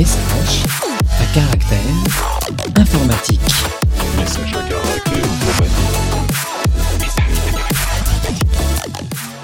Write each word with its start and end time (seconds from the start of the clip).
Message 0.00 0.64
à 1.04 1.26
caractère 1.34 1.78
informatique. 2.74 3.40
Message 4.16 4.54
à 4.54 4.62
caractère 4.66 5.24
informatique. 5.24 5.92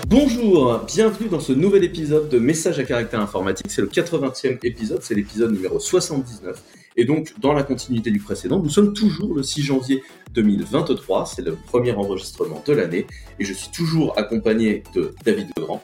Bonjour, 0.08 0.80
bienvenue 0.86 1.28
dans 1.28 1.40
ce 1.40 1.52
nouvel 1.52 1.84
épisode 1.84 2.30
de 2.30 2.38
Message 2.38 2.78
à 2.78 2.84
caractère 2.84 3.20
informatique. 3.20 3.66
C'est 3.68 3.82
le 3.82 3.88
80e 3.88 4.56
épisode, 4.62 5.02
c'est 5.02 5.14
l'épisode 5.14 5.52
numéro 5.52 5.78
79. 5.78 6.62
Et 6.96 7.04
donc, 7.04 7.34
dans 7.38 7.52
la 7.52 7.62
continuité 7.62 8.10
du 8.10 8.20
précédent, 8.20 8.58
nous 8.58 8.70
sommes 8.70 8.94
toujours 8.94 9.34
le 9.34 9.42
6 9.42 9.60
janvier 9.60 10.02
2023, 10.32 11.26
c'est 11.26 11.42
le 11.42 11.54
premier 11.54 11.92
enregistrement 11.92 12.64
de 12.66 12.72
l'année, 12.72 13.06
et 13.38 13.44
je 13.44 13.52
suis 13.52 13.68
toujours 13.68 14.18
accompagné 14.18 14.84
de 14.94 15.14
David 15.22 15.48
Legrand. 15.58 15.82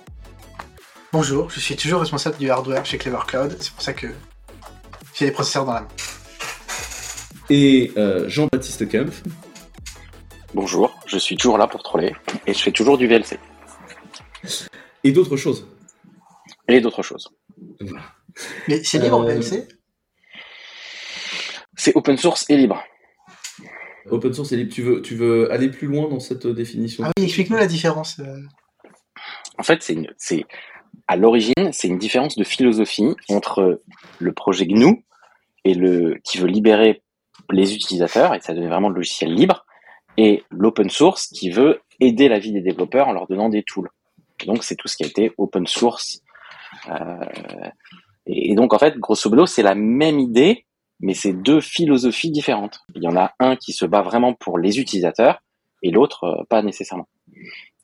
Bonjour, 1.12 1.50
je 1.50 1.60
suis 1.60 1.76
toujours 1.76 2.00
responsable 2.00 2.38
du 2.38 2.48
hardware 2.48 2.86
chez 2.86 2.96
Clever 2.96 3.18
Cloud, 3.26 3.54
c'est 3.60 3.70
pour 3.70 3.82
ça 3.82 3.92
que 3.92 4.06
j'ai 5.14 5.26
des 5.26 5.32
processeurs 5.32 5.64
dans 5.64 5.74
la 5.74 5.80
main. 5.82 5.88
Et 7.50 7.92
euh, 7.96 8.28
Jean-Baptiste 8.28 8.88
Kempf. 8.88 9.22
Bonjour, 10.54 10.98
je 11.06 11.18
suis 11.18 11.36
toujours 11.36 11.58
là 11.58 11.66
pour 11.66 11.82
troller 11.82 12.14
et 12.46 12.52
je 12.54 12.58
fais 12.58 12.72
toujours 12.72 12.98
du 12.98 13.06
VLC. 13.06 13.38
Et 15.04 15.12
d'autres 15.12 15.36
choses? 15.36 15.66
Et 16.68 16.80
d'autres 16.80 17.02
choses. 17.02 17.28
Voilà. 17.80 18.02
Mais 18.68 18.82
c'est 18.84 18.98
libre 18.98 19.22
Euh, 19.22 19.34
VLC 19.34 19.66
C'est 21.76 21.94
open 21.96 22.16
source 22.16 22.44
et 22.48 22.56
libre. 22.56 22.82
Open 24.10 24.32
source 24.32 24.52
et 24.52 24.56
libre, 24.56 24.72
tu 24.72 24.82
veux, 24.82 25.00
tu 25.02 25.14
veux 25.14 25.50
aller 25.52 25.68
plus 25.70 25.86
loin 25.88 26.08
dans 26.08 26.20
cette 26.20 26.46
définition? 26.46 27.04
Ah 27.06 27.10
oui, 27.16 27.24
explique-nous 27.24 27.56
la 27.56 27.66
différence. 27.66 28.18
euh. 28.20 28.40
En 29.58 29.62
fait, 29.62 29.82
c'est 29.82 30.44
à 31.08 31.16
l'origine, 31.16 31.72
c'est 31.72 31.88
une 31.88 31.98
différence 31.98 32.36
de 32.36 32.44
philosophie 32.44 33.14
entre 33.28 33.82
le 34.18 34.32
projet 34.32 34.66
GNU 34.66 35.04
et 35.64 35.74
le 35.74 36.18
qui 36.24 36.38
veut 36.38 36.48
libérer 36.48 37.02
les 37.50 37.74
utilisateurs 37.74 38.34
et 38.34 38.40
ça 38.40 38.54
donne 38.54 38.68
vraiment 38.68 38.88
le 38.88 38.96
logiciel 38.96 39.34
libre 39.34 39.64
et 40.16 40.44
l'open 40.50 40.90
source 40.90 41.28
qui 41.28 41.50
veut 41.50 41.80
aider 42.00 42.28
la 42.28 42.38
vie 42.38 42.52
des 42.52 42.60
développeurs 42.60 43.08
en 43.08 43.12
leur 43.12 43.26
donnant 43.26 43.48
des 43.48 43.62
tools. 43.62 43.88
Donc 44.46 44.64
c'est 44.64 44.76
tout 44.76 44.88
ce 44.88 44.96
qui 44.96 45.04
a 45.04 45.06
été 45.06 45.32
open 45.38 45.66
source. 45.66 46.20
Euh, 46.88 47.24
et, 48.26 48.52
et 48.52 48.54
donc 48.54 48.74
en 48.74 48.78
fait, 48.78 48.98
grosso 48.98 49.28
modo, 49.30 49.46
c'est 49.46 49.62
la 49.62 49.74
même 49.74 50.18
idée, 50.18 50.66
mais 51.00 51.14
c'est 51.14 51.32
deux 51.32 51.60
philosophies 51.60 52.30
différentes. 52.30 52.80
Il 52.94 53.02
y 53.02 53.08
en 53.08 53.16
a 53.16 53.32
un 53.38 53.56
qui 53.56 53.72
se 53.72 53.84
bat 53.84 54.02
vraiment 54.02 54.34
pour 54.34 54.58
les 54.58 54.78
utilisateurs 54.78 55.40
et 55.82 55.90
l'autre 55.90 56.24
euh, 56.24 56.44
pas 56.48 56.62
nécessairement. 56.62 57.08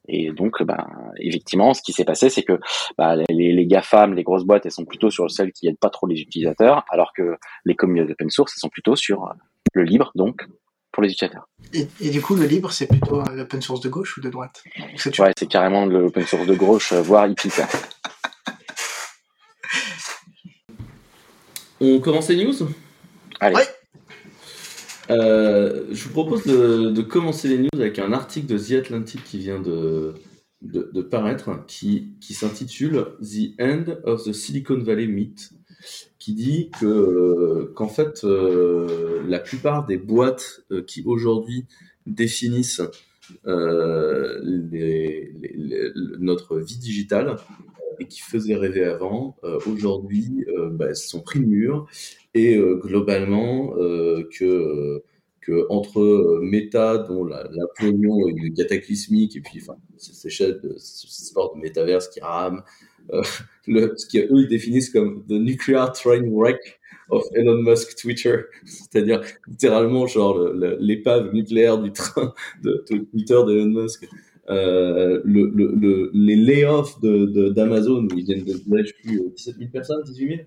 Et 0.09 0.33
donc, 0.33 0.63
ben, 0.63 0.87
effectivement, 1.21 1.75
ce 1.75 1.83
qui 1.83 1.93
s'est 1.93 2.05
passé, 2.05 2.31
c'est 2.31 2.43
que 2.43 2.59
bah, 2.97 3.15
les, 3.29 3.53
les 3.53 3.67
GAFAM, 3.67 4.15
les 4.15 4.23
grosses 4.23 4.45
boîtes, 4.45 4.65
elles 4.65 4.73
sont 4.73 4.87
plutôt 4.87 5.11
sur 5.11 5.31
celles 5.31 5.53
qui 5.53 5.69
aident 5.69 5.79
pas 5.79 5.91
trop 5.91 6.07
les 6.07 6.19
utilisateurs, 6.21 6.85
alors 6.91 7.13
que 7.15 7.37
les 7.67 7.75
communautés 7.77 8.13
open 8.13 8.31
source, 8.31 8.55
elles 8.57 8.61
sont 8.61 8.71
plutôt 8.71 8.97
sur 8.97 9.25
euh, 9.25 9.33
le 9.75 9.83
libre, 9.85 10.11
donc 10.15 10.47
pour 10.93 11.03
les 11.03 11.11
utilisateurs. 11.13 11.47
Et, 11.75 11.87
et 12.01 12.09
du 12.11 12.23
coup, 12.23 12.35
le 12.35 12.47
libre, 12.47 12.73
c'est 12.73 12.87
plutôt 12.87 13.21
euh, 13.21 13.25
l'open 13.35 13.61
source 13.61 13.81
de 13.83 13.91
gauche 13.91 14.17
ou 14.17 14.23
de 14.23 14.31
droite? 14.31 14.65
Tu- 14.97 15.21
Ouais, 15.21 15.33
c'est 15.39 15.47
carrément 15.47 15.87
de 15.87 15.93
l'open 15.99 16.25
source 16.25 16.47
de 16.47 16.55
gauche, 16.55 16.93
euh, 16.95 17.03
voire 17.03 17.27
hippie. 17.27 17.51
On 21.81 22.01
commence 22.01 22.29
les 22.31 22.45
news? 22.45 22.55
Allez. 23.41 23.57
Ouais. 23.57 23.67
Euh, 25.11 25.87
je 25.91 26.05
vous 26.05 26.11
propose 26.11 26.45
de, 26.45 27.03
commencer 27.03 27.49
les 27.49 27.59
news 27.59 27.69
avec 27.75 27.99
un 27.99 28.13
article 28.13 28.47
de 28.47 28.59
The 28.59 28.73
Atlantic 28.73 29.25
qui 29.25 29.39
vient 29.39 29.61
de, 29.61 30.13
paraître, 31.03 31.65
qui, 31.67 32.13
qui 32.21 32.35
s'intitule 32.35 33.07
The 33.21 33.61
End 33.61 33.85
of 34.05 34.25
the 34.25 34.33
Silicon 34.33 34.79
Valley 34.79 35.07
Myth, 35.07 35.51
qui 36.19 36.35
dit 36.35 36.71
que 36.79 36.87
euh, 36.87 37.73
qu'en 37.75 37.89
fait 37.89 38.25
euh, 38.25 39.23
la 39.27 39.39
plupart 39.39 39.87
des 39.87 39.97
boîtes 39.97 40.61
qui 40.87 41.03
aujourd'hui 41.07 41.67
définissent 42.07 42.83
notre 46.19 46.59
vie 46.59 46.79
digitale 46.79 47.37
et 48.01 48.07
qui 48.07 48.21
faisaient 48.21 48.57
rêver 48.57 48.85
avant, 48.85 49.37
euh, 49.45 49.59
aujourd'hui 49.71 50.45
euh, 50.49 50.71
bah, 50.71 50.95
sont 50.95 51.21
pris 51.21 51.41
de 51.41 51.47
mur. 51.47 51.87
Et 52.35 52.57
euh, 52.57 52.77
globalement 52.77 53.73
que 54.31 55.03
entre 55.71 56.41
Meta 56.43 56.99
dont 56.99 57.25
la, 57.25 57.45
la 57.45 57.65
pognon 57.79 58.29
est 58.29 58.55
cataclysmique 58.55 59.35
et 59.35 59.41
puis 59.41 59.61
enfin 59.63 59.79
ces 59.97 60.29
chaînes 60.29 60.61
ce 60.77 61.09
sport 61.09 61.55
de 61.55 61.61
métaverse 61.63 62.09
qui 62.09 62.21
rame 62.21 62.63
euh, 63.13 63.23
ce 63.97 64.07
qu'eux 64.07 64.29
ils 64.31 64.49
définissent 64.49 64.91
comme 64.91 65.25
the 65.27 65.33
nuclear 65.33 65.93
train 65.93 66.29
wreck 66.31 66.81
of 67.11 67.25
Elon 67.35 67.63
Musk 67.63 67.97
Twitter. 67.97 68.37
C'est-à-dire 68.65 69.23
littéralement 69.47 70.07
genre 70.07 70.39
l'épave 70.53 71.33
nucléaire 71.33 71.79
du 71.79 71.93
train 71.93 72.35
de 72.63 72.85
Twitter 72.87 73.41
d'Elon 73.47 73.83
Musk 73.83 74.07
euh, 74.51 75.21
le, 75.25 75.51
le, 75.55 75.75
le, 75.75 76.11
les 76.15 76.37
layoffs 76.37 77.01
de, 77.01 77.27
de, 77.27 77.49
d'Amazon 77.51 78.05
où 78.11 78.17
ils 78.17 78.25
viennent 78.25 78.45
de 78.45 78.53
je 78.53 78.87
sais 78.87 78.93
plus 79.03 79.21
17 79.37 79.57
000 79.59 79.71
personnes 79.71 80.03
18 80.05 80.29
000 80.29 80.41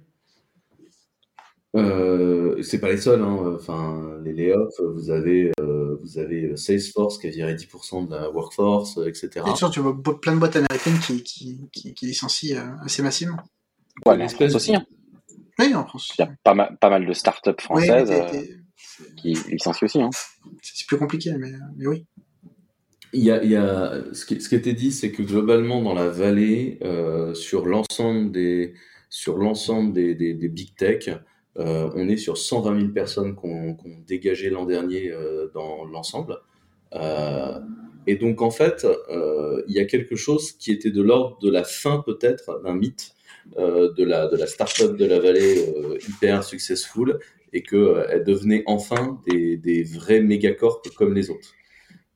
euh, 1.78 2.62
c'est 2.63 2.79
pas 2.81 2.89
les 2.89 2.97
seuls, 2.97 3.22
hein. 3.22 3.53
Enfin, 3.56 4.19
les 4.25 4.34
layoffs, 4.34 4.81
vous 4.94 5.09
avez, 5.09 5.53
euh, 5.62 5.95
vous 6.01 6.17
avez 6.19 6.57
Salesforce 6.57 7.17
qui 7.17 7.28
a 7.28 7.29
viré 7.29 7.56
10% 7.56 8.07
de 8.09 8.12
la 8.13 8.29
workforce, 8.29 9.00
etc. 9.07 9.29
Bien 9.45 9.56
sûr, 9.56 9.72
tu 9.72 9.79
vois 9.79 9.95
plein 10.19 10.33
de 10.33 10.39
boîtes 10.39 10.57
américaines 10.57 11.00
qui, 11.00 11.23
qui, 11.23 11.62
qui, 11.72 11.94
qui 11.94 12.06
licencient 12.07 12.57
euh, 12.57 12.72
assez 12.83 13.01
massivement. 13.01 13.38
Ouais, 14.06 14.18
mais 14.18 14.25
en 14.25 14.29
France 14.29 14.56
aussi. 14.56 14.75
hein. 14.75 14.85
Oui, 15.59 15.73
en 15.73 15.85
France. 15.85 16.12
Il 16.19 16.22
y 16.22 16.25
a 16.25 16.31
pas 16.44 16.53
mal, 16.53 16.78
pas 16.81 16.89
mal 16.89 17.06
de 17.06 17.13
startups 17.13 17.51
françaises 17.62 18.12
qui 19.16 19.33
licencient 19.50 19.85
aussi. 19.85 20.01
Hein. 20.01 20.09
c'est 20.62 20.73
c'est 20.75 20.88
plus 20.88 20.97
compliqué, 20.97 21.31
mais, 21.38 21.51
mais 21.78 21.88
oui. 21.88 22.06
Il 23.13 23.23
y 23.23 23.31
a, 23.31 23.44
il 23.44 23.51
y 23.51 23.55
a, 23.57 24.03
ce 24.13 24.25
qui, 24.25 24.39
ce 24.39 24.47
qui 24.47 24.55
était 24.55 24.73
dit, 24.73 24.91
c'est 24.91 25.11
que 25.11 25.22
globalement 25.22 25.81
dans 25.81 25.94
la 25.94 26.07
vallée, 26.07 26.79
euh, 26.83 27.33
sur 27.33 27.66
l'ensemble 27.66 28.31
des, 28.31 28.73
sur 29.09 29.38
l'ensemble 29.38 29.94
des, 29.94 30.16
des, 30.16 30.33
des 30.33 30.47
big 30.47 30.75
tech, 30.75 31.09
euh, 31.59 31.89
on 31.95 32.07
est 32.07 32.17
sur 32.17 32.38
120 32.38 32.79
000 32.79 32.91
personnes 32.94 33.35
qu'on 33.35 33.73
qu'on 33.75 33.97
dégagé 34.07 34.50
l'an 34.50 34.66
dernier 34.66 35.11
euh, 35.11 35.50
dans 35.53 35.83
l'ensemble. 35.85 36.39
Euh, 36.94 37.59
et 38.07 38.16
donc 38.16 38.41
en 38.41 38.51
fait, 38.51 38.85
euh, 39.09 39.61
il 39.67 39.75
y 39.75 39.79
a 39.79 39.85
quelque 39.85 40.16
chose 40.16 40.53
qui 40.53 40.71
était 40.71 40.91
de 40.91 41.01
l'ordre 41.01 41.38
de 41.41 41.50
la 41.50 41.63
fin 41.63 42.01
peut-être 42.05 42.61
d'un 42.63 42.73
mythe 42.75 43.13
euh, 43.57 43.91
de 43.94 44.03
la 44.05 44.27
de 44.27 44.38
la 44.38 44.47
startup 44.47 44.95
de 44.95 45.05
la 45.05 45.19
vallée 45.19 45.66
hyper 46.07 46.44
successful 46.44 47.19
et 47.53 47.61
que 47.63 47.75
euh, 47.75 48.07
elle 48.09 48.23
devenait 48.23 48.63
enfin 48.66 49.19
des, 49.27 49.57
des 49.57 49.83
vrais 49.83 50.21
mégacorps 50.21 50.81
comme 50.97 51.13
les 51.13 51.29
autres. 51.29 51.53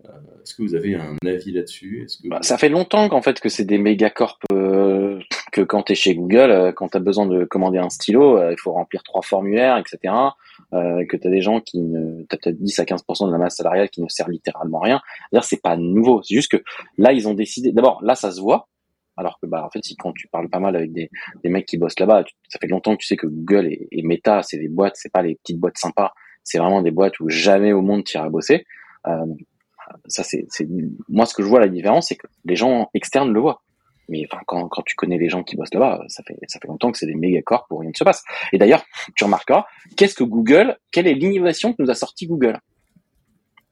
Euh, 0.10 0.42
Est-ce 0.44 0.54
que 0.56 0.62
vous 0.64 0.76
avez 0.76 0.96
un 0.96 1.16
avis 1.26 1.52
là-dessus? 1.52 2.08
Que 2.24 2.30
Bah, 2.30 2.40
ça 2.42 2.58
fait 2.58 2.70
longtemps 2.70 3.10
qu'en 3.10 3.22
fait 3.22 3.40
que 3.40 3.50
c'est 3.50 3.66
des 3.66 3.78
mégacorps 3.78 4.40
euh, 4.52 5.20
que 5.52 5.62
quand 5.62 5.84
tu 5.84 5.94
es 5.94 5.96
chez 5.96 6.16
Google, 6.16 6.52
euh, 6.52 6.72
quand 6.72 6.90
tu 6.90 6.98
as 6.98 7.00
besoin 7.00 7.26
de 7.26 7.46
commander 7.46 7.78
un 7.80 7.90
stylo, 7.90 8.38
euh, 8.38 8.52
il 8.52 8.60
faut 8.60 8.72
remplir 8.74 9.04
trois 9.04 9.22
formulaires, 9.22 9.78
etc. 9.78 10.14
Euh, 10.74 11.06
que 11.06 11.18
tu 11.18 11.28
as 11.28 11.32
des 11.32 11.42
gens 11.42 11.62
qui 11.62 11.82
ne 11.82 12.24
t'as 12.30 12.38
peut-être 12.38 12.62
10 12.62 12.80
à 12.80 12.84
15% 12.86 13.28
de 13.28 13.32
la 13.32 13.38
masse 13.38 13.56
salariale 13.58 13.90
qui 13.90 14.02
ne 14.02 14.08
sert 14.10 14.30
littéralement 14.30 14.82
à 14.82 14.86
rien. 14.86 15.02
D'ailleurs, 15.32 15.44
c'est 15.46 15.62
pas 15.62 15.76
nouveau, 15.78 16.22
c'est 16.24 16.36
juste 16.36 16.52
que 16.52 16.64
là 16.98 17.12
ils 17.14 17.28
ont 17.28 17.34
décidé 17.34 17.72
d'abord 17.72 18.02
là 18.04 18.16
ça 18.16 18.32
se 18.32 18.40
voit 18.40 18.68
alors 19.18 19.40
que 19.42 19.46
bah 19.48 19.64
en 19.66 19.70
fait 19.70 19.80
si 19.84 19.96
quand 19.96 20.12
tu 20.12 20.28
parles 20.28 20.50
pas 20.50 20.60
mal 20.60 20.76
avec 20.76 20.92
des, 20.92 21.10
des 21.44 21.50
mecs 21.50 21.66
qui 21.66 21.78
bossent 21.78 22.00
là-bas, 22.00 22.26
tu- 22.26 22.34
ça 22.50 22.60
fait 22.60 22.68
longtemps 22.68 22.96
que 22.96 23.02
tu 23.02 23.08
sais 23.08 23.16
que 23.16 23.28
Google 23.28 23.68
et, 23.68 23.88
et 23.92 24.02
Meta, 24.04 24.42
c'est 24.44 24.58
des 24.58 24.68
boîtes, 24.68 24.96
c'est 24.98 25.12
pas 25.12 25.22
les 25.22 25.36
petites 25.36 25.58
boîtes 25.60 25.78
sympas, 25.78 26.14
c'est 26.44 26.58
vraiment 26.58 26.82
des 26.82 26.92
boîtes 26.92 27.18
où 27.22 27.30
jamais 27.30 27.72
au 27.72 27.82
monde 27.82 28.04
tu 28.04 28.18
iras 28.18 28.28
bosser. 28.30 28.66
Euh, 29.08 29.26
ça 30.08 30.24
c'est 30.24 30.48
moi 31.10 31.26
ce 31.26 31.34
que 31.34 31.44
je 31.44 31.48
vois 31.48 31.60
la 31.60 31.68
différence 31.68 32.08
c'est 32.08 32.16
que 32.16 32.28
les 32.46 32.56
gens 32.56 32.90
externes 32.94 33.32
le 33.34 33.40
voient. 33.40 33.62
Mais 34.08 34.24
enfin 34.32 34.42
quand, 34.46 34.68
quand 34.68 34.84
tu 34.84 34.96
connais 34.96 35.18
les 35.18 35.30
gens 35.30 35.44
qui 35.44 35.56
bossent 35.56 35.74
là-bas 35.74 36.04
ça 36.08 36.24
fait 36.24 36.38
ça 36.48 36.60
fait 36.60 36.68
longtemps 36.68 36.92
que 36.92 36.98
c'est 36.98 37.08
des 37.08 37.16
méga 37.16 37.42
corps 37.42 37.66
où 37.70 37.78
rien 37.78 37.90
ne 37.90 37.96
se 37.96 38.04
passe. 38.04 38.24
Et 38.54 38.58
d'ailleurs 38.58 38.84
tu 39.16 39.24
remarqueras 39.24 39.66
qu'est-ce 39.98 40.16
que 40.16 40.24
Google 40.24 40.78
quelle 40.92 41.08
est 41.08 41.14
l'innovation 41.14 41.74
que 41.74 41.82
nous 41.82 41.90
a 41.90 41.96
sorti 41.96 42.28
Google? 42.28 42.60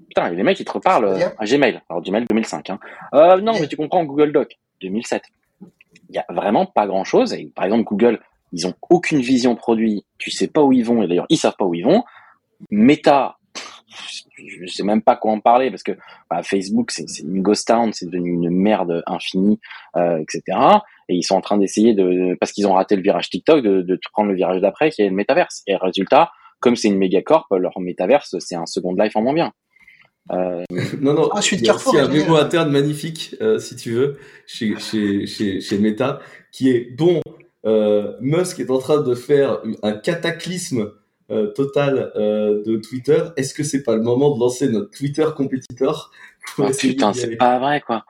Putain 0.07 0.31
et 0.31 0.35
les 0.35 0.43
mecs 0.43 0.59
ils 0.59 0.65
te 0.65 0.71
reparlent 0.71 1.05
euh, 1.05 1.29
à 1.37 1.45
Gmail. 1.45 1.81
Alors 1.89 2.01
Gmail 2.01 2.25
2005 2.25 2.69
hein. 2.69 2.79
euh, 3.13 3.41
non 3.41 3.53
mais 3.59 3.67
tu 3.67 3.77
comprends 3.77 4.03
Google 4.05 4.31
Doc 4.31 4.57
2007 4.81 5.23
il 6.09 6.15
y 6.15 6.19
a 6.19 6.25
vraiment 6.29 6.65
pas 6.65 6.87
grand 6.87 7.03
chose 7.03 7.33
et 7.33 7.51
par 7.55 7.65
exemple 7.65 7.83
Google 7.83 8.19
ils 8.53 8.67
ont 8.67 8.75
aucune 8.89 9.19
vision 9.19 9.55
produit. 9.55 10.05
Tu 10.19 10.31
sais 10.31 10.47
pas 10.47 10.61
où 10.61 10.71
ils 10.71 10.85
vont. 10.85 11.01
Et 11.03 11.07
d'ailleurs 11.07 11.25
ils 11.29 11.37
savent 11.37 11.55
pas 11.57 11.65
où 11.65 11.73
ils 11.73 11.83
vont. 11.83 12.03
Meta 12.69 13.37
je 14.37 14.65
sais 14.71 14.83
même 14.83 15.01
pas 15.01 15.15
quoi 15.15 15.31
en 15.31 15.39
parler 15.39 15.69
parce 15.69 15.83
que 15.83 15.93
bah, 16.29 16.41
Facebook 16.43 16.91
c'est 16.91 17.05
une 17.19 17.41
ghost 17.41 17.67
town, 17.67 17.91
c'est 17.93 18.05
devenu 18.05 18.31
une 18.31 18.49
merde 18.49 19.03
infinie, 19.07 19.59
euh, 19.95 20.17
etc. 20.17 20.57
Et 21.09 21.15
ils 21.15 21.23
sont 21.23 21.35
en 21.35 21.41
train 21.41 21.57
d'essayer 21.57 21.93
de 21.93 22.35
parce 22.39 22.51
qu'ils 22.51 22.67
ont 22.67 22.73
raté 22.73 22.95
le 22.95 23.01
virage 23.01 23.29
TikTok 23.29 23.63
de, 23.63 23.81
de 23.81 23.99
prendre 24.11 24.29
le 24.29 24.35
virage 24.35 24.61
d'après 24.61 24.91
qui 24.91 25.01
est 25.01 25.09
le 25.09 25.15
métaverse. 25.15 25.63
Et 25.67 25.75
résultat, 25.75 26.31
comme 26.59 26.75
c'est 26.75 26.87
une 26.87 26.97
mégacorp, 26.97 27.47
leur 27.57 27.79
métaverse 27.79 28.35
c'est 28.39 28.55
un 28.55 28.65
second 28.65 28.93
life 28.93 29.15
en 29.15 29.21
moins 29.21 29.33
bien. 29.33 29.53
Euh, 30.31 30.63
Non, 31.01 31.13
non, 31.13 31.29
Ah, 31.33 31.41
je 31.41 31.45
suis 31.47 31.57
de 31.57 31.63
il 31.63 31.67
y 31.67 31.69
a 31.99 32.05
un 32.05 32.07
mémo 32.07 32.35
interne 32.37 32.71
magnifique, 32.71 33.35
euh, 33.41 33.59
si 33.59 33.75
tu 33.75 33.91
veux, 33.91 34.17
chez, 34.47 34.79
chez, 34.79 35.27
chez, 35.27 35.59
chez 35.59 35.77
Meta, 35.77 36.19
qui 36.51 36.69
est 36.69 36.95
bon. 36.95 37.19
euh, 37.65 38.13
Musk 38.21 38.59
est 38.61 38.69
en 38.69 38.77
train 38.77 39.01
de 39.01 39.15
faire 39.15 39.59
un 39.83 39.91
cataclysme 39.93 40.91
euh, 41.31 41.47
total 41.47 42.11
euh, 42.15 42.63
de 42.63 42.77
Twitter. 42.77 43.23
Est-ce 43.37 43.53
que 43.53 43.63
c'est 43.63 43.83
pas 43.83 43.95
le 43.95 44.01
moment 44.01 44.35
de 44.35 44.39
lancer 44.39 44.69
notre 44.69 44.91
Twitter 44.91 45.25
compétiteur 45.35 46.11
Ah, 46.57 46.69
essayer 46.69 46.93
putain, 46.93 47.13
c'est 47.13 47.35
pas 47.37 47.59
vrai, 47.59 47.81
quoi. 47.81 48.05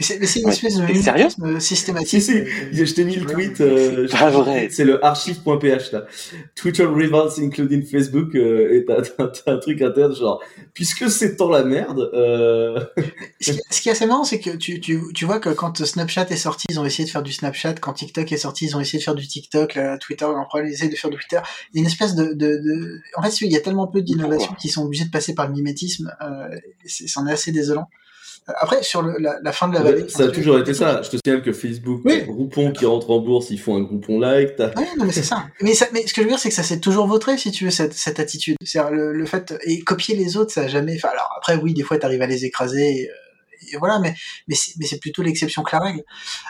Mais 0.00 0.06
c'est 0.06 0.18
mais 0.18 0.26
c'est 0.26 0.40
une 0.40 0.46
Ouais. 0.46 0.52
espèce 0.52 0.74
de 0.74 0.86
sérieux 0.94 1.26
mimétisme 1.38 1.60
systématique. 1.60 2.08
Si, 2.08 2.20
si, 2.22 2.84
je 2.84 2.94
t'ai 2.94 3.04
mis 3.04 3.16
le 3.16 3.26
tweet. 3.26 3.60
euh, 3.60 4.08
C'est 4.08 4.18
pas 4.18 4.30
vrai. 4.30 4.68
C'est 4.70 4.84
le 4.84 5.04
archive.ph 5.04 5.92
là. 5.92 6.06
Twitter 6.54 6.84
rivals 6.86 7.30
including 7.38 7.84
Facebook 7.84 8.34
euh, 8.34 8.74
et 8.74 8.84
t'as 8.84 9.02
t'as- 9.02 9.28
t'as 9.28 9.52
un 9.52 9.58
truc 9.58 9.80
interne 9.82 10.14
genre 10.16 10.42
puisque 10.74 11.08
c'est 11.10 11.36
tant 11.36 11.48
la 11.50 11.62
merde. 11.64 12.10
Euh... 12.14 12.80
Ce 13.40 13.52
qui, 13.52 13.60
ce 13.70 13.80
qui 13.82 13.88
est 13.88 13.92
assez 13.92 14.06
marrant, 14.06 14.24
c'est 14.24 14.40
que 14.40 14.50
tu, 14.56 14.80
tu, 14.80 15.00
tu 15.14 15.24
vois 15.24 15.38
que 15.38 15.50
quand 15.50 15.84
Snapchat 15.84 16.26
est 16.30 16.36
sorti, 16.36 16.66
ils 16.70 16.80
ont 16.80 16.84
essayé 16.84 17.04
de 17.04 17.10
faire 17.10 17.22
du 17.22 17.32
Snapchat. 17.32 17.74
Quand 17.74 17.92
TikTok 17.92 18.30
est 18.32 18.36
sorti, 18.38 18.66
ils 18.66 18.76
ont 18.76 18.80
essayé 18.80 18.98
de 18.98 19.04
faire 19.04 19.14
du 19.14 19.26
TikTok. 19.26 19.74
Là, 19.74 19.98
Twitter, 19.98 20.24
en 20.24 20.44
problème, 20.44 20.70
ils 20.70 20.74
essaient 20.74 20.88
de 20.88 20.96
faire 20.96 21.10
du 21.10 21.16
Twitter. 21.18 21.40
Il 21.72 21.76
y 21.76 21.80
a 21.80 21.80
une 21.82 21.86
espèce 21.90 22.14
de, 22.14 22.32
de, 22.32 22.56
de... 22.56 23.00
En 23.16 23.22
fait, 23.22 23.40
il 23.42 23.52
y 23.52 23.56
a 23.56 23.60
tellement 23.60 23.86
peu 23.86 24.00
d'innovations 24.02 24.54
qui 24.54 24.68
sont 24.68 24.84
obligés 24.84 25.04
de 25.04 25.10
passer 25.10 25.34
par 25.34 25.46
le 25.48 25.52
mimétisme. 25.54 26.14
Euh, 26.22 26.48
c'en 26.86 27.26
est 27.26 27.32
assez 27.32 27.52
désolant. 27.52 27.88
Après, 28.46 28.82
sur 28.82 29.02
le, 29.02 29.16
la, 29.18 29.38
la 29.42 29.52
fin 29.52 29.68
de 29.68 29.74
la 29.74 29.82
vallée... 29.82 30.08
ça 30.08 30.24
a 30.24 30.28
toujours 30.28 30.58
été 30.58 30.74
ça. 30.74 31.00
Je 31.02 31.10
te 31.10 31.16
signale 31.24 31.42
que 31.42 31.52
Facebook, 31.52 32.00
Oui. 32.04 32.22
Groupon 32.26 32.72
qui 32.72 32.84
rentre 32.86 33.10
en 33.10 33.20
bourse, 33.20 33.50
ils 33.50 33.58
font 33.58 33.76
un 33.76 33.82
Groupon 33.82 34.18
like. 34.18 34.56
t'as- 34.56 34.68
Ouais, 34.76 34.88
non, 34.98 35.04
mais 35.04 35.12
c'est 35.12 35.22
ça. 35.22 35.44
Mais, 35.60 35.74
ça. 35.74 35.86
mais 35.92 36.06
ce 36.06 36.12
que 36.12 36.22
je 36.22 36.26
veux 36.26 36.30
dire, 36.30 36.38
c'est 36.40 36.48
que 36.48 36.54
ça 36.54 36.62
s'est 36.64 36.80
toujours 36.80 37.06
vautré, 37.06 37.38
si 37.38 37.50
tu 37.52 37.64
veux, 37.64 37.70
cette, 37.70 37.92
cette 37.94 38.18
attitude. 38.18 38.56
C'est-à-dire 38.64 38.90
le, 38.92 39.12
le 39.12 39.26
fait 39.26 39.54
et 39.64 39.80
copier 39.82 40.16
les 40.16 40.36
autres, 40.36 40.52
ça 40.52 40.62
a 40.62 40.66
jamais. 40.68 40.94
Enfin, 40.96 41.10
alors 41.12 41.30
après, 41.36 41.56
oui, 41.56 41.72
des 41.74 41.82
fois, 41.84 41.98
t'arrives 41.98 42.22
à 42.22 42.26
les 42.26 42.44
écraser. 42.44 42.80
Et, 43.02 43.08
euh, 43.08 43.12
et 43.72 43.76
voilà, 43.76 43.98
mais 43.98 44.14
mais 44.48 44.54
c'est, 44.54 44.72
mais 44.78 44.86
c'est 44.86 44.98
plutôt 44.98 45.22
l'exception 45.22 45.62
que 45.62 45.74
la 45.76 45.82
règle. 45.82 46.02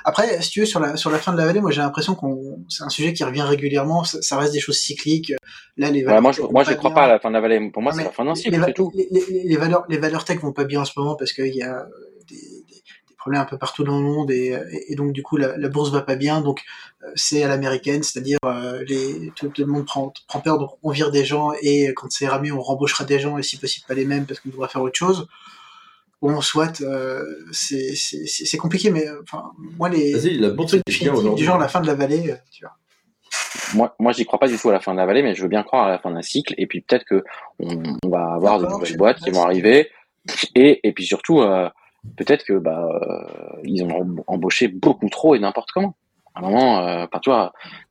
Après, 0.05 0.41
si 0.43 0.51
tu 0.51 0.61
veux, 0.61 0.67
sur 0.67 0.81
la 0.81 0.97
sur 0.97 1.11
la 1.11 1.19
fin 1.19 1.33
de 1.33 1.39
la 1.39 1.47
vallée, 1.47 1.61
moi, 1.61 1.71
j'ai 1.71 1.81
l'impression 1.81 2.15
qu'on 2.15 2.65
c'est 2.69 2.85
un 2.85 2.89
sujet 2.89 3.13
qui 3.13 3.25
revient 3.25 3.43
régulièrement. 3.43 4.05
Ça, 4.05 4.23
ça 4.23 4.39
reste 4.39 4.53
des 4.53 4.61
choses 4.61 4.79
cycliques. 4.79 5.33
Là, 5.77 5.91
les 5.91 6.01
Ouais, 6.01 6.07
valeurs 6.07 6.23
moi, 6.23 6.33
je, 6.33 6.43
moi, 6.43 6.65
je 6.65 6.73
crois 6.75 6.91
bien. 6.91 6.95
pas 6.97 7.05
à 7.05 7.09
la 7.09 7.19
fin 7.19 7.29
de 7.31 7.35
la 7.35 7.41
vallée. 7.41 7.71
Pour 7.71 7.83
moi, 7.83 7.93
c'est 7.93 8.05
la 8.05 8.11
fin 8.11 8.25
d'un 8.25 8.35
cycle, 8.35 8.63
c'est 8.65 8.73
tout. 8.75 8.91
Les, 8.95 9.09
les- 9.11 9.45
les 9.45 9.57
valeurs, 9.57 9.85
les 9.89 9.99
valeurs 9.99 10.25
tech 10.25 10.39
vont 10.41 10.53
pas 10.53 10.65
bien 10.65 10.81
en 10.81 10.85
ce 10.85 10.93
moment 10.97 11.15
parce 11.17 11.33
qu'il 11.33 11.55
y 11.55 11.63
a 11.63 11.87
des, 12.29 12.37
des- 12.37 12.65
des 13.09 13.15
problèmes 13.17 13.43
un 13.43 13.45
peu 13.45 13.57
partout 13.59 13.85
dans 13.85 13.99
le 14.01 14.05
monde 14.05 14.31
et, 14.33 14.59
et- 14.73 14.93
et 14.93 14.95
donc 14.97 15.13
du 15.13 15.23
coup 15.23 15.37
la, 15.37 15.57
la 15.57 15.69
bourse 15.69 15.91
va 15.91 16.01
pas 16.03 16.17
bien. 16.17 16.41
Donc 16.41 16.61
euh, 17.05 17.07
c'est 17.15 17.43
à 17.45 17.49
l'américaine, 17.49 18.03
c'est-à-dire 18.03 18.39
euh, 18.45 18.83
les 18.89 19.31
tout, 19.37 19.49
tout 19.49 19.65
le 19.65 19.73
monde 19.73 19.87
prend, 19.87 20.13
prend 20.29 20.41
peur, 20.41 20.59
donc 20.59 20.71
on 20.83 20.91
vire 20.91 21.11
des 21.13 21.25
gens 21.25 21.53
et 21.63 21.93
quand 21.95 22.09
c'est 22.11 22.27
ramé, 22.27 22.51
on 22.53 22.61
rembauchera 22.61 23.05
des 23.05 23.19
gens 23.21 23.39
et 23.39 23.43
si 23.45 23.57
possible 23.59 23.87
pas 23.87 23.95
les 23.95 24.05
mêmes 24.07 24.27
parce 24.27 24.41
qu'on 24.41 24.49
devra 24.51 24.69
faire 24.69 24.83
autre 24.83 24.99
chose. 24.99 25.29
Bon, 26.23 26.41
soit 26.41 26.81
euh, 26.83 27.23
c'est 27.51 27.95
c'est- 27.97 28.27
c'est 28.27 28.45
c'est 28.47 28.57
compliqué, 28.57 28.91
mais 28.91 29.07
euh, 29.09 29.21
enfin 29.25 29.51
moi 29.77 29.89
les, 29.89 30.13
Vas-y, 30.13 30.39
la 30.39 30.49
les 30.49 30.55
bourse 30.55 30.71
trucs 30.71 30.83
du 31.35 31.45
genre 31.45 31.59
la 31.59 31.69
fin 31.69 31.81
de 31.81 31.87
la 31.89 31.95
vallée, 31.95 32.31
euh, 32.31 32.37
tu 32.51 32.65
vois. 32.65 32.73
Moi, 33.75 33.95
moi, 33.99 34.13
j'y 34.13 34.25
crois 34.25 34.39
pas 34.39 34.49
du 34.49 34.57
tout 34.59 34.69
à 34.69 34.73
la 34.73 34.81
fin 34.81 34.93
de 34.93 34.99
la 34.99 35.07
vallée, 35.07 35.23
mais 35.23 35.35
je 35.35 35.43
veux 35.43 35.49
bien 35.49 35.63
croire 35.63 35.87
à 35.87 35.91
la 35.91 35.99
fin 35.99 36.11
d'un 36.11 36.23
cycle. 36.23 36.55
Et 36.59 36.67
puis 36.67 36.83
peut-être 36.83 37.05
que 37.05 37.25
on, 37.59 37.83
on 38.05 38.09
va 38.09 38.35
avoir 38.35 38.59
de 38.61 38.67
nouvelles 38.67 38.97
boîtes 38.99 39.19
qui 39.21 39.31
vont 39.31 39.43
arriver. 39.43 39.91
Et, 40.55 40.87
et 40.87 40.93
puis 40.93 41.05
surtout, 41.05 41.41
euh, 41.41 41.69
peut-être 42.17 42.45
que 42.45 42.53
bah 42.59 42.87
euh, 42.89 43.61
ils 43.65 43.83
ont 43.83 44.17
embauché 44.27 44.69
beaucoup 44.69 45.09
trop 45.09 45.35
et 45.35 45.39
n'importe 45.39 45.71
comment. 45.73 45.97
À 46.35 46.39
un 46.39 46.43
moment, 46.43 46.87
euh, 46.89 47.07
tu 47.23 47.31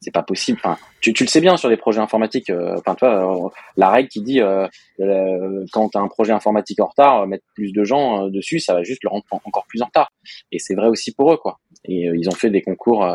c'est 0.02 0.12
pas 0.12 0.24
possible. 0.24 0.60
Tu, 1.00 1.14
le 1.20 1.28
sais 1.28 1.42
bien 1.42 1.58
sur 1.58 1.70
les 1.70 1.78
projets 1.78 2.00
informatiques. 2.02 2.50
euh, 2.50 2.76
Enfin, 2.86 2.96
euh, 3.04 3.50
la 3.78 3.90
règle 3.90 4.10
qui 4.10 4.22
dit 4.22 4.42
quand 5.72 5.90
tu 5.90 5.98
as 5.98 6.02
un 6.02 6.08
projet 6.08 6.32
informatique 6.34 6.80
en 6.82 6.88
retard, 6.88 7.28
mettre 7.28 7.46
plus 7.54 7.72
de 7.72 7.84
gens 7.84 8.28
dessus, 8.30 8.60
ça 8.60 8.74
va 8.74 8.84
juste 8.84 9.04
le 9.04 9.10
rendre 9.10 9.24
en- 9.32 9.42
encore 9.46 9.66
plus 9.68 9.82
en 9.82 9.86
retard. 9.86 10.12
Et 10.52 10.58
c'est 10.60 10.74
vrai 10.76 10.88
aussi 10.88 11.12
pour 11.14 11.32
eux, 11.32 11.38
quoi. 11.38 11.60
Et 11.86 12.10
ils 12.16 12.28
ont 12.30 12.36
fait 12.36 12.50
des 12.50 12.62
concours 12.62 13.08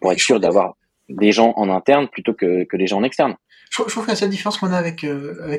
pour 0.00 0.12
être 0.12 0.20
sûr 0.20 0.38
d'avoir 0.38 0.74
des 1.08 1.32
gens 1.32 1.54
en 1.56 1.70
interne 1.70 2.06
plutôt 2.08 2.34
que, 2.34 2.64
des 2.76 2.86
gens 2.86 2.98
en 2.98 3.02
externe. 3.02 3.34
Je 3.70 3.82
trouve, 3.82 4.04
que 4.04 4.10
la 4.10 4.16
seule 4.16 4.30
différence 4.30 4.58
qu'on 4.58 4.72
a 4.72 4.78
avec, 4.78 5.00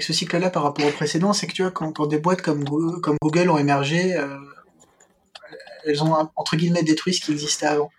ce 0.04 0.14
cycle-là 0.14 0.50
par 0.50 0.64
rapport 0.64 0.86
au 0.86 0.92
précédent, 0.92 1.34
c'est 1.34 1.46
que 1.46 1.54
tu 1.54 1.62
vois, 1.62 1.72
quand, 1.72 2.08
des 2.08 2.20
boîtes 2.20 2.42
comme, 2.42 2.64
Go- 2.64 3.00
comme 3.02 3.18
Google 3.22 3.50
ont 3.50 3.58
émergé, 3.58 4.16
elles 5.86 6.04
ont 6.04 6.14
entre 6.36 6.56
guillemets 6.56 6.84
détruit 6.84 7.14
ce 7.14 7.22
qui 7.22 7.32
existait 7.32 7.66
avant. 7.68 7.92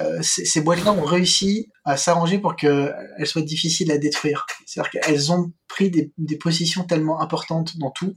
Euh, 0.00 0.18
ces, 0.22 0.60
boîtes-là 0.60 0.92
ont 0.92 1.04
réussi 1.04 1.70
à 1.84 1.96
s'arranger 1.96 2.38
pour 2.38 2.56
qu'elles 2.56 3.26
soient 3.26 3.42
difficiles 3.42 3.90
à 3.92 3.98
détruire. 3.98 4.46
C'est-à-dire 4.66 4.90
qu'elles 4.90 5.32
ont 5.32 5.52
pris 5.68 5.90
des, 5.90 6.36
positions 6.38 6.84
tellement 6.84 7.20
importantes 7.20 7.78
dans 7.78 7.90
tout 7.90 8.14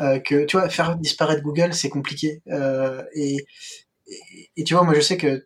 euh, 0.00 0.20
que 0.20 0.44
tu 0.44 0.56
vois 0.56 0.68
faire 0.68 0.96
disparaître 0.96 1.42
Google 1.42 1.74
c'est 1.74 1.88
compliqué. 1.88 2.42
Euh, 2.48 3.02
et, 3.14 3.44
tu 4.64 4.74
vois 4.74 4.84
moi 4.84 4.94
je 4.94 5.00
sais 5.00 5.16
que 5.16 5.44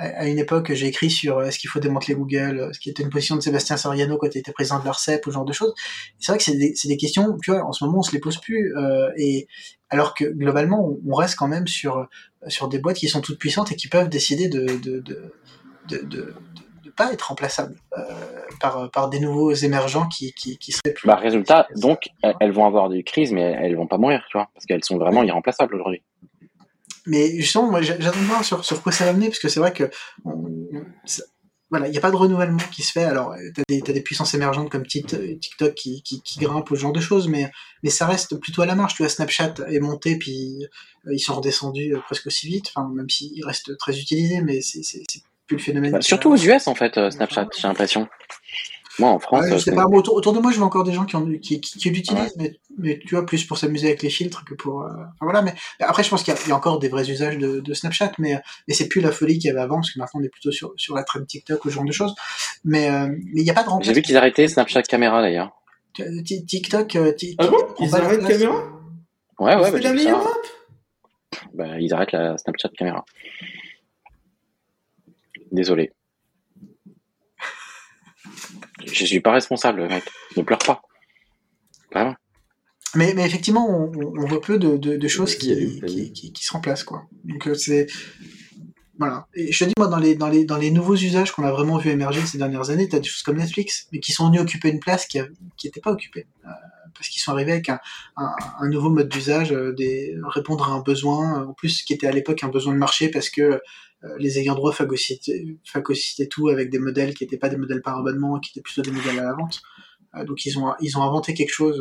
à 0.00 0.26
une 0.26 0.38
époque, 0.38 0.72
j'ai 0.72 0.86
écrit 0.86 1.10
sur 1.10 1.38
euh, 1.38 1.44
est-ce 1.44 1.58
qu'il 1.58 1.68
faut 1.68 1.78
démanteler 1.78 2.14
Google, 2.14 2.58
euh, 2.58 2.72
ce 2.72 2.80
qui 2.80 2.88
était 2.88 3.02
une 3.02 3.10
position 3.10 3.36
de 3.36 3.40
Sébastien 3.40 3.76
Soriano 3.76 4.16
quand 4.16 4.34
il 4.34 4.38
était 4.38 4.52
président 4.52 4.80
de 4.80 4.84
l'ARCEP, 4.86 5.26
ou 5.26 5.30
ce 5.30 5.34
genre 5.34 5.44
de 5.44 5.52
choses. 5.52 5.74
C'est 6.18 6.32
vrai 6.32 6.38
que 6.38 6.44
c'est 6.44 6.88
des, 6.88 6.96
questions, 6.96 7.36
tu 7.42 7.50
vois, 7.50 7.64
en 7.64 7.72
ce 7.72 7.84
moment, 7.84 7.98
on 7.98 8.02
se 8.02 8.12
les 8.12 8.18
pose 8.18 8.38
plus. 8.38 8.74
euh, 8.76 9.10
et 9.18 9.46
alors 9.90 10.14
que 10.14 10.24
globalement, 10.24 10.86
on, 10.86 11.00
on 11.06 11.14
reste 11.14 11.34
quand 11.34 11.48
même 11.48 11.66
sur 11.66 12.08
sur 12.48 12.68
des 12.68 12.78
boîtes 12.78 12.96
qui 12.96 13.08
sont 13.08 13.20
toutes 13.20 13.38
puissantes 13.38 13.72
et 13.72 13.76
qui 13.76 13.88
peuvent 13.88 14.08
décider 14.08 14.48
de 14.48 14.66
de 14.78 15.00
de 15.00 15.32
de, 15.88 16.34
pas 16.96 17.12
être 17.12 17.28
remplaçables 17.28 17.76
euh, 17.96 18.02
par 18.60 18.90
par 18.90 19.08
des 19.08 19.20
nouveaux 19.20 19.52
émergents 19.52 20.06
qui 20.08 20.32
qui, 20.34 20.58
qui 20.58 20.72
seraient 20.72 20.92
plus. 20.92 21.06
Bah, 21.06 21.14
résultat, 21.16 21.66
donc, 21.76 22.08
elles 22.40 22.52
vont 22.52 22.66
avoir 22.66 22.88
des 22.88 23.02
crises, 23.04 23.32
mais 23.32 23.42
elles 23.62 23.76
vont 23.76 23.86
pas 23.86 23.96
mourir, 23.96 24.22
tu 24.30 24.36
vois, 24.36 24.48
parce 24.54 24.66
qu'elles 24.66 24.84
sont 24.84 24.98
vraiment 24.98 25.22
irremplaçables 25.22 25.74
aujourd'hui. 25.74 26.02
Mais 27.06 27.30
justement, 27.36 27.70
moi, 27.70 27.80
j'a- 27.80 27.98
j'attends 27.98 28.18
de 28.20 28.24
voir 28.24 28.44
sur, 28.44 28.64
sur 28.64 28.82
quoi 28.82 28.92
ça 28.92 29.06
va 29.06 29.12
mener, 29.14 29.28
parce 29.28 29.38
que 29.38 29.48
c'est 29.48 29.60
vrai 29.60 29.72
que 29.72 29.88
on- 30.24 30.68
voilà, 31.70 31.86
il 31.86 31.92
n'y 31.92 31.98
a 31.98 32.00
pas 32.00 32.10
de 32.10 32.16
renouvellement 32.16 32.58
qui 32.72 32.82
se 32.82 32.90
fait. 32.90 33.04
Alors, 33.04 33.34
tu 33.54 33.60
as 33.60 33.64
des, 33.68 33.80
t'as 33.80 33.92
des 33.92 34.00
puissances 34.00 34.34
émergentes 34.34 34.70
comme 34.70 34.82
Tik- 34.82 35.38
TikTok 35.38 35.74
qui, 35.74 36.02
qui, 36.02 36.20
qui 36.22 36.40
grimpent, 36.40 36.70
ou 36.70 36.76
ce 36.76 36.80
genre 36.80 36.92
de 36.92 37.00
choses, 37.00 37.28
mais, 37.28 37.50
mais 37.82 37.90
ça 37.90 38.06
reste 38.06 38.36
plutôt 38.40 38.62
à 38.62 38.66
la 38.66 38.74
marche. 38.74 38.94
Tu 38.94 39.02
vois, 39.02 39.08
Snapchat 39.08 39.54
est 39.68 39.78
monté, 39.80 40.16
puis 40.16 40.66
euh, 41.06 41.14
ils 41.14 41.20
sont 41.20 41.34
redescendus 41.36 41.94
euh, 41.94 42.00
presque 42.00 42.26
aussi 42.26 42.48
vite, 42.48 42.72
enfin, 42.74 42.88
même 42.92 43.08
s'ils 43.08 43.44
restent 43.44 43.76
très 43.78 43.98
utilisés, 43.98 44.40
mais 44.40 44.60
c'est 44.60 44.82
plus 45.46 45.56
le 45.56 45.62
phénomène. 45.62 45.92
Bah, 45.92 46.02
surtout 46.02 46.30
aux 46.30 46.36
US, 46.36 46.66
en 46.66 46.74
fait, 46.74 46.98
euh, 46.98 47.10
Snapchat, 47.10 47.48
j'ai 47.56 47.68
l'impression. 47.68 48.08
Moi, 49.00 49.10
en 49.10 49.18
France, 49.18 49.40
Ouais, 49.42 49.48
je 49.50 49.54
euh, 49.54 49.58
sais 49.58 49.70
c'est- 49.70 49.76
pas, 49.76 49.86
bon, 49.86 49.96
autour, 49.98 50.14
autour 50.14 50.32
de 50.32 50.38
moi, 50.38 50.52
je 50.52 50.58
vois 50.58 50.66
encore 50.66 50.84
des 50.84 50.92
gens 50.92 51.04
qui, 51.04 51.16
en, 51.16 51.24
qui, 51.26 51.60
qui, 51.60 51.78
qui 51.78 51.90
l'utilisent, 51.90 52.36
Ouais. 52.36 52.36
mais, 52.36 52.60
mais 52.78 52.98
tu 53.00 53.14
vois, 53.14 53.26
plus 53.26 53.44
pour 53.44 53.58
s'amuser 53.58 53.88
avec 53.88 54.02
les 54.02 54.10
filtres 54.10 54.44
que 54.44 54.54
pour. 54.54 54.82
euh, 54.82 54.88
enfin, 54.90 55.06
voilà, 55.22 55.42
mais 55.42 55.54
après, 55.80 56.02
je 56.04 56.10
pense 56.10 56.22
qu'il 56.22 56.32
y, 56.32 56.36
a- 56.36 56.40
il 56.44 56.48
y 56.48 56.52
a 56.52 56.56
encore 56.56 56.78
des 56.78 56.88
vrais 56.88 57.10
usages 57.10 57.38
de, 57.38 57.60
de 57.60 57.74
Snapchat, 57.74 58.12
mais, 58.18 58.40
mais 58.68 58.74
c'est 58.74 58.88
plus 58.88 59.00
la 59.00 59.10
folie 59.10 59.38
qu'il 59.38 59.48
y 59.48 59.50
avait 59.50 59.60
avant, 59.60 59.76
parce 59.76 59.90
que 59.92 59.98
maintenant, 59.98 60.20
on 60.20 60.24
est 60.24 60.28
plutôt 60.28 60.52
sur, 60.52 60.72
sur 60.76 60.94
la 60.94 61.02
trend 61.02 61.24
TikTok 61.24 61.64
ou 61.64 61.70
ce 61.70 61.74
genre 61.74 61.84
de 61.84 61.92
choses. 61.92 62.14
Mais 62.64 62.88
euh, 62.90 63.08
mais 63.08 63.40
il 63.40 63.44
n'y 63.44 63.50
a 63.50 63.54
pas 63.54 63.62
de 63.62 63.66
j'ai 63.66 63.70
remplacement. 63.72 63.94
vu 63.94 64.02
qu'ils 64.02 64.16
arrêtaient 64.16 64.46
Snapchat 64.48 64.82
caméra, 64.82 65.22
d'ailleurs. 65.22 65.50
Ti- 66.24 66.44
TikTok. 66.46 66.94
euh, 66.96 67.12
Ti- 67.12 67.34
Ah 67.38 67.48
bon 67.48 67.56
Ils 67.80 67.94
arrêtent 67.94 68.26
caméra 68.26 68.54
euh, 68.54 69.44
Ouais, 69.44 69.56
ouais, 69.56 69.64
C'est 69.64 69.70
bah, 69.72 69.78
la 69.78 69.80
j'ai 69.80 69.88
vu 69.90 69.96
meilleure 69.96 70.22
ça. 70.22 70.28
app 70.28 71.46
Bah, 71.54 71.80
ils 71.80 71.92
arrêtent 71.94 72.12
la 72.12 72.36
Snapchat 72.38 72.68
caméra. 72.76 73.04
Désolé. 75.52 75.92
Je 78.86 79.04
suis 79.04 79.20
pas 79.20 79.32
responsable, 79.32 79.86
mec. 79.88 80.04
Ne 80.36 80.42
pleure 80.42 80.58
pas. 80.58 80.82
Vraiment. 81.92 82.14
Mais, 82.94 83.14
mais 83.14 83.24
effectivement, 83.24 83.68
on, 83.68 83.92
on 83.94 84.26
voit 84.26 84.40
peu 84.40 84.58
de, 84.58 84.76
de, 84.76 84.96
de 84.96 85.08
choses 85.08 85.36
qui, 85.36 85.80
se 86.34 86.52
remplacent, 86.52 86.84
quoi. 86.84 87.04
Donc 87.24 87.46
euh, 87.46 87.54
c'est 87.54 87.86
voilà. 88.98 89.26
Et 89.34 89.52
je 89.52 89.64
te 89.64 89.68
dis 89.68 89.74
moi 89.78 89.86
dans 89.86 89.98
les 89.98 90.14
dans 90.14 90.28
les 90.28 90.44
dans 90.44 90.58
les 90.58 90.70
nouveaux 90.70 90.96
usages 90.96 91.32
qu'on 91.32 91.44
a 91.44 91.52
vraiment 91.52 91.78
vu 91.78 91.90
émerger 91.90 92.20
ces 92.26 92.36
dernières 92.36 92.68
années, 92.70 92.88
t'as 92.88 92.98
des 92.98 93.08
choses 93.08 93.22
comme 93.22 93.38
Netflix, 93.38 93.86
mais 93.92 94.00
qui 94.00 94.12
sont 94.12 94.26
venus 94.26 94.42
occuper 94.42 94.68
une 94.68 94.80
place 94.80 95.06
qui 95.06 95.18
a, 95.18 95.26
qui 95.56 95.68
était 95.68 95.80
pas 95.80 95.92
occupée 95.92 96.26
Euh, 96.44 96.48
parce 96.94 97.08
qu'ils 97.08 97.22
sont 97.22 97.32
arrivés 97.32 97.52
avec 97.52 97.68
un, 97.68 97.78
un, 98.16 98.30
un 98.60 98.68
nouveau 98.68 98.90
mode 98.90 99.08
d'usage, 99.08 99.52
euh, 99.52 99.72
des 99.72 100.14
répondre 100.24 100.70
à 100.70 100.74
un 100.74 100.80
besoin, 100.80 101.42
euh, 101.42 101.46
en 101.46 101.54
plus 101.54 101.82
qui 101.82 101.92
était 101.92 102.06
à 102.06 102.12
l'époque 102.12 102.42
un 102.42 102.48
besoin 102.48 102.72
de 102.72 102.78
marché 102.78 103.08
parce 103.08 103.30
que 103.30 103.42
euh, 103.42 103.60
les 104.18 104.38
ayants 104.38 104.54
droit 104.54 104.72
phagocytaient, 104.72 106.26
tout 106.30 106.48
avec 106.48 106.70
des 106.70 106.78
modèles 106.78 107.14
qui 107.14 107.24
n'étaient 107.24 107.38
pas 107.38 107.48
des 107.48 107.56
modèles 107.56 107.82
par 107.82 107.98
abonnement, 107.98 108.38
qui 108.38 108.50
étaient 108.50 108.62
plutôt 108.62 108.82
des 108.82 108.90
modèles 108.90 109.18
à 109.18 109.24
la 109.24 109.34
vente. 109.34 109.60
Donc 110.26 110.44
ils 110.44 110.58
ont 110.58 110.72
ils 110.80 110.98
ont 110.98 111.02
inventé 111.02 111.34
quelque 111.34 111.52
chose. 111.52 111.80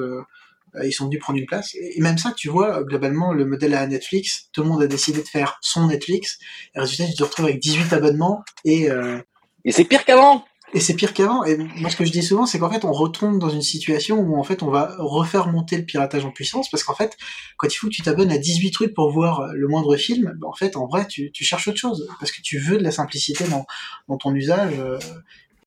ils 0.84 0.92
sont 0.92 1.06
venus 1.06 1.20
prendre 1.20 1.39
une 1.39 1.48
place. 1.48 1.74
Et 1.74 2.00
même 2.00 2.20
ça, 2.20 2.32
tu 2.36 2.48
vois, 2.48 2.84
globalement, 2.84 3.34
le 3.34 3.44
modèle 3.46 3.74
à 3.74 3.88
Netflix, 3.88 4.50
tout 4.54 4.62
le 4.62 4.68
monde 4.68 4.84
a 4.84 4.88
décidé 4.88 5.24
de 5.24 5.28
faire 5.28 5.58
son 5.62 5.88
Netflix. 5.88 6.38
Et 6.75 6.80
résultat, 6.80 7.08
tu 7.08 7.16
te 7.16 7.24
retrouves 7.24 7.46
avec 7.46 7.60
18 7.60 7.94
abonnements 7.94 8.44
et, 8.66 8.92
euh, 8.92 9.20
Et 9.66 9.72
c'est 9.72 9.86
pire 9.86 10.06
qu'avant 10.06 10.46
et 10.74 10.80
c'est 10.80 10.94
pire 10.94 11.14
qu'avant. 11.14 11.44
Et 11.44 11.58
moi, 11.58 11.90
ce 11.90 11.96
que 11.96 12.06
je 12.06 12.12
dis 12.12 12.24
souvent, 12.24 12.46
c'est 12.46 12.60
qu'en 12.60 12.70
fait, 12.70 12.86
on 12.86 12.92
retombe 12.92 13.40
dans 13.40 13.50
une 13.50 13.62
situation 13.62 14.20
où, 14.20 14.38
en 14.38 14.44
fait, 14.44 14.64
on 14.64 14.70
va 14.70 14.96
refaire 15.00 15.48
monter 15.48 15.78
le 15.78 15.86
piratage 15.86 16.26
en 16.26 16.32
puissance 16.32 16.70
parce 16.70 16.84
qu'en 16.84 16.94
fait, 16.94 17.18
quand 17.58 17.68
il 17.68 17.76
faut 17.76 17.88
que 17.88 17.94
tu 17.94 18.02
t'abonnes 18.02 18.32
à 18.32 18.38
18 18.38 18.72
trucs 18.72 18.94
pour 18.94 19.12
voir 19.12 19.48
le 19.54 19.68
moindre 19.68 19.96
film, 19.98 20.34
ben, 20.38 20.48
en 20.48 20.54
fait, 20.54 20.76
en 20.76 20.88
vrai, 20.88 21.08
tu, 21.08 21.32
tu 21.32 21.44
cherches 21.44 21.68
autre 21.68 21.80
chose 21.80 22.08
parce 22.20 22.32
que 22.32 22.42
tu 22.42 22.60
veux 22.60 22.78
de 22.78 22.84
la 22.84 22.92
simplicité 22.92 23.46
dans, 23.48 23.66
dans 24.08 24.18
ton 24.18 24.34
usage 24.34 24.74
euh, 24.78 25.00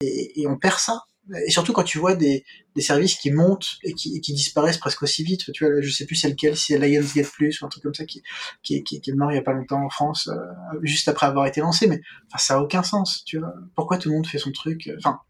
et, 0.00 0.42
et 0.42 0.46
on 0.46 0.56
perd 0.56 0.78
ça. 0.78 1.04
Et 1.46 1.50
surtout 1.50 1.72
quand 1.72 1.82
tu 1.84 1.98
vois 1.98 2.14
des, 2.14 2.44
des 2.74 2.82
services 2.82 3.14
qui 3.16 3.30
montent 3.30 3.78
et 3.84 3.94
qui, 3.94 4.16
et 4.16 4.20
qui 4.20 4.32
disparaissent 4.34 4.78
presque 4.78 5.02
aussi 5.02 5.24
vite. 5.24 5.50
Tu 5.52 5.64
vois, 5.66 5.80
je 5.80 5.90
sais 5.90 6.04
plus 6.06 6.14
c'est 6.16 6.28
lequel, 6.28 6.56
si 6.56 6.72
c'est 6.74 6.78
Lionsgate 6.78 7.30
Plus 7.30 7.60
ou 7.60 7.66
un 7.66 7.68
truc 7.68 7.82
comme 7.82 7.94
ça 7.94 8.04
qui, 8.04 8.22
qui, 8.62 8.82
qui, 8.84 9.00
qui 9.00 9.10
est 9.10 9.14
mort 9.14 9.32
il 9.32 9.36
y 9.36 9.38
a 9.38 9.42
pas 9.42 9.52
longtemps 9.52 9.82
en 9.84 9.88
France, 9.90 10.28
euh, 10.28 10.78
juste 10.82 11.08
après 11.08 11.26
avoir 11.26 11.46
été 11.46 11.60
lancé. 11.60 11.86
Mais 11.86 12.00
enfin, 12.28 12.38
ça 12.38 12.54
a 12.54 12.58
aucun 12.60 12.82
sens. 12.82 13.24
Tu 13.24 13.38
vois, 13.38 13.54
pourquoi 13.74 13.98
tout 13.98 14.08
le 14.10 14.14
monde 14.16 14.26
fait 14.26 14.38
son 14.38 14.52
truc 14.52 14.88
euh, 14.88 14.96
Enfin, 14.98 15.20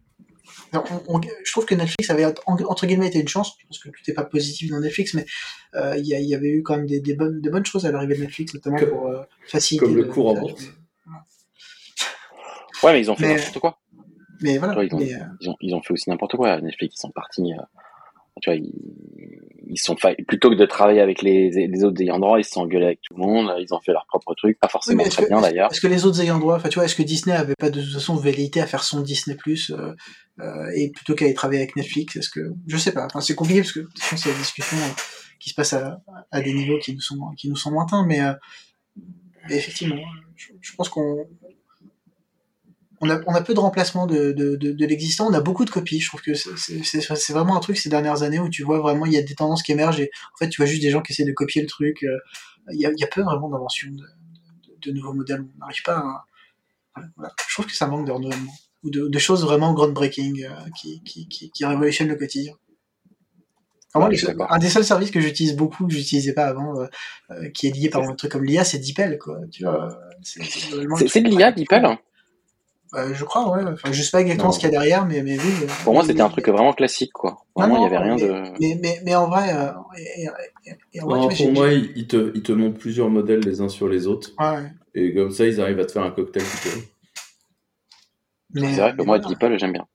on- 0.75 1.03
on- 1.17 1.21
je 1.21 1.51
trouve 1.53 1.67
que 1.67 1.75
Netflix 1.75 2.09
avait 2.11 2.25
en- 2.25 2.35
entre 2.47 2.87
guillemets 2.87 3.07
été 3.09 3.21
une 3.21 3.29
chance. 3.29 3.53
Je 3.61 3.67
pense 3.67 3.79
que 3.79 3.89
tout 3.91 4.03
n'est 4.09 4.15
pas 4.15 4.25
positif 4.25 4.71
dans 4.71 4.81
Netflix, 4.81 5.15
mais 5.15 5.25
euh, 5.75 5.97
il 5.99 6.07
y, 6.07 6.15
a- 6.15 6.21
il 6.21 6.29
y 6.29 6.35
avait 6.35 6.49
eu 6.49 6.63
quand 6.63 6.77
même 6.77 6.87
des, 6.87 7.01
des 7.01 7.15
bonnes, 7.15 7.41
des 7.41 7.51
bonnes 7.51 7.65
choses 7.67 7.87
à 7.87 7.93
l'arrivée 7.93 8.17
de 8.17 8.21
Netflix, 8.23 8.55
notamment 8.55 8.79
Comme- 8.79 8.89
pour 8.91 9.07
euh, 9.09 9.23
faciliter 9.47 9.85
comme 9.87 9.97
le 9.97 10.05
cours 10.05 10.29
en 10.31 10.35
bourse. 10.41 10.65
Ouais, 12.83 12.93
mais 12.93 13.01
ils 13.01 13.11
ont 13.11 13.17
fait 13.17 13.29
n'importe 13.37 13.59
quoi. 13.61 13.79
Mais 14.43 14.59
voilà. 14.59 14.77
Ouais, 14.77 14.87
ils 14.87 14.95
ont- 14.95 14.99
mais, 14.99 15.15
euh, 15.15 15.19
Ils 15.41 15.49
ont, 15.51 15.57
ils 15.61 15.75
ont 15.75 15.83
fait 15.83 15.93
aussi 15.93 16.11
n'importe 16.11 16.37
quoi. 16.37 16.61
Netflix, 16.61 16.97
ils 16.97 17.01
sont 17.01 17.11
partis. 17.11 17.53
euh, 17.53 17.63
tu 18.41 18.49
vois, 18.51 18.57
ils, 18.57 18.73
ils 19.69 19.79
sont 19.79 19.95
fa- 19.97 20.15
plutôt 20.27 20.49
que 20.51 20.55
de 20.55 20.65
travailler 20.65 21.01
avec 21.01 21.21
les, 21.23 21.51
les 21.51 21.85
autres 21.85 22.01
ayants 22.03 22.19
droit, 22.19 22.39
ils 22.39 22.45
se 22.45 22.53
sont 22.53 22.63
engueulés 22.63 22.87
avec 22.87 23.01
tout 23.03 23.15
le 23.15 23.21
monde. 23.21 23.53
Ils 23.61 23.73
ont 23.75 23.81
fait 23.81 23.93
leur 23.93 24.07
propre 24.07 24.35
truc, 24.35 24.59
pas 24.59 24.69
forcément 24.69 25.05
très 25.05 25.25
que, 25.25 25.29
bien 25.29 25.41
d'ailleurs. 25.41 25.71
est-ce 25.71 25.81
que 25.81 25.87
les 25.87 26.05
autres 26.07 26.21
ayants 26.23 26.39
droit, 26.39 26.57
enfin 26.57 26.69
tu 26.71 26.77
vois, 26.77 26.87
est-ce 26.87 26.95
que 26.95 27.03
Disney 27.03 27.37
avait 27.37 27.55
pas 27.59 27.69
de 27.71 27.81
toute 27.81 27.93
façon 27.93 28.17
velléité 28.17 28.61
à 28.61 28.67
faire 28.67 28.85
son 28.85 29.01
Disney 29.03 29.37
Plus 29.37 29.71
euh, 30.41 30.67
et 30.75 30.91
plutôt 30.91 31.15
qu'à 31.15 31.29
y 31.29 31.35
travailler 31.35 31.61
avec 31.61 31.77
Netflix 31.77 32.17
Est-ce 32.17 32.31
que 32.31 32.53
je 32.67 32.77
sais 32.79 32.93
pas. 32.93 33.05
Enfin, 33.07 33.21
c'est 33.21 33.35
compliqué 33.35 33.61
parce 33.61 33.73
que 33.73 33.87
c'est 34.17 34.31
des 34.33 34.39
discussions 34.39 34.79
euh, 34.79 34.93
qui 35.39 35.51
se 35.51 35.55
passent 35.55 35.75
à, 35.75 35.99
à 36.31 36.41
des 36.41 36.55
niveaux 36.55 36.79
qui 36.79 36.95
nous 36.95 37.01
sont 37.01 37.19
qui 37.37 37.49
nous 37.51 37.57
sont 37.57 37.71
lointains, 37.71 38.05
mais, 38.07 38.21
euh, 38.23 38.33
mais 39.49 39.57
effectivement, 39.57 40.01
je, 40.37 40.49
je 40.61 40.75
pense 40.75 40.89
qu'on 40.89 41.27
on 43.03 43.11
a, 43.11 43.21
on 43.27 43.35
a 43.35 43.43
peu 43.43 43.53
de 43.53 43.59
remplacement 43.59 44.07
de, 44.07 44.31
de, 44.31 44.55
de, 44.55 44.73
de 44.73 44.87
l'existant, 44.87 45.27
on 45.29 45.35
a 45.35 45.41
beaucoup 45.41 45.65
de 45.65 45.71
copies. 45.71 46.01
Je 46.01 46.09
trouve 46.09 46.23
que 46.23 46.35
c'est- 46.35 47.33
vraiment 47.33 47.57
un 47.57 47.61
truc 47.61 47.77
ces 47.77 47.89
dernières 47.89 48.23
années 48.23 48.39
où 48.39 48.49
tu 48.49 48.63
vois 48.63 48.79
vraiment 48.79 49.07
il 49.07 49.13
y 49.13 49.19
a 49.19 49.23
des 49.23 49.35
tendances 49.35 49.63
qui 49.63 49.73
émergent 49.73 50.01
et 50.01 50.11
en 50.35 50.39
fait 50.39 50.49
tu 50.49 50.61
vois 50.63 50.67
juste 50.67 50.83
des 50.83 50.91
gens 50.91 51.03
qui 51.03 51.13
essaient 51.13 51.25
de 51.25 51.33
copier 51.33 51.61
le 51.63 51.69
truc. 51.69 52.05
euh, 52.05 52.17
Il 52.73 52.81
y, 52.81 52.87
a, 52.87 52.91
il 52.93 52.99
y 52.99 53.05
a 53.05 53.09
peu 53.09 53.23
vraiment 53.23 53.49
d'invention 53.49 53.89
de, 53.91 54.93
nouveaux 54.93 55.15
modèles. 55.15 55.45
On 55.57 55.59
n'arrive 55.59 55.83
pas 55.83 55.99
à. 56.95 57.03
voilà. 57.17 57.33
Je 57.49 57.55
trouve 57.55 57.67
que 57.67 57.75
ça 57.75 57.87
manque 57.89 58.07
de 58.07 58.13
renouvellement 58.13 58.53
ou 58.85 58.91
de, 58.91 59.19
choses 59.19 59.45
vraiment 59.45 59.75
groundbreaking 59.75 60.45
euh, 60.45 60.49
qui, 60.81 61.03
qui, 61.05 61.29
qui, 61.29 61.51
qui 61.51 61.65
révolutionnent 61.65 62.09
le 62.09 62.17
quotidien. 62.17 62.55
Ouais, 63.95 64.09
les 64.11 64.25
un 64.49 64.59
des 64.59 64.71
seuls 64.71 64.85
services 64.85 65.11
que 65.11 65.21
j'utilise 65.21 65.55
beaucoup, 65.55 65.87
que 65.87 65.93
j'utilisais 65.93 66.33
pas 66.33 66.47
avant, 66.47 66.81
euh, 66.81 66.87
euh, 67.31 67.51
qui 67.51 67.67
est 67.67 67.71
lié 67.71 67.91
par 67.91 68.03
un 68.03 68.15
truc 68.15 68.33
comme 68.33 68.45
l'IA, 68.45 68.65
c'est 68.65 68.79
DeepL, 68.79 69.19
quoi. 69.19 69.39
Tu 69.51 69.65
vois, 69.65 69.89
c'est 70.23 70.41
de 71.21 71.29
l'IA, 71.29 71.53
DeepL 71.53 71.99
Euh, 72.95 73.15
Je 73.15 73.25
crois, 73.25 73.49
ouais. 73.57 73.63
Enfin, 73.73 73.91
je 73.91 74.03
sais 74.03 74.11
pas 74.11 74.21
exactement 74.21 74.49
Non. 74.49 74.53
ce 74.53 74.59
qu'il 74.61 74.67
y 74.67 74.69
a 74.69 74.79
derrière, 74.79 75.07
mais, 75.07 75.23
mais 75.23 75.39
oui. 75.39 75.51
euh, 75.63 75.67
Pour 75.85 75.95
moi, 75.95 76.05
c'était 76.05 76.21
un 76.21 76.29
truc 76.29 76.47
vraiment 76.49 76.73
classique, 76.75 77.13
quoi. 77.13 77.39
Non, 77.57 77.63
Vraiment, 77.67 77.77
il 77.77 77.79
y 77.79 77.81
non, 77.83 77.87
avait 77.87 77.99
rien 77.99 78.17
mais, 78.17 78.23
de. 78.29 78.43
Mais, 78.61 78.79
mais, 78.83 79.01
mais 79.05 79.15
en 79.15 79.29
vrai, 79.29 79.55
euh, 79.55 79.71
et, 79.97 80.23
et- 80.25 80.29
et- 80.71 80.75
et 80.95 81.01
en 81.01 81.07
vrai, 81.07 81.19
Non, 81.21 81.29
tu 81.29 81.37
vois, 81.37 81.47
pour 81.47 81.53
moi, 81.55 81.73
ils 81.73 82.07
te, 82.07 82.33
ils 82.35 82.43
te 82.43 82.53
montrent 82.53 82.79
plusieurs 82.79 83.09
modèles 83.09 83.41
les 83.41 83.61
uns 83.63 83.69
sur 83.71 83.89
les 83.89 84.07
autres. 84.07 84.31
ouais. 84.39 84.71
Et 84.95 85.15
comme 85.15 85.31
ça, 85.31 85.47
ils 85.47 85.59
arrivent 85.61 85.81
à 85.81 85.87
te 85.87 85.93
faire 85.93 86.03
un 86.03 86.11
cocktail 86.11 86.43
C'est 88.55 88.61
vrai 88.61 88.93
que 88.93 88.97
mais 88.99 89.05
moi, 89.05 89.19
voilà. 89.19 89.29
DeepL, 89.29 89.59
j'aime 89.59 89.73
bien. 89.73 89.87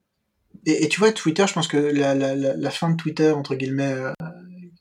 Et, 0.65 0.85
et 0.85 0.89
tu 0.89 0.99
vois, 0.99 1.11
Twitter, 1.11 1.45
je 1.47 1.53
pense 1.53 1.67
que 1.67 1.77
la, 1.77 2.15
la, 2.15 2.35
la, 2.35 2.55
la 2.57 2.69
fin 2.71 2.89
de 2.89 2.95
Twitter, 2.97 3.31
entre 3.31 3.53
guillemets, 3.55 3.93
euh, 3.93 4.11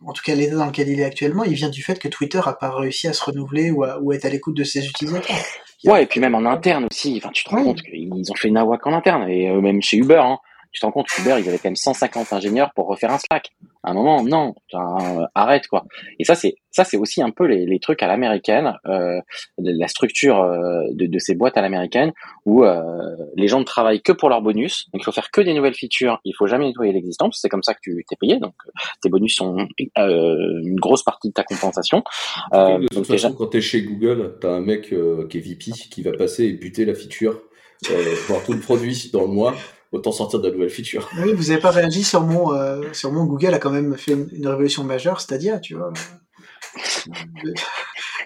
en 0.04 0.12
tout 0.14 0.22
cas 0.24 0.34
l'état 0.34 0.54
dans 0.56 0.66
lequel 0.66 0.88
il 0.88 0.98
est 1.00 1.04
actuellement, 1.04 1.44
il 1.44 1.52
vient 1.54 1.68
du 1.68 1.82
fait 1.82 1.98
que 1.98 2.08
Twitter 2.08 2.40
a 2.44 2.54
pas 2.54 2.70
réussi 2.74 3.08
à 3.08 3.12
se 3.12 3.22
renouveler 3.22 3.70
ou 3.70 3.84
à, 3.84 4.00
ou 4.00 4.10
à 4.12 4.14
être 4.16 4.24
à 4.24 4.30
l'écoute 4.30 4.56
de 4.56 4.64
ses 4.64 4.86
utilisateurs. 4.86 5.36
Ouais, 5.84 6.02
et 6.02 6.06
puis 6.06 6.20
même 6.20 6.34
en 6.34 6.44
interne 6.46 6.86
aussi. 6.90 7.14
Enfin, 7.18 7.30
tu 7.32 7.44
te 7.44 7.50
rends 7.50 7.58
Ouais. 7.58 7.64
compte 7.64 7.82
qu'ils 7.82 8.10
ont 8.32 8.34
fait 8.34 8.50
Nawak 8.50 8.86
en 8.86 8.92
interne. 8.92 9.28
Et 9.28 9.48
euh, 9.48 9.60
même 9.60 9.82
chez 9.82 9.96
Uber, 9.98 10.18
hein. 10.24 10.38
Tu 10.72 10.80
te 10.80 10.86
rends 10.86 10.92
compte, 10.92 11.06
Uber, 11.18 11.36
ils 11.38 11.48
avaient 11.48 11.56
quand 11.58 11.68
même 11.68 11.76
150 11.76 12.32
ingénieurs 12.34 12.70
pour 12.74 12.86
refaire 12.86 13.10
un 13.10 13.18
Slack. 13.18 13.50
À 13.86 13.92
un 13.92 13.94
moment, 13.94 14.22
non, 14.24 14.54
euh, 14.74 15.24
arrête 15.36 15.68
quoi. 15.68 15.84
Et 16.18 16.24
ça, 16.24 16.34
c'est 16.34 16.56
ça, 16.72 16.84
c'est 16.84 16.96
aussi 16.98 17.22
un 17.22 17.30
peu 17.30 17.46
les, 17.46 17.64
les 17.64 17.78
trucs 17.78 18.02
à 18.02 18.06
l'américaine, 18.08 18.74
euh, 18.86 19.18
la 19.58 19.88
structure 19.88 20.42
euh, 20.42 20.82
de, 20.92 21.06
de 21.06 21.18
ces 21.18 21.34
boîtes 21.34 21.56
à 21.56 21.62
l'américaine 21.62 22.12
où 22.44 22.64
euh, 22.64 22.82
les 23.36 23.48
gens 23.48 23.60
ne 23.60 23.64
travaillent 23.64 24.02
que 24.02 24.12
pour 24.12 24.28
leur 24.28 24.42
bonus. 24.42 24.90
Donc, 24.92 25.00
il 25.00 25.04
faut 25.04 25.12
faire 25.12 25.30
que 25.30 25.40
des 25.40 25.54
nouvelles 25.54 25.72
features. 25.74 26.18
Il 26.24 26.34
faut 26.36 26.46
jamais 26.46 26.66
nettoyer 26.66 26.92
l'existant. 26.92 27.30
C'est 27.32 27.48
comme 27.48 27.62
ça 27.62 27.72
que 27.72 27.78
tu 27.82 28.04
t'es 28.08 28.16
payé. 28.16 28.38
Donc, 28.38 28.54
tes 29.00 29.08
bonus 29.08 29.36
sont 29.36 29.66
une 29.78 30.80
grosse 30.80 31.02
partie 31.02 31.28
de 31.28 31.32
ta 31.34 31.44
compensation. 31.44 32.02
De 32.52 32.80
toute 32.88 32.92
donc, 32.92 33.06
façon, 33.06 33.12
déjà- 33.12 33.30
quand 33.38 33.46
t'es 33.46 33.60
chez 33.62 33.82
Google, 33.82 34.34
t'as 34.40 34.50
un 34.50 34.60
mec 34.60 34.88
qui 35.30 35.38
est 35.38 35.40
VP 35.40 35.70
qui 35.90 36.02
va 36.02 36.12
passer 36.12 36.44
et 36.44 36.52
buter 36.52 36.84
la 36.84 36.94
feature, 36.94 37.40
euh, 37.90 38.14
voir 38.26 38.42
tout 38.44 38.52
le 38.52 38.60
produit 38.60 39.10
dans 39.12 39.22
le 39.22 39.28
mois, 39.28 39.54
autant 39.96 40.12
sortir 40.12 40.40
de 40.40 40.46
la 40.48 40.54
nouvelle 40.54 40.70
feature. 40.70 41.08
Oui, 41.22 41.32
vous 41.34 41.50
avez 41.50 41.60
pas 41.60 41.70
réagi 41.70 42.04
sur 42.04 42.20
mon, 42.22 42.54
euh, 42.54 42.82
sur 42.92 43.12
mon 43.12 43.24
Google 43.24 43.52
a 43.54 43.58
quand 43.58 43.70
même 43.70 43.96
fait 43.96 44.12
une, 44.12 44.28
une 44.32 44.46
révolution 44.48 44.84
majeure, 44.84 45.20
Stadia, 45.20 45.58
tu 45.58 45.74
vois. 45.74 45.92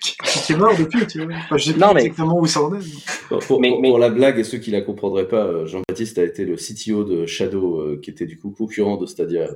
qui, 0.00 0.52
est 0.52 0.56
mort 0.56 0.76
depuis, 0.76 1.06
tu 1.06 1.24
vois. 1.24 1.34
Enfin, 1.36 1.56
je 1.56 1.72
sais 1.72 1.78
Non, 1.78 1.88
pas 1.88 1.94
mais- 1.94 2.00
exactement 2.04 2.38
où 2.38 2.46
ça 2.46 2.62
en 2.62 2.74
est. 2.74 2.84
Pour, 3.28 3.38
pour- 3.40 3.60
Mais- 3.60 3.70
pour- 3.70 3.80
mais- 3.80 3.88
pour 3.90 3.98
la 3.98 4.08
blague 4.10 4.38
et 4.38 4.44
ceux 4.44 4.58
qui 4.58 4.70
la 4.70 4.80
comprendraient 4.80 5.28
pas, 5.28 5.44
euh, 5.44 5.66
Jean-Baptiste 5.66 6.18
a 6.18 6.24
été 6.24 6.44
le 6.44 6.56
CTO 6.56 7.04
de 7.04 7.26
Shadow, 7.26 7.80
euh, 7.80 8.00
qui 8.02 8.10
était 8.10 8.26
du 8.26 8.38
coup 8.38 8.50
concurrent 8.50 8.96
de 8.96 9.06
Stadia 9.06 9.42
euh, 9.42 9.54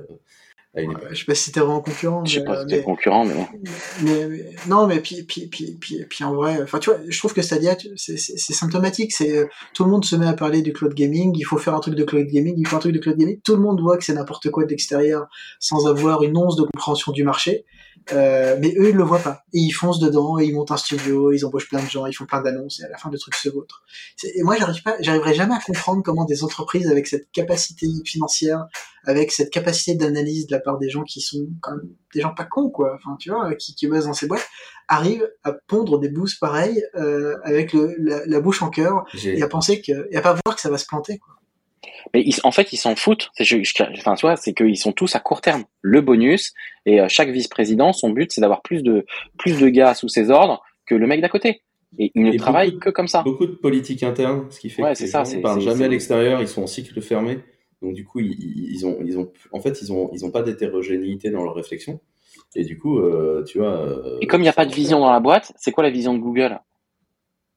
à 0.75 0.81
une 0.81 0.91
époque. 0.91 1.07
Je 1.11 1.15
sais 1.19 1.25
pas 1.25 1.35
si 1.35 1.43
c'était 1.45 1.59
vraiment 1.61 1.81
concurrent. 1.81 2.25
je 2.25 2.33
sais 2.33 2.39
mais, 2.41 2.45
pas 2.45 2.57
euh, 2.59 2.61
si 2.61 2.75
t'es 2.75 2.83
concurrent, 2.83 3.25
mais 3.25 3.33
mais, 4.01 4.27
mais- 4.27 4.55
non 4.67 4.87
mais 4.87 4.99
puis 4.99 5.23
puis 5.23 5.47
puis 5.47 5.77
puis, 5.79 6.05
puis 6.09 6.23
en 6.23 6.33
vrai 6.33 6.59
enfin 6.61 6.79
tu 6.79 6.89
vois 6.89 6.99
je 7.07 7.17
trouve 7.17 7.33
que 7.33 7.41
Stadia 7.41 7.75
c'est 7.95 8.17
symptomatique 8.53 9.13
c'est 9.13 9.47
tout 9.73 9.83
le 9.83 9.89
monde 9.89 10.05
se 10.05 10.15
met 10.15 10.27
à 10.27 10.33
parler 10.33 10.61
du 10.61 10.73
cloud 10.73 10.93
gaming 10.93 11.33
il 11.37 11.43
faut 11.43 11.57
faire 11.57 11.75
un 11.75 11.79
truc 11.79 11.95
de 11.95 12.03
cloud 12.03 12.27
gaming 12.27 12.55
il 12.57 12.67
faut 12.67 12.75
un 12.75 12.79
truc 12.79 12.93
de 12.93 12.99
cloud 12.99 13.17
gaming 13.17 13.39
tout 13.43 13.55
le 13.55 13.61
monde 13.61 13.79
voit 13.81 13.97
que 13.97 14.03
c'est 14.03 14.13
n'importe 14.13 14.49
quoi 14.51 14.65
de 14.65 14.69
l'extérieur 14.69 15.27
sans 15.59 15.87
avoir 15.87 16.23
une 16.23 16.35
once 16.37 16.55
de 16.55 16.63
compréhension 16.63 17.11
du 17.11 17.23
marché 17.23 17.65
euh, 18.11 18.57
mais 18.59 18.73
eux 18.77 18.89
ils 18.89 18.95
le 18.95 19.03
voient 19.03 19.19
pas 19.19 19.43
et 19.53 19.59
ils 19.59 19.71
foncent 19.71 19.99
dedans 19.99 20.37
et 20.39 20.45
ils 20.45 20.53
montent 20.53 20.71
un 20.71 20.77
studio 20.77 21.31
ils 21.31 21.45
embauchent 21.45 21.69
plein 21.69 21.83
de 21.83 21.89
gens 21.89 22.05
ils 22.05 22.13
font 22.13 22.25
plein 22.25 22.41
d'annonces 22.41 22.79
et 22.79 22.83
à 22.83 22.89
la 22.89 22.97
fin 22.97 23.09
le 23.09 23.17
truc 23.17 23.33
se 23.35 23.49
vautre 23.49 23.83
et 24.23 24.43
moi 24.43 24.55
j'arrive 24.57 24.83
pas 24.83 24.95
j'arriverai 24.99 25.33
jamais 25.33 25.55
à 25.55 25.59
comprendre 25.59 26.03
comment 26.03 26.25
des 26.25 26.43
entreprises 26.43 26.87
avec 26.87 27.07
cette 27.07 27.31
capacité 27.31 27.87
financière 28.05 28.67
avec 29.05 29.31
cette 29.31 29.49
capacité 29.49 29.95
d'analyse 29.95 30.47
de 30.47 30.55
la 30.55 30.59
part 30.59 30.77
des 30.77 30.89
gens 30.89 31.03
qui 31.03 31.21
sont 31.21 31.47
quand 31.61 31.71
même 31.71 31.89
des 32.13 32.21
gens 32.21 32.33
pas 32.33 32.45
cons 32.45 32.69
quoi 32.69 32.95
enfin 32.95 33.17
tu 33.19 33.31
vois 33.31 33.53
qui 33.55 33.73
qui 33.73 33.87
bossent 33.87 34.05
dans 34.05 34.13
ces 34.13 34.27
boîtes 34.27 34.47
arrivent 34.87 35.27
à 35.43 35.53
pondre 35.67 35.99
des 35.99 36.09
boosts 36.09 36.39
pareils 36.39 36.83
euh, 36.95 37.37
avec 37.43 37.73
le, 37.73 37.95
la, 37.97 38.25
la 38.25 38.39
bouche 38.39 38.61
en 38.61 38.69
cœur 38.69 39.05
et 39.23 39.41
à 39.41 39.47
penser 39.47 39.81
que 39.81 40.07
et 40.11 40.17
à 40.17 40.21
pas 40.21 40.37
voir 40.45 40.55
que 40.55 40.61
ça 40.61 40.69
va 40.69 40.77
se 40.77 40.85
planter 40.85 41.17
quoi. 41.17 41.34
Mais 42.13 42.21
ils- 42.25 42.39
en 42.43 42.51
fait, 42.51 42.71
ils 42.73 42.77
s'en 42.77 42.95
foutent. 42.95 43.29
C'est, 43.35 43.43
je- 43.43 43.63
je- 43.63 43.73
enfin, 43.99 44.15
tu 44.15 44.25
vois, 44.25 44.35
c'est 44.35 44.53
qu'ils 44.53 44.77
sont 44.77 44.91
tous 44.91 45.15
à 45.15 45.19
court 45.19 45.41
terme. 45.41 45.63
Le 45.81 46.01
bonus 46.01 46.53
et 46.85 47.01
euh, 47.01 47.07
chaque 47.09 47.29
vice-président, 47.29 47.93
son 47.93 48.09
but, 48.09 48.31
c'est 48.31 48.41
d'avoir 48.41 48.61
plus 48.61 48.83
de 48.83 49.05
plus 49.37 49.59
de 49.59 49.67
gars 49.69 49.93
sous 49.93 50.07
ses 50.09 50.29
ordres 50.31 50.61
que 50.85 50.95
le 50.95 51.07
mec 51.07 51.21
d'à 51.21 51.29
côté. 51.29 51.61
Et 51.97 52.11
ils 52.15 52.23
ne 52.23 52.33
Et 52.33 52.37
travaillent 52.37 52.71
beaucoup 52.71 52.85
que 52.85 52.89
comme 52.89 53.07
ça. 53.07 53.21
Beaucoup 53.23 53.45
de 53.47 53.53
politique 53.53 54.03
interne, 54.03 54.47
ce 54.51 54.59
qui 54.59 54.69
fait 54.69 54.81
Ouais, 54.83 54.91
que 54.91 54.97
c'est 54.97 55.05
les 55.05 55.11
ça, 55.11 55.23
gens 55.23 55.37
ne 55.37 55.41
parlent 55.41 55.61
jamais 55.61 55.85
à 55.85 55.87
l'extérieur, 55.87 56.41
ils 56.41 56.47
sont 56.47 56.63
en 56.63 56.67
cycle 56.67 56.99
fermé. 57.01 57.39
Donc 57.81 57.93
du 57.93 58.03
coup, 58.05 58.19
ils, 58.19 58.31
ils- 58.33 58.73
ils 58.75 58.85
ont, 58.85 58.97
ils 59.05 59.17
ont, 59.17 59.31
en 59.51 59.59
fait, 59.61 59.81
ils 59.81 59.91
ont, 59.93 60.09
ils 60.13 60.25
ont 60.25 60.31
pas 60.31 60.41
d'hétérogénéité 60.43 61.29
dans 61.29 61.43
leur 61.43 61.55
réflexion. 61.55 61.99
Et 62.55 62.63
du 62.63 62.77
coup, 62.77 62.99
euh, 62.99 63.43
tu 63.45 63.59
vois. 63.59 63.77
euh, 63.79 64.17
Et 64.21 64.27
comme 64.27 64.41
il 64.41 64.45
n'y 64.45 64.49
a 64.49 64.53
pas 64.53 64.65
de 64.65 64.73
vision 64.73 64.99
dans 64.99 65.11
la 65.11 65.19
boîte, 65.19 65.53
c'est 65.57 65.71
quoi 65.71 65.83
la 65.83 65.89
vision 65.89 66.13
de 66.13 66.19
Google? 66.19 66.59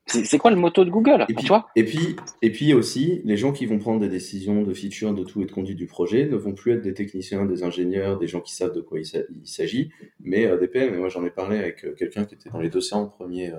C'est, 0.08 0.38
quoi 0.38 0.50
le 0.50 0.56
motto 0.56 0.84
de 0.84 0.90
Google 0.90 1.22
Et 1.28 1.34
puis, 1.34 1.42
Tu 1.44 1.46
vois 1.48 1.68
et 1.76 1.84
puis, 1.84 2.16
et 2.42 2.50
puis 2.50 2.74
aussi, 2.74 3.20
les 3.24 3.36
gens 3.36 3.52
qui 3.52 3.66
vont 3.66 3.78
prendre 3.78 4.00
des 4.00 4.08
décisions 4.08 4.62
de 4.62 4.72
feature, 4.74 5.12
de 5.14 5.22
tout 5.24 5.42
et 5.42 5.46
de 5.46 5.52
conduite 5.52 5.76
du 5.76 5.86
projet 5.86 6.26
ne 6.26 6.36
vont 6.36 6.52
plus 6.54 6.72
être 6.72 6.82
des 6.82 6.94
techniciens, 6.94 7.44
des 7.46 7.62
ingénieurs, 7.62 8.18
des 8.18 8.26
gens 8.26 8.40
qui 8.40 8.54
savent 8.54 8.74
de 8.74 8.80
quoi 8.80 8.98
il 8.98 9.06
s'a- 9.06 9.20
il 9.30 9.46
s'agit, 9.46 9.90
mais 10.20 10.46
euh, 10.46 10.56
des 10.58 10.68
PM. 10.68 10.94
Et 10.94 10.98
moi, 10.98 11.08
j'en 11.08 11.24
ai 11.24 11.30
parlé 11.30 11.58
avec 11.58 11.84
euh, 11.84 11.94
quelqu'un 11.94 12.24
qui 12.24 12.34
était 12.34 12.50
dans 12.50 12.60
les 12.60 12.70
200 12.70 13.06
premiers 13.06 13.52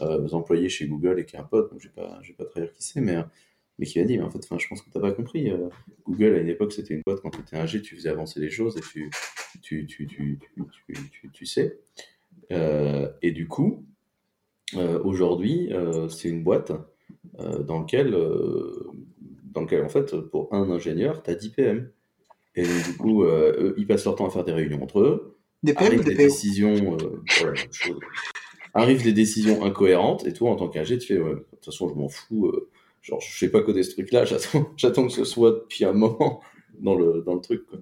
euh, 0.00 0.28
employés 0.32 0.68
chez 0.68 0.86
Google 0.86 1.18
et 1.20 1.24
qui 1.24 1.36
est 1.36 1.38
un 1.38 1.44
pote, 1.44 1.70
donc 1.70 1.80
je 1.80 1.88
vais 1.88 1.94
pas, 1.94 2.18
je 2.22 2.28
vais 2.28 2.34
pas 2.34 2.44
trahir 2.46 2.72
qui 2.72 2.82
c'est, 2.82 3.00
mais, 3.00 3.16
mais 3.78 3.86
qui 3.86 3.98
m'a 4.00 4.04
dit, 4.04 4.18
mais 4.18 4.24
en 4.24 4.30
fait, 4.30 4.40
je 4.42 4.66
pense 4.68 4.82
que 4.82 4.90
t'as 4.90 5.00
pas 5.00 5.12
compris. 5.12 5.52
Google, 6.06 6.34
à 6.34 6.38
une 6.38 6.48
époque, 6.48 6.72
c'était 6.72 6.94
une 6.94 7.02
boîte, 7.06 7.20
quand 7.20 7.30
tu 7.30 7.40
étais 7.40 7.56
un 7.56 7.66
G, 7.66 7.80
tu 7.80 7.94
faisais 7.96 8.08
avancer 8.08 8.40
les 8.40 8.50
choses 8.50 8.76
et 8.76 8.80
tu, 8.80 9.08
tu, 9.62 9.86
tu, 9.86 10.06
tu, 10.08 10.38
tu, 10.38 10.64
tu, 10.92 11.10
tu- 11.10 11.30
tu 11.32 11.46
sais. 11.46 11.78
Et 13.22 13.30
du 13.30 13.46
coup, 13.48 13.84
aujourd'hui, 14.76 15.72
euh, 15.72 16.08
c'est 16.08 16.28
une 16.28 16.42
boîte 16.42 16.72
euh, 17.40 17.62
dans 17.62 17.80
lequel, 17.80 18.14
euh, 18.14 18.90
dans 19.52 19.62
lequel, 19.62 19.84
en 19.84 19.88
fait, 19.88 20.16
pour 20.16 20.52
un 20.52 20.70
ingénieur, 20.70 21.22
tu 21.22 21.30
as 21.30 21.34
10 21.34 21.48
PM. 21.50 21.90
Et 22.56 22.62
donc, 22.62 22.84
du 22.84 22.96
coup, 22.96 23.24
euh, 23.24 23.52
eux, 23.58 23.74
ils 23.78 23.86
passent 23.86 24.04
leur 24.04 24.14
temps 24.14 24.26
à 24.26 24.30
faire 24.30 24.44
des 24.44 24.52
réunions 24.52 24.82
entre 24.82 25.00
eux. 25.00 25.36
Des 25.62 25.74
PM 25.74 25.98
des 25.98 26.04
des 26.04 26.14
décisions, 26.14 26.96
euh, 27.00 27.22
voilà. 27.40 27.60
Arrivent 28.74 29.02
des 29.02 29.12
décisions 29.12 29.64
incohérentes, 29.64 30.26
et 30.26 30.32
toi, 30.32 30.50
en 30.50 30.56
tant 30.56 30.68
qu'ingé, 30.68 30.98
tu 30.98 31.06
fais, 31.14 31.18
ouais, 31.18 31.34
de 31.34 31.46
toute 31.52 31.64
façon, 31.64 31.88
je 31.88 31.94
m'en 31.94 32.08
fous. 32.08 32.46
euh, 32.48 32.68
genre, 33.02 33.20
je 33.20 33.38
sais 33.38 33.50
pas 33.50 33.62
coder 33.62 33.82
ce 33.82 33.92
truc-là, 33.92 34.24
j'attends, 34.24 34.68
j'attends 34.76 35.06
que 35.06 35.12
ce 35.12 35.24
soit 35.24 35.52
depuis 35.52 35.84
un 35.84 35.92
moment 35.92 36.40
dans 36.80 36.94
le, 36.96 37.22
dans 37.22 37.34
le 37.34 37.40
truc. 37.40 37.66
Quoi. 37.66 37.78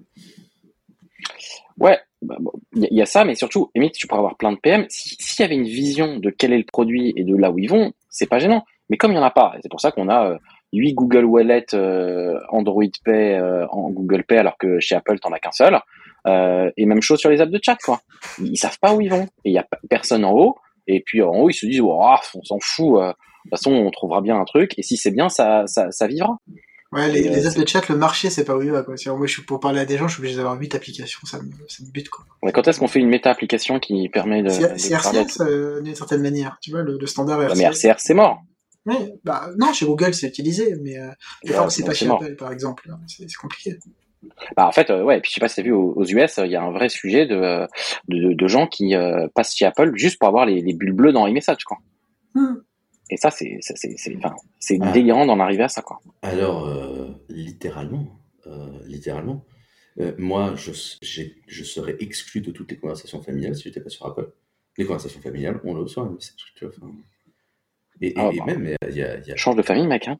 Ouais, 1.79 1.97
bah, 2.23 2.37
il 2.75 2.87
y, 2.91 3.01
a- 3.01 3.05
ça, 3.05 3.23
mais 3.25 3.35
surtout, 3.35 3.69
limite, 3.75 3.93
tu 3.93 4.07
pourrais 4.07 4.19
avoir 4.19 4.37
plein 4.37 4.51
de 4.51 4.57
PM. 4.57 4.85
Si- 4.89 5.15
S'il 5.19 5.43
y 5.43 5.45
avait 5.45 5.55
une 5.55 5.63
vision 5.63 6.17
de 6.17 6.29
quel 6.29 6.53
est 6.53 6.57
le 6.57 6.63
produit 6.65 7.13
et 7.15 7.23
de 7.23 7.35
là 7.35 7.51
où 7.51 7.59
ils 7.59 7.69
vont, 7.69 7.93
c'est 8.09 8.27
pas 8.29 8.39
gênant. 8.39 8.63
Mais 8.89 8.97
comme 8.97 9.11
il 9.11 9.15
y 9.15 9.19
en 9.19 9.23
a 9.23 9.31
pas, 9.31 9.55
c'est 9.61 9.69
pour 9.69 9.79
ça 9.81 9.91
qu'on 9.91 10.09
a 10.09 10.31
euh, 10.31 10.37
8 10.73 10.93
Google 10.93 11.25
Wallet 11.25 11.65
euh, 11.73 12.37
Android 12.49 12.83
Pay 13.05 13.35
euh, 13.35 13.65
en 13.69 13.89
Google 13.91 14.23
Pay 14.23 14.37
alors 14.37 14.57
que 14.57 14.79
chez 14.79 14.95
Apple 14.95 15.19
t'en 15.19 15.31
as 15.31 15.39
qu'un 15.39 15.51
seul. 15.51 15.79
Euh, 16.27 16.69
et 16.77 16.85
même 16.85 17.01
chose 17.01 17.19
sur 17.19 17.29
les 17.29 17.41
apps 17.41 17.51
de 17.51 17.59
chat 17.63 17.77
quoi. 17.83 18.01
Ils 18.39 18.57
savent 18.57 18.79
pas 18.79 18.93
où 18.93 19.01
ils 19.01 19.09
vont 19.09 19.23
et 19.45 19.49
il 19.49 19.53
y 19.53 19.57
a 19.57 19.65
personne 19.89 20.25
en 20.25 20.33
haut. 20.33 20.55
Et 20.87 21.01
puis 21.05 21.21
en 21.21 21.31
haut 21.31 21.49
ils 21.49 21.53
se 21.53 21.65
disent 21.65 21.81
oh, 21.81 21.99
on 22.35 22.43
s'en 22.43 22.57
fout. 22.61 22.99
De 22.99 23.07
toute 23.11 23.49
façon 23.51 23.71
on 23.73 23.89
trouvera 23.91 24.21
bien 24.21 24.37
un 24.39 24.45
truc 24.45 24.73
et 24.77 24.83
si 24.83 24.97
c'est 24.97 25.11
bien 25.11 25.29
ça, 25.29 25.63
ça 25.67 26.07
vivra. 26.07 26.37
Ouais, 26.93 27.09
les, 27.09 27.21
Et, 27.21 27.29
euh, 27.29 27.35
les 27.35 27.47
apps 27.47 27.55
de 27.57 27.67
chat, 27.67 27.87
le 27.89 27.97
marché, 27.97 28.29
c'est 28.29 28.45
pas 28.45 28.55
où 28.55 28.61
il 28.61 28.71
va, 28.71 28.83
quoi. 28.83 28.95
Moi, 29.07 29.27
je 29.27 29.33
suis 29.33 29.41
pour 29.41 29.59
parler 29.59 29.79
à 29.79 29.85
des 29.85 29.97
gens, 29.97 30.07
je 30.07 30.13
suis 30.13 30.21
obligé 30.21 30.35
d'avoir 30.35 30.57
8 30.59 30.75
applications, 30.75 31.19
ça 31.25 31.39
me, 31.41 31.51
ça 31.67 31.83
me 31.83 31.91
bute, 31.91 32.09
quoi. 32.09 32.25
Mais 32.43 32.51
quand 32.51 32.67
est-ce 32.67 32.79
qu'on 32.79 32.87
fait 32.87 32.99
une 32.99 33.09
méta 33.09 33.31
application 33.31 33.79
qui 33.79 34.07
permet 34.09 34.43
de, 34.43 34.49
C'est 34.49 34.93
RCS, 34.93 35.41
euh, 35.41 35.81
d'une 35.81 35.95
certaine 35.95 36.21
manière. 36.21 36.57
Tu 36.61 36.71
vois, 36.71 36.83
le, 36.83 36.97
le 36.99 37.07
standard 37.07 37.39
Ouais, 37.39 37.45
RCS. 37.45 37.57
Mais 37.57 37.63
RCR 37.65 37.99
c'est 37.99 38.13
mort. 38.13 38.41
Ouais, 38.85 39.13
bah, 39.23 39.49
non, 39.57 39.71
chez 39.73 39.85
Google, 39.85 40.13
c'est 40.13 40.27
utilisé, 40.27 40.75
mais, 40.81 40.97
euh, 40.97 41.07
Ouais, 41.45 41.69
c'est 41.69 41.85
pas 41.85 41.93
chez 41.93 42.05
mort. 42.05 42.21
Apple, 42.21 42.35
par 42.35 42.51
exemple. 42.51 42.89
C'est 43.07 43.29
c'est 43.29 43.37
compliqué. 43.37 43.77
Bah 44.55 44.67
en 44.67 44.71
fait 44.71 44.89
euh, 44.89 45.03
ouais. 45.03 45.19
Puis 45.19 45.29
je 45.31 45.35
sais 45.35 45.41
pas 45.41 45.49
si 45.49 45.57
t'as 45.57 45.63
vu 45.63 45.73
aux, 45.73 45.93
aux 45.97 46.05
US 46.05 46.39
il 46.43 46.49
y 46.49 46.55
a 46.55 46.63
un 46.63 46.71
vrai 46.71 46.87
sujet 46.87 47.25
de 47.25 47.67
de, 48.07 48.33
de 48.33 48.47
gens 48.47 48.67
qui 48.67 48.95
euh, 48.95 49.27
passent 49.35 49.53
chez 49.53 49.65
Apple 49.65 49.91
juste 49.95 50.17
pour 50.17 50.29
avoir 50.29 50.45
les, 50.45 50.61
les 50.61 50.73
bulles 50.73 50.93
bleues 50.93 51.11
dans 51.11 51.27
iMessage 51.27 51.65
quoi. 51.65 51.79
Hmm. 52.33 52.55
Et 53.09 53.17
ça 53.17 53.29
c'est 53.31 53.57
c'est 53.61 53.77
c'est 53.77 53.95
c'est 53.97 54.15
enfin, 54.17 54.33
c'est 54.59 54.77
Ah. 54.81 54.91
délirant 54.91 55.25
d'en 55.25 55.39
arriver 55.39 55.63
à 55.63 55.69
ça 55.69 55.81
quoi. 55.81 55.99
Alors, 56.21 56.65
euh, 56.67 57.09
littéralement, 57.29 58.19
euh, 58.47 58.79
littéralement, 58.85 59.45
euh, 59.99 60.13
moi, 60.17 60.53
je, 60.55 60.71
je 61.47 61.63
serais 61.63 61.95
exclu 61.99 62.41
de 62.41 62.51
toutes 62.51 62.71
les 62.71 62.77
conversations 62.77 63.21
familiales 63.21 63.55
si 63.55 63.63
j'étais 63.63 63.81
pas 63.81 63.89
sur 63.89 64.05
Apple. 64.05 64.31
Les 64.77 64.85
conversations 64.85 65.21
familiales, 65.21 65.59
on 65.63 65.73
le 65.75 65.83
vois. 65.83 66.03
enfin. 66.05 66.91
Et, 68.01 68.07
et- 68.07 68.13
Ah, 68.15 68.29
et 68.33 68.39
bah. 68.39 68.45
même, 68.47 68.75
il 68.89 68.95
y 68.95 69.03
a, 69.03 69.17
il 69.19 69.27
y 69.27 69.31
a- 69.31 69.35
Change 69.35 69.55
de 69.57 69.61
famille 69.61 69.85
mec 69.87 70.07
hein. 70.07 70.17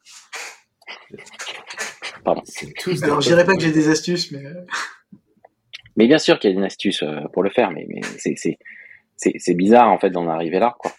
tous 2.80 3.00
des 3.00 3.04
Alors, 3.06 3.22
je 3.22 3.28
dirais 3.30 3.46
pas 3.46 3.56
que 3.56 3.62
j'ai 3.62 3.72
des 3.72 3.90
astuces, 3.90 4.32
mais, 4.32 4.44
Mais 5.96 6.08
bien 6.08 6.18
sûr 6.20 6.40
qu'il 6.40 6.50
y 6.52 6.54
a 6.54 6.56
une 6.58 6.64
astuce 6.66 7.04
euh, 7.04 7.22
pour 7.34 7.44
le 7.44 7.50
faire, 7.50 7.72
mais, 7.72 7.86
mais 7.88 8.02
c'est, 8.18 8.36
c'est, 8.36 8.58
c'est, 9.16 9.34
c'est 9.38 9.54
bizarre 9.56 9.90
en 9.92 10.00
fait 10.00 10.10
d'en 10.10 10.28
arriver 10.28 10.60
là, 10.60 10.76
quoi. 10.80 10.92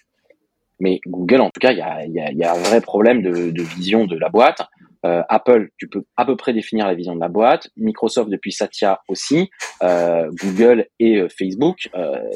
Mais 0.81 1.01
Google, 1.07 1.41
en 1.41 1.51
tout 1.51 1.61
cas, 1.61 1.73
il 1.73 1.79
y 1.79 1.83
a, 1.83 2.05
il 2.05 2.13
y 2.13 2.21
a, 2.21 2.31
il 2.31 2.39
y 2.39 2.45
a 2.45 2.53
un 2.53 2.59
vrai 2.59 2.81
problème 2.81 3.23
de, 3.23 3.51
de 3.51 3.63
vision 3.63 4.07
de 4.07 4.17
la 4.17 4.29
boîte. 4.29 4.63
Euh, 5.05 5.23
Apple, 5.29 5.69
tu 5.77 5.87
peux 5.89 6.05
à 6.17 6.25
peu 6.25 6.35
près 6.37 6.55
définir 6.55 6.87
la 6.87 6.95
vision 6.95 7.15
de 7.15 7.21
la 7.21 7.29
boîte. 7.29 7.69
Microsoft 7.77 8.31
depuis 8.31 8.53
Satya 8.53 9.01
aussi. 9.09 9.51
Euh, 9.83 10.31
Google 10.43 10.87
et 10.99 11.21
euh, 11.21 11.29
Facebook, 11.29 11.91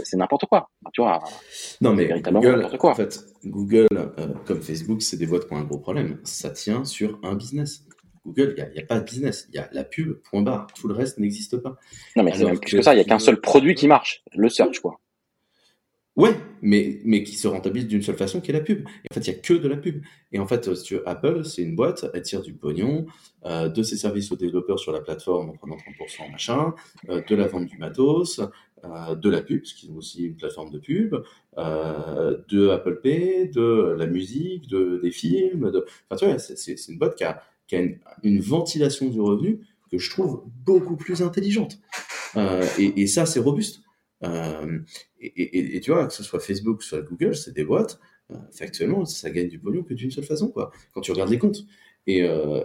c'est 0.04 0.16
n'importe 0.16 0.46
quoi. 0.46 0.68
Tu 0.92 1.00
vois. 1.00 1.20
Non, 1.80 1.94
mais 1.94 2.04
véritablement 2.04 2.40
Google, 2.40 2.56
n'importe 2.56 2.78
quoi. 2.78 2.90
en 2.92 2.94
fait, 2.94 3.20
Google, 3.44 3.88
comme 4.44 4.60
Facebook, 4.60 5.02
c'est 5.02 5.16
des 5.16 5.26
boîtes 5.26 5.46
qui 5.46 5.54
ont 5.54 5.58
un 5.58 5.64
gros 5.64 5.78
problème. 5.78 6.18
Ça 6.24 6.50
tient 6.50 6.84
sur 6.84 7.18
un 7.22 7.34
business. 7.34 7.84
Google, 8.26 8.54
il 8.58 8.72
n'y 8.74 8.80
a, 8.80 8.86
pas 8.86 9.00
de 9.00 9.04
business. 9.04 9.48
Il 9.48 9.56
y 9.56 9.58
a 9.58 9.68
la 9.72 9.84
pub, 9.84 10.20
point 10.30 10.42
barre. 10.42 10.66
Tout 10.78 10.88
le 10.88 10.94
reste 10.94 11.18
n'existe 11.18 11.56
pas. 11.56 11.76
Non, 12.16 12.22
mais 12.22 12.32
c'est 12.34 12.44
même 12.44 12.58
plus 12.58 12.72
que 12.72 12.76
que 12.76 12.82
ça. 12.82 12.94
Il 12.94 12.98
y 12.98 13.00
a 13.00 13.04
qu'un 13.04 13.18
seul 13.18 13.40
produit 13.40 13.74
qui 13.74 13.88
marche, 13.88 14.22
le 14.34 14.50
search, 14.50 14.80
quoi. 14.80 15.00
Ouais, 16.18 16.34
mais, 16.62 16.98
mais 17.04 17.22
qui 17.22 17.36
se 17.36 17.46
rentabilise 17.46 17.86
d'une 17.86 18.02
seule 18.02 18.16
façon, 18.16 18.40
qui 18.40 18.50
est 18.50 18.52
la 18.54 18.60
pub. 18.60 18.84
En 19.08 19.14
fait, 19.14 19.24
il 19.24 19.30
n'y 19.30 19.36
a 19.36 19.40
que 19.40 19.54
de 19.54 19.68
la 19.68 19.76
pub. 19.76 20.02
Et 20.32 20.40
en 20.40 20.48
fait, 20.48 20.66
euh, 20.66 20.74
si 20.74 20.82
tu 20.82 20.94
veux, 20.94 21.08
Apple, 21.08 21.44
c'est 21.44 21.62
une 21.62 21.76
boîte, 21.76 22.06
elle 22.12 22.22
tire 22.22 22.42
du 22.42 22.54
pognon, 22.54 23.06
euh, 23.46 23.68
de 23.68 23.84
ses 23.84 23.96
services 23.96 24.32
aux 24.32 24.36
développeurs 24.36 24.80
sur 24.80 24.90
la 24.90 25.00
plateforme 25.00 25.50
en 25.50 25.52
prenant 25.52 25.76
30%, 25.76 26.28
machin, 26.32 26.74
euh, 27.08 27.22
de 27.24 27.36
la 27.36 27.46
vente 27.46 27.66
du 27.66 27.78
matos, 27.78 28.40
euh, 28.84 29.14
de 29.14 29.30
la 29.30 29.42
pub, 29.42 29.60
parce 29.60 29.74
qu'ils 29.74 29.92
ont 29.92 29.96
aussi 29.98 30.24
une 30.24 30.34
plateforme 30.34 30.72
de 30.72 30.80
pub, 30.80 31.14
euh, 31.56 32.36
de 32.48 32.68
Apple 32.70 32.98
Pay, 33.00 33.50
de 33.54 33.94
la 33.96 34.06
musique, 34.06 34.66
de, 34.66 34.98
des 35.00 35.12
films. 35.12 35.70
De... 35.70 35.86
Enfin, 36.10 36.18
tu 36.18 36.24
vois, 36.24 36.38
c'est 36.40 36.88
une 36.88 36.98
boîte 36.98 37.14
qui 37.14 37.22
a, 37.22 37.40
qui 37.68 37.76
a 37.76 37.80
une, 37.80 38.00
une 38.24 38.40
ventilation 38.40 39.06
du 39.06 39.20
revenu 39.20 39.60
que 39.88 39.98
je 39.98 40.10
trouve 40.10 40.42
beaucoup 40.66 40.96
plus 40.96 41.22
intelligente. 41.22 41.78
Euh, 42.36 42.66
et, 42.76 43.02
et 43.02 43.06
ça, 43.06 43.24
c'est 43.24 43.38
robuste. 43.38 43.82
Euh, 44.24 44.78
et, 45.20 45.80
tu 45.80 45.90
vois, 45.90 46.06
que 46.06 46.12
ce 46.12 46.22
soit 46.22 46.40
Facebook, 46.40 46.78
que 46.78 46.84
ce 46.84 46.90
soit 46.90 47.02
Google, 47.02 47.34
c'est 47.36 47.54
des 47.54 47.64
boîtes, 47.64 48.00
euh, 48.30 48.36
factuellement, 48.52 49.04
ça 49.04 49.30
gagne 49.30 49.48
du 49.48 49.58
pognon 49.58 49.82
que 49.82 49.94
d'une 49.94 50.10
seule 50.10 50.24
façon, 50.24 50.48
quoi, 50.48 50.70
quand 50.92 51.00
tu 51.00 51.12
regardes 51.12 51.30
les 51.30 51.38
comptes. 51.38 51.64
Et, 52.06 52.22
euh, 52.22 52.62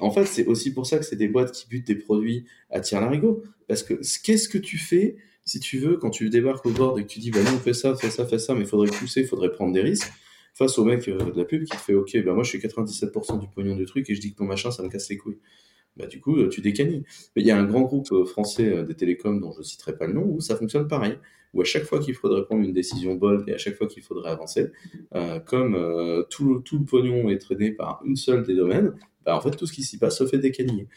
en 0.00 0.10
fait, 0.10 0.26
c'est 0.26 0.46
aussi 0.46 0.72
pour 0.72 0.86
ça 0.86 0.98
que 0.98 1.04
c'est 1.04 1.16
des 1.16 1.28
boîtes 1.28 1.52
qui 1.52 1.66
butent 1.68 1.86
des 1.86 1.94
produits 1.94 2.44
à 2.70 2.80
tir 2.80 3.00
larigot. 3.00 3.42
Parce 3.66 3.82
que 3.82 3.94
qu'est-ce 4.22 4.48
que 4.48 4.58
tu 4.58 4.78
fais, 4.78 5.16
si 5.44 5.60
tu 5.60 5.78
veux, 5.78 5.96
quand 5.96 6.10
tu 6.10 6.28
débarques 6.28 6.66
au 6.66 6.70
board 6.70 6.98
et 6.98 7.02
que 7.02 7.08
tu 7.08 7.18
dis, 7.18 7.30
bah 7.30 7.42
non, 7.42 7.58
fais 7.58 7.72
ça, 7.72 7.94
fais 7.94 8.10
ça, 8.10 8.26
fais 8.26 8.38
ça, 8.38 8.54
mais 8.54 8.60
il 8.62 8.66
faudrait 8.66 8.90
pousser, 8.90 9.20
il 9.22 9.26
faudrait 9.26 9.50
prendre 9.50 9.72
des 9.72 9.80
risques, 9.80 10.12
face 10.54 10.78
au 10.78 10.84
mec 10.84 11.06
de 11.06 11.32
la 11.38 11.44
pub 11.44 11.64
qui 11.64 11.70
te 11.70 11.82
fait, 11.82 11.94
ok, 11.94 12.22
bah 12.24 12.34
moi 12.34 12.44
je 12.44 12.50
suis 12.50 12.58
97% 12.58 13.40
du 13.40 13.48
pognon 13.48 13.74
du 13.74 13.86
truc 13.86 14.08
et 14.10 14.14
je 14.14 14.20
dis 14.20 14.32
que 14.32 14.36
ton 14.36 14.44
machin, 14.44 14.70
ça 14.70 14.82
me 14.82 14.88
casse 14.88 15.08
les 15.08 15.16
couilles. 15.16 15.38
Bah 15.96 16.06
du 16.06 16.20
coup, 16.20 16.36
euh, 16.36 16.48
tu 16.48 16.60
décanilles. 16.60 17.04
Mais 17.36 17.42
il 17.42 17.46
y 17.46 17.50
a 17.50 17.58
un 17.58 17.64
grand 17.64 17.82
groupe 17.82 18.10
euh, 18.12 18.24
français 18.24 18.68
euh, 18.68 18.84
des 18.84 18.94
télécoms 18.94 19.40
dont 19.40 19.52
je 19.52 19.62
citerai 19.62 19.96
pas 19.96 20.06
le 20.06 20.14
nom 20.14 20.24
où 20.24 20.40
ça 20.40 20.56
fonctionne 20.56 20.88
pareil 20.88 21.18
où 21.54 21.60
à 21.60 21.64
chaque 21.64 21.82
fois 21.82 21.98
qu'il 21.98 22.14
faudrait 22.14 22.44
prendre 22.46 22.64
une 22.64 22.72
décision 22.72 23.14
bold 23.14 23.46
et 23.46 23.52
à 23.52 23.58
chaque 23.58 23.74
fois 23.74 23.86
qu'il 23.86 24.02
faudrait 24.02 24.30
avancer, 24.30 24.70
comme 25.44 26.24
tout, 26.30 26.60
tout 26.60 26.78
le 26.78 26.84
pognon 26.86 27.28
est 27.28 27.36
traîné 27.36 27.72
par 27.72 28.00
une 28.06 28.16
seule 28.16 28.42
des 28.42 28.54
domaines, 28.54 28.94
bah, 29.24 29.36
en 29.36 29.40
fait 29.40 29.52
tout 29.52 29.66
ce 29.66 29.72
qui 29.72 29.82
s'y 29.82 29.98
passe 29.98 30.18
se 30.18 30.26
fait 30.26 30.38
décaniller. 30.38 30.88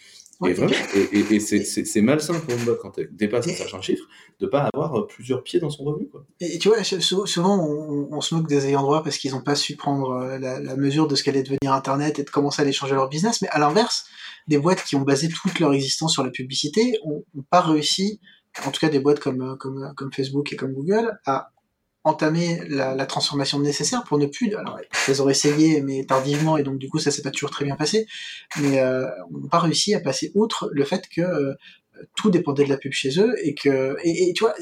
Ouais. 0.42 0.52
Et 0.52 0.54
vraiment, 0.54 0.74
et, 0.94 1.18
et- 1.18 1.36
et 1.36 1.40
c'est- 1.40 2.02
malsain 2.02 2.38
pour 2.42 2.54
une 2.54 2.66
boîte 2.66 2.80
quand 2.82 2.98
elle 2.98 3.08
dépasse 3.16 3.48
un 3.48 3.54
certain 3.54 3.80
chiffre 3.80 4.04
de 4.42 4.48
pas 4.48 4.70
avoir 4.74 5.00
euh, 5.00 5.08
plusieurs 5.08 5.44
pieds 5.44 5.62
dans 5.62 5.70
son 5.70 5.86
revenu. 5.86 6.10
Quoi. 6.10 6.26
Et, 6.42 6.60
tu 6.60 6.68
vois, 6.68 6.84
sou- 6.84 7.26
souvent 7.26 7.58
on, 7.66 8.10
on 8.12 8.20
se 8.20 8.36
moque 8.36 8.48
des 8.50 8.66
ayants 8.68 8.82
droit 8.82 9.02
parce 9.02 9.18
qu'ils 9.18 9.32
n'ont 9.32 9.40
pas 9.42 9.56
su 9.56 9.78
prendre 9.78 10.10
euh, 10.12 10.38
la, 10.38 10.60
la 10.60 10.76
mesure 10.76 11.08
de 11.08 11.16
ce 11.16 11.24
qu'allait 11.24 11.42
devenir 11.42 11.72
Internet 11.72 12.20
et 12.20 12.24
de 12.26 12.30
commencer 12.30 12.62
à 12.62 12.64
aller 12.64 12.74
changer 12.74 12.96
leur 12.96 13.08
business. 13.08 13.42
Mais 13.42 13.48
à 13.48 13.60
l'inverse, 13.60 14.08
des 14.50 14.58
boîtes 14.58 14.84
qui 14.84 14.98
ont 14.98 15.04
basé 15.04 15.30
toute 15.30 15.58
leur 15.62 15.72
existence 15.74 16.12
sur 16.12 16.24
la 16.26 16.32
publicité 16.32 17.00
ont, 17.06 17.24
ont 17.38 17.44
pas 17.50 17.62
réussi, 17.62 18.20
en 18.66 18.72
tout 18.72 18.82
cas 18.82 18.90
des 18.90 19.00
boîtes 19.00 19.22
comme, 19.22 19.42
euh, 19.42 19.56
comme, 19.56 19.94
comme 19.96 20.12
Facebook 20.12 20.52
et 20.52 20.58
comme 20.58 20.74
Google, 20.74 21.18
à 21.26 21.54
entamer 22.06 22.62
la, 22.70 22.96
la 22.96 23.06
transformation 23.06 23.60
nécessaire 23.60 24.04
pour 24.04 24.18
ne 24.18 24.28
plus. 24.28 24.56
Alors, 24.56 24.80
elles 25.08 25.22
ont 25.22 25.28
essayé, 25.28 25.82
mais 25.82 26.06
tardivement, 26.06 26.56
et 26.56 26.64
donc 26.64 26.78
du 26.78 26.88
coup 26.88 27.00
ça 27.00 27.12
s'est 27.12 27.24
pas 27.24 27.32
toujours 27.32 27.50
très 27.50 27.66
bien 27.66 27.76
passé. 27.76 28.06
Mais 28.62 28.80
euh, 28.80 29.06
on 29.34 29.40
n'a 29.40 29.50
pas 29.50 29.60
réussi 29.60 29.94
à 29.96 30.00
passer 30.00 30.32
outre 30.36 30.70
le 30.72 30.86
fait 30.86 31.04
que 31.14 31.22
euh, 31.22 31.54
tout 32.16 32.30
dépendait 32.30 32.64
de 32.64 32.70
la 32.70 32.78
pub 32.78 32.92
chez 32.94 33.20
eux 33.20 33.36
et 33.44 33.56
que 33.56 33.98
et, 34.04 34.30
et 34.30 34.34
tu 34.34 34.44
vois 34.44 34.54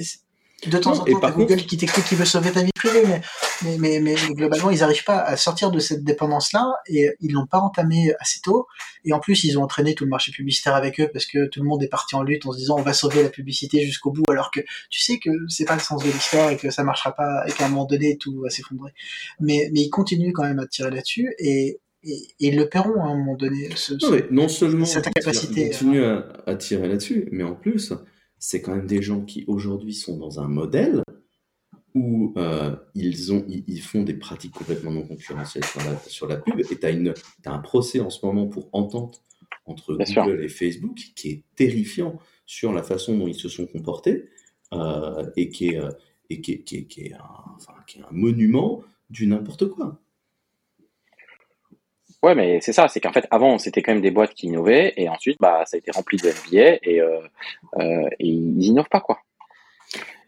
de 0.67 0.77
temps 0.77 0.99
en 0.99 1.03
temps, 1.05 1.19
t'as 1.19 1.31
Google 1.31 1.55
contre- 1.55 1.65
qui 1.67 1.77
t'explique 1.77 2.05
qu'il 2.05 2.17
veut 2.17 2.25
sauver 2.25 2.51
ta 2.51 2.63
vie 2.63 2.71
privée, 2.73 3.03
mais, 3.05 3.21
mais, 3.63 3.77
mais, 3.77 3.99
mais 3.99 4.15
globalement, 4.33 4.69
ils 4.71 4.79
n'arrivent 4.79 5.03
pas 5.03 5.19
à 5.19 5.35
sortir 5.37 5.71
de 5.71 5.79
cette 5.79 6.03
dépendance-là 6.03 6.65
et 6.87 7.09
ils 7.21 7.31
l'ont 7.31 7.45
pas 7.47 7.59
entamé 7.59 8.13
assez 8.19 8.39
tôt. 8.41 8.67
Et 9.05 9.13
en 9.13 9.19
plus, 9.19 9.43
ils 9.43 9.57
ont 9.57 9.63
entraîné 9.63 9.95
tout 9.95 10.03
le 10.05 10.09
marché 10.09 10.31
publicitaire 10.31 10.75
avec 10.75 10.99
eux 10.99 11.09
parce 11.11 11.25
que 11.25 11.47
tout 11.47 11.61
le 11.61 11.67
monde 11.67 11.83
est 11.83 11.87
parti 11.87 12.15
en 12.15 12.23
lutte 12.23 12.45
en 12.45 12.51
se 12.51 12.57
disant 12.57 12.77
on 12.77 12.81
va 12.81 12.93
sauver 12.93 13.23
la 13.23 13.29
publicité 13.29 13.85
jusqu'au 13.85 14.11
bout, 14.11 14.23
alors 14.29 14.51
que 14.51 14.61
tu 14.89 15.01
sais 15.01 15.19
que 15.19 15.29
c'est 15.49 15.65
pas 15.65 15.75
le 15.75 15.81
sens 15.81 16.03
de 16.03 16.09
l'histoire 16.09 16.49
et 16.49 16.57
que 16.57 16.69
ça 16.71 16.83
marchera 16.83 17.13
pas 17.15 17.43
et 17.47 17.51
qu'à 17.51 17.65
un 17.65 17.69
moment 17.69 17.85
donné 17.85 18.17
tout 18.17 18.39
va 18.41 18.49
s'effondrer. 18.49 18.91
Mais, 19.39 19.69
mais 19.73 19.81
ils 19.81 19.89
continuent 19.89 20.31
quand 20.33 20.43
même 20.43 20.59
à 20.59 20.67
tirer 20.67 20.91
là-dessus 20.91 21.33
et, 21.39 21.79
et, 22.03 22.13
et 22.13 22.47
ils 22.47 22.55
le 22.57 22.67
paieront 22.69 23.01
à 23.03 23.07
un 23.07 23.15
moment 23.17 23.35
donné. 23.35 23.69
Ce, 23.75 23.97
ce- 23.99 24.05
Non, 24.31 24.43
non 24.43 24.47
seulement 24.47 24.85
cette 24.85 25.05
ils 25.07 25.11
capacité, 25.21 25.69
continuent 25.69 26.03
à, 26.05 26.25
à 26.47 26.55
tirer 26.55 26.87
là-dessus, 26.87 27.27
mais 27.31 27.43
en 27.43 27.55
plus, 27.55 27.93
c'est 28.45 28.61
quand 28.61 28.75
même 28.75 28.87
des 28.87 29.01
gens 29.01 29.21
qui 29.21 29.45
aujourd'hui 29.47 29.93
sont 29.93 30.17
dans 30.17 30.41
un 30.41 30.49
modèle 30.49 31.01
où 31.95 32.33
euh, 32.35 32.75
ils, 32.93 33.31
ont, 33.31 33.45
ils, 33.47 33.63
ils 33.67 33.81
font 33.81 34.03
des 34.03 34.15
pratiques 34.15 34.51
complètement 34.53 34.91
non 34.91 35.07
concurrentielles 35.07 35.63
sur 35.63 35.79
la, 35.79 35.97
sur 35.99 36.27
la 36.27 36.35
pub, 36.37 36.59
et 36.59 36.63
tu 36.65 36.85
as, 36.85 37.51
un 37.53 37.59
procès 37.59 38.01
en 38.01 38.09
ce 38.09 38.25
moment 38.25 38.47
pour 38.47 38.67
entente 38.73 39.21
entre 39.65 39.95
Bien 39.95 40.05
Google 40.23 40.35
sûr. 40.39 40.43
et 40.43 40.49
Facebook 40.49 40.97
qui 41.15 41.29
est 41.29 41.43
terrifiant 41.55 42.19
sur 42.45 42.73
la 42.73 42.83
façon 42.83 43.17
dont 43.17 43.27
ils 43.27 43.35
se 43.35 43.47
sont 43.47 43.65
comportés, 43.65 44.27
euh, 44.73 45.25
et 45.37 45.47
qui 45.49 45.67
est, 45.69 45.79
et 46.29 46.41
qui 46.41 46.51
est, 46.53 46.63
qui 46.63 46.75
est- 46.77 46.85
qui 46.87 47.01
est 47.01 47.13
un, 47.13 47.19
enfin, 47.55 47.75
qui 47.87 47.99
est 47.99 48.01
un 48.01 48.11
monument 48.11 48.83
du 49.09 49.25
n'importe 49.27 49.69
quoi. 49.69 50.02
Ouais, 52.23 52.35
mais 52.35 52.61
c'est 52.61 52.71
ça, 52.71 52.87
c'est 52.87 53.01
qu'en 53.01 53.11
fait, 53.11 53.27
avant, 53.31 53.57
c'était 53.57 53.81
quand 53.81 53.91
même 53.91 54.01
des 54.01 54.09
boîtes 54.09 54.33
qui 54.33 54.47
innovaient, 54.47 54.93
et 54.95 55.09
ensuite, 55.09 55.37
bah, 55.41 55.63
ça 55.65 55.75
a 55.75 55.77
été 55.79 55.91
rempli 55.91 56.17
de 56.17 56.29
MBA, 56.29 56.79
et, 56.81 57.01
euh, 57.01 57.19
euh, 57.77 58.07
et 58.17 58.27
ils 58.27 58.63
innovent 58.63 58.87
pas, 58.89 59.01
quoi. 59.01 59.19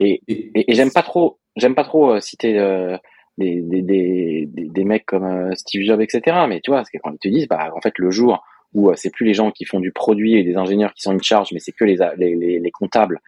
Et, 0.01 0.21
Et, 0.27 0.51
et, 0.53 0.71
et 0.71 0.75
j'aime 0.75 0.91
pas 0.91 1.03
trop, 1.03 1.39
j'aime 1.55 1.73
pas 1.73 1.85
trop 1.85 2.11
euh, 2.11 2.19
citer 2.19 2.59
euh, 2.59 2.97
des, 3.37 3.61
des, 3.61 3.81
des, 3.81 4.45
des, 4.53 4.83
mecs 4.83 5.05
comme 5.05 5.55
Steve 5.55 5.83
Jobs, 5.83 6.01
etc. 6.01 6.35
Mais 6.49 6.59
tu 6.59 6.69
vois, 6.71 6.83
que 6.83 6.97
quand 7.01 7.11
ils 7.13 7.17
te 7.17 7.29
disent, 7.29 7.47
bah, 7.47 7.71
en 7.73 7.79
fait, 7.79 7.97
le 7.97 8.11
jour 8.11 8.43
où 8.73 8.93
c'est 8.95 9.09
plus 9.09 9.25
les 9.25 9.33
gens 9.33 9.51
qui 9.51 9.63
font 9.63 9.79
du 9.79 9.93
produit 9.93 10.35
et 10.37 10.43
des 10.43 10.57
ingénieurs 10.57 10.93
qui 10.93 11.01
sont 11.01 11.13
in 11.13 11.21
charge, 11.21 11.53
mais 11.53 11.59
c'est 11.59 11.71
que 11.71 11.85
les, 11.85 11.97
les, 12.17 12.35
les, 12.35 12.59
les 12.59 12.71
comptables 12.71 13.21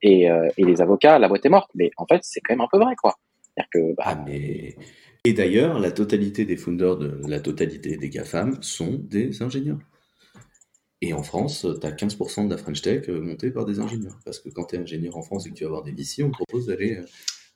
et, 0.00 0.22
et 0.22 0.64
les 0.64 0.80
avocats, 0.80 1.18
la 1.18 1.28
boîte 1.28 1.44
est 1.44 1.50
morte. 1.50 1.70
Mais 1.74 1.90
en 1.98 2.06
fait, 2.06 2.20
c'est 2.22 2.40
quand 2.40 2.54
même 2.54 2.62
un 2.62 2.68
peu 2.72 2.78
vrai, 2.78 2.94
quoi. 2.96 3.16
C'est-à-dire 3.42 3.68
que, 3.70 3.94
bah, 3.96 4.04
Ah, 4.06 4.24
mais... 4.26 4.74
Et 5.24 5.34
d'ailleurs, 5.34 5.78
la 5.78 5.92
totalité 5.92 6.44
des 6.44 6.56
founders 6.56 6.96
de 6.96 7.28
la 7.28 7.38
totalité 7.38 7.96
des 7.96 8.10
GAFAM 8.10 8.60
sont 8.60 8.94
des 8.94 9.40
ingénieurs. 9.42 9.78
Et 11.00 11.12
en 11.14 11.22
France, 11.22 11.66
tu 11.80 11.86
as 11.86 11.92
15% 11.92 12.46
de 12.46 12.50
la 12.50 12.56
French 12.56 12.82
Tech 12.82 13.08
euh, 13.08 13.20
montée 13.20 13.50
par 13.50 13.64
des 13.64 13.78
ingénieurs. 13.78 14.18
Parce 14.24 14.40
que 14.40 14.48
quand 14.48 14.64
tu 14.66 14.76
es 14.76 14.78
ingénieur 14.78 15.16
en 15.16 15.22
France 15.22 15.46
et 15.46 15.50
que 15.50 15.54
tu 15.54 15.64
vas 15.64 15.68
avoir 15.68 15.82
des 15.84 15.92
VC, 15.92 16.24
on 16.24 16.30
te 16.30 16.36
propose 16.36 16.66
d'aller 16.66 16.96
euh, 16.96 17.04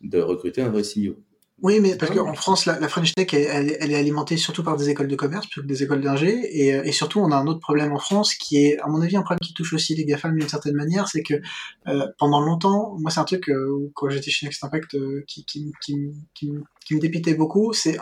de 0.01 0.21
recruter 0.21 0.63
un 0.63 0.69
vrai 0.69 0.83
CEO. 0.83 1.17
Oui, 1.63 1.81
mais 1.81 1.97
parce 1.97 2.13
qu'en 2.13 2.35
France, 2.35 2.67
la, 2.67 2.79
la 2.79 2.89
French 2.89 3.15
Tech, 3.15 3.33
elle, 3.33 3.71
est 3.71 3.95
alimentée 3.95 4.37
surtout 4.37 4.63
par 4.63 4.77
des 4.77 4.91
écoles 4.91 5.09
de 5.09 5.17
commerce 5.17 5.47
plutôt 5.47 5.63
que 5.63 5.67
des 5.67 5.83
écoles 5.83 6.03
d'ingé. 6.03 6.39
Et, 6.53 6.75
euh, 6.75 6.85
et 6.85 6.93
surtout, 6.93 7.21
on 7.21 7.33
a 7.33 7.37
un 7.37 7.47
autre 7.47 7.61
problème 7.61 7.93
en 7.95 7.99
France 7.99 8.35
qui 8.35 8.59
est, 8.59 8.79
à 8.81 8.89
mon 8.89 9.01
avis, 9.01 9.17
un 9.17 9.23
problème 9.23 9.41
qui 9.41 9.55
touche 9.55 9.73
aussi 9.73 9.95
les 9.95 10.05
GAFAM 10.05 10.39
d'une 10.39 10.49
certaine 10.49 10.75
manière, 10.75 11.09
c'est 11.09 11.23
que 11.23 11.35
euh, 11.89 12.07
pendant 12.19 12.41
longtemps, 12.41 12.95
moi, 12.99 13.11
c'est 13.11 13.21
un 13.21 13.25
truc, 13.25 13.49
euh, 13.49 13.91
quand 13.95 14.11
j'étais 14.11 14.31
chez 14.31 14.45
Next 14.45 14.63
Impact, 14.65 14.97
euh, 14.97 15.25
qui, 15.27 15.47
qui, 15.47 15.73
qui, 15.81 16.13
qui, 16.35 16.53
qui 16.85 16.95
me 16.95 17.01
dépitait 17.01 17.35
beaucoup, 17.35 17.73
c'est 17.73 17.99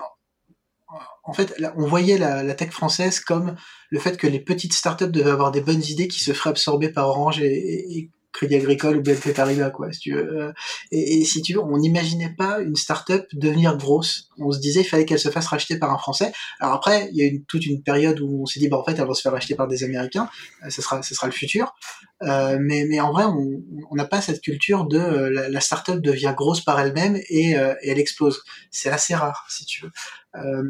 en 1.24 1.32
fait, 1.32 1.58
là, 1.58 1.72
on 1.76 1.86
voyait 1.86 2.18
la, 2.18 2.42
la, 2.42 2.54
tech 2.54 2.70
française 2.70 3.18
comme 3.20 3.56
le 3.90 3.98
fait 3.98 4.16
que 4.16 4.26
les 4.26 4.40
petites 4.40 4.72
startups 4.72 5.10
devaient 5.10 5.30
avoir 5.30 5.50
des 5.50 5.60
bonnes 5.60 5.82
idées 5.82 6.08
qui 6.08 6.20
se 6.22 6.32
feraient 6.32 6.50
absorber 6.50 6.88
par 6.88 7.08
Orange 7.08 7.40
et, 7.40 7.46
et, 7.46 7.98
et 7.98 8.10
Crédit 8.34 8.56
Agricole 8.56 8.96
ou 8.98 9.02
BNP 9.02 9.32
Paribas, 9.32 9.70
quoi, 9.70 9.90
si 9.92 10.00
tu 10.00 10.14
veux. 10.14 10.52
Et, 10.90 11.20
et 11.20 11.24
si 11.24 11.40
tu 11.40 11.54
veux, 11.54 11.60
on 11.60 11.78
n'imaginait 11.78 12.34
pas 12.36 12.58
une 12.60 12.76
start-up 12.76 13.26
devenir 13.32 13.76
grosse. 13.76 14.28
On 14.38 14.50
se 14.50 14.58
disait, 14.58 14.80
il 14.80 14.84
fallait 14.84 15.06
qu'elle 15.06 15.20
se 15.20 15.30
fasse 15.30 15.46
racheter 15.46 15.78
par 15.78 15.92
un 15.92 15.98
Français. 15.98 16.32
Alors 16.60 16.74
après, 16.74 17.08
il 17.12 17.16
y 17.16 17.22
a 17.22 17.26
une, 17.26 17.44
toute 17.44 17.64
une 17.64 17.82
période 17.82 18.20
où 18.20 18.42
on 18.42 18.46
s'est 18.46 18.60
dit, 18.60 18.68
bah, 18.68 18.76
en 18.76 18.84
fait, 18.84 18.98
elle 18.98 19.06
va 19.06 19.14
se 19.14 19.22
faire 19.22 19.32
racheter 19.32 19.54
par 19.54 19.68
des 19.68 19.84
Américains. 19.84 20.28
Euh, 20.64 20.70
ce 20.70 20.82
sera, 20.82 21.02
ce 21.02 21.14
sera 21.14 21.26
le 21.28 21.32
futur. 21.32 21.74
Euh, 22.22 22.58
mais, 22.60 22.84
mais 22.88 23.00
en 23.00 23.12
vrai, 23.12 23.24
on 23.24 23.94
n'a 23.94 24.04
pas 24.04 24.20
cette 24.20 24.40
culture 24.40 24.86
de 24.86 24.98
euh, 24.98 25.30
la, 25.30 25.48
la 25.48 25.60
start-up 25.60 26.00
devient 26.00 26.34
grosse 26.36 26.60
par 26.60 26.80
elle-même 26.80 27.18
et, 27.28 27.56
euh, 27.56 27.74
elle 27.82 27.98
explose. 27.98 28.42
C'est 28.70 28.90
assez 28.90 29.14
rare, 29.14 29.46
si 29.48 29.64
tu 29.64 29.84
veux. 29.84 29.92
Euh, 30.36 30.62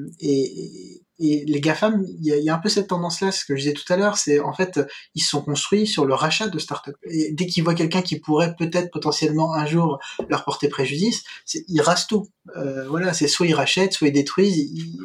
et, 1.19 1.45
les 1.47 1.61
GAFAM, 1.61 2.05
il 2.07 2.25
y, 2.25 2.45
y 2.45 2.51
a, 2.51 2.55
un 2.55 2.59
peu 2.59 2.69
cette 2.69 2.89
tendance-là, 2.89 3.33
ce 3.33 3.45
que 3.45 3.55
je 3.55 3.63
disais 3.63 3.73
tout 3.73 3.91
à 3.93 3.97
l'heure, 3.97 4.17
c'est 4.17 4.41
en 4.41 4.53
fait, 4.53 4.81
ils 5.15 5.23
sont 5.23 5.43
construits 5.43 5.87
sur 5.87 6.05
le 6.07 6.15
rachat 6.15 6.49
de 6.49 6.59
startups. 6.59 6.93
Et 7.05 7.33
dès 7.33 7.47
qu'ils 7.47 7.65
voient 7.65 7.75
quelqu'un 7.75 8.03
qui 8.03 8.19
pourrait 8.19 8.55
peut-être 8.57 8.91
potentiellement 8.91 9.55
un 9.55 9.67
jour 9.67 9.99
leur 10.29 10.45
porter 10.45 10.69
préjudice, 10.69 11.23
ils 11.69 11.81
rasent 11.81 12.07
tout. 12.07 12.27
Euh, 12.57 12.89
voilà, 12.89 13.13
c'est 13.13 13.29
soit 13.29 13.47
ils 13.47 13.55
rachètent, 13.55 13.93
soit 13.93 14.09
ils 14.09 14.13
détruisent. 14.13 14.57
Ils, 14.57 14.97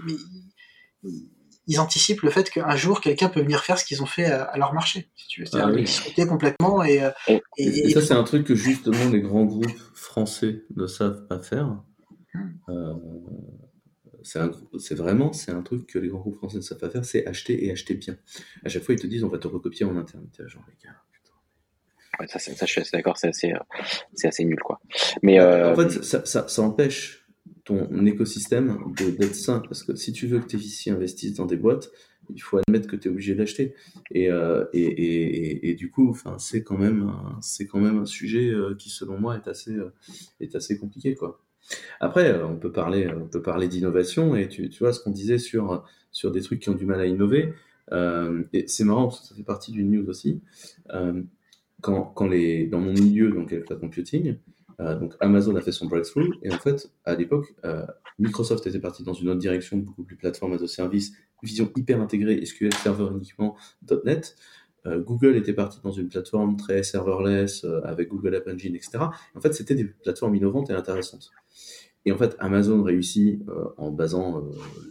ils, 1.03 1.29
ils 1.67 1.79
anticipent 1.79 2.23
le 2.23 2.31
fait 2.31 2.49
qu'un 2.49 2.75
jour 2.75 2.99
quelqu'un 2.99 3.29
peut 3.29 3.41
venir 3.41 3.63
faire 3.63 3.77
ce 3.77 3.85
qu'ils 3.85 4.01
ont 4.01 4.07
fait 4.07 4.25
à, 4.25 4.41
à, 4.43 4.57
leur 4.57 4.73
marché. 4.73 5.07
Si 5.15 5.27
tu 5.27 5.43
veux, 5.43 5.47
ah, 5.53 5.69
oui. 5.71 5.85
ils 6.17 6.27
complètement 6.27 6.83
et, 6.83 7.07
et, 7.27 7.41
et, 7.57 7.89
et 7.89 7.93
ça 7.93 8.01
c'est 8.01 8.15
un 8.15 8.23
truc 8.23 8.47
que 8.47 8.55
justement 8.55 9.07
les 9.11 9.21
grands 9.21 9.45
groupes 9.45 9.69
français 9.93 10.63
ne 10.75 10.87
savent 10.87 11.27
pas 11.27 11.37
faire. 11.37 11.77
Hmm. 12.33 12.49
Euh, 12.69 12.93
c'est 14.23 14.95
vraiment 14.95 15.33
c'est 15.33 15.51
un 15.51 15.61
truc 15.61 15.87
que 15.87 15.99
les 15.99 16.07
grands 16.07 16.19
groupes 16.19 16.37
français 16.37 16.57
ne 16.57 16.61
savent 16.61 16.77
pas 16.77 16.89
faire, 16.89 17.05
c'est 17.05 17.25
acheter 17.25 17.65
et 17.65 17.71
acheter 17.71 17.95
bien. 17.95 18.17
À 18.63 18.69
chaque 18.69 18.83
fois, 18.83 18.95
ils 18.95 19.01
te 19.01 19.07
disent 19.07 19.23
on 19.23 19.29
va 19.29 19.37
te 19.37 19.47
recopier 19.47 19.85
en 19.85 19.97
interne. 19.97 20.27
Genre, 20.47 20.65
les 20.67 20.75
gars, 20.83 20.95
ouais, 22.19 22.27
ça, 22.27 22.39
ça, 22.39 22.65
je 22.65 22.71
suis 22.71 22.81
assez 22.81 22.97
d'accord, 22.97 23.17
c'est 23.17 23.29
assez, 23.29 23.53
c'est 24.13 24.27
assez 24.27 24.45
nul 24.45 24.59
quoi. 24.59 24.79
Mais 25.21 25.39
euh... 25.39 25.73
en 25.73 25.75
fait, 25.75 26.03
ça, 26.03 26.25
ça, 26.25 26.47
ça 26.47 26.61
empêche 26.61 27.25
ton 27.65 28.05
écosystème 28.05 28.79
d'être 28.97 29.35
sain 29.35 29.59
parce 29.59 29.83
que 29.83 29.95
si 29.95 30.11
tu 30.11 30.27
veux 30.27 30.39
que 30.39 30.47
tes 30.47 30.57
VC 30.57 30.89
investissent 30.89 31.35
dans 31.35 31.45
des 31.45 31.57
boîtes, 31.57 31.91
il 32.33 32.41
faut 32.41 32.57
admettre 32.57 32.87
que 32.87 32.95
tu 32.95 33.07
es 33.07 33.11
obligé 33.11 33.35
d'acheter. 33.35 33.75
Et, 34.11 34.29
euh, 34.29 34.65
et, 34.73 34.83
et, 34.83 35.69
et, 35.69 35.75
du 35.75 35.89
coup, 35.89 36.09
enfin, 36.09 36.37
c'est 36.39 36.63
quand 36.63 36.77
même 36.77 37.11
c'est 37.41 37.67
quand 37.67 37.79
même 37.79 37.97
un 37.97 38.05
sujet 38.05 38.49
euh, 38.49 38.75
qui 38.75 38.89
selon 38.89 39.19
moi 39.19 39.35
est 39.35 39.47
assez 39.47 39.71
euh, 39.71 39.93
est 40.39 40.55
assez 40.55 40.77
compliqué 40.77 41.15
quoi. 41.15 41.41
Après, 41.99 42.31
euh, 42.31 42.45
on 42.45 42.55
peut 42.55 42.71
parler, 42.71 43.09
on 43.13 43.27
peut 43.27 43.41
parler 43.41 43.67
d'innovation 43.67 44.35
et 44.35 44.47
tu, 44.47 44.69
vois 44.79 44.93
ce 44.93 44.99
qu'on 44.99 45.11
disait 45.11 45.37
sur, 45.37 45.85
sur 46.11 46.31
des 46.31 46.41
trucs 46.41 46.61
qui 46.61 46.69
ont 46.69 46.75
du 46.75 46.85
mal 46.85 46.99
à 46.99 47.05
innover. 47.05 47.53
Euh, 47.91 48.43
et 48.53 48.67
c'est 48.67 48.83
marrant 48.83 49.07
parce 49.07 49.21
que 49.21 49.27
ça 49.27 49.35
fait 49.35 49.43
partie 49.43 49.71
d'une 49.71 49.91
news 49.91 50.09
aussi. 50.09 50.41
Euh, 50.93 51.21
quand, 51.81 52.03
quand 52.03 52.27
les, 52.27 52.67
dans 52.67 52.79
mon 52.79 52.93
milieu, 52.93 53.29
donc 53.31 53.53
avec 53.53 53.69
la 53.69 53.75
computing, 53.75 54.37
euh, 54.79 54.97
donc 54.97 55.13
Amazon 55.19 55.55
a 55.55 55.61
fait 55.61 55.71
son 55.71 55.87
breakthrough 55.87 56.31
et 56.41 56.51
en 56.51 56.57
fait, 56.57 56.91
à 57.05 57.15
l'époque, 57.15 57.53
euh, 57.65 57.85
Microsoft 58.17 58.65
était 58.67 58.79
parti 58.79 59.03
dans 59.03 59.13
une 59.13 59.29
autre 59.29 59.39
direction, 59.39 59.77
beaucoup 59.77 60.03
plus 60.03 60.15
plateforme 60.15 60.53
as 60.53 60.63
a 60.63 60.67
service, 60.67 61.13
vision 61.43 61.71
hyper 61.75 62.01
intégrée, 62.01 62.43
SQL 62.45 62.73
Server 62.73 63.07
uniquement, 63.11 63.55
.NET. 64.05 64.35
Euh, 64.85 64.99
Google 64.99 65.35
était 65.35 65.53
parti 65.53 65.79
dans 65.83 65.91
une 65.91 66.09
plateforme 66.09 66.57
très 66.57 66.83
serverless 66.83 67.65
avec 67.83 68.09
Google 68.09 68.35
App 68.35 68.47
Engine, 68.47 68.75
etc. 68.75 68.99
En 69.35 69.41
fait, 69.41 69.53
c'était 69.53 69.75
des 69.75 69.85
plateformes 69.85 70.35
innovantes 70.35 70.69
et 70.69 70.73
intéressantes. 70.73 71.31
Et 72.05 72.11
en 72.11 72.17
fait, 72.17 72.35
Amazon 72.39 72.81
réussit 72.81 73.41
euh, 73.49 73.65
en 73.77 73.91
basant 73.91 74.37
euh, 74.37 74.41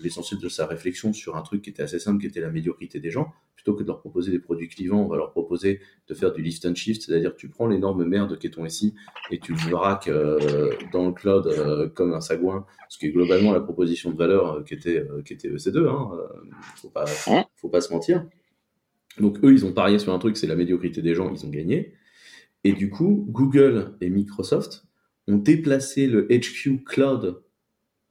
l'essentiel 0.03 0.41
de 0.41 0.49
sa 0.49 0.67
réflexion 0.67 1.13
sur 1.13 1.37
un 1.37 1.43
truc 1.43 1.63
qui 1.63 1.71
était 1.71 1.83
assez 1.83 1.99
simple, 1.99 2.21
qui 2.21 2.27
était 2.27 2.41
la 2.41 2.51
médiocrité 2.51 3.01
des 3.01 3.11
gens. 3.11 3.33
Plutôt 3.55 3.75
que 3.75 3.83
de 3.83 3.89
leur 3.89 4.01
proposer 4.01 4.31
des 4.31 4.39
produits 4.39 4.69
clivants, 4.69 5.03
on 5.05 5.09
va 5.09 5.17
leur 5.17 5.33
proposer 5.33 5.81
de 6.07 6.15
faire 6.15 6.33
du 6.33 6.43
lift 6.43 6.65
and 6.65 6.75
shift, 6.75 7.03
c'est-à-dire 7.03 7.35
tu 7.35 7.49
prends 7.49 7.67
l'énorme 7.67 8.05
merde 8.05 8.39
qu'est 8.39 8.51
ton 8.51 8.69
SI 8.69 8.95
et 9.31 9.41
tu 9.41 9.53
le 9.53 9.75
raques 9.75 10.07
euh, 10.07 10.71
dans 10.93 11.07
le 11.07 11.13
cloud 11.13 11.47
euh, 11.47 11.89
comme 11.89 12.13
un 12.13 12.21
sagouin, 12.21 12.67
ce 12.89 12.99
qui 12.99 13.07
est 13.07 13.11
globalement 13.11 13.53
la 13.53 13.61
proposition 13.61 14.13
de 14.13 14.17
valeur 14.17 14.53
euh, 14.53 14.63
qui 14.63 14.75
était, 14.75 15.05
qui 15.25 15.33
était 15.33 15.49
EC2. 15.49 15.89
Hein, 15.89 16.11
faut, 16.77 16.91
pas, 16.91 17.07
faut 17.07 17.69
pas 17.69 17.81
se 17.81 17.93
mentir. 17.93 18.25
Donc 19.19 19.39
eux, 19.45 19.53
ils 19.53 19.65
ont 19.65 19.73
parié 19.73 19.99
sur 19.99 20.13
un 20.13 20.19
truc, 20.19 20.37
c'est 20.37 20.47
la 20.47 20.57
médiocrité 20.57 21.03
des 21.03 21.15
gens, 21.15 21.33
ils 21.33 21.45
ont 21.45 21.51
gagné. 21.51 21.95
Et 22.65 22.73
du 22.73 22.91
coup, 22.91 23.27
Google 23.29 23.97
et 24.01 24.11
Microsoft 24.11 24.85
ont 25.27 25.37
déplacé 25.37 26.07
le 26.07 26.29
HQ 26.29 26.85
Cloud 26.85 27.43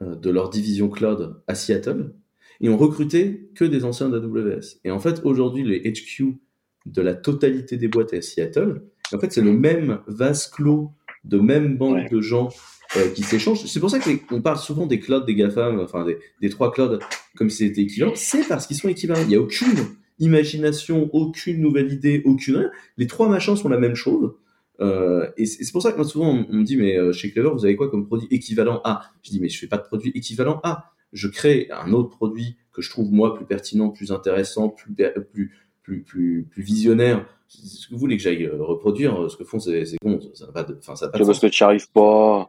euh, 0.03 0.15
de 0.15 0.29
leur 0.29 0.49
division 0.51 0.89
cloud 0.89 1.41
à 1.47 1.55
Seattle 1.55 2.13
et 2.61 2.69
ont 2.69 2.77
recruté 2.77 3.49
que 3.55 3.65
des 3.65 3.83
anciens 3.83 4.09
d'AWS. 4.09 4.77
Et 4.83 4.91
en 4.91 4.99
fait, 4.99 5.21
aujourd'hui, 5.23 5.63
les 5.63 5.91
HQ 5.91 6.37
de 6.85 7.01
la 7.01 7.15
totalité 7.15 7.77
des 7.77 7.87
boîtes 7.87 8.13
est 8.13 8.17
à 8.17 8.21
Seattle. 8.21 8.83
Et 9.11 9.15
en 9.15 9.19
fait, 9.19 9.33
c'est 9.33 9.41
le 9.41 9.53
même 9.53 9.99
vase 10.05 10.47
clos 10.47 10.91
de 11.23 11.39
même 11.39 11.77
bande 11.77 11.95
ouais. 11.95 12.09
de 12.09 12.21
gens 12.21 12.49
euh, 12.95 13.09
qui 13.09 13.23
s'échangent. 13.23 13.65
C'est 13.65 13.79
pour 13.79 13.89
ça 13.89 13.99
qu'on 13.99 14.41
parle 14.43 14.59
souvent 14.59 14.85
des 14.85 14.99
clouds 14.99 15.25
des 15.25 15.33
GAFAM, 15.33 15.79
enfin 15.79 16.05
des, 16.05 16.19
des 16.41 16.49
trois 16.49 16.71
clouds 16.71 16.99
comme 17.35 17.49
si 17.49 17.67
c'était 17.67 17.81
équivalent. 17.81 18.13
C'est 18.15 18.47
parce 18.47 18.67
qu'ils 18.67 18.77
sont 18.77 18.89
équivalents. 18.89 19.21
Il 19.23 19.29
n'y 19.29 19.35
a 19.35 19.41
aucune 19.41 19.73
imagination, 20.19 21.09
aucune 21.13 21.61
nouvelle 21.61 21.91
idée, 21.91 22.21
aucune. 22.25 22.71
Les 22.97 23.07
trois 23.07 23.29
machins 23.29 23.55
sont 23.55 23.69
la 23.69 23.79
même 23.79 23.95
chose. 23.95 24.33
Euh, 24.79 25.27
et 25.37 25.45
c'est 25.45 25.71
pour 25.71 25.81
ça 25.81 25.91
que 25.91 25.97
moi 25.97 26.05
souvent 26.05 26.45
on, 26.47 26.53
me 26.53 26.63
dit 26.63 26.77
mais 26.77 26.95
euh, 26.97 27.11
chez 27.11 27.31
Clever 27.31 27.49
vous 27.49 27.65
avez 27.65 27.75
quoi 27.75 27.89
comme 27.89 28.05
produit 28.05 28.27
équivalent 28.29 28.79
A? 28.83 29.09
Je 29.23 29.31
dis 29.31 29.39
mais 29.39 29.49
je 29.49 29.57
fais 29.57 29.65
pas 29.65 29.77
de 29.77 29.83
produit 29.83 30.11
équivalent 30.13 30.59
A. 30.63 30.91
Je 31.13 31.27
crée 31.27 31.67
un 31.71 31.93
autre 31.93 32.09
produit 32.09 32.57
que 32.71 32.83
je 32.83 32.91
trouve 32.91 33.11
moi 33.11 33.33
plus 33.33 33.45
pertinent, 33.45 33.89
plus 33.89 34.11
intéressant, 34.11 34.69
plus 34.69 34.93
plus 35.31 35.51
plus 35.81 36.03
plus, 36.03 36.47
plus 36.49 36.63
visionnaire. 36.63 37.25
Ce 37.47 37.87
que 37.87 37.93
vous 37.93 37.99
voulez 37.99 38.17
que 38.17 38.23
j'aille 38.23 38.45
euh, 38.45 38.61
reproduire, 38.61 39.31
ce 39.31 39.37
que 39.37 39.45
font 39.45 39.57
ces, 39.57 39.85
ces 39.85 39.97
comptes, 39.97 40.35
ça 40.35 40.45
n'a 40.45 40.51
pas 40.51 40.63
de, 40.63 40.77
enfin 40.77 40.95
ça 40.95 41.07
pas. 41.07 41.17
De 41.17 41.25
parce 41.25 41.39
que 41.39 41.47
tu 41.47 41.63
arrives 41.63 41.89
pas. 41.91 42.47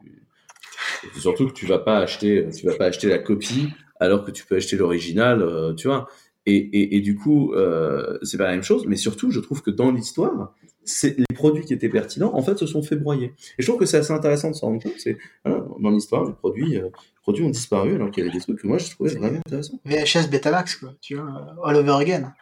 Et 1.03 1.19
surtout 1.19 1.47
que 1.47 1.53
tu 1.53 1.65
vas 1.65 1.79
pas 1.79 1.99
acheter, 1.99 2.47
tu 2.55 2.65
vas 2.65 2.75
pas 2.75 2.85
acheter 2.85 3.07
la 3.07 3.19
copie 3.19 3.69
alors 3.99 4.23
que 4.23 4.31
tu 4.31 4.45
peux 4.45 4.55
acheter 4.55 4.77
l'original, 4.77 5.41
euh, 5.41 5.73
tu 5.73 5.87
vois. 5.87 6.07
Et, 6.49 6.55
et, 6.55 6.97
et, 6.97 7.01
du 7.01 7.15
coup, 7.15 7.53
euh, 7.53 8.17
c'est 8.23 8.37
pas 8.37 8.45
la 8.45 8.51
même 8.51 8.63
chose, 8.63 8.85
mais 8.87 8.95
surtout, 8.95 9.29
je 9.29 9.39
trouve 9.39 9.61
que 9.61 9.69
dans 9.69 9.91
l'histoire, 9.91 10.55
les 11.03 11.35
produits 11.35 11.63
qui 11.63 11.73
étaient 11.73 11.89
pertinents, 11.89 12.33
en 12.33 12.41
fait, 12.41 12.57
se 12.57 12.65
sont 12.65 12.81
fait 12.81 12.95
broyer. 12.95 13.33
Et 13.57 13.61
je 13.61 13.67
trouve 13.67 13.79
que 13.79 13.85
c'est 13.85 13.97
assez 13.97 14.13
intéressant 14.13 14.49
de 14.49 14.55
s'en 14.55 14.67
rendre 14.67 14.81
compte. 14.81 14.93
C'est 14.97 15.17
hein, 15.45 15.65
dans 15.79 15.91
l'histoire, 15.91 16.25
les 16.25 16.33
produits, 16.33 16.77
euh, 16.77 16.85
les 16.85 17.21
produits 17.21 17.43
ont 17.43 17.49
disparu 17.49 17.93
alors 17.95 18.09
qu'il 18.09 18.23
y 18.23 18.27
avait 18.27 18.35
des 18.35 18.41
trucs 18.41 18.59
que 18.59 18.67
moi 18.67 18.79
je 18.79 18.89
trouvais 18.89 19.11
vraiment 19.11 19.39
intéressants. 19.45 19.79
VHS 19.85 20.29
Betamax, 20.31 20.77
quoi. 20.77 20.95
Tu 21.01 21.15
vois, 21.15 21.55
all 21.63 21.75
over 21.75 22.01
again. 22.01 22.33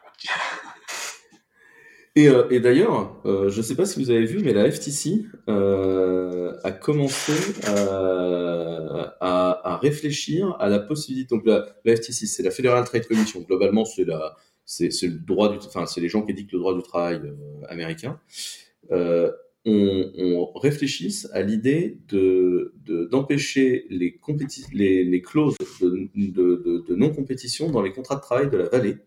Et, 2.17 2.30
euh, 2.30 2.49
et 2.49 2.60
d'ailleurs, 2.60 3.15
euh, 3.27 3.47
je 3.49 3.58
ne 3.60 3.62
sais 3.62 3.75
pas 3.75 3.86
si 3.86 4.03
vous 4.03 4.10
avez 4.10 4.25
vu, 4.25 4.39
mais 4.39 4.51
la 4.51 4.71
FTC 4.71 5.25
euh, 5.49 6.51
a 6.63 6.71
commencé 6.71 7.32
à, 9.21 9.80
réfléchir 9.84 10.56
à 10.60 10.67
la 10.67 10.80
possibilité. 10.80 11.36
Donc 11.36 11.45
la, 11.45 11.67
FTC, 11.86 12.25
c'est 12.25 12.41
la 12.41 12.49
Federal 12.49 12.84
Trade 12.86 13.06
Commission. 13.06 13.41
Globalement, 13.41 13.86
c'est 13.86 14.03
le 14.03 15.25
droit 15.27 15.56
enfin 15.58 15.86
c'est 15.86 16.01
les 16.01 16.10
gens 16.10 16.23
qui 16.23 16.34
dictent 16.34 16.53
le 16.53 16.58
droit 16.58 16.73
du 16.73 16.82
travail 16.82 17.21
américain. 17.69 18.19
On, 18.89 19.32
on, 20.17 20.51
réfléchisse 20.58 21.30
à 21.34 21.43
l'idée 21.43 21.99
de 22.08 22.73
d'empêcher 23.12 23.86
de, 23.91 23.97
les, 23.97 25.21
clauses 25.21 25.56
de, 25.82 26.10
de 26.88 26.95
non-compétition 26.95 27.69
dans 27.69 27.84
les 27.84 27.91
contrats 27.91 28.15
de 28.15 28.21
travail 28.21 28.49
de 28.49 28.58
la 28.58 28.69
vallée 28.69 28.97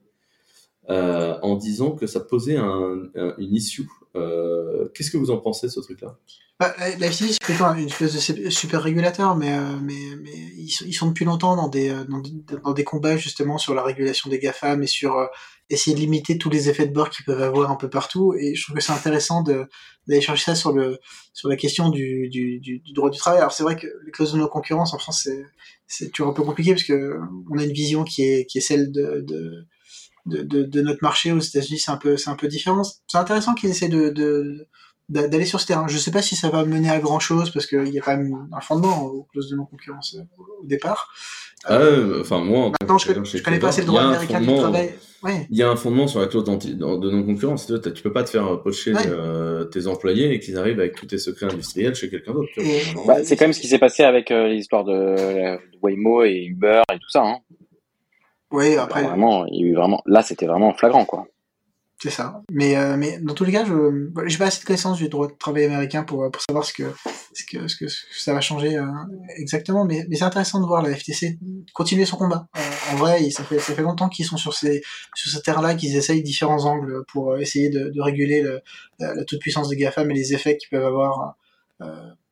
euh, 0.91 1.39
en 1.43 1.57
disant 1.57 1.93
que 1.93 2.07
ça 2.07 2.21
posait 2.21 2.57
un, 2.57 3.03
un, 3.15 3.35
une 3.39 3.55
issue. 3.55 3.89
Euh, 4.17 4.89
Qu'est-ce 4.95 5.11
que 5.11 5.17
vous 5.17 5.31
en 5.31 5.39
pensez 5.39 5.69
ce 5.69 5.81
truc-là? 5.81 6.19
Bah, 6.59 6.75
la 6.79 7.11
FTC, 7.11 7.33
c'est 7.33 7.41
plutôt 7.43 7.65
une 7.65 7.87
espèce 7.87 8.13
de 8.35 8.51
super 8.51 8.83
régulateur, 8.83 9.35
mais, 9.35 9.53
euh, 9.53 9.79
mais, 9.83 9.95
mais 10.23 10.35
ils, 10.59 10.93
sont, 10.93 11.07
depuis 11.07 11.25
longtemps 11.25 11.57
dans 11.57 11.69
des, 11.69 11.89
euh, 11.89 12.05
dans, 12.05 12.73
des 12.73 12.85
combats 12.85 13.17
justement 13.17 13.57
sur 13.57 13.75
la 13.75 13.83
régulation 13.83 14.29
des 14.29 14.39
GAFAM 14.39 14.83
et 14.83 14.87
sur 14.87 15.17
euh, 15.17 15.27
essayer 15.71 15.95
de 15.97 16.01
limiter 16.03 16.37
tous 16.37 16.51
les 16.51 16.69
effets 16.69 16.87
de 16.87 16.93
bord 16.93 17.09
qu'ils 17.09 17.25
peuvent 17.25 17.41
avoir 17.41 17.71
un 17.71 17.77
peu 17.77 17.89
partout. 17.89 18.35
Et 18.39 18.55
je 18.55 18.63
trouve 18.63 18.77
que 18.77 18.83
c'est 18.83 18.93
intéressant 18.93 19.43
d'aller 19.43 20.21
chercher 20.21 20.45
ça 20.45 20.55
sur, 20.55 20.73
le, 20.73 20.99
sur 21.33 21.49
la 21.49 21.57
question 21.57 21.89
du, 21.89 22.29
du, 22.29 22.61
du, 22.61 22.81
du 22.81 22.93
droit 22.93 23.09
du 23.09 23.19
travail. 23.19 23.39
Alors 23.39 23.53
c'est 23.53 23.63
vrai 23.63 23.77
que 23.77 23.87
les 24.05 24.11
clauses 24.11 24.35
de 24.35 24.39
non-concurrence 24.39 24.93
en 24.93 24.99
France, 24.99 25.27
c'est 25.87 26.11
toujours 26.11 26.31
un 26.31 26.35
peu 26.35 26.43
compliqué 26.43 26.73
parce 26.73 26.85
que 26.85 27.21
on 27.51 27.57
a 27.57 27.65
une 27.65 27.73
vision 27.73 28.05
qui 28.05 28.23
est, 28.23 28.45
qui 28.45 28.59
est 28.59 28.61
celle 28.61 28.93
de, 28.93 29.25
de 29.27 29.67
de, 30.27 30.43
de, 30.43 30.63
de, 30.65 30.81
notre 30.83 31.01
marché 31.03 31.33
aux 31.33 31.39
États-Unis, 31.41 31.79
c'est 31.79 31.91
un 31.91 31.97
peu, 31.97 32.17
c'est 32.17 32.31
un 32.31 32.37
peu 32.37 32.49
différent. 32.49 32.83
C'est 33.07 33.19
intéressant 33.19 33.55
qu'ils 33.55 33.71
essaient 33.71 33.89
de, 33.89 34.11
de, 34.11 34.67
d'a- 35.09 35.29
d'aller 35.29 35.45
sur 35.47 35.61
ce 35.61 35.67
terrain. 35.67 35.87
Je 35.89 35.99
sais 35.99 36.11
pas 36.11 36.23
si 36.23 36.37
ça 36.37 36.49
va 36.51 36.65
mener 36.65 36.91
à 36.91 36.99
grand 37.01 37.21
chose 37.21 37.51
parce 37.51 37.67
qu'il 37.67 37.89
y 37.89 37.99
a 37.99 38.03
quand 38.03 38.17
même 38.17 38.49
un 38.53 38.61
fondement 38.61 39.05
aux 39.07 39.25
clauses 39.25 39.51
de 39.51 39.57
non-concurrence 39.57 40.17
euh, 40.19 40.43
au 40.63 40.67
départ. 40.67 41.09
Ah, 41.65 41.79
ouais, 41.79 42.21
enfin, 42.21 42.39
moi, 42.43 42.71
Maintenant, 42.81 42.97
je, 42.97 43.23
chez 43.25 43.43
connais 43.43 43.59
pas 43.59 43.69
assez 43.69 43.83
le 43.83 43.87
droit 43.87 44.01
il 44.01 44.05
y 44.05 44.07
a 44.07 44.09
un 44.09 44.13
américain 44.13 44.41
du 44.41 44.47
fondement- 44.47 44.63
travail. 44.63 44.95
Ouais. 45.23 45.47
Il 45.51 45.59
y 45.59 45.63
a 45.63 45.69
un 45.69 45.77
fondement 45.77 46.07
sur 46.07 46.19
la 46.21 46.29
clause 46.29 46.45
de 46.45 47.11
non-concurrence. 47.11 47.67
Tu 47.67 47.93
tu 47.93 48.03
peux 48.03 48.13
pas 48.13 48.25
te 48.25 48.31
faire 48.31 48.63
pocher 48.63 48.95
Ouais. 48.95 49.03
euh, 49.07 49.67
tes 49.67 49.87
employés 49.87 50.33
et 50.33 50.41
qu'ils 50.41 50.57
arrivent 50.57 50.81
avec 50.81 50.95
tous 50.97 51.05
tes 51.05 51.19
secrets 51.19 51.45
industriels 51.53 51.95
chez 51.95 52.09
quelqu'un 52.09 52.33
d'autre. 52.33 52.49
Bah, 53.07 53.23
c'est 53.23 53.37
quand 53.37 53.45
même 53.45 53.53
ce 53.53 53.61
qui 53.61 53.69
s'est 53.69 53.79
passé 53.79 54.03
avec 54.03 54.31
euh, 54.31 54.49
l'histoire 54.49 54.83
de, 54.85 54.93
de 54.93 55.79
Waymo 55.83 56.23
et 56.25 56.45
Uber 56.47 56.81
et 56.91 56.99
tout 56.99 57.11
ça. 57.11 57.23
Hein. 57.23 57.37
Ouais, 58.51 58.77
après, 58.77 59.05
Vraiment, 59.05 59.47
il 59.47 59.61
y 59.61 59.65
a 59.65 59.67
eu 59.69 59.75
vraiment. 59.75 60.03
Là, 60.07 60.23
c'était 60.23 60.47
vraiment 60.47 60.73
flagrant, 60.75 61.05
quoi. 61.05 61.27
c'est 62.03 62.11
ça. 62.11 62.43
Mais, 62.51 62.77
euh, 62.77 62.97
mais 62.97 63.19
dans 63.21 63.35
tous 63.35 63.45
les 63.45 63.53
cas, 63.53 63.65
je 63.65 64.09
j'ai 64.27 64.39
pas 64.39 64.47
assez 64.47 64.61
de 64.61 64.67
connaissances 64.67 64.99
du 64.99 65.09
droit 65.09 65.29
de 65.29 65.35
travail 65.35 65.65
américain 65.67 66.03
pour, 66.03 66.29
pour 66.31 66.43
savoir 66.43 66.65
ce 66.65 66.73
que, 66.73 66.83
ce 67.35 67.45
que, 67.45 67.69
ce 67.69 67.77
que, 67.77 67.87
ce 67.89 68.03
que 68.07 68.19
ça 68.19 68.33
va 68.35 68.41
changer 68.41 68.77
euh, 68.77 68.87
exactement. 69.37 69.85
Mais, 69.85 70.05
mais 70.09 70.17
c'est 70.17 70.25
intéressant 70.25 70.61
de 70.61 70.67
voir 70.67 70.83
la 70.83 70.95
FTC 70.95 71.39
continuer 71.75 72.07
son 72.07 72.17
combat. 72.17 72.49
Euh, 72.57 72.93
en 72.93 72.97
vrai, 72.97 73.31
ça 73.31 73.45
fait, 73.45 73.59
ça 73.61 73.75
fait 73.75 73.83
longtemps 73.83 74.09
qu'ils 74.09 74.25
sont 74.25 74.37
sur 74.39 74.55
ces, 74.55 74.83
sur 75.15 75.43
terre-là, 75.43 75.75
qu'ils 75.75 75.95
essayent 75.95 76.23
différents 76.23 76.65
angles 76.65 77.05
pour 77.07 77.37
essayer 77.37 77.69
de, 77.71 77.91
de 77.91 78.01
réguler 78.01 78.43
le, 78.43 78.63
la, 78.99 79.15
la 79.15 79.25
toute-puissance 79.25 79.69
des 79.69 79.77
GAFAM 79.77 80.11
et 80.11 80.15
les 80.15 80.35
effets 80.35 80.57
qu'ils 80.57 80.71
peuvent 80.71 80.87
avoir 80.87 81.37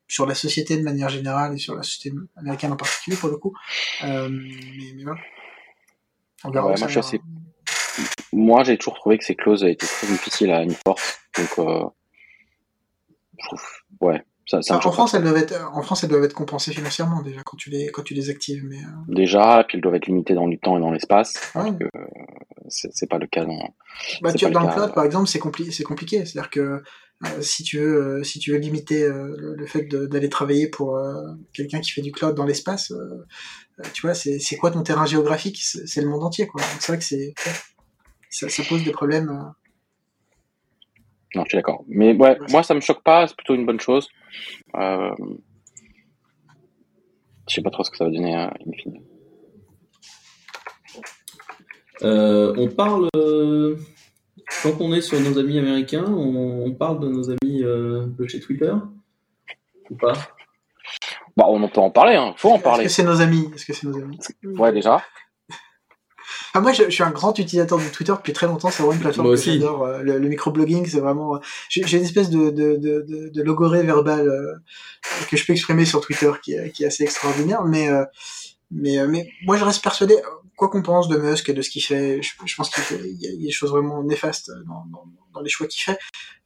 sur 0.07 0.25
la 0.25 0.35
société 0.35 0.75
de 0.77 0.83
manière 0.83 1.09
générale 1.09 1.53
et 1.53 1.57
sur 1.59 1.75
la 1.75 1.83
société 1.83 2.15
américaine 2.35 2.71
en 2.71 2.75
particulier, 2.75 3.15
pour 3.15 3.29
le 3.29 3.37
coup. 3.37 3.53
Mais, 4.01 4.27
mais 4.29 5.03
voilà. 5.03 5.19
On 6.43 6.51
verra 6.51 6.67
Ouais, 6.67 6.73
où 6.73 6.77
ça 6.77 6.85
moi, 6.87 8.61
assez- 8.61 8.71
j'ai 8.71 8.77
toujours 8.77 8.95
trouvé 8.95 9.17
que 9.17 9.25
ces 9.25 9.35
clauses 9.35 9.63
étaient 9.63 9.85
très 9.85 10.07
difficiles 10.07 10.51
à 10.51 10.63
une 10.63 10.73
force. 10.73 11.19
Donc, 11.37 11.59
euh, 11.59 11.83
je 13.39 13.45
trouve, 13.45 13.61
ouais, 14.01 14.23
ça, 14.45 14.59
en 14.75 14.91
France, 14.91 15.13
elles 15.13 15.21
doivent 15.21 15.37
être, 15.37 15.69
en 15.73 15.81
France, 15.83 16.03
elles 16.03 16.09
doivent 16.09 16.23
être 16.23 16.33
compensées 16.33 16.73
financièrement 16.73 17.21
déjà 17.21 17.41
quand 17.45 17.55
tu 17.55 17.69
les, 17.69 17.91
quand 17.91 18.01
tu 18.01 18.15
les 18.15 18.29
actives. 18.31 18.63
Mais 18.65 18.77
euh, 18.77 18.87
Déjà, 19.07 19.63
puis 19.67 19.77
elles 19.77 19.81
doivent 19.81 19.95
être 19.95 20.07
limitées 20.07 20.33
dans 20.33 20.47
le 20.47 20.57
temps 20.57 20.77
et 20.77 20.81
dans 20.81 20.91
l'espace. 20.91 21.51
ouais. 21.55 21.71
C'est 22.67 22.89
c'est 22.93 23.07
pas 23.09 23.17
le 23.17 23.25
cas 23.27 23.45
dans. 23.45 23.57
bah, 24.21 24.33
tu, 24.33 24.49
dans 24.49 24.61
le 24.61 24.67
cas, 24.67 24.73
cloud, 24.73 24.93
par 24.93 25.03
exemple, 25.03 25.27
c'est 25.27 25.39
compli 25.39 25.71
compliqué. 25.83 26.25
C'est-à-dire 26.25 26.49
que 26.51 26.59
euh, 27.25 27.41
si 27.41 27.63
tu 27.63 27.79
veux, 27.79 28.19
euh, 28.19 28.23
si 28.23 28.39
tu 28.39 28.51
veux 28.51 28.57
limiter 28.57 29.03
euh, 29.03 29.35
le, 29.37 29.55
le 29.55 29.65
fait 29.65 29.83
d'aller 29.87 30.29
travailler 30.29 30.67
pour 30.67 30.99
quelqu'un 31.53 31.79
qui 31.79 31.91
fait 31.91 32.01
du 32.01 32.11
cloud 32.11 32.35
dans 32.35 32.45
l'espace, 32.45 32.91
tu 33.93 34.01
vois, 34.01 34.13
c'est 34.13 34.39
c'est 34.39 34.57
quoi 34.57 34.71
ton 34.71 34.83
terrain 34.83 35.05
géographique? 35.05 35.59
C'est 35.61 35.87
c'est 35.87 36.01
le 36.01 36.09
monde 36.09 36.23
entier, 36.23 36.47
quoi. 36.47 36.61
Donc 36.61 36.81
c'est 36.81 36.91
vrai 36.91 36.99
que 36.99 37.05
c'est 37.05 37.33
ça, 38.29 38.49
ça 38.49 38.63
pose 38.63 38.83
des 38.83 38.91
problèmes. 38.91 39.29
euh. 39.29 39.49
Non, 41.35 41.43
je 41.43 41.49
suis 41.49 41.57
d'accord. 41.57 41.83
Mais 41.87 42.13
ouais, 42.15 42.37
moi, 42.49 42.63
ça 42.63 42.73
me 42.73 42.81
choque 42.81 43.03
pas. 43.03 43.27
C'est 43.27 43.35
plutôt 43.35 43.55
une 43.55 43.65
bonne 43.65 43.79
chose. 43.79 44.07
Euh... 44.75 45.15
Je 47.47 47.55
sais 47.55 47.61
pas 47.61 47.71
trop 47.71 47.83
ce 47.83 47.89
que 47.89 47.97
ça 47.97 48.05
va 48.05 48.11
donner 48.11 48.37
euh, 48.37 48.49
fine. 48.77 49.01
Euh, 52.03 52.53
on 52.57 52.69
parle, 52.69 53.09
euh, 53.15 53.75
quand 54.61 54.79
on 54.79 54.93
est 54.93 55.01
sur 55.01 55.19
nos 55.19 55.37
amis 55.39 55.57
américains, 55.57 56.05
on, 56.05 56.65
on 56.65 56.71
parle 56.73 56.99
de 56.99 57.09
nos 57.09 57.29
amis 57.31 57.63
euh, 57.63 58.05
de 58.05 58.27
chez 58.27 58.39
Twitter? 58.39 58.73
Ou 59.89 59.95
pas? 59.95 60.13
Bah, 61.39 61.45
on 61.47 61.67
peut 61.69 61.79
en 61.79 61.89
parler. 61.89 62.15
Hein. 62.15 62.33
Faut 62.37 62.49
en 62.49 62.55
Est-ce 62.55 62.63
parler. 62.63 62.83
que 62.83 62.89
c'est 62.89 63.03
nos 63.03 63.21
amis? 63.21 63.49
Est-ce 63.55 63.65
que 63.65 63.71
c'est 63.73 63.87
nos 63.87 63.95
amis? 63.97 64.19
Ouais, 64.43 64.73
déjà. 64.73 65.01
Ah, 66.53 66.59
moi, 66.61 66.71
je, 66.73 66.83
je 66.83 66.89
suis 66.89 67.03
un 67.03 67.11
grand 67.11 67.37
utilisateur 67.39 67.77
de 67.77 67.87
Twitter 67.89 68.11
depuis 68.11 68.33
très 68.33 68.45
longtemps. 68.47 68.69
C'est 68.69 68.83
vraiment 68.83 68.93
une 68.93 68.99
plateforme 68.99 69.27
Moi 69.27 69.35
que 69.35 69.39
aussi. 69.39 69.53
j'adore. 69.53 69.83
Euh, 69.85 70.01
Le, 70.03 70.17
le 70.19 70.27
microblogging, 70.27 70.85
c'est 70.85 70.99
vraiment. 70.99 71.35
euh, 71.35 71.39
J'ai 71.69 71.97
une 71.97 72.03
espèce 72.03 72.29
de, 72.29 72.49
de, 72.49 72.75
de, 72.75 73.29
de, 73.33 73.41
logorée 73.43 73.83
verbale 73.83 74.27
euh, 74.27 74.53
que 75.29 75.37
je 75.37 75.45
peux 75.45 75.53
exprimer 75.53 75.85
sur 75.85 76.01
Twitter 76.01 76.31
qui, 76.43 76.53
est- 76.53 76.71
qui 76.71 76.83
est 76.83 76.87
assez 76.87 77.03
extraordinaire. 77.03 77.63
Mais, 77.63 77.89
euh, 77.89 78.03
mais, 78.71 78.99
euh, 78.99 79.07
mais 79.07 79.29
moi, 79.45 79.57
je 79.57 79.63
reste 79.63 79.81
persuadé, 79.83 80.15
quoi 80.57 80.69
qu'on 80.69 80.81
pense 80.81 81.07
de 81.07 81.17
Musk 81.17 81.47
et 81.49 81.53
de 81.53 81.61
ce 81.61 81.69
qu'il 81.69 81.83
fait, 81.83 82.21
je, 82.21 82.31
je 82.45 82.55
pense 82.55 82.69
qu'il 82.69 82.83
y, 82.97 82.99
a, 83.27 83.29
il 83.31 83.41
y 83.41 83.43
a 83.45 83.47
des 83.47 83.51
choses 83.51 83.71
vraiment 83.71 84.03
néfastes 84.03 84.51
dans, 84.67 84.85
dans, 84.91 85.05
dans 85.33 85.41
les 85.41 85.49
choix 85.49 85.67
qu'il 85.67 85.81
fait. 85.83 85.99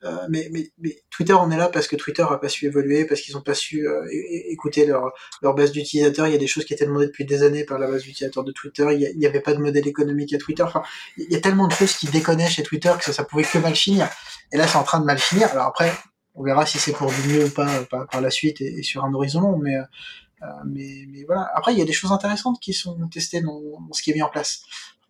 Euh, 0.03 0.17
mais, 0.29 0.49
mais, 0.51 0.69
mais 0.77 0.97
Twitter 1.09 1.33
en 1.33 1.49
est 1.51 1.57
là 1.57 1.69
parce 1.69 1.87
que 1.87 1.95
Twitter 1.95 2.25
a 2.29 2.37
pas 2.37 2.49
su 2.49 2.65
évoluer, 2.65 3.05
parce 3.05 3.21
qu'ils 3.21 3.37
ont 3.37 3.41
pas 3.41 3.53
su 3.53 3.87
euh, 3.87 4.05
écouter 4.49 4.85
leur, 4.85 5.13
leur 5.41 5.53
base 5.55 5.71
d'utilisateurs. 5.71 6.27
Il 6.27 6.33
y 6.33 6.35
a 6.35 6.39
des 6.39 6.47
choses 6.47 6.65
qui 6.65 6.73
étaient 6.73 6.85
demandées 6.85 7.07
depuis 7.07 7.25
des 7.25 7.43
années 7.43 7.63
par 7.63 7.79
la 7.79 7.87
base 7.87 8.03
d'utilisateurs 8.03 8.43
de 8.43 8.51
Twitter. 8.51 8.85
Il 8.91 8.99
y 9.01 9.05
a- 9.05 9.09
il 9.09 9.19
y 9.19 9.25
avait 9.25 9.39
pas 9.39 9.53
de 9.53 9.59
modèle 9.59 9.87
économique 9.87 10.33
à 10.33 10.37
Twitter. 10.37 10.63
Enfin, 10.63 10.83
il 11.17 11.31
y 11.31 11.35
a 11.35 11.39
tellement 11.41 11.67
de 11.67 11.73
choses 11.73 11.93
qui 11.93 12.07
déconnaient 12.07 12.49
chez 12.49 12.63
Twitter 12.63 12.91
que 12.97 13.05
ça, 13.05 13.13
ça 13.13 13.23
pouvait 13.23 13.43
que 13.43 13.57
mal 13.57 13.75
finir. 13.75 14.09
Et 14.51 14.57
là, 14.57 14.67
c'est 14.67 14.77
en 14.77 14.83
train 14.83 14.99
de 14.99 15.05
mal 15.05 15.19
finir. 15.19 15.49
Alors 15.51 15.67
après, 15.67 15.91
on 16.35 16.43
verra 16.43 16.65
si 16.65 16.79
c'est 16.79 16.93
pour 16.93 17.11
du 17.11 17.27
mieux 17.29 17.45
ou 17.45 17.49
pas 17.49 17.69
euh, 17.69 18.05
par, 18.11 18.21
la 18.21 18.29
suite 18.29 18.59
et, 18.61 18.83
sur 18.83 19.05
un 19.05 19.13
horizon 19.13 19.41
long. 19.41 19.57
Mais, 19.57 19.75
euh, 19.75 20.45
mais, 20.65 21.05
mais 21.09 21.23
voilà. 21.25 21.49
Après, 21.55 21.73
il 21.73 21.79
y 21.79 21.81
a 21.81 21.85
des 21.85 21.93
choses 21.93 22.11
intéressantes 22.11 22.59
qui 22.59 22.73
sont 22.73 23.07
testées 23.07 23.41
dans 23.41 23.61
ce 23.93 24.01
qui 24.01 24.11
est 24.11 24.13
mis 24.13 24.21
en 24.21 24.29
place. 24.29 24.61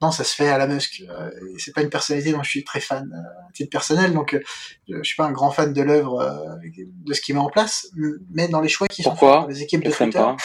Non, 0.01 0.11
ça 0.11 0.23
se 0.23 0.35
fait 0.35 0.49
à 0.49 0.57
la 0.57 0.67
Musk. 0.67 1.03
Euh, 1.09 1.29
et 1.55 1.59
c'est 1.59 1.73
pas 1.73 1.81
une 1.81 1.89
personnalité 1.89 2.31
dont 2.31 2.43
je 2.43 2.49
suis 2.49 2.63
très 2.63 2.81
fan, 2.81 3.09
euh, 3.13 3.47
à 3.47 3.51
titre 3.53 3.69
personnel. 3.69 4.13
Donc, 4.13 4.33
euh, 4.33 4.41
je 4.87 5.03
suis 5.03 5.15
pas 5.15 5.25
un 5.25 5.31
grand 5.31 5.51
fan 5.51 5.71
de 5.73 5.81
l'œuvre, 5.81 6.59
de 6.61 7.13
ce 7.13 7.21
qu'il 7.21 7.35
met 7.35 7.41
en 7.41 7.49
place. 7.49 7.87
Mais 8.31 8.47
dans 8.47 8.61
les 8.61 8.69
choix 8.69 8.87
qui 8.87 9.03
sont 9.03 9.15
faits 9.15 9.29
par 9.29 9.47
les 9.47 9.61
équipes 9.61 9.83
de 9.83 9.89
pas. 10.11 10.35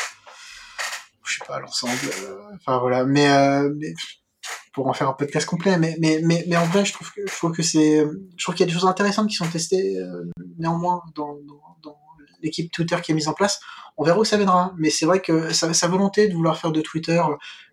je 1.25 1.39
sais 1.39 1.45
pas 1.47 1.61
l'ensemble 1.61 1.93
enfin 2.55 2.79
voilà 2.79 3.05
mais, 3.05 3.29
mais 3.77 3.93
pour 4.73 4.87
en 4.87 4.93
faire 4.93 5.09
un 5.09 5.13
podcast 5.13 5.47
complet 5.47 5.77
mais 5.77 5.97
mais 5.99 6.21
mais, 6.23 6.45
mais 6.47 6.57
en 6.57 6.65
vrai 6.67 6.85
je 6.85 6.93
trouve 6.93 7.13
que 7.13 7.21
je 7.27 7.35
trouve 7.35 7.53
que 7.53 7.63
c'est 7.63 8.07
je 8.37 8.45
trouve 8.45 8.55
qu'il 8.55 8.65
y 8.65 8.69
a 8.69 8.73
des 8.73 8.79
choses 8.79 8.89
intéressantes 8.89 9.29
qui 9.29 9.35
sont 9.35 9.49
testées 9.49 9.99
euh, 9.99 10.31
néanmoins 10.59 11.03
dans, 11.15 11.35
dans, 11.47 11.77
dans 11.83 11.99
l'équipe 12.43 12.71
Twitter 12.73 12.97
qui 13.03 13.13
est 13.13 13.15
mise 13.15 13.29
en 13.29 13.35
place 13.35 13.61
on 13.97 14.05
verra 14.05 14.19
où 14.19 14.25
ça 14.25 14.37
mènera 14.39 14.73
mais 14.77 14.91
c'est 14.91 15.07
vrai 15.07 15.21
que 15.21 15.53
sa, 15.53 15.89
volonté 15.89 16.29
de 16.29 16.35
vouloir 16.35 16.59
faire 16.59 16.73
de 16.73 16.81
Twitter 16.81 17.21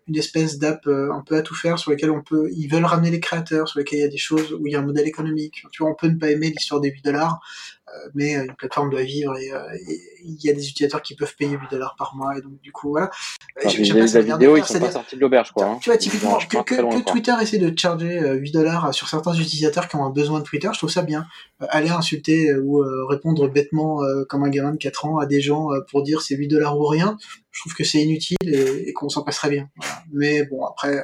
une 0.08 0.16
espèce 0.16 0.58
d'app 0.58 0.86
euh, 0.86 1.12
un 1.12 1.20
peu 1.20 1.36
à 1.36 1.42
tout 1.42 1.54
faire 1.54 1.78
sur 1.78 1.90
laquelle 1.90 2.10
on 2.10 2.22
peut 2.22 2.48
ils 2.52 2.68
veulent 2.68 2.84
ramener 2.84 3.10
les 3.10 3.20
créateurs 3.20 3.68
sur 3.68 3.78
lesquels 3.78 3.98
il 3.98 4.02
y 4.02 4.04
a 4.04 4.08
des 4.08 4.18
choses 4.18 4.52
où 4.52 4.66
il 4.66 4.72
y 4.72 4.76
a 4.76 4.80
un 4.80 4.84
modèle 4.84 5.06
économique. 5.06 5.64
Tu 5.72 5.82
vois 5.82 5.90
on 5.90 5.94
peut 5.94 6.08
ne 6.08 6.18
pas 6.18 6.30
aimer 6.30 6.50
l'histoire 6.50 6.80
des 6.80 6.90
8 6.90 7.04
dollars 7.04 7.34
euh, 7.34 7.75
mais 8.14 8.36
euh, 8.36 8.44
une 8.44 8.54
plateforme 8.54 8.90
doit 8.90 9.02
vivre 9.02 9.36
et, 9.38 9.52
euh, 9.52 9.58
et 9.88 10.00
il 10.24 10.36
y 10.44 10.50
a 10.50 10.52
des 10.52 10.68
utilisateurs 10.68 11.02
qui 11.02 11.14
peuvent 11.14 11.34
payer 11.36 11.52
8 11.56 11.70
dollars 11.70 11.94
par 11.96 12.14
mois 12.16 12.36
et 12.36 12.40
donc 12.42 12.60
du 12.60 12.72
coup 12.72 12.90
voilà 12.90 13.10
Enfin, 13.58 13.70
J'ai- 13.70 13.84
les, 13.84 14.00
pas 14.00 14.06
les 14.18 14.22
vidéos, 14.22 14.56
ils 14.58 14.64
sont 14.64 14.78
pas 14.78 14.90
sortis 14.90 15.16
de 15.16 15.20
l'auberge, 15.22 15.50
quoi. 15.52 15.64
hein. 15.64 15.78
tu 15.80 15.88
vois, 15.88 15.96
typiquement, 15.96 16.36
que. 16.38 17.02
Twitter 17.10 17.34
essaie 17.40 17.56
de 17.58 17.72
charger 17.78 18.18
euh, 18.18 18.34
8 18.34 18.50
dollars 18.50 18.92
sur 18.92 19.08
certains 19.08 19.32
utilisateurs 19.32 19.88
qui 19.88 19.96
ont 19.96 20.04
un 20.04 20.10
besoin 20.10 20.40
de 20.40 20.44
Twitter, 20.44 20.68
je 20.74 20.78
trouve 20.78 20.90
ça 20.90 21.00
bien. 21.02 21.26
Euh, 21.62 21.66
aller 21.70 21.88
insulter 21.88 22.50
euh, 22.50 22.60
ou 22.62 22.82
euh, 22.82 23.06
répondre 23.08 23.48
bêtement 23.48 24.02
euh, 24.02 24.24
comme 24.28 24.44
un 24.44 24.50
gamin 24.50 24.72
de 24.72 24.76
4 24.76 25.06
ans 25.06 25.18
à 25.18 25.24
des 25.26 25.40
gens 25.40 25.72
euh, 25.72 25.80
pour 25.90 26.02
dire 26.02 26.20
c'est 26.20 26.34
8 26.36 26.48
dollars 26.48 26.78
ou 26.78 26.86
rien, 26.86 27.16
je 27.50 27.60
trouve 27.62 27.72
que 27.74 27.84
c'est 27.84 28.02
inutile 28.02 28.36
et, 28.44 28.90
et 28.90 28.92
qu'on 28.92 29.08
s'en 29.08 29.22
passerait 29.22 29.48
bien. 29.48 29.70
Voilà. 29.76 30.02
Mais 30.12 30.44
bon, 30.44 30.66
après, 30.66 30.98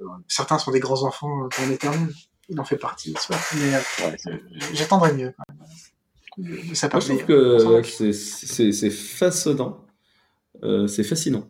euh, 0.00 0.04
certains 0.28 0.58
sont 0.58 0.70
des 0.70 0.80
grands 0.80 1.02
enfants 1.02 1.44
euh, 1.44 1.48
pour 1.48 1.66
l'éternel. 1.66 2.08
Il 2.48 2.58
en 2.58 2.64
fait 2.64 2.76
partie, 2.76 3.12
soit. 3.20 3.36
Mais 3.56 3.74
euh, 3.74 4.06
Ouais, 4.06 4.16
j'attendrai 4.72 5.12
mieux. 5.12 5.34
De 6.38 6.74
sa 6.74 6.88
Moi, 6.88 7.00
je 7.00 7.06
trouve 7.08 7.30
euh, 7.30 7.58
que 7.58 7.64
moque. 7.64 7.86
c'est- 7.86 8.12
c'est 8.12 8.72
c'est 8.72 8.90
façonnant, 8.90 9.84
Euh, 10.64 10.86
c'est 10.88 11.04
fascinant. 11.04 11.48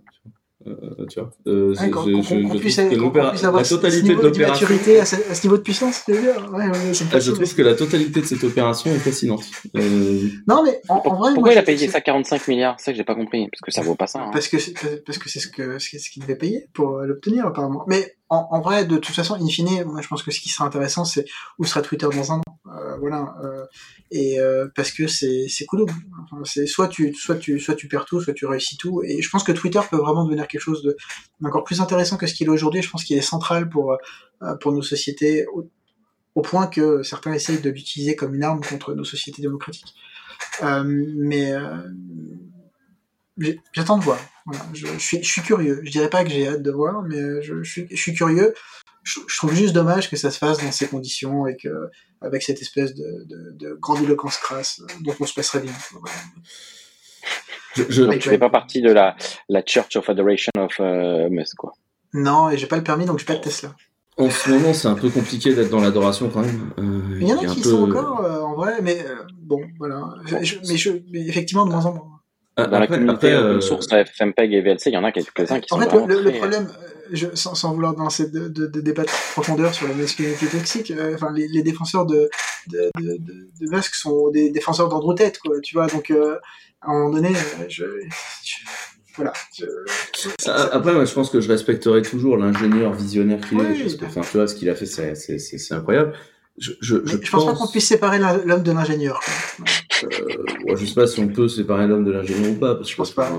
Euh, 0.66 1.07
tu 1.09 1.20
vois, 1.20 1.31
Euh, 1.46 1.68
Ouais, 1.70 1.74
je- 1.77 1.83
je- 1.85 1.90
qu'on- 1.92 2.03
je- 2.03 2.42
qu'on 2.42 2.55
je 2.55 2.59
puisse, 2.59 2.77
que 2.77 2.83
avoir 2.83 3.62
la 3.62 3.64
totalité 3.64 4.14
de 4.16 4.20
l'opération. 4.20 4.66
à 5.01 5.05
ce, 5.05 5.16
à 5.31 5.35
ce 5.35 5.46
niveau 5.46 5.57
de 5.57 5.62
puissance, 5.62 6.03
tu 6.05 6.12
veux 6.12 6.20
dire? 6.20 6.51
Ouais, 6.53 6.66
ouais, 6.66 6.72
c'est 6.74 7.05
Ah, 7.05 7.20
je 7.20 7.31
fascinant. 7.31 7.35
trouve 7.37 7.55
que 7.55 7.62
la 7.62 7.74
totalité 7.74 8.20
de 8.20 8.27
cette 8.27 8.42
opération 8.44 8.90
est 8.90 8.98
fascinante. 8.98 9.44
Euh, 9.77 10.29
Non, 10.48 10.62
mais 10.64 10.81
en, 10.88 10.96
en 10.96 11.01
vrai, 11.01 11.11
Pourquoi 11.35 11.40
moi, 11.40 11.53
il 11.53 11.59
a 11.59 11.62
payé 11.62 11.87
ça 11.88 12.01
45 12.01 12.48
milliards? 12.48 12.74
C'est 12.79 12.87
ça 12.87 12.92
que 12.92 12.96
j'ai 12.98 13.05
pas 13.05 13.14
compris. 13.14 13.48
Parce 13.51 13.61
que 13.61 13.70
ça 13.70 13.83
vaut 13.83 13.94
pas 13.94 14.09
ça. 14.09 14.20
hein. 14.20 14.31
Parce 14.33 14.48
que 14.48 14.59
c'est, 14.59 14.74
parce 15.07 15.18
que 15.18 15.29
c'est 15.31 15.38
ce 15.40 15.48
que 15.48 15.79
c'est 15.79 15.98
ce 15.98 16.11
qu'il 16.11 16.22
devait 16.22 16.37
payer 16.37 16.68
pour 16.74 16.98
euh, 16.98 17.07
l'obtenir 17.07 17.46
apparemment. 17.46 17.85
Mais 17.87 18.17
en, 18.31 18.49
en 18.51 18.61
vrai, 18.61 18.85
de 18.85 18.99
toute 18.99 19.14
façon, 19.14 19.35
in 19.35 19.49
fine, 19.49 19.85
moi 19.85 20.03
je 20.03 20.09
pense 20.09 20.23
que 20.23 20.31
ce 20.31 20.41
qui 20.41 20.49
sera 20.49 20.67
intéressant, 20.67 21.05
c'est 21.05 21.25
où 21.59 21.64
sera 21.64 21.81
Twitter 21.83 22.07
dans 22.12 22.33
un 22.33 22.37
an. 22.37 22.43
Euh, 22.67 22.97
voilà. 22.99 23.35
Euh, 23.43 23.64
et 24.11 24.38
euh, 24.38 24.69
parce 24.75 24.91
que 24.93 25.07
c'est 25.07 25.47
c'est 25.49 25.64
cool. 25.64 25.87
Enfin, 26.25 26.43
c'est 26.45 26.67
soit 26.67 26.88
tu 26.88 27.14
soit 27.14 27.37
tu 27.37 27.59
soit 27.59 27.75
tu 27.75 27.88
perds 27.88 28.05
tout, 28.05 28.21
soit 28.21 28.35
tu 28.35 28.47
réussis 28.47 28.77
tout. 28.77 29.03
Et 29.03 29.23
je 29.23 29.31
pense 29.31 29.45
que 29.45 29.53
Twitter 29.53 29.81
peut 29.91 29.97
vraiment 29.97 30.25
devenir 30.25 30.47
quelque 30.47 30.61
chose 30.61 30.83
de 30.83 30.97
d'encore 31.41 31.64
plus 31.64 31.81
intéressant 31.81 32.17
que 32.17 32.27
ce 32.27 32.35
qu'il 32.35 32.47
est 32.47 32.51
aujourd'hui. 32.51 32.83
Je 32.83 32.91
pense 32.91 33.05
qu'il 33.05 33.17
est 33.17 33.23
central 33.23 33.69
pour 33.71 33.97
euh, 34.43 34.55
pour 34.57 34.73
nos 34.73 34.83
sociétés 34.83 35.47
au, 35.55 35.69
au 36.35 36.43
point 36.43 36.67
que 36.67 37.03
certains 37.03 37.33
essayent 37.33 37.61
de 37.61 37.71
l'utiliser 37.71 38.14
comme 38.14 38.35
une 38.35 38.45
arme 38.45 38.61
contre 38.61 38.95
nos 38.95 39.05
sociétés 39.05 39.43
démocratiques. 39.43 39.95
Euh, 40.62 40.85
mais 41.17 41.53
euh, 41.53 41.83
j'attends 43.72 43.98
de 43.98 44.05
voir. 44.05 44.18
Voilà, 44.46 44.64
je, 44.74 44.87
je 44.87 44.98
suis, 44.98 45.22
je 45.22 45.31
suis 45.31 45.42
curieux. 45.42 45.81
Je 45.85 45.90
dirais 45.90 46.11
pas 46.11 46.24
que 46.24 46.31
j'ai 46.31 46.48
hâte 46.48 46.62
de 46.62 46.70
voir, 46.70 47.03
mais 47.03 47.16
euh, 47.18 47.40
je, 47.42 47.62
je 47.62 47.70
suis, 47.70 47.87
je 47.90 47.96
suis 47.96 48.14
curieux. 48.14 48.55
Je, 49.03 49.20
je 49.27 49.37
trouve 49.38 49.55
juste 49.55 49.72
dommage 49.74 50.11
que 50.11 50.16
ça 50.16 50.31
se 50.31 50.38
fasse 50.38 50.59
dans 50.62 50.72
ces 50.72 50.87
conditions 50.88 51.46
et 51.46 51.57
que 51.57 51.88
avec 52.20 52.42
cette 52.42 52.61
espèce 52.61 52.94
de, 52.94 53.24
de, 53.27 53.53
de 53.53 53.74
grandiloquence 53.81 54.37
crasse 54.38 54.81
euh, 54.81 54.87
dont 55.05 55.14
on 55.20 55.24
se 55.27 55.35
passerait 55.35 55.61
bien. 55.61 55.72
Voilà. 55.92 56.16
je, 57.77 57.85
je-. 57.88 58.18
Tu 58.18 58.29
fais 58.29 58.38
pas 58.38 58.51
partie 58.51 58.83
de 58.83 58.90
la, 58.90 59.16
la 59.48 59.62
Church 59.64 59.96
of 59.96 60.09
Adoration 60.09 60.51
of 60.59 60.72
euh, 60.81 61.29
Musk, 61.31 61.57
quoi. 61.57 61.72
Non, 62.14 62.51
et 62.51 62.59
j'ai 62.59 62.66
pas 62.66 62.77
le 62.77 62.83
permis, 62.85 63.05
donc 63.05 63.18
j'ai 63.18 63.24
pas 63.27 63.35
de 63.37 63.40
Tesla. 63.42 63.74
en 64.16 64.31
ce 64.31 64.51
moment, 64.51 64.72
c'est 64.74 64.88
un 64.88 64.94
peu 64.94 65.11
compliqué 65.11 65.55
d'être 65.55 65.70
dans 65.70 65.81
l'adoration 65.81 66.29
quand 66.31 66.40
même. 66.40 66.70
Euh, 66.79 67.18
il 67.20 67.29
y 67.29 67.33
en 67.33 67.38
a 67.38 67.46
qui 67.46 67.61
peu- 67.61 67.70
sont 67.70 67.90
encore 67.90 68.24
euh, 68.24 68.40
en 68.40 68.55
vrai, 68.55 68.81
mais 68.83 69.05
euh, 69.07 69.22
bon, 69.33 69.61
voilà. 69.79 70.03
Je- 70.27 70.42
je- 70.42 70.57
mais, 70.68 70.77
je, 70.77 70.90
mais 71.12 71.20
effectivement, 71.27 71.66
de 71.66 71.70
moins 71.70 71.85
en 71.87 71.92
moins. 71.92 72.17
Ah, 72.59 72.66
Dans 72.66 72.81
la 72.81 72.87
communauté 72.88 73.33
après, 73.33 73.37
open 73.37 73.57
euh, 73.59 73.61
source, 73.61 73.87
la 73.92 74.05
FMPEG 74.05 74.53
et 74.53 74.61
VLC, 74.62 74.90
il 74.90 74.94
y 74.94 74.97
en 74.97 75.05
a 75.05 75.12
quelques-uns 75.12 75.61
qui 75.61 75.73
En 75.73 75.81
sont 75.81 75.88
fait, 75.88 76.07
le, 76.07 76.21
le- 76.23 76.33
problème, 76.33 76.66
euh, 76.83 76.88
je, 77.12 77.27
sans, 77.35 77.55
sans 77.55 77.73
vouloir 77.73 77.94
lancer 77.94 78.29
de, 78.31 78.49
de, 78.49 78.66
de 78.66 78.81
débat 78.81 79.05
de 79.05 79.11
profondeur 79.33 79.73
sur 79.73 79.87
la 79.87 79.94
masculinité 79.94 80.47
toxique, 80.47 80.90
euh, 80.90 81.14
enfin, 81.14 81.31
les, 81.33 81.47
les 81.47 81.62
défenseurs 81.62 82.05
de, 82.05 82.29
de, 82.66 82.90
de, 82.99 83.16
de, 83.18 83.49
de 83.61 83.71
Musk 83.71 83.94
sont 83.94 84.31
des 84.31 84.51
défenseurs 84.51 84.88
d'Andrew 84.88 85.14
Tate, 85.14 85.38
quoi, 85.38 85.61
tu 85.61 85.77
vois, 85.77 85.87
donc, 85.87 86.11
euh, 86.11 86.37
à 86.83 86.90
un 86.90 86.94
moment 86.94 87.11
donné, 87.11 87.29
euh, 87.31 87.64
je, 87.68 87.85
je- 88.44 88.57
voilà. 89.16 89.33
je- 89.57 90.51
Après, 90.73 90.92
moi, 90.92 91.05
je 91.05 91.12
pense 91.14 91.31
que 91.31 91.40
je 91.40 91.49
respecterai 91.49 92.03
toujours 92.03 92.37
l'ingénieur 92.37 92.92
visionnaire 92.92 93.40
qu'il 93.40 93.59
Oui, 93.59 93.66
est. 93.66 93.83
Parce 93.83 93.94
que, 93.94 94.05
enfin, 94.05 94.21
tu 94.21 94.37
vois, 94.37 94.49
ce 94.49 94.55
qu'il 94.57 94.68
a 94.68 94.75
fait, 94.75 94.87
c'est- 94.87 95.14
c'est 95.14 95.38
c'est- 95.38 95.59
c'est 95.59 95.75
incroyable. 95.75 96.12
Je, 96.61 96.73
je, 96.81 96.97
mais 96.97 97.12
je, 97.23 97.31
pense 97.31 97.47
pas 97.47 97.55
qu'on 97.55 97.66
puisse 97.68 97.87
séparer 97.87 98.18
l'homme 98.18 98.62
de 98.62 98.73
l'ingénieur. 98.73 99.21
Euh, 100.05 100.09
ouais, 100.66 100.77
je 100.77 100.85
sais 100.87 100.94
pas 100.94 101.07
si 101.07 101.21
on 101.21 101.29
peut 101.29 101.49
séparer 101.49 101.87
l'homme 101.87 102.05
de 102.05 102.12
l'ingénieur 102.12 102.51
ou 102.53 102.55
pas. 102.55 102.75
Parce 102.75 102.87
que, 102.88 102.92
Je 102.92 102.97
pense 102.97 103.11
pas. 103.12 103.31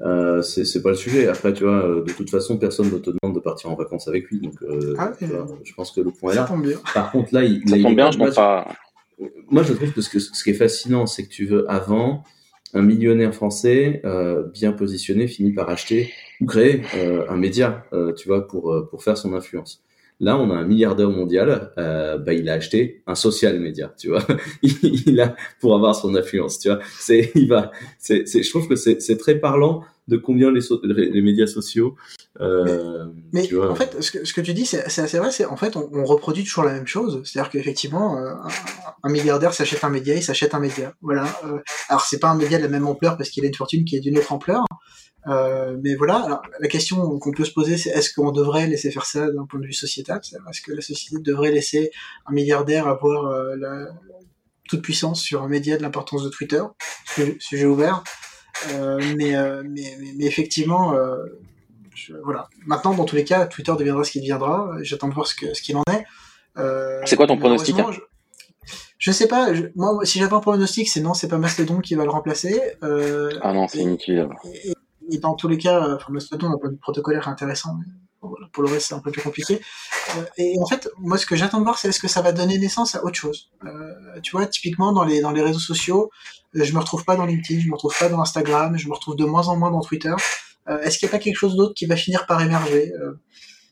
euh, 0.00 0.42
c'est 0.42 0.82
pas 0.82 0.90
le 0.90 0.96
sujet. 0.96 1.28
Après, 1.28 1.52
tu 1.52 1.64
vois, 1.64 1.84
euh, 1.84 2.04
de 2.04 2.12
toute 2.12 2.30
façon, 2.30 2.56
personne 2.58 2.90
ne 2.90 2.98
te 2.98 3.10
demande 3.10 3.34
de 3.34 3.40
partir 3.40 3.70
en 3.70 3.74
vacances 3.74 4.08
avec 4.08 4.28
lui. 4.28 4.40
Donc, 4.40 4.54
euh, 4.62 4.94
Ah, 4.98 5.12
oui. 5.20 5.26
vois, 5.26 5.46
je 5.64 5.72
pense 5.74 5.90
que 5.90 6.00
le 6.00 6.10
point 6.10 6.32
est 6.32 6.36
Ça 6.36 6.42
là. 6.42 6.46
tombe 6.48 6.62
bien. 6.66 6.78
Par 6.94 7.10
contre, 7.10 7.34
là, 7.34 7.44
il, 7.44 7.62
Ça 7.68 7.70
là, 7.72 7.76
il 7.76 7.82
tombe 7.82 7.92
est 7.92 7.94
bien, 7.96 8.10
je 8.10 8.18
pas. 8.34 8.68
moi, 9.50 9.62
je 9.62 9.72
trouve 9.72 9.92
que 9.92 10.00
ce, 10.00 10.08
que 10.10 10.18
ce 10.18 10.44
qui 10.44 10.50
est 10.50 10.54
fascinant, 10.54 11.06
c'est 11.06 11.24
que 11.24 11.30
tu 11.30 11.46
veux, 11.46 11.68
avant, 11.70 12.22
un 12.74 12.82
millionnaire 12.82 13.34
français 13.34 14.00
euh, 14.04 14.44
bien 14.52 14.72
positionné 14.72 15.26
finit 15.26 15.52
par 15.52 15.68
acheter 15.70 16.12
ou 16.40 16.46
créer 16.46 16.82
euh, 16.96 17.24
un 17.28 17.36
média, 17.36 17.84
euh, 17.92 18.12
tu 18.12 18.28
vois, 18.28 18.46
pour, 18.46 18.86
pour 18.90 19.02
faire 19.02 19.16
son 19.16 19.32
influence. 19.34 19.82
Là, 20.20 20.36
on 20.36 20.50
a 20.50 20.54
un 20.54 20.64
milliardaire 20.64 21.10
mondial, 21.10 21.72
euh, 21.78 22.18
bah, 22.18 22.32
il 22.32 22.48
a 22.48 22.54
acheté 22.54 23.02
un 23.06 23.14
social 23.14 23.60
média, 23.60 23.94
tu 23.96 24.08
vois. 24.08 24.24
il 24.62 25.20
a 25.20 25.36
pour 25.60 25.74
avoir 25.76 25.94
son 25.94 26.14
influence, 26.16 26.58
tu 26.58 26.68
vois. 26.68 26.80
C'est, 26.98 27.30
il 27.36 27.48
va, 27.48 27.70
c'est, 27.98 28.26
c'est, 28.26 28.42
je 28.42 28.50
trouve 28.50 28.66
que 28.68 28.74
c'est, 28.76 29.00
c'est 29.00 29.16
très 29.16 29.36
parlant 29.36 29.84
de 30.08 30.16
combien 30.16 30.50
les, 30.50 30.60
so- 30.62 30.80
les 30.84 31.20
médias 31.22 31.46
sociaux, 31.46 31.94
euh, 32.40 33.06
Mais 33.32 33.46
vois. 33.48 33.70
en 33.70 33.74
fait, 33.74 34.02
ce 34.02 34.10
que, 34.10 34.24
ce 34.24 34.32
que 34.32 34.40
tu 34.40 34.54
dis, 34.54 34.64
c'est 34.64 34.88
c'est 34.88 35.02
assez 35.02 35.18
vrai. 35.18 35.30
C'est 35.30 35.44
en 35.44 35.56
fait, 35.56 35.76
on, 35.76 35.88
on 35.92 36.04
reproduit 36.04 36.44
toujours 36.44 36.64
la 36.64 36.72
même 36.72 36.86
chose. 36.86 37.20
C'est-à-dire 37.24 37.50
qu'effectivement, 37.50 38.16
euh, 38.18 38.30
un, 38.32 38.48
un 39.04 39.10
milliardaire 39.10 39.52
s'achète 39.52 39.84
un 39.84 39.90
média, 39.90 40.14
il 40.14 40.22
s'achète 40.22 40.54
un 40.54 40.60
média. 40.60 40.94
Voilà. 41.02 41.24
Euh, 41.44 41.58
alors, 41.88 42.00
c'est 42.02 42.18
pas 42.20 42.28
un 42.28 42.36
média 42.36 42.58
de 42.58 42.62
la 42.62 42.68
même 42.70 42.86
ampleur 42.86 43.16
parce 43.18 43.28
qu'il 43.30 43.44
a 43.44 43.48
une 43.48 43.54
fortune 43.54 43.84
qui 43.84 43.96
est 43.96 44.00
d'une 44.00 44.16
autre 44.18 44.32
ampleur. 44.32 44.64
Euh, 45.28 45.76
mais 45.82 45.94
voilà. 45.94 46.16
Alors, 46.24 46.42
la 46.58 46.68
question 46.68 47.18
qu'on 47.18 47.32
peut 47.32 47.44
se 47.44 47.52
poser, 47.52 47.76
c'est 47.76 47.90
est-ce 47.90 48.12
qu'on 48.14 48.32
devrait 48.32 48.66
laisser 48.66 48.90
faire 48.90 49.04
ça 49.04 49.30
d'un 49.30 49.44
point 49.46 49.60
de 49.60 49.66
vue 49.66 49.72
sociétal 49.72 50.20
Est-ce 50.50 50.60
que 50.62 50.72
la 50.72 50.80
société 50.80 51.16
devrait 51.22 51.50
laisser 51.50 51.90
un 52.26 52.32
milliardaire 52.32 52.86
avoir 52.88 53.26
euh, 53.26 53.54
la, 53.56 53.86
toute 54.68 54.82
puissance 54.82 55.20
sur 55.22 55.42
un 55.42 55.48
média 55.48 55.76
de 55.76 55.82
l'importance 55.82 56.22
de 56.24 56.28
Twitter 56.30 56.62
Sujet- 57.40 57.64
ouvert. 57.66 58.02
Euh, 58.72 58.98
mais, 59.16 59.32
mais, 59.64 59.96
mais, 59.98 60.12
mais 60.16 60.24
effectivement, 60.24 60.94
je- 61.94 62.14
voilà. 62.24 62.48
Maintenant, 62.66 62.94
dans 62.94 63.04
tous 63.04 63.16
les 63.16 63.24
cas, 63.24 63.46
Twitter 63.46 63.72
deviendra 63.78 64.04
ce 64.04 64.10
qu'il 64.12 64.20
deviendra. 64.22 64.70
J'attends 64.82 65.08
de 65.08 65.14
voir 65.14 65.26
ce 65.26 65.34
que 65.34 65.52
ce 65.54 65.62
qu'il 65.62 65.76
en 65.76 65.82
est. 65.92 66.04
C'est 67.06 67.16
quoi 67.16 67.26
ton 67.26 67.36
pronostic, 67.38 67.74
malheureusement, 67.76 68.02
je, 68.64 68.72
je 68.98 69.10
sais 69.12 69.28
pas. 69.28 69.54
je- 69.54 69.64
moi, 69.76 70.00
si 70.04 70.18
j'avais 70.18 70.32
un 70.34 70.40
pronostic, 70.40 70.88
c'est 70.88 71.00
non, 71.00 71.14
c'est 71.14 71.28
pas 71.28 71.38
Mastodon 71.38 71.80
qui 71.80 71.94
va 71.94 72.04
le 72.04 72.10
remplacer. 72.10 72.60
Ah 72.82 73.52
non, 73.52 73.68
c'est 73.68 73.78
inutile. 73.78 74.28
et, 74.44 74.70
et 74.70 74.74
dans 75.16 75.34
tous 75.34 75.48
les 75.48 75.56
cas, 75.56 75.82
euh, 75.82 75.96
enfin, 75.96 76.12
Mastodon, 76.12 76.50
d'un 76.50 76.58
point 76.58 76.68
de 76.68 76.74
vue 76.74 76.80
protocolaire, 76.80 77.26
intéressant. 77.28 77.74
Mais 77.78 77.86
pour 78.52 78.62
le 78.62 78.70
reste, 78.70 78.88
c'est 78.88 78.94
un 78.94 79.00
peu 79.00 79.10
plus 79.10 79.22
compliqué. 79.22 79.60
Euh, 80.16 80.22
et 80.36 80.56
en 80.60 80.66
fait, 80.66 80.88
moi, 80.98 81.18
ce 81.18 81.26
que 81.26 81.36
j'attends 81.36 81.58
de 81.58 81.64
voir, 81.64 81.78
c'est 81.78 81.88
est-ce 81.88 82.00
que 82.00 82.08
ça 82.08 82.22
va 82.22 82.32
donner 82.32 82.58
naissance 82.58 82.94
à 82.94 83.04
autre 83.04 83.14
chose. 83.14 83.50
Euh, 83.64 84.20
tu 84.22 84.32
vois, 84.32 84.46
typiquement, 84.46 84.92
dans 84.92 85.04
les, 85.04 85.20
dans 85.20 85.30
les 85.30 85.42
réseaux 85.42 85.58
sociaux, 85.58 86.10
euh, 86.56 86.64
je 86.64 86.72
me 86.72 86.78
retrouve 86.78 87.04
pas 87.04 87.16
dans 87.16 87.26
LinkedIn, 87.26 87.60
je 87.60 87.68
me 87.68 87.74
retrouve 87.74 87.96
pas 87.98 88.08
dans 88.08 88.20
Instagram, 88.20 88.76
je 88.76 88.88
me 88.88 88.94
retrouve 88.94 89.16
de 89.16 89.24
moins 89.24 89.48
en 89.48 89.56
moins 89.56 89.70
dans 89.70 89.80
Twitter. 89.80 90.14
Est-ce 90.82 90.98
qu'il 90.98 91.06
n'y 91.06 91.14
a 91.14 91.16
pas 91.16 91.22
quelque 91.22 91.36
chose 91.36 91.56
d'autre 91.56 91.72
qui 91.74 91.86
va 91.86 91.96
finir 91.96 92.26
par 92.26 92.42
émerger? 92.42 92.92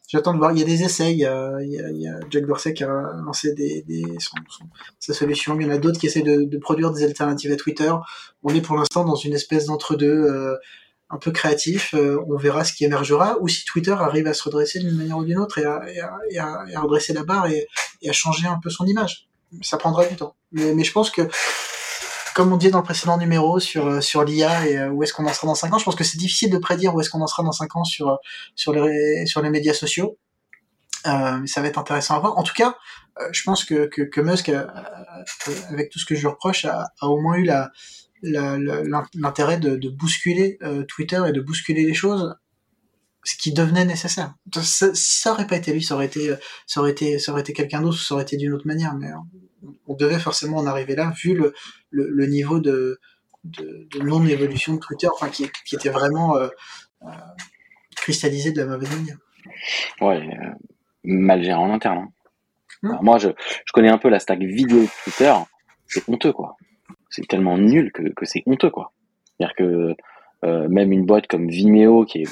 J'attends 0.08 0.32
de 0.32 0.38
voir. 0.38 0.52
Il 0.52 0.58
y 0.60 0.62
a 0.62 0.64
des 0.64 0.82
essais. 0.82 1.12
Il 1.12 1.18
y 1.18 1.26
a, 1.26 1.58
Jack 2.30 2.46
Dorsey 2.46 2.72
qui 2.72 2.84
a 2.84 2.88
lancé 3.22 3.52
des, 3.52 3.82
des, 3.82 4.02
sa 4.98 5.12
solution. 5.12 5.60
Il 5.60 5.66
y 5.66 5.70
en 5.70 5.74
a 5.74 5.76
d'autres 5.76 6.00
qui 6.00 6.06
essaient 6.06 6.22
de, 6.22 6.56
produire 6.56 6.92
des 6.92 7.04
alternatives 7.04 7.52
à 7.52 7.56
Twitter. 7.56 7.92
On 8.42 8.54
est 8.54 8.62
pour 8.62 8.76
l'instant 8.76 9.04
dans 9.04 9.14
une 9.14 9.34
espèce 9.34 9.66
d'entre-deux 9.66 10.56
un 11.10 11.18
peu 11.18 11.30
créatif. 11.30 11.94
Euh, 11.94 12.18
on 12.28 12.36
verra 12.36 12.64
ce 12.64 12.72
qui 12.72 12.84
émergera. 12.84 13.36
Ou 13.40 13.48
si 13.48 13.64
Twitter 13.64 13.92
arrive 13.92 14.26
à 14.26 14.34
se 14.34 14.42
redresser 14.42 14.80
d'une 14.80 14.96
manière 14.96 15.18
ou 15.18 15.24
d'une 15.24 15.38
autre 15.38 15.58
et 15.58 15.64
à, 15.64 15.82
et 15.88 16.00
à, 16.00 16.64
et 16.68 16.74
à, 16.74 16.80
redresser 16.80 17.12
la 17.12 17.24
barre 17.24 17.46
et, 17.46 17.66
à 18.08 18.12
changer 18.12 18.46
un 18.46 18.58
peu 18.62 18.70
son 18.70 18.86
image. 18.86 19.28
Ça 19.62 19.76
prendra 19.76 20.04
du 20.06 20.16
temps. 20.16 20.34
Mais, 20.52 20.74
mais 20.74 20.84
je 20.84 20.92
pense 20.92 21.10
que 21.10 21.28
comme 22.34 22.52
on 22.52 22.58
disait 22.58 22.70
dans 22.70 22.78
le 22.78 22.84
précédent 22.84 23.16
numéro 23.16 23.58
sur 23.60 23.86
euh, 23.86 24.00
sur 24.02 24.22
l'IA 24.22 24.68
et 24.68 24.76
euh, 24.76 24.90
où 24.90 25.02
est-ce 25.02 25.14
qu'on 25.14 25.26
en 25.26 25.32
sera 25.32 25.46
dans 25.46 25.54
5 25.54 25.72
ans, 25.72 25.78
je 25.78 25.84
pense 25.84 25.96
que 25.96 26.04
c'est 26.04 26.18
difficile 26.18 26.50
de 26.50 26.58
prédire 26.58 26.94
où 26.94 27.00
est-ce 27.00 27.08
qu'on 27.08 27.22
en 27.22 27.26
sera 27.26 27.42
dans 27.42 27.52
5 27.52 27.76
ans 27.76 27.84
sur 27.84 28.18
sur 28.54 28.74
les 28.74 29.24
sur 29.26 29.40
les 29.40 29.48
médias 29.48 29.72
sociaux. 29.72 30.18
Euh, 31.06 31.38
mais 31.40 31.46
ça 31.46 31.60
va 31.62 31.68
être 31.68 31.78
intéressant 31.78 32.16
à 32.16 32.18
voir. 32.18 32.36
En 32.36 32.42
tout 32.42 32.54
cas, 32.54 32.76
euh, 33.20 33.28
je 33.32 33.42
pense 33.44 33.64
que 33.64 33.86
que, 33.86 34.02
que 34.02 34.20
Musk, 34.20 34.50
avec 35.70 35.90
tout 35.90 35.98
ce 35.98 36.04
que 36.04 36.14
je 36.14 36.20
lui 36.20 36.26
reproche, 36.26 36.64
a, 36.64 36.88
a 37.00 37.06
au 37.06 37.20
moins 37.20 37.36
eu 37.36 37.44
la 37.44 37.70
l'intérêt 38.22 39.58
de, 39.58 39.76
de 39.76 39.88
bousculer 39.88 40.58
euh, 40.62 40.84
Twitter 40.84 41.20
et 41.28 41.32
de 41.32 41.40
bousculer 41.40 41.84
les 41.84 41.94
choses, 41.94 42.34
ce 43.24 43.36
qui 43.36 43.52
devenait 43.52 43.84
nécessaire. 43.84 44.34
Ça, 44.54 44.94
si 44.94 45.20
ça 45.20 45.32
aurait 45.32 45.46
pas 45.46 45.56
été 45.56 45.72
lui, 45.72 45.82
ça 45.82 45.94
aurait 45.94 46.06
été 46.06 46.30
euh, 46.30 46.36
ça 46.66 46.80
aurait 46.80 46.92
été 46.92 47.18
ça 47.18 47.32
aurait 47.32 47.42
été 47.42 47.52
quelqu'un 47.52 47.82
d'autre, 47.82 47.98
ça 47.98 48.14
aurait 48.14 48.24
été 48.24 48.36
d'une 48.36 48.52
autre 48.52 48.66
manière. 48.66 48.94
Mais 48.94 49.08
on 49.86 49.94
devait 49.94 50.18
forcément 50.18 50.58
en 50.58 50.66
arriver 50.66 50.94
là, 50.94 51.12
vu 51.22 51.34
le 51.34 51.52
le, 51.90 52.08
le 52.08 52.26
niveau 52.26 52.60
de, 52.60 52.98
de, 53.44 53.86
de 53.92 54.00
non-évolution 54.00 54.74
de 54.74 54.78
Twitter, 54.80 55.08
enfin 55.12 55.28
qui, 55.28 55.50
qui 55.64 55.74
était 55.76 55.90
vraiment 55.90 56.36
euh, 56.36 56.48
euh, 57.02 57.08
cristallisé 57.96 58.52
de 58.52 58.60
la 58.60 58.66
mauvaise 58.66 58.90
manière. 58.90 59.18
Ouais, 60.00 60.28
mal 61.04 61.42
géré 61.42 61.54
en 61.54 61.72
interne. 61.72 61.98
hein. 61.98 62.88
Alors 62.90 63.02
moi, 63.02 63.18
je, 63.18 63.28
je 63.64 63.72
connais 63.72 63.88
un 63.88 63.98
peu 63.98 64.08
la 64.08 64.20
stack 64.20 64.38
vidéo 64.40 64.82
de 64.82 64.88
Twitter. 65.04 65.34
C'est 65.86 66.08
honteux, 66.08 66.32
quoi. 66.32 66.56
C'est 67.10 67.26
tellement 67.28 67.58
nul 67.58 67.92
que, 67.92 68.02
que 68.14 68.24
c'est 68.26 68.42
honteux, 68.46 68.70
quoi. 68.70 68.92
C'est-à-dire 69.38 69.54
que 69.56 69.94
euh, 70.44 70.68
même 70.68 70.92
une 70.92 71.06
boîte 71.06 71.26
comme 71.26 71.48
Vimeo, 71.48 72.04
qui 72.04 72.22
est 72.22 72.28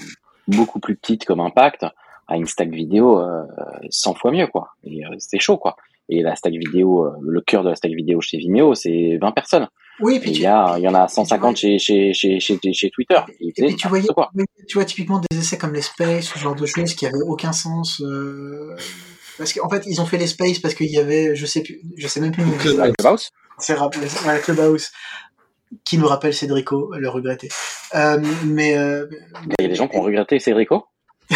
beaucoup 0.48 0.80
plus 0.80 0.96
petite 0.96 1.24
comme 1.24 1.40
impact, 1.40 1.84
a 2.28 2.36
une 2.36 2.46
stack 2.46 2.70
vidéo 2.70 3.18
euh, 3.20 3.42
100 3.90 4.14
fois 4.14 4.30
mieux, 4.32 4.46
quoi. 4.46 4.70
Et 4.84 5.04
euh, 5.04 5.10
c'est 5.18 5.38
chaud, 5.38 5.58
quoi. 5.58 5.76
Et 6.08 6.22
la 6.22 6.36
stack 6.36 6.52
vidéo, 6.52 7.06
euh, 7.06 7.10
le 7.22 7.40
cœur 7.40 7.64
de 7.64 7.70
la 7.70 7.76
stack 7.76 7.92
vidéo 7.92 8.20
chez 8.20 8.36
Vimeo, 8.38 8.74
c'est 8.74 9.18
20 9.20 9.32
personnes. 9.32 9.68
Oui, 10.00 10.16
et 10.16 10.20
puis 10.20 10.30
il 10.32 10.40
y, 10.40 10.46
a, 10.46 10.74
il 10.76 10.82
y 10.82 10.88
en 10.88 10.94
a 10.94 11.06
150 11.06 11.56
chez, 11.56 11.78
chez, 11.78 12.12
chez, 12.12 12.40
chez, 12.40 12.58
chez 12.72 12.90
Twitter. 12.90 13.18
Et 13.40 13.46
et 13.46 13.52
c'est 13.56 13.66
puis 13.66 13.76
tu 13.76 13.86
voyais, 13.86 14.08
tu 14.68 14.74
vois 14.74 14.84
typiquement 14.84 15.20
des 15.30 15.38
essais 15.38 15.56
comme 15.56 15.72
les 15.72 15.82
Space, 15.82 16.24
ce 16.24 16.38
genre 16.38 16.56
de 16.56 16.66
choses 16.66 16.94
qui 16.94 17.06
avaient 17.06 17.22
aucun 17.28 17.52
sens. 17.52 18.00
euh, 18.00 18.74
parce 19.38 19.52
qu'en 19.52 19.68
fait, 19.68 19.84
ils 19.86 20.00
ont 20.00 20.06
fait 20.06 20.18
les 20.18 20.26
Space 20.26 20.58
parce 20.58 20.74
qu'il 20.74 20.90
y 20.90 20.98
avait, 20.98 21.36
je 21.36 21.46
sais 21.46 21.62
plus, 21.62 21.80
je 21.96 22.08
sais 22.08 22.20
même 22.20 22.32
plus. 22.32 22.44
Clubhouse. 22.58 23.30
C'est 23.58 23.74
rappelé, 23.74 24.06
ouais, 24.26 24.40
Clubhouse, 24.40 24.90
qui 25.84 25.98
nous 25.98 26.06
rappelle 26.06 26.34
Cédrico, 26.34 26.92
le 26.96 27.08
regretté. 27.08 27.48
Euh, 27.94 28.18
mais 28.44 28.76
euh, 28.76 29.06
Il 29.58 29.62
y 29.62 29.64
a 29.66 29.68
des 29.68 29.74
gens 29.74 29.88
qui 29.88 29.96
ont 29.96 30.02
regretté 30.02 30.38
Cédrico. 30.38 30.86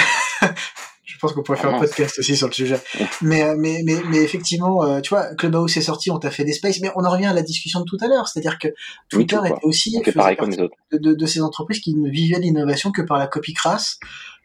Je 1.04 1.20
pense 1.20 1.33
qu'on 1.33 1.42
pourrait 1.42 1.59
Ah 1.59 1.62
faire 1.62 1.74
un 1.74 1.81
mince. 1.81 1.90
podcast 1.90 2.18
aussi 2.20 2.37
sur 2.37 2.46
le 2.46 2.52
sujet. 2.52 2.81
Mais, 3.22 3.42
euh, 3.42 3.57
mais, 3.59 3.83
mais, 3.85 3.96
mais 4.09 4.18
effectivement, 4.18 4.85
euh, 4.85 5.00
tu 5.00 5.09
vois, 5.09 5.35
Clubhouse 5.35 5.76
est 5.76 5.81
sorti, 5.81 6.12
on 6.12 6.18
t'a 6.20 6.31
fait 6.31 6.44
des 6.44 6.52
spaces, 6.52 6.78
mais 6.81 6.92
on 6.94 7.04
en 7.04 7.11
revient 7.11 7.26
à 7.26 7.33
la 7.33 7.42
discussion 7.42 7.81
de 7.81 7.85
tout 7.87 7.96
à 8.00 8.07
l'heure. 8.07 8.28
C'est-à-dire 8.28 8.57
que 8.57 8.68
Twitter 9.11 9.38
était 9.44 9.59
aussi 9.64 9.90
de, 9.98 10.70
de, 10.96 11.14
de 11.14 11.26
ces 11.26 11.42
entreprises 11.42 11.81
qui 11.81 11.96
ne 11.96 12.09
vivaient 12.09 12.38
l'innovation 12.38 12.92
que 12.92 13.02
par 13.02 13.18
la 13.18 13.26
copie 13.26 13.52
crasse 13.54 13.98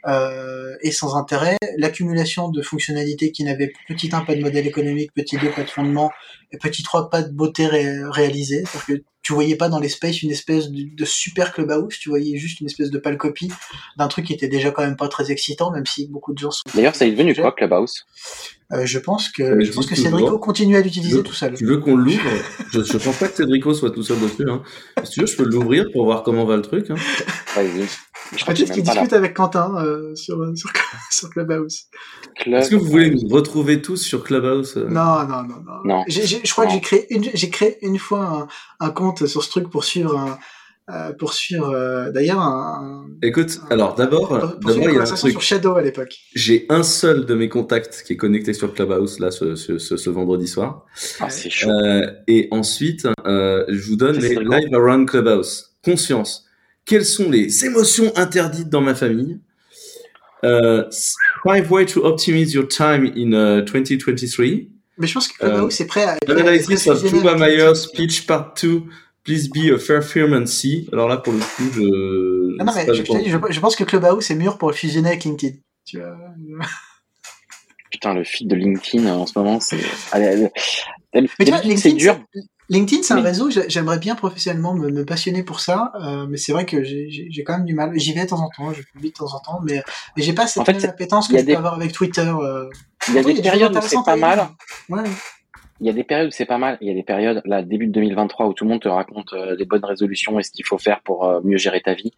euh, 0.07 0.75
et 0.81 0.91
sans 0.91 1.15
intérêt, 1.15 1.57
l'accumulation 1.77 2.49
de 2.49 2.61
fonctionnalités 2.61 3.31
qui 3.31 3.43
n'avaient 3.43 3.71
petit 3.87 4.09
1 4.11 4.21
pas 4.21 4.35
de 4.35 4.41
modèle 4.41 4.67
économique, 4.67 5.11
petit 5.13 5.37
2 5.37 5.49
pas 5.51 5.63
de 5.63 5.69
fondement 5.69 6.11
et 6.51 6.57
petit 6.57 6.83
3 6.83 7.09
pas 7.09 7.21
de 7.23 7.31
beauté 7.31 7.67
ré- 7.67 8.03
réalisée. 8.09 8.63
C'est-à-dire 8.65 8.85
que 8.97 9.03
tu 9.21 9.31
voyais 9.31 9.55
pas 9.55 9.69
dans 9.69 9.79
les 9.79 9.87
spaces 9.87 10.21
une 10.21 10.31
espèce 10.31 10.69
de, 10.69 10.83
de 10.93 11.05
super 11.05 11.53
clubhouse, 11.53 11.97
tu 11.97 12.09
voyais 12.09 12.37
juste 12.37 12.59
une 12.59 12.67
espèce 12.67 12.89
de 12.89 12.97
pâle 12.97 13.17
copie 13.17 13.49
d'un 13.97 14.09
truc 14.09 14.25
qui 14.25 14.33
était 14.33 14.49
déjà 14.49 14.71
quand 14.71 14.83
même 14.83 14.97
pas 14.97 15.07
très 15.07 15.31
excitant, 15.31 15.71
même 15.71 15.85
si 15.85 16.07
beaucoup 16.07 16.33
de 16.33 16.39
gens 16.39 16.51
sont. 16.51 16.63
D'ailleurs, 16.75 16.93
ça 16.95 17.05
est 17.05 17.11
devenu 17.11 17.33
quoi, 17.33 17.53
Clubhouse? 17.53 18.03
Euh, 18.73 18.85
je 18.85 18.99
pense 18.99 19.29
que 19.29 19.43
Mais 19.43 19.63
je 19.63 19.71
je 19.71 19.75
pense 19.75 19.85
que 19.85 19.95
Cédrico 19.95 20.37
continue 20.39 20.75
à 20.75 20.81
l'utiliser 20.81 21.23
tout 21.23 21.33
seul. 21.33 21.53
Tu 21.53 21.65
veux 21.65 21.77
qu'on 21.77 21.95
l'ouvre 21.95 22.19
je, 22.73 22.81
je 22.83 22.97
pense 22.97 23.17
pas 23.17 23.29
que 23.29 23.35
Cédrico 23.35 23.73
soit 23.73 23.91
tout 23.91 24.03
seul 24.03 24.19
dessus. 24.19 24.49
Hein. 24.49 24.61
Si 25.05 25.11
tu 25.11 25.19
veux, 25.21 25.27
je 25.27 25.37
peux 25.37 25.45
l'ouvrir 25.45 25.85
pour 25.93 26.03
voir 26.05 26.23
comment 26.23 26.43
va 26.43 26.57
le 26.57 26.61
truc. 26.63 26.89
Hein. 26.89 26.95
Vas-y. 27.55 27.87
Je 28.35 28.41
crois 28.43 28.53
Peut-être 28.53 28.71
qu'il 28.73 28.83
là. 28.85 28.91
discute 28.93 29.13
avec 29.13 29.33
Quentin 29.33 29.75
euh, 29.83 30.15
sur, 30.15 30.37
sur, 30.57 30.69
sur 31.11 31.29
Clubhouse. 31.29 31.85
Club- 32.41 32.59
Est-ce 32.61 32.69
que 32.71 32.75
vous 32.75 32.85
voulez 32.85 33.11
nous 33.11 33.27
retrouver 33.29 33.81
tous 33.81 33.97
sur 33.97 34.23
Clubhouse 34.23 34.75
euh 34.77 34.87
Non, 34.89 35.23
non, 35.27 35.43
non, 35.43 35.61
non. 35.65 35.73
Non. 35.85 36.03
J'ai- 36.07 36.25
j'ai- 36.25 36.41
je 36.43 36.51
crois 36.51 36.65
Non. 36.65 36.69
que 36.71 36.75
j'ai 36.75 36.81
créé 36.81 37.13
une, 37.13 37.23
j'ai 37.33 37.49
créé 37.49 37.77
une 37.85 37.99
fois 37.99 38.47
un, 38.81 38.85
un 38.85 38.89
compte 38.89 39.25
sur 39.27 39.43
ce 39.43 39.49
truc 39.49 39.69
pour 39.69 39.83
suivre 39.83 40.17
un, 40.17 40.37
euh, 40.89 41.13
pour 41.13 41.31
suivre 41.33 41.69
euh, 41.73 42.11
d'ailleurs 42.11 42.39
un, 42.41 43.05
Écoute, 43.21 43.61
alors 43.69 43.95
d'abord, 43.95 44.37
d'abord 44.37 44.59
il 44.89 44.93
y 44.95 44.97
a 44.97 45.01
un 45.01 45.05
truc. 45.05 45.31
sur 45.31 45.41
Shadow 45.41 45.75
à 45.75 45.81
l'époque. 45.81 46.13
J'ai 46.35 46.65
un 46.69 46.83
seul 46.83 47.25
de 47.25 47.33
mes 47.35 47.47
contacts 47.47 48.03
qui 48.05 48.13
est 48.13 48.17
connecté 48.17 48.51
sur 48.53 48.73
Clubhouse 48.73 49.19
là 49.19 49.31
ce, 49.31 49.55
ce, 49.55 49.77
ce, 49.77 49.95
ce 49.95 50.09
vendredi 50.09 50.45
soir. 50.47 50.85
Ah, 51.21 51.29
c'est 51.29 51.49
chaud. 51.49 51.69
Euh, 51.69 52.11
et 52.27 52.49
ensuite, 52.51 53.07
euh, 53.25 53.63
je 53.69 53.87
vous 53.89 53.95
donne 53.95 54.17
les 54.17 54.35
live 54.35 54.73
around 54.75 55.07
Clubhouse. 55.07 55.69
Conscience. 55.85 56.45
Quelles 56.85 57.05
sont 57.05 57.29
les 57.29 57.65
émotions 57.65 58.11
interdites 58.15 58.69
dans 58.69 58.81
ma 58.81 58.95
famille? 58.95 59.39
Euh, 60.43 60.89
five 61.43 61.71
ways 61.71 61.85
to 61.85 62.05
optimize 62.05 62.53
your 62.53 62.67
time 62.67 63.05
in 63.15 63.31
uh, 63.31 63.63
2023. 63.63 64.69
Mais 64.97 65.07
je 65.07 65.13
pense 65.13 65.27
que 65.27 65.37
Clubhouse 65.37 65.73
c'est 65.73 65.87
prêt 65.87 66.03
à. 66.03 66.17
Analysis 66.27 66.87
of 66.87 67.03
Tuba 67.03 67.35
Myers 67.35 67.75
speech 67.75 68.27
part 68.27 68.53
2. 68.61 68.83
Please 69.23 69.47
be 69.47 69.71
a 69.73 69.79
fair 69.79 70.03
firm 70.03 70.33
and 70.33 70.45
see. 70.45 70.89
Alors 70.91 71.07
là, 71.07 71.17
pour 71.17 71.31
le 71.31 71.39
coup, 71.39 71.71
je. 71.73 72.57
Ah 72.59 72.65
non, 72.65 72.73
mais 72.75 72.85
je, 72.87 72.93
je 72.93 73.03
je 73.03 73.11
te 73.11 73.17
dis, 73.23 73.29
je, 73.29 73.37
je 73.49 73.59
pense 73.61 73.77
que 73.77 73.85
Clubhouse 73.85 74.29
est 74.29 74.35
mûr 74.35 74.57
pour 74.57 74.69
le 74.69 74.75
fusionner 74.75 75.09
avec 75.09 75.23
LinkedIn. 75.23 75.55
Tu 75.85 75.99
vois. 75.99 76.17
Putain, 77.89 78.13
le 78.13 78.23
feed 78.25 78.49
de 78.49 78.55
LinkedIn 78.55 79.05
euh, 79.05 79.11
en 79.11 79.25
ce 79.25 79.37
moment, 79.39 79.59
c'est. 79.61 79.79
Allez, 80.11 80.25
allez. 80.25 80.49
Mais 81.13 81.27
tu 81.39 81.51
vois, 81.51 81.61
LinkedIn, 81.61 81.77
c'est 81.77 81.93
dur. 81.93 82.19
LinkedIn, 82.69 83.03
c'est 83.03 83.13
un 83.13 83.21
réseau, 83.21 83.49
j'ai- 83.49 83.69
j'aimerais 83.69 83.99
bien 83.99 84.15
professionnellement 84.15 84.73
me, 84.73 84.89
me 84.89 85.03
passionner 85.05 85.43
pour 85.43 85.59
ça, 85.59 85.91
euh, 86.01 86.25
mais 86.29 86.37
c'est 86.37 86.53
vrai 86.53 86.65
que 86.65 86.83
j'ai- 86.83 87.43
quand 87.45 87.57
même 87.57 87.65
du 87.65 87.73
mal. 87.73 87.91
J'y 87.95 88.13
vais 88.13 88.23
de 88.23 88.29
temps 88.29 88.39
en 88.41 88.49
temps, 88.49 88.71
je 88.73 88.81
publie 88.83 89.09
de 89.09 89.13
temps 89.15 89.33
en 89.33 89.39
temps, 89.39 89.59
mais, 89.63 89.83
mais 90.15 90.23
j'ai 90.23 90.33
pas 90.33 90.47
cette 90.47 90.61
En 90.61 90.65
fait, 90.65 90.71
même 90.73 90.81
c'est- 90.81 90.87
appétence 90.87 91.27
que 91.27 91.37
je 91.37 91.43
des- 91.43 91.51
peux 91.53 91.57
avoir 91.59 91.73
avec 91.75 91.91
Twitter. 91.91 92.21
euh. 92.21 92.69
Il 93.09 93.15
y 93.15 93.17
a 93.17 93.23
des 93.23 93.41
périodes 93.41 93.75
où 93.75 93.81
c'est 93.81 93.97
pas 94.05 94.15
mal. 94.15 94.47
Ouais. 94.89 95.03
Il 95.81 95.87
y 95.87 95.89
a 95.89 95.93
des 95.93 96.05
périodes 96.05 96.27
où 96.29 96.31
c'est 96.31 96.45
pas 96.45 96.57
mal. 96.57 96.77
Il 96.79 96.87
y 96.87 96.91
a 96.91 96.93
des 96.93 97.03
périodes, 97.03 97.41
là, 97.45 97.61
début 97.61 97.87
de 97.87 97.91
2023, 97.91 98.47
où 98.47 98.53
tout 98.53 98.63
le 98.63 98.69
monde 98.69 98.81
te 98.81 98.87
raconte 98.87 99.33
euh, 99.33 99.55
les 99.57 99.65
bonnes 99.65 99.83
résolutions 99.83 100.39
et 100.39 100.43
ce 100.43 100.51
qu'il 100.51 100.65
faut 100.65 100.77
faire 100.77 101.01
pour 101.01 101.25
euh, 101.25 101.41
mieux 101.43 101.57
gérer 101.57 101.81
ta 101.81 101.93
vie. 101.93 102.13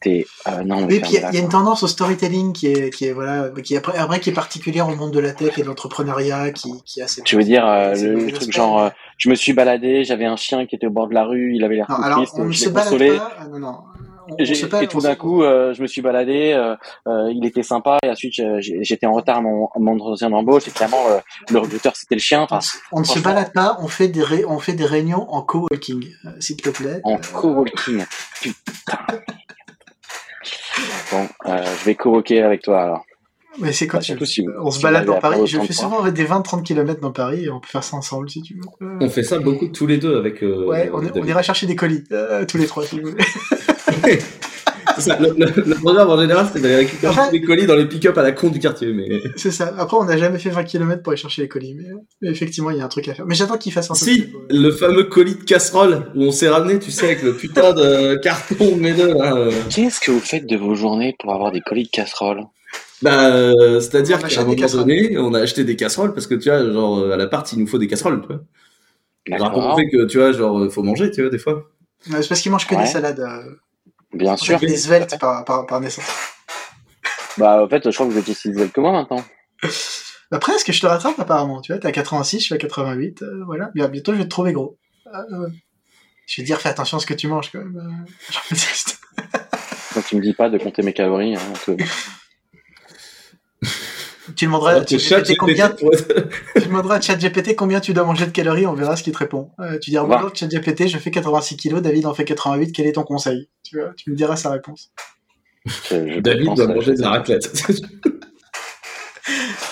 T'es, 0.00 0.26
euh, 0.46 0.62
non, 0.64 0.86
Oui, 0.86 1.00
puis 1.00 1.10
il 1.12 1.20
y, 1.20 1.24
a- 1.24 1.30
y 1.30 1.38
une 1.38 1.48
tendance 1.50 1.82
au 1.82 1.86
storytelling 1.86 2.54
qui 2.54 2.68
est, 2.68 2.88
qui 2.94 3.04
est 3.06 3.12
voilà, 3.12 3.50
qui 3.62 3.74
est 3.74 3.76
après, 3.76 3.98
après 3.98 4.18
qui 4.20 4.30
est 4.30 4.34
particulière 4.34 4.88
au 4.88 4.94
monde 4.96 5.12
de 5.12 5.20
la 5.20 5.32
tech 5.32 5.58
et 5.58 5.62
de 5.62 5.66
l'entrepreneuriat, 5.66 6.52
qui, 6.52 6.72
qui 6.86 7.02
a 7.02 7.06
ses. 7.06 7.20
Tu 7.22 7.36
veux 7.36 7.44
dire 7.44 7.66
euh, 7.66 7.94
le, 7.94 8.32
truc 8.32 8.50
genre, 8.50 8.80
euh, 8.80 8.88
je 9.18 9.28
me 9.28 9.34
suis 9.34 9.52
baladé, 9.52 10.04
j'avais 10.04 10.24
un 10.24 10.36
chien 10.36 10.64
qui 10.64 10.74
était 10.74 10.86
au 10.86 10.90
bord 10.90 11.06
de 11.08 11.12
la 11.14 11.24
rue, 11.24 11.54
il 11.54 11.62
avait 11.64 11.74
l'air 11.76 11.86
tout 11.86 12.00
triste, 12.16 12.34
on 12.38 12.44
ne 12.46 12.50
je 12.52 12.58
se 12.58 12.64
l'ai 12.68 12.72
consolé. 12.74 13.08
pas. 13.18 13.46
non, 13.50 13.58
non. 13.58 13.78
On- 14.30 14.36
Et, 14.38 14.44
on 14.82 14.86
tout 14.86 15.00
d'un 15.00 15.16
coup, 15.16 15.42
je 15.42 15.82
me 15.82 15.86
suis 15.88 16.00
baladé, 16.02 16.56
il 17.32 17.44
était 17.44 17.62
sympa, 17.64 17.98
et 18.02 18.08
ensuite 18.10 18.34
j'étais 18.60 19.04
en 19.06 19.12
retard 19.12 19.38
à 19.38 19.40
mon, 19.42 19.68
mon 19.76 19.94
entretien 19.96 20.30
d'embauche, 20.30 20.68
et 20.68 20.70
clairement, 20.70 21.02
le 21.50 21.58
recruteur 21.58 21.96
c'était 21.96 22.14
le 22.14 22.20
chien, 22.20 22.46
on, 22.48 22.54
enfin, 22.54 22.60
on 22.92 23.00
ne 23.00 23.04
se 23.04 23.18
balade 23.18 23.52
pas, 23.52 23.76
on 23.80 23.88
fait 23.88 24.06
des, 24.08 24.22
ré- 24.22 24.44
on 24.46 24.60
fait 24.60 24.74
des 24.74 24.84
réunions 24.86 25.28
en 25.30 25.42
coworking, 25.42 26.06
euh, 26.26 26.30
s'il 26.38 26.56
te 26.58 26.70
plaît. 26.70 27.00
en 27.02 27.16
coworking. 27.32 28.04
Putain. 28.40 28.98
Bon, 31.12 31.28
euh, 31.46 31.64
je 31.80 31.84
vais 31.84 31.94
coworker 31.94 32.42
avec 32.42 32.62
toi 32.62 32.82
alors. 32.82 33.04
Mais 33.58 33.72
c'est 33.72 33.86
quand 33.88 33.98
Bah, 33.98 34.02
tu 34.02 34.12
surtout 34.12 34.24
si- 34.26 34.44
On 34.62 34.70
se 34.70 34.80
balade 34.80 35.06
dans 35.06 35.18
Paris. 35.18 35.44
Je 35.46 35.58
fais 35.60 35.72
souvent 35.72 36.08
des 36.08 36.24
20-30 36.24 36.62
km 36.62 37.00
dans 37.00 37.10
Paris 37.10 37.46
et 37.46 37.50
on 37.50 37.58
peut 37.58 37.66
faire 37.68 37.82
ça 37.82 37.96
ensemble 37.96 38.30
si 38.30 38.42
tu 38.42 38.54
veux. 38.54 38.60
Euh, 38.86 38.98
On 39.00 39.08
fait 39.10 39.24
ça 39.24 39.38
beaucoup 39.40 39.66
tous 39.68 39.86
les 39.88 39.98
deux 39.98 40.16
avec. 40.16 40.42
euh, 40.44 40.66
ouais, 40.66 40.88
on, 40.92 40.98
on 41.04 41.24
ira 41.26 41.42
chercher 41.42 41.66
des 41.66 41.74
colis, 41.74 42.04
euh, 42.12 42.44
tous 42.46 42.58
les 42.58 42.66
trois 42.66 42.84
si 42.86 43.00
vous 43.00 43.10
voulez. 43.10 43.24
Ça, 45.00 45.18
le, 45.18 45.28
le- 45.36 45.62
le 45.66 45.74
programme 45.76 46.08
en 46.10 46.20
général, 46.20 46.46
c'est 46.52 46.60
d'aller 46.60 46.76
récupérer 46.76 47.14
les 47.32 47.40
colis 47.42 47.66
dans 47.66 47.74
les 47.74 47.86
pick-up 47.86 48.16
à 48.18 48.22
la 48.22 48.32
con 48.32 48.48
du 48.50 48.58
quartier. 48.58 48.92
Mais 48.92 49.08
C'est 49.36 49.50
ça. 49.50 49.74
Après, 49.78 49.96
on 49.96 50.04
n'a 50.04 50.16
jamais 50.16 50.38
fait 50.38 50.50
20 50.50 50.64
km 50.64 51.02
pour 51.02 51.12
aller 51.12 51.20
chercher 51.20 51.42
les 51.42 51.48
colis, 51.48 51.74
mais, 51.74 51.84
mais 52.22 52.28
effectivement, 52.30 52.70
il 52.70 52.78
y 52.78 52.80
a 52.80 52.84
un 52.84 52.88
truc 52.88 53.08
à 53.08 53.14
faire. 53.14 53.26
Mais 53.26 53.34
j'attends 53.34 53.58
qu'il 53.58 53.72
fasse 53.72 53.90
un 53.90 53.94
peu 53.94 54.00
si, 54.00 54.28
le 54.50 54.70
fameux 54.70 55.04
colis 55.04 55.34
de 55.36 55.44
casserole 55.44 56.06
où 56.14 56.22
on 56.24 56.30
s'est 56.32 56.48
ramené, 56.48 56.78
tu 56.78 56.90
sais, 56.90 57.06
avec 57.06 57.22
le 57.22 57.34
putain 57.34 57.72
de 57.72 58.16
carton 58.16 58.76
de 58.76 58.80
mes 58.80 58.92
deux 58.92 59.08
euh. 59.16 59.50
Qu'est-ce 59.70 60.00
que 60.00 60.10
vous 60.10 60.20
faites 60.20 60.46
de 60.46 60.56
vos 60.56 60.74
journées 60.74 61.14
pour 61.18 61.32
avoir 61.34 61.50
des 61.52 61.60
colis 61.60 61.84
de 61.84 61.90
casserole 61.90 62.42
Bah, 63.02 63.26
euh, 63.34 63.80
c'est-à-dire 63.80 64.18
On 64.22 64.26
qu'à 64.28 64.40
un 64.40 64.44
moment 64.44 64.56
casseroles. 64.56 64.86
donné, 64.86 65.16
on 65.18 65.32
a 65.34 65.40
acheté 65.40 65.64
des 65.64 65.76
casseroles 65.76 66.12
parce 66.14 66.26
que 66.26 66.34
tu 66.34 66.48
vois, 66.50 66.64
genre 66.70 66.98
euh, 66.98 67.12
à 67.12 67.16
l'appart, 67.16 67.50
il 67.52 67.58
nous 67.60 67.66
faut 67.66 67.78
des 67.78 67.86
casseroles, 67.88 68.20
tu 68.20 68.26
vois. 68.28 68.40
On 69.52 69.76
fait 69.76 69.88
que 69.88 70.06
tu 70.06 70.18
vois, 70.18 70.32
genre, 70.32 70.70
faut 70.72 70.82
manger, 70.82 71.10
tu 71.10 71.20
vois, 71.22 71.30
des 71.30 71.38
fois. 71.38 71.70
Ouais, 72.10 72.22
c'est 72.22 72.28
parce 72.28 72.40
qu'ils 72.40 72.50
mangent 72.50 72.66
que 72.66 72.74
Ouais. 72.74 72.82
des 72.84 72.88
salades. 72.88 73.20
Euh, 73.20 73.52
Bien 74.12 74.32
en 74.32 74.36
sûr. 74.36 74.58
fait, 74.58 74.66
des 74.66 74.76
sveltes 74.76 75.18
par, 75.18 75.44
par, 75.44 75.66
par 75.66 75.80
naissance. 75.80 76.04
Bah, 77.38 77.62
en 77.62 77.68
fait, 77.68 77.88
je 77.90 77.94
crois 77.94 78.06
que 78.06 78.12
vous 78.12 78.18
êtes 78.18 78.28
aussi 78.28 78.52
zèle 78.52 78.70
que 78.70 78.80
moi 78.80 78.92
maintenant. 78.92 79.24
Bah, 80.30 80.38
presque, 80.38 80.72
je 80.72 80.80
te 80.80 80.86
rattrape 80.86 81.18
apparemment. 81.18 81.60
Tu 81.60 81.72
vois, 81.72 81.80
t'es 81.80 81.88
à 81.88 81.92
86, 81.92 82.40
je 82.40 82.44
suis 82.44 82.54
à 82.54 82.58
88. 82.58 83.22
euh, 83.22 83.42
voilà. 83.46 83.70
Bien, 83.74 83.88
bientôt, 83.88 84.12
je 84.12 84.18
vais 84.18 84.24
te 84.24 84.28
trouver 84.28 84.52
gros. 84.52 84.78
Euh, 85.06 85.18
euh, 85.32 85.48
je 86.26 86.36
vais 86.36 86.42
te 86.44 86.46
dire, 86.46 86.60
fais 86.60 86.68
attention 86.68 86.96
à 86.98 87.00
ce 87.00 87.06
que 87.06 87.14
tu 87.14 87.28
manges 87.28 87.50
quand 87.50 87.58
même. 87.58 87.76
euh. 87.76 88.52
Donc, 89.94 90.06
tu 90.06 90.16
me 90.16 90.20
dis 90.20 90.32
pas 90.34 90.48
de 90.50 90.58
compter 90.58 90.82
mes 90.82 90.92
calories. 90.92 91.36
Hein, 91.36 91.40
Tu 94.36 94.44
demanderas 94.46 94.84
ChatGPT 94.84 95.36
combien, 95.36 95.68
GPT 95.70 95.82
être- 95.92 96.28
tu 96.62 96.68
demanderas 96.68 96.96
à 96.96 97.00
ChatGPT 97.00 97.54
combien 97.56 97.80
tu 97.80 97.92
dois 97.92 98.04
manger 98.04 98.26
de 98.26 98.30
calories, 98.30 98.66
on 98.66 98.74
verra 98.74 98.96
ce 98.96 99.02
qu'il 99.02 99.12
te 99.12 99.18
répond. 99.18 99.50
Euh, 99.60 99.78
tu 99.78 99.90
diras, 99.90 100.04
bonjour 100.04 100.34
ChatGPT, 100.34 100.88
je 100.88 100.98
fais 100.98 101.10
86 101.10 101.56
kilos, 101.56 101.80
David 101.82 102.06
en 102.06 102.14
fait 102.14 102.24
88, 102.24 102.72
quel 102.72 102.86
est 102.86 102.92
ton 102.92 103.02
conseil? 103.02 103.48
Tu, 103.62 103.78
vois, 103.78 103.92
tu 103.96 104.10
me 104.10 104.16
diras 104.16 104.36
sa 104.36 104.50
réponse. 104.50 104.92
je- 105.66 106.20
David 106.20 106.54
doit 106.54 106.64
euh, 106.70 106.74
manger 106.74 106.94
de 106.94 107.00
la 107.02 107.10
raclette. 107.10 107.50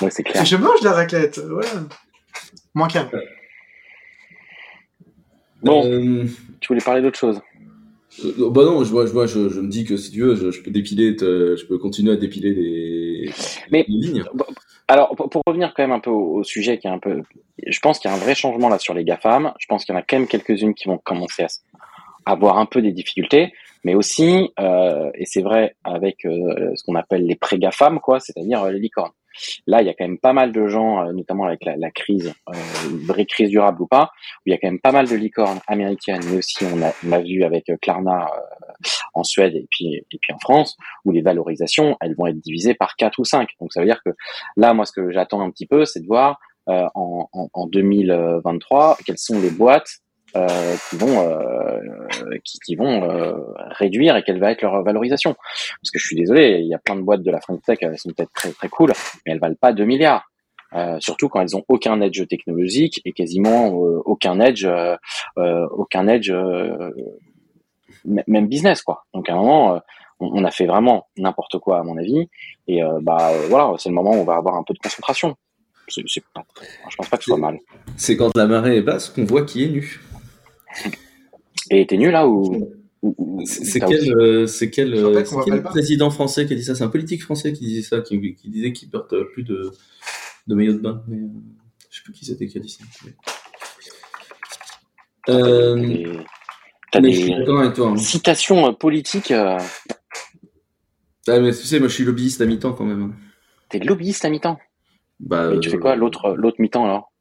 Ouais, 0.01 0.11
c'est 0.11 0.23
clair. 0.23 0.45
Je 0.45 0.55
mange 0.57 0.79
de 0.81 0.85
la 0.85 0.93
raclette, 0.93 1.39
voilà. 1.41 1.69
Moins 2.75 2.87
qu'un. 2.87 3.11
Bon, 5.63 5.85
Euh, 5.91 6.25
tu 6.61 6.69
voulais 6.69 6.81
parler 6.81 7.03
d'autre 7.03 7.19
chose? 7.19 7.41
Euh, 8.25 8.51
bah 8.51 8.64
non, 8.64 8.85
je, 8.85 8.93
moi, 8.93 9.07
je, 9.07 9.12
moi, 9.12 9.27
je, 9.27 9.49
je 9.49 9.61
me 9.61 9.69
dis 9.69 9.85
que 9.85 9.97
si 9.97 10.11
tu 10.11 10.21
veux, 10.23 10.35
je, 10.35 10.51
je 10.51 10.62
peux 10.62 10.71
dépiler, 10.71 11.14
te- 11.16 11.57
je 11.57 11.66
peux 11.66 11.79
continuer 11.79 12.12
à 12.12 12.16
dépiler 12.16 12.53
les, 12.55 13.31
Mais- 13.71 13.85
les 13.89 14.07
lignes. 14.09 14.25
Alors, 14.89 15.14
pour, 15.14 15.29
pour 15.29 15.43
revenir 15.47 15.75
quand 15.75 15.83
même 15.83 15.93
un 15.93 16.01
peu 16.01 16.11
au, 16.11 16.37
au 16.39 16.45
sujet 16.45 16.79
qui 16.79 16.87
est 16.87 16.91
un 16.91 16.99
peu, 16.99 17.23
je 17.66 17.79
pense 17.81 17.99
qu'il 17.99 18.11
y 18.11 18.14
a 18.14 18.16
un 18.16 18.21
vrai 18.21 18.35
changement 18.35 18.69
là 18.69 18.79
sur 18.79 18.95
les 18.95 19.05
GAFAM. 19.05 19.53
Je 19.59 19.66
pense 19.66 19.85
qu'il 19.85 19.95
y 19.95 19.97
en 19.97 20.01
a 20.01 20.03
quand 20.03 20.19
même 20.19 20.27
quelques-unes 20.29 20.75
qui 20.75 20.89
vont 20.89 20.99
commencer 20.99 21.45
à 22.25 22.33
avoir 22.33 22.59
un 22.59 22.66
peu 22.66 22.81
des 22.83 22.93
difficultés, 22.93 23.53
mais 23.85 23.95
aussi, 23.95 24.51
euh, 24.59 25.11
et 25.14 25.25
c'est 25.27 25.43
vrai 25.43 25.77
avec 25.85 26.25
euh, 26.25 26.73
ce 26.75 26.83
qu'on 26.85 26.95
appelle 26.95 27.25
les 27.27 27.37
pré-GAFAM, 27.37 28.01
quoi, 28.01 28.19
c'est-à-dire 28.21 28.62
euh, 28.64 28.71
les 28.73 28.81
licornes. 28.81 29.12
Là, 29.66 29.82
il 29.82 29.86
y 29.86 29.91
a 29.91 29.95
quand 29.95 30.05
même 30.05 30.18
pas 30.18 30.32
mal 30.32 30.53
de 30.53 30.66
gens, 30.66 31.05
euh, 31.05 31.12
notamment 31.12 31.45
avec 31.45 31.64
la, 31.64 31.76
la 31.76 31.91
crise, 31.91 32.34
euh, 32.49 32.53
vraie 33.07 33.26
crise 33.26 33.51
durable 33.51 33.82
ou 33.82 33.86
pas, 33.86 34.11
où 34.39 34.43
il 34.47 34.53
y 34.53 34.55
a 34.55 34.59
quand 34.59 34.68
même 34.68 34.80
pas 34.80 34.93
mal 34.93 35.09
de 35.09 35.16
licornes 35.16 35.61
américaines, 35.66 36.22
mais 36.30 36.39
aussi 36.39 36.64
on 36.64 36.82
a, 36.82 36.93
on 37.07 37.22
vu 37.22 37.45
avec 37.45 37.68
euh, 37.70 37.76
Klarna 37.80 38.26
euh, 38.26 38.89
en 39.14 39.24
Suède 39.24 39.55
et 39.55 39.66
puis 39.70 39.95
et 39.97 40.18
puis 40.20 40.32
en 40.32 40.39
France, 40.39 40.76
où 41.05 41.12
les 41.12 41.22
valorisations, 41.22 41.97
elles 42.01 42.14
vont 42.16 42.26
être 42.26 42.41
divisées 42.41 42.74
par 42.74 42.97
4 42.97 43.18
ou 43.18 43.24
5. 43.24 43.49
Donc 43.61 43.72
ça 43.72 43.80
veut 43.80 43.86
dire 43.86 44.01
que 44.05 44.11
là, 44.57 44.74
moi, 44.74 44.84
ce 44.84 44.93
que 44.93 45.11
j'attends 45.11 45.41
un 45.41 45.51
petit 45.51 45.66
peu, 45.66 45.84
c'est 45.84 46.01
de 46.01 46.07
voir 46.07 46.39
euh, 46.68 46.86
en, 46.95 47.28
en, 47.32 47.49
en 47.53 47.66
2023 47.66 48.99
quelles 49.05 49.18
sont 49.18 49.41
les 49.41 49.51
boîtes 49.51 49.89
euh, 50.37 50.76
qui 50.91 50.97
vont 50.97 51.26
euh, 51.26 51.81
qui, 52.45 52.59
qui 52.59 52.76
vont 52.76 53.03
euh, 53.03 53.33
réduire 53.70 54.14
et 54.14 54.22
quelle 54.22 54.39
va 54.39 54.53
être 54.53 54.61
leur 54.61 54.83
valorisation. 54.83 55.35
Parce 55.81 55.91
que 55.91 55.99
je 55.99 56.05
suis 56.05 56.16
désolé, 56.16 56.59
il 56.61 56.66
y 56.66 56.74
a 56.74 56.79
plein 56.79 56.97
de 56.97 57.01
boîtes 57.01 57.22
de 57.22 57.31
la 57.31 57.41
French 57.41 57.62
Tech, 57.62 57.79
elles 57.81 57.99
sont 57.99 58.11
peut-être 58.11 58.33
très 58.35 58.51
très 58.53 58.68
cool, 58.68 58.93
mais 59.24 59.33
elles 59.33 59.39
valent 59.39 59.57
pas 59.59 59.72
2 59.72 59.85
milliards. 59.85 60.31
Surtout 61.01 61.31
quand 61.31 61.41
elles 61.41 61.57
ont 61.57 61.64
aucun 61.68 61.99
edge 62.03 62.26
technologique 62.29 63.01
et 63.07 63.12
quasiment 63.12 63.68
aucun 63.68 64.39
edge, 64.39 64.68
aucun 65.37 66.09
edge 66.09 66.31
même 68.05 68.49
business 68.49 68.83
quoi. 68.83 69.05
Donc 69.14 69.31
à 69.31 69.33
un 69.33 69.37
moment, 69.37 69.81
on, 70.20 70.41
on 70.41 70.45
a 70.45 70.51
fait 70.51 70.66
vraiment 70.66 71.09
n'importe 71.16 71.59
quoi 71.59 71.79
à 71.79 71.83
mon 71.83 71.97
avis. 71.97 72.29
Et 72.66 72.83
bah 73.01 73.33
voilà, 73.49 73.72
c'est 73.79 73.89
le 73.89 73.95
moment 73.95 74.11
où 74.11 74.16
on 74.16 74.24
va 74.24 74.37
avoir 74.37 74.57
un 74.57 74.62
peu 74.62 74.74
de 74.74 74.79
concentration. 74.79 75.37
C'est, 75.91 76.03
c'est 76.07 76.22
pas, 76.35 76.45
je 76.91 76.97
pense 76.97 77.09
pas 77.09 77.16
que 77.16 77.24
ce 77.24 77.31
soit 77.31 77.39
mal. 77.39 77.59
C'est 77.97 78.18
quand 78.18 78.37
la 78.37 78.47
marée 78.47 78.76
est 78.76 78.83
basse 78.83 79.09
qu'on 79.09 79.24
voit 79.24 79.47
qui 79.47 79.64
est 79.64 79.68
nu. 79.68 80.03
Et 81.71 81.87
t'es 81.87 81.97
nul 81.97 82.11
là 82.11 82.27
ou, 82.27 82.71
C'est 83.45 83.81
quel, 83.81 84.12
euh, 84.16 84.47
c'est 84.47 84.71
quel, 84.71 84.95
euh, 84.95 85.23
quel 85.45 85.62
président 85.62 86.11
français 86.11 86.47
qui 86.47 86.53
a 86.55 86.57
dit 86.57 86.64
ça? 86.64 86.75
C'est 86.75 86.85
un 86.85 86.89
politique 86.89 87.23
français 87.23 87.53
qui 87.53 87.64
disait 87.66 87.83
ça, 87.83 88.01
qui, 88.01 88.35
qui 88.35 88.49
disait 88.49 88.73
qu'il 88.73 88.91
porte 88.91 89.12
euh, 89.12 89.25
plus 89.33 89.43
de, 89.45 89.71
de 90.47 90.55
maillot 90.55 90.73
de 90.75 90.79
bain. 90.79 91.03
Mais, 91.09 91.16
euh, 91.19 91.29
je 91.91 91.97
sais 91.99 92.03
plus 92.05 92.12
qui 92.12 92.25
c'était 92.25 92.47
qui 92.47 92.59
a 92.59 92.61
dit 92.61 92.69
ça. 92.71 92.85
t'as 95.27 95.33
Euh, 95.35 95.75
des, 95.77 96.19
t'as 96.91 97.01
mais 97.01 97.09
des 97.09 97.14
je 97.14 97.21
suis 97.23 97.35
d'accord 97.35 97.61
avec 97.61 97.75
toi. 97.75 97.89
hein. 97.91 97.97
citations 97.97 98.75
politiques. 98.75 99.31
Ah, 99.33 99.59
mais 101.27 101.51
tu 101.53 101.64
sais, 101.66 101.79
moi 101.79 101.89
je 101.89 101.95
suis 101.95 102.05
lobbyiste 102.05 102.41
à 102.41 102.47
mi-temps 102.47 102.73
quand 102.73 102.85
même. 102.87 103.03
hein. 103.03 103.12
t'es 103.69 103.79
lobbyiste 103.79 104.25
à 104.25 104.31
mi-temps? 104.31 104.59
Bah, 105.21 105.51
Mais 105.51 105.61
tu 105.61 105.69
fais 105.71 105.79
quoi 105.79 105.95
l'autre 105.97 106.35
l'autre 106.35 106.57
mi-temps 106.61 106.85
alors? 106.87 107.12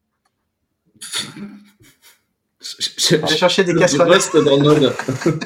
J'ai 2.98 3.28
cherché 3.38 3.64
des 3.64 3.74
je- 3.74 3.78
casseroles. 3.78 4.20
dans. 4.46 4.92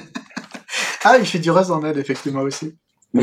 Ah, 1.03 1.17
il 1.17 1.25
fait 1.25 1.39
du 1.39 1.49
reste 1.51 1.71
en 1.71 1.83
aide, 1.83 1.97
effectivement, 1.97 2.41
aussi. 2.41 2.75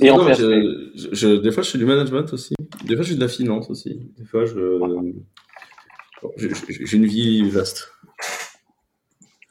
Et 0.00 0.10
en 0.10 0.18
Non, 0.18 0.26
PHP. 0.26 0.38
je, 0.40 0.90
je- 0.94 1.08
je- 1.12 1.36
des 1.36 1.52
fois, 1.52 1.62
je 1.62 1.70
fais 1.70 1.78
du 1.78 1.84
management 1.86 2.32
aussi. 2.32 2.54
Des 2.84 2.96
fois, 2.96 3.04
je 3.04 3.10
fais 3.10 3.14
de 3.16 3.20
la 3.20 3.28
finance 3.28 3.68
aussi. 3.70 4.00
Des 4.18 4.24
fois, 4.24 4.44
je. 4.46 4.78
J'ai 6.68 6.96
une 6.96 7.06
vie 7.06 7.48
vaste. 7.50 7.92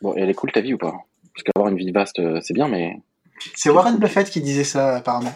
Bon, 0.02 0.14
elle 0.16 0.30
est 0.30 0.34
cool 0.34 0.52
ta 0.52 0.62
vie 0.62 0.74
ou 0.74 0.78
pas? 0.78 0.92
Parce 1.34 1.44
qu'avoir 1.44 1.68
avoir 1.68 1.70
une 1.70 1.78
vie 1.78 1.92
vaste, 1.92 2.20
euh, 2.20 2.40
c'est 2.44 2.54
bien, 2.54 2.68
mais 2.68 2.98
C'est 3.56 3.70
Warren 3.70 3.98
Buffett 3.98 4.30
qui 4.30 4.42
disait 4.42 4.64
ça, 4.64 4.98
apparemment. 4.98 5.36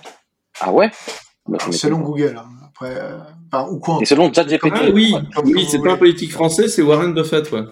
ah 0.62 0.72
ouais? 0.72 0.92
Bah, 1.48 1.58
selon. 1.72 2.00
Google. 2.00 2.36
hein. 2.38 2.50
Après, 2.68 2.96
euh, 2.96 3.18
enfin, 3.52 3.70
ou 3.72 3.80
quoi 3.80 3.98
Et 4.02 4.06
selon 4.06 4.32
ChatGPT, 4.32 4.72
Ah 4.76 4.90
oui, 4.94 5.14
oui, 5.44 5.68
c'est 5.70 5.82
pas 5.82 5.94
un 5.94 5.98
politique 5.98 6.32
français, 6.32 6.68
c'est 6.68 6.82
Warren 6.82 7.14
Buffett, 7.14 7.52
ouais. 7.52 7.64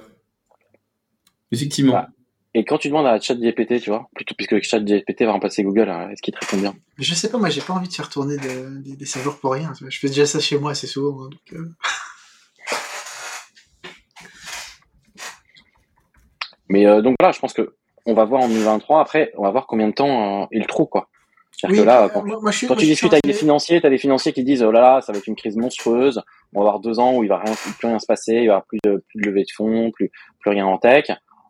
Effectivement. 1.51 1.95
Ah. 1.95 2.07
et 2.53 2.65
quand 2.65 2.77
tu 2.77 2.87
demandes 2.89 3.05
à 3.07 3.19
ChatGPT, 3.19 3.79
tu 3.81 3.89
vois, 3.89 4.09
plutôt 4.15 4.35
puisque 4.35 4.61
ChatGPT 4.61 5.23
va 5.23 5.31
remplacer 5.33 5.63
Google, 5.63 5.89
hein, 5.89 6.09
est-ce 6.11 6.21
qu'il 6.21 6.33
te 6.33 6.39
répond 6.39 6.57
bien 6.57 6.75
Je 6.97 7.13
sais 7.13 7.29
pas, 7.29 7.37
moi 7.37 7.49
j'ai 7.49 7.61
pas 7.61 7.73
envie 7.73 7.87
de 7.87 7.93
faire 7.93 8.09
tourner 8.09 8.37
de- 8.37 8.81
des, 8.81 8.95
des 8.95 9.05
serveurs 9.05 9.37
pour 9.39 9.53
rien. 9.53 9.71
Je 9.87 9.97
fais 9.99 10.07
déjà 10.07 10.25
ça 10.25 10.39
chez 10.39 10.57
moi 10.57 10.71
assez 10.71 10.87
souvent. 10.87 11.25
hein, 11.25 11.29
donc, 11.29 11.53
euh, 11.53 11.69
Mais 16.69 16.85
euh, 16.85 17.01
donc 17.01 17.15
voilà, 17.19 17.31
je 17.31 17.39
pense 17.39 17.53
que 17.53 17.75
on 18.05 18.13
va 18.13 18.25
voir 18.25 18.41
en 18.43 18.47
2023. 18.47 19.01
Après, 19.01 19.31
on 19.37 19.43
va 19.43 19.51
voir 19.51 19.67
combien 19.67 19.87
de 19.87 19.93
temps 19.93 20.43
euh, 20.43 20.45
est 20.51 20.59
le 20.59 20.65
trou, 20.65 20.85
quoi. 20.85 21.09
C'est-à-dire 21.51 21.79
Oui, 21.79 21.83
que 21.83 21.87
là, 21.87 22.03
euh, 22.03 22.09
quand, 22.09 22.23
moi, 22.25 22.39
moi, 22.41 22.51
je 22.51 22.57
suis, 22.57 22.67
quand 22.67 22.75
moi, 22.75 22.81
tu 22.81 22.87
discutes 22.87 23.13
avec 23.13 23.23
des 23.23 23.33
financiers, 23.33 23.81
t'as 23.81 23.89
des 23.89 23.97
financiers 23.97 24.31
qui 24.33 24.43
disent 24.43 24.63
oh 24.63 24.71
là 24.71 24.81
là, 24.81 25.01
ça 25.01 25.11
va 25.11 25.17
être 25.17 25.27
une 25.27 25.35
crise 25.35 25.55
monstrueuse. 25.57 26.21
On 26.53 26.59
va 26.61 26.67
avoir 26.67 26.79
deux 26.79 26.99
ans 26.99 27.15
où 27.15 27.23
il 27.23 27.29
va 27.29 27.39
rien, 27.39 27.53
plus 27.79 27.87
rien 27.87 27.99
se 27.99 28.05
passer, 28.05 28.33
il 28.33 28.37
va 28.37 28.43
y 28.43 28.47
avoir 28.49 28.65
plus 28.65 28.79
de 28.83 29.03
plus 29.09 29.21
de 29.21 29.25
levée 29.27 29.43
de 29.43 29.51
fonds, 29.55 29.91
plus 29.91 30.11
plus 30.39 30.51
rien 30.51 30.65
en 30.65 30.77
tech. 30.77 31.05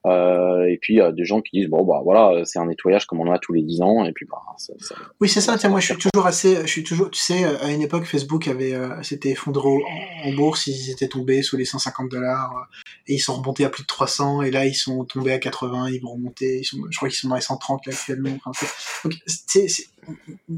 Euh, 0.06 0.66
et 0.66 0.78
puis 0.82 1.02
euh, 1.02 1.12
des 1.12 1.26
gens 1.26 1.42
qui 1.42 1.60
disent 1.60 1.70
bon 1.70 1.84
bah 1.84 2.00
voilà, 2.04 2.46
c'est 2.46 2.60
un 2.60 2.68
nettoyage 2.68 3.06
comme 3.08 3.20
on 3.20 3.28
en 3.28 3.32
a 3.34 3.40
tous 3.40 3.54
les 3.54 3.62
dix 3.64 3.82
ans. 3.82 4.06
Et 4.06 4.12
puis 4.14 4.26
bah 4.30 4.38
ça, 4.58 4.74
ça- 4.80 4.96
Oui, 5.20 5.28
c'est 5.28 5.42
ça. 5.42 5.58
Tiens, 5.58 5.70
moi, 5.70 5.80
je 5.80 5.88
suis 5.94 5.98
toujours 5.98 6.26
assez. 6.28 6.56
Je 6.62 6.68
suis 6.68 6.84
toujours. 6.84 7.10
Tu 7.12 7.20
sais, 7.20 7.44
à 7.44 7.72
une 7.72 7.82
époque, 7.82 8.06
Facebook 8.06 8.48
avait 8.48 8.74
euh, 8.74 9.02
s'était 9.04 9.30
effondré 9.32 9.68
en, 9.68 10.30
en 10.30 10.34
bourse. 10.34 10.68
Ils 10.68 10.92
étaient 10.92 11.08
tombés 11.08 11.42
sous 11.42 11.58
les 11.58 11.66
150 11.66 12.10
dollars 12.10 12.68
et 13.08 13.16
ils 13.16 13.20
sont 13.20 13.36
remontés 13.36 13.66
à 13.66 13.70
plus 13.70 13.84
de 13.84 13.88
300 13.88 14.42
et 14.44 14.52
là, 14.52 14.66
ils 14.66 14.76
sont 14.76 15.04
tombés 15.06 15.34
à 15.34 15.40
80. 15.40 15.90
Ils 15.90 16.02
vont 16.02 16.14
remonter. 16.14 16.60
Ils 16.60 16.66
sont, 16.66 16.78
je 16.90 16.98
crois 16.98 17.10
qu'ils 17.10 17.18
sont 17.18 17.30
dans 17.30 17.36
les 17.36 17.42
130 17.42 17.86
là 17.86 17.94
actuellement. 17.94 18.30
Enfin, 18.46 18.68
donc, 19.04 19.14
c'est, 19.26 19.68
c'est- 19.68 19.88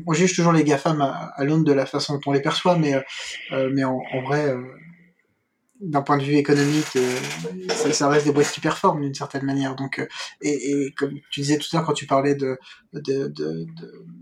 on 0.06 0.14
juge 0.14 0.36
toujours 0.36 0.52
les 0.54 0.64
GAFAM 0.64 1.02
à, 1.02 1.32
à 1.36 1.44
l'aune 1.44 1.64
de 1.64 1.74
la 1.74 1.88
façon 1.88 2.14
dont 2.16 2.22
on 2.28 2.32
les 2.34 2.42
perçoit, 2.42 2.78
mais 2.78 2.94
euh, 2.94 3.02
euh, 3.54 3.70
mais 3.74 3.84
en, 3.84 4.00
en 4.14 4.22
vrai. 4.22 4.54
D'un 5.80 6.02
point 6.02 6.18
de 6.18 6.24
vue 6.24 6.36
économique, 6.36 6.96
euh, 6.98 7.16
ça, 7.70 7.94
ça 7.94 8.10
reste 8.10 8.26
des 8.26 8.34
boîtes 8.34 8.52
qui 8.52 8.60
performent 8.60 9.02
d'une 9.02 9.14
certaine 9.14 9.44
manière. 9.44 9.76
Donc, 9.76 10.00
euh, 10.00 10.08
et, 10.42 10.72
et 10.72 10.92
comme 10.92 11.14
tu 11.32 11.40
disais 11.40 11.58
tout 11.58 11.68
à 11.72 11.78
l'heure 11.78 11.86
quand 11.88 11.94
tu 11.94 12.06
parlais 12.06 12.36
de, 12.36 12.58
de, 12.94 13.28
de, 13.28 13.66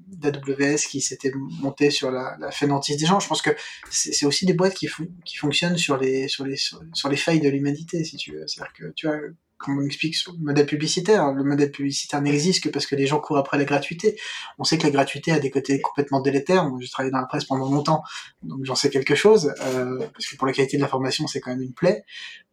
d'AWS 0.07 0.77
qui 0.87 1.01
s'était 1.01 1.31
monté 1.35 1.89
sur 1.89 2.11
la, 2.11 2.37
la 2.39 2.51
fainéantise 2.51 2.97
des 2.97 3.05
gens, 3.05 3.19
je 3.19 3.27
pense 3.27 3.41
que 3.41 3.51
c'est, 3.89 4.13
c'est 4.13 4.25
aussi 4.25 4.45
des 4.45 4.53
boîtes 4.53 4.75
qui, 4.75 4.87
qui 5.25 5.37
fonctionnent 5.37 5.77
sur 5.77 5.97
les, 5.97 6.27
sur, 6.27 6.45
les, 6.45 6.57
sur, 6.57 6.79
sur 6.93 7.09
les 7.09 7.17
failles 7.17 7.41
de 7.41 7.49
l'humanité, 7.49 8.03
si 8.03 8.17
tu 8.17 8.33
veux. 8.33 8.45
C'est-à-dire 8.47 8.73
que, 8.73 8.93
tu 8.95 9.07
vois, 9.07 9.17
comme 9.57 9.79
on 9.79 9.85
explique 9.85 10.15
sur 10.15 10.33
le 10.33 10.39
modèle 10.39 10.65
publicitaire, 10.65 11.31
le 11.31 11.43
modèle 11.43 11.71
publicitaire 11.71 12.21
n'existe 12.21 12.63
que 12.63 12.69
parce 12.69 12.85
que 12.85 12.95
les 12.95 13.07
gens 13.07 13.19
courent 13.19 13.37
après 13.37 13.57
la 13.57 13.65
gratuité. 13.65 14.17
On 14.59 14.63
sait 14.63 14.77
que 14.77 14.83
la 14.83 14.91
gratuité 14.91 15.31
a 15.31 15.39
des 15.39 15.49
côtés 15.49 15.81
complètement 15.81 16.21
délétères. 16.21 16.67
Moi, 16.69 16.79
j'ai 16.81 16.89
travaillé 16.89 17.11
dans 17.11 17.19
la 17.19 17.25
presse 17.25 17.45
pendant 17.45 17.69
longtemps, 17.69 18.03
donc 18.43 18.63
j'en 18.63 18.75
sais 18.75 18.89
quelque 18.89 19.15
chose, 19.15 19.53
euh, 19.61 19.99
parce 20.13 20.27
que 20.27 20.35
pour 20.35 20.47
la 20.47 20.53
qualité 20.53 20.77
de 20.77 20.81
l'information, 20.81 21.27
c'est 21.27 21.39
quand 21.39 21.51
même 21.51 21.61
une 21.61 21.73
plaie. 21.73 22.03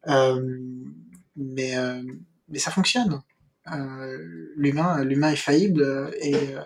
Euh, 0.09 0.41
mais, 1.37 1.77
euh, 1.77 2.03
mais 2.49 2.59
ça 2.59 2.71
fonctionne. 2.71 3.23
Euh, 3.73 4.53
l'humain, 4.57 5.03
l'humain 5.05 5.31
est 5.33 5.37
faillible 5.37 5.83
euh, 5.83 6.11
et, 6.21 6.35
euh, 6.35 6.61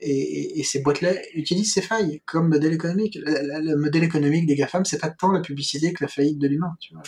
et, 0.00 0.10
et- 0.10 0.58
et 0.60 0.64
ces 0.64 0.80
boîtes-là 0.82 1.12
utilisent 1.34 1.72
ces 1.72 1.82
failles 1.82 2.22
comme 2.26 2.48
modèle 2.48 2.72
économique. 2.72 3.16
Le, 3.22 3.76
modèle 3.76 4.02
économique 4.02 4.46
des 4.46 4.56
GAFAM, 4.56 4.84
c'est 4.84 4.98
pas 4.98 5.10
tant 5.10 5.30
la 5.30 5.40
publicité 5.40 5.92
que 5.92 6.02
la 6.02 6.08
faillite 6.08 6.38
de 6.38 6.48
l'humain. 6.48 6.76
Tu 6.80 6.94
vois, 6.94 7.02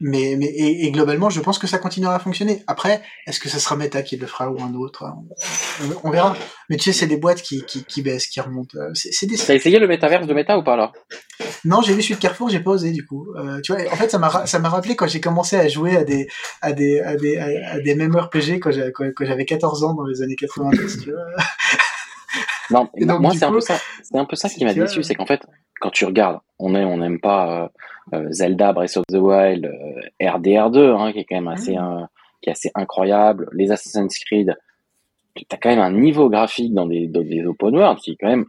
mais, 0.00 0.34
mais 0.38 0.46
et, 0.46 0.86
et 0.86 0.90
globalement, 0.90 1.30
je 1.30 1.40
pense 1.40 1.58
que 1.58 1.66
ça 1.66 1.78
continuera 1.78 2.14
à 2.14 2.18
fonctionner. 2.18 2.62
Après, 2.66 3.02
est-ce 3.26 3.38
que 3.38 3.48
ça 3.48 3.58
sera 3.58 3.76
Meta 3.76 4.02
qui 4.02 4.16
le 4.16 4.26
fera 4.26 4.50
ou 4.50 4.60
un 4.62 4.74
autre 4.74 5.04
on, 5.82 6.08
on- 6.08 6.10
verra. 6.10 6.34
Mais 6.68 6.76
tu 6.76 6.84
sais, 6.84 6.92
c'est 6.98 7.06
des 7.06 7.16
boîtes 7.18 7.42
qui, 7.42 7.64
qui, 7.66 7.84
qui 7.84 8.02
baissent, 8.02 8.26
qui 8.26 8.40
remontent. 8.40 8.78
Euh, 8.78 8.90
C'est 8.94 9.26
des 9.26 9.36
T'as 9.36 9.54
essayé 9.54 9.78
le 9.78 9.86
métaverse 9.86 10.26
de 10.26 10.34
Meta 10.34 10.58
ou 10.58 10.62
pas 10.64 10.76
là 10.76 10.92
non, 11.64 11.80
j'ai 11.82 11.94
vu 11.94 12.02
celui 12.02 12.14
de 12.16 12.20
Carrefour, 12.20 12.48
j'ai 12.50 12.60
pas 12.60 12.70
osé 12.70 12.90
du 12.90 13.04
coup. 13.06 13.26
Euh, 13.36 13.60
tu 13.62 13.72
vois, 13.72 13.82
en 13.90 13.96
fait, 13.96 14.10
ça 14.10 14.18
m'a 14.18 14.46
ça 14.46 14.58
m'a 14.58 14.68
rappelé 14.68 14.94
quand 14.96 15.06
j'ai 15.06 15.20
commencé 15.20 15.56
à 15.56 15.68
jouer 15.68 15.96
à 15.96 16.04
des 16.04 16.26
à 16.62 16.72
des 16.72 17.00
à 17.00 17.16
des 17.16 17.36
à, 17.38 17.80
des 17.80 17.94
MMORPG 17.94 18.60
quand 18.60 18.70
j'avais 18.70 18.92
quand, 18.92 19.04
quand 19.14 19.24
j'avais 19.24 19.44
14 19.46 19.84
ans 19.84 19.94
dans 19.94 20.04
les 20.04 20.22
années 20.22 20.36
90. 20.36 21.00
Tu 21.02 21.10
vois. 21.12 21.20
Non, 22.70 22.88
donc, 23.00 23.20
moi 23.20 23.32
c'est 23.36 23.44
un 23.44 23.50
peu 23.50 23.60
ça. 23.60 23.78
C'est 24.02 24.16
un 24.16 24.24
peu 24.24 24.36
ça 24.36 24.48
qui 24.48 24.64
m'a 24.64 24.72
déçu, 24.72 25.02
c'est 25.02 25.14
qu'en 25.16 25.26
fait, 25.26 25.40
quand 25.80 25.90
tu 25.90 26.04
regardes, 26.04 26.38
on 26.60 26.74
est, 26.76 26.84
on 26.84 26.98
n'aime 26.98 27.18
pas 27.20 27.64
euh, 27.64 27.68
Zelda 28.30 28.72
Breath 28.72 28.96
of 28.96 29.04
the 29.08 29.16
Wild, 29.16 29.66
euh, 29.66 30.00
RDR2, 30.26 30.96
hein, 30.96 31.12
qui 31.12 31.20
est 31.20 31.24
quand 31.24 31.36
même 31.36 31.48
assez, 31.48 31.72
Mm. 31.76 31.78
euh, 32.02 32.04
qui 32.42 32.48
est 32.50 32.52
assez 32.52 32.70
incroyable. 32.74 33.48
Les 33.52 33.70
Assassin's 33.70 34.18
Creed, 34.18 34.56
t'as 35.48 35.56
quand 35.56 35.70
même 35.70 35.78
un 35.78 35.92
niveau 35.92 36.28
graphique 36.28 36.74
dans 36.74 36.86
des, 36.86 37.06
dans 37.06 37.22
des 37.22 37.44
open 37.44 37.76
world 37.76 37.98
qui 37.98 38.12
est 38.12 38.16
quand 38.20 38.28
même 38.28 38.44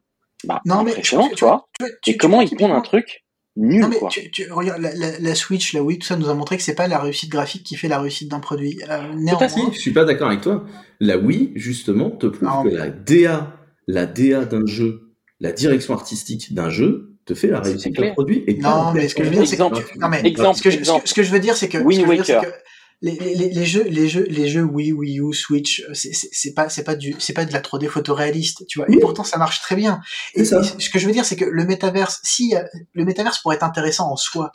bah, 0.46 0.62
Non, 0.66 0.84
mais 0.84 0.92
impressionnant, 0.92 1.28
tu- 1.30 1.36
tu 1.36 1.46
vois. 1.46 1.68
Tu- 1.80 1.86
Et 1.86 2.12
tu- 2.14 2.18
comment 2.18 2.44
tu- 2.44 2.54
ils 2.54 2.58
pondent 2.58 2.72
un 2.72 2.82
truc 2.82 3.24
nul, 3.56 3.82
Non 3.82 3.90
mais 3.90 3.98
quoi. 3.98 4.10
tu, 4.10 4.32
tu 4.32 4.52
regarde 4.52 4.82
la, 4.82 4.94
la, 4.96 5.20
la 5.20 5.36
Switch, 5.36 5.74
la 5.74 5.84
Wii, 5.84 6.00
tout 6.00 6.08
ça 6.08 6.16
nous 6.16 6.30
a 6.30 6.34
montré 6.34 6.58
que 6.58 6.64
c'est 6.64 6.74
pas 6.76 6.88
la 6.88 7.00
réussite 7.00 7.30
graphique 7.30 7.64
qui 7.64 7.76
fait 7.76 7.88
la 7.90 8.00
réussite 8.00 8.30
d'un 8.32 8.40
produit. 8.40 8.80
Euh, 8.84 8.86
Tout 8.88 9.12
à 9.12 9.16
néanmoins, 9.16 9.48
fait, 9.50 9.74
je 9.74 9.80
suis 9.80 9.92
pas 9.94 10.06
d'accord 10.06 10.28
avec 10.30 10.42
toi. 10.42 10.66
La 11.00 11.18
Wii, 11.18 11.52
justement, 11.56 12.10
te 12.10 12.28
prouve 12.28 12.48
Non, 12.48 12.64
que 12.64 12.70
mais- 12.70 12.76
la 12.76 12.90
DA, 12.90 13.54
la 13.88 14.06
DA 14.06 14.46
d'un 14.46 14.66
jeu, 14.66 15.12
la 15.40 15.52
direction 15.52 15.94
artistique 15.94 16.54
d'un 16.54 16.70
jeu, 16.70 17.11
te 17.26 17.34
fait 17.34 17.48
la 17.48 17.60
réussite 17.60 17.96
d'un 17.96 18.12
produit. 18.12 18.44
Et 18.48 18.56
Non, 18.56 18.92
mais 18.94 19.08
ce 19.08 19.16
que 19.16 19.24
je 19.24 19.30
veux 19.30 19.36
dire, 19.36 19.48
c'est 19.48 19.58
que 19.58 19.64
Exemple. 19.64 19.86
tu- 19.92 20.00
non 20.00 20.10
mais 20.10 20.22
Exemple, 20.26 20.58
ce 20.58 20.64
que, 20.64 20.72
je, 20.72 20.78
veux 20.78 21.40
dire, 21.40 21.56
c'est 21.56 21.68
que, 21.70 21.78
ce 21.78 21.84
que 21.84 21.88
Wind 21.88 22.02
je 22.02 22.06
veux 22.08 22.16
dire, 22.16 22.26
c'est 22.26 22.36
Waker. 22.36 22.52
que 22.52 22.58
les, 23.04 23.12
les, 23.16 23.50
les 23.50 23.66
jeux, 23.66 23.84
les 23.84 24.08
jeux, 24.08 24.26
les 24.30 24.48
jeux 24.48 24.64
Wii, 24.64 24.92
Wii 24.94 25.20
U, 25.22 25.34
Switch, 25.34 25.84
c'est- 25.94 26.14
c'est 26.14 26.30
c'est 26.32 26.54
pas, 26.54 26.70
c'est 26.70 26.84
pas 26.84 26.96
du, 26.96 27.16
c'est 27.20 27.34
pas 27.34 27.46
de 27.46 27.54
la 27.54 27.60
3D 27.62 27.88
photoréaliste, 27.88 28.66
tu 28.68 28.80
vois. 28.80 28.88
Et 28.92 28.98
pourtant, 29.00 29.24
ça 29.24 29.38
marche 29.38 29.60
très 29.62 29.76
bien. 29.76 30.02
Et, 30.36 30.42
et 30.42 30.46
ce 30.46 30.90
que 30.90 31.00
je 31.00 31.06
veux 31.08 31.12
dire, 31.12 31.26
c'est 31.26 31.36
que 31.36 31.46
le 31.46 31.66
métaverse, 31.66 32.20
si 32.24 32.54
le 32.94 33.06
métaverse 33.06 33.40
pourrait 33.40 33.56
être 33.56 33.64
intéressant 33.64 34.12
en 34.12 34.16
soi, 34.18 34.52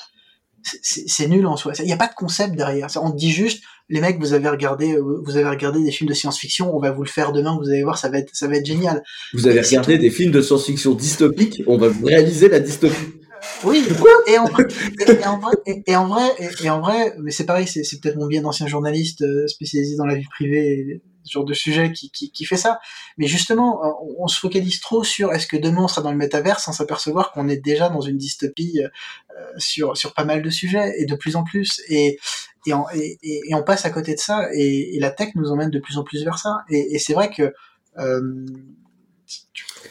c'est- 0.82 1.28
nul 1.28 1.46
en 1.46 1.56
soi. 1.56 1.72
Il 1.78 1.84
n'y 1.84 1.92
a 1.92 1.96
pas 1.96 2.08
de 2.08 2.14
concept 2.14 2.54
derrière. 2.56 2.88
On 3.02 3.10
te 3.10 3.16
dit 3.16 3.32
juste, 3.32 3.62
les 3.88 4.00
mecs, 4.00 4.18
vous 4.18 4.32
avez 4.32 4.48
regardé, 4.48 4.92
euh, 4.94 5.22
vous 5.24 5.36
avez 5.36 5.48
regardé 5.48 5.82
des 5.82 5.92
films 5.92 6.08
de 6.08 6.14
science-fiction, 6.14 6.74
on 6.74 6.80
va 6.80 6.90
vous 6.90 7.02
le 7.02 7.08
faire 7.08 7.32
demain, 7.32 7.56
vous 7.60 7.68
allez 7.68 7.82
voir, 7.82 7.98
ça 7.98 8.08
va 8.08 8.18
être, 8.18 8.30
ça 8.34 8.48
va 8.48 8.56
être 8.56 8.66
génial. 8.66 9.02
Vous 9.32 9.46
avez 9.46 9.60
regardé 9.60 9.98
des 9.98 10.10
films 10.10 10.32
de 10.32 10.40
science-fiction 10.40 10.94
dystopiques, 10.94 11.62
on 11.66 11.78
va 11.78 11.88
vous 11.88 12.04
réaliser 12.04 12.48
la 12.48 12.60
dystopie. 12.60 12.94
Oui, 13.64 13.84
et 14.26 14.38
en, 14.38 14.46
et, 14.48 15.12
et 15.20 15.26
en 15.26 15.38
vrai, 15.38 15.52
et, 15.86 15.96
en 15.96 16.08
vrai, 16.08 16.30
et, 16.64 16.70
en 16.70 16.80
vrai, 16.80 17.14
mais 17.20 17.30
c'est 17.30 17.44
pareil, 17.46 17.68
c'est, 17.68 17.84
c'est 17.84 18.00
peut-être 18.00 18.16
mon 18.16 18.26
biais 18.26 18.40
d'ancien 18.40 18.66
journaliste 18.66 19.22
euh, 19.22 19.46
spécialisé 19.46 19.94
dans 19.96 20.06
la 20.06 20.16
vie 20.16 20.26
privée, 20.30 21.00
ce 21.22 21.32
genre 21.32 21.44
de 21.44 21.54
sujet 21.54 21.92
qui, 21.92 22.10
qui, 22.10 22.30
qui 22.32 22.44
fait 22.44 22.56
ça. 22.56 22.80
Mais 23.18 23.26
justement, 23.26 23.84
euh, 23.84 23.88
on, 24.18 24.24
on 24.24 24.26
se 24.26 24.38
focalise 24.40 24.80
trop 24.80 25.04
sur 25.04 25.32
est-ce 25.32 25.46
que 25.46 25.56
demain 25.56 25.82
on 25.84 25.88
sera 25.88 26.02
dans 26.02 26.10
le 26.12 26.16
métavers 26.16 26.58
sans 26.60 26.72
s'apercevoir 26.72 27.30
qu'on 27.32 27.48
est 27.48 27.56
déjà 27.56 27.88
dans 27.88 28.00
une 28.00 28.16
dystopie 28.16 28.80
sur, 29.58 29.96
sur 29.96 30.14
pas 30.14 30.24
mal 30.24 30.42
de 30.42 30.50
sujets 30.50 30.92
et 30.98 31.06
de 31.06 31.14
plus 31.14 31.36
en 31.36 31.44
plus. 31.44 31.80
Et, 31.88 32.18
et, 32.66 32.72
en- 32.72 32.86
et, 32.94 33.18
et- 33.22 33.40
et 33.48 33.54
on 33.54 33.62
passe 33.62 33.84
à 33.86 33.90
côté 33.90 34.14
de 34.14 34.20
ça 34.20 34.48
et, 34.54 34.96
et 34.96 35.00
la 35.00 35.10
tech 35.10 35.28
nous 35.34 35.50
emmène 35.50 35.70
de 35.70 35.78
plus 35.78 35.98
en 35.98 36.04
plus 36.04 36.24
vers 36.24 36.38
ça. 36.38 36.58
Et, 36.70 36.94
et 36.94 36.98
c'est 36.98 37.14
vrai 37.14 37.30
que 37.30 37.52
euh, 37.98 38.20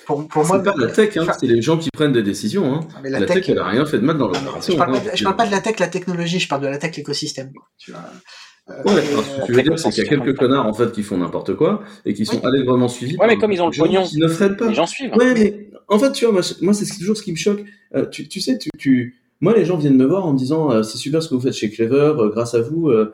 pour, 0.05 0.27
pour 0.27 0.45
moi, 0.45 0.57
C'est 0.59 0.63
pas 0.71 0.75
la 0.77 0.87
tech, 0.91 1.17
hein, 1.17 1.21
enfin, 1.23 1.33
c'est 1.39 1.47
les 1.47 1.61
gens 1.61 1.77
qui 1.77 1.89
prennent 1.91 2.11
des 2.13 2.23
décisions. 2.23 2.73
Hein. 2.75 2.87
mais 3.03 3.09
La, 3.09 3.25
tech, 3.25 3.47
elle 3.49 3.59
a 3.59 3.65
rien 3.67 3.85
fait 3.85 3.97
de 3.97 4.03
mal 4.05 4.17
dans 4.17 4.29
mais 4.29 4.37
l'opération. 4.39 4.73
je, 4.73 4.77
parle 4.77 4.91
pas 4.91 4.97
hein. 4.99 5.01
de, 5.11 5.17
je 5.17 5.23
parle 5.23 5.35
pas 5.35 5.45
de 5.47 5.51
la 5.51 5.61
tech, 5.61 5.79
la 5.79 5.87
technologie, 5.87 6.39
je 6.39 6.47
parle 6.47 6.61
de 6.61 6.67
la 6.67 6.77
tech, 6.77 6.95
l'écosystème. 6.95 7.51
tu 7.77 7.91
vois. 7.91 8.01
Euh, 8.01 8.81
Ouais, 8.85 8.93
euh, 8.97 9.21
ce 9.21 9.41
que 9.45 9.47
je 9.47 9.53
veux 9.53 9.61
dire, 9.63 9.77
c'est 9.79 9.89
qu'il 9.91 10.03
y 10.03 10.07
a 10.07 10.09
quelques 10.09 10.35
connards 10.37 10.65
en 10.65 10.73
fait 10.73 10.91
qui 10.91 11.03
font 11.03 11.17
n'importe 11.17 11.53
quoi 11.55 11.83
et 12.03 12.13
qui 12.15 12.25
sont 12.25 12.37
Oui. 12.37 12.45
allègrement 12.45 12.87
suivis. 12.87 13.15
Ouais, 13.17 13.27
mais 13.27 13.37
comme 13.37 13.51
ils 13.51 13.61
ont 13.61 13.69
le 13.69 13.77
pognon. 13.77 14.03
Qui 14.03 14.17
ne 14.17 14.27
freinent 14.27 14.57
pas. 14.57 14.67
Les 14.69 14.73
gens 14.73 14.87
suivent. 14.87 15.13
Ouais, 15.15 15.33
mais 15.35 15.69
en 15.87 15.99
fait, 15.99 16.11
tu 16.13 16.25
vois, 16.25 16.33
moi, 16.33 16.41
c'est- 16.43 16.59
moi 16.63 16.73
c'est 16.73 16.85
toujours 16.97 17.15
ce 17.15 17.21
qui 17.21 17.31
me 17.31 17.37
choque. 17.37 17.61
Euh, 17.93 18.07
tu, 18.07 18.27
tu 18.27 18.41
sais, 18.41 18.57
tu, 18.57 18.69
tu, 18.77 19.15
moi, 19.45 19.53
les 19.55 19.63
gens 19.63 19.77
viennent 19.77 19.95
me 19.95 20.05
voir 20.05 20.25
en 20.25 20.33
me 20.33 20.37
disant 20.39 20.71
euh, 20.71 20.81
c'est 20.81 20.97
super 20.97 21.21
ce 21.21 21.29
que 21.29 21.35
vous 21.35 21.41
faites 21.41 21.53
chez 21.53 21.69
Clever, 21.69 22.15
euh, 22.17 22.29
grâce 22.29 22.55
à 22.55 22.61
vous, 22.61 22.89
euh, 22.89 23.13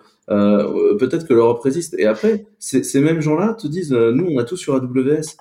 peut-être 0.97 1.27
que 1.27 1.33
l'Europe 1.33 1.59
résiste. 1.61 1.93
Et 1.99 2.05
après, 2.05 2.45
ces 2.57 3.01
mêmes 3.01 3.19
gens-là 3.19 3.53
te 3.53 3.67
disent 3.67 3.91
nous, 3.91 4.27
on 4.29 4.37
a 4.37 4.45
tout 4.45 4.55
sur 4.55 4.73
AWS. 4.75 5.35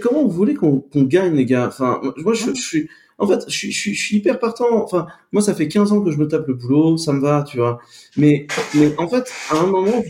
Comment 0.00 0.22
vous 0.22 0.30
voulez 0.30 0.54
qu'on 0.54 0.84
gagne, 0.94 1.34
les 1.34 1.44
gars? 1.44 1.66
Enfin, 1.66 2.00
moi, 2.18 2.34
je, 2.34 2.52
suis. 2.54 2.88
En 3.18 3.26
fait, 3.26 3.40
je, 3.48 3.68
je, 3.68 3.90
suis- 3.90 4.16
hyper 4.16 4.38
partant. 4.38 4.84
Enfin, 4.84 5.08
moi, 5.32 5.42
ça 5.42 5.54
fait 5.54 5.66
15 5.66 5.90
ans 5.90 6.02
que 6.02 6.12
je 6.12 6.18
me 6.18 6.28
tape 6.28 6.46
le 6.46 6.54
boulot, 6.54 6.98
ça 6.98 7.12
me 7.12 7.20
va, 7.20 7.42
tu 7.42 7.56
vois. 7.56 7.80
Mais, 8.16 8.46
mais 8.76 8.94
en 8.98 9.08
fait, 9.08 9.28
à 9.50 9.56
un 9.56 9.66
moment, 9.66 10.04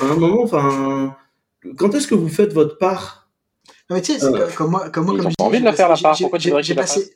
à 0.00 0.04
un 0.06 0.16
moment, 0.16 0.42
enfin, 0.42 1.14
quand 1.76 1.94
est-ce 1.94 2.08
que 2.08 2.16
vous 2.16 2.28
faites 2.28 2.52
votre 2.52 2.76
part? 2.76 3.23
Non, 3.90 3.96
mais 3.96 4.02
tu 4.02 4.12
sais, 4.14 4.18
c'est 4.18 4.26
Euh, 4.26 4.48
comme 4.56 4.70
moi, 4.70 4.88
comme 4.88 5.04
moi, 5.04 5.16
comme 5.16 5.32
envie 5.38 5.58
de 5.58 5.58
j'ai 5.58 5.64
la 5.64 5.72
faire, 5.74 5.88
la 5.88 5.94
passé- 5.94 6.02
part. 6.02 6.16
Pourquoi 6.18 6.38
tu 6.38 6.50
j'ai- 6.62 6.74
passé, 6.74 7.12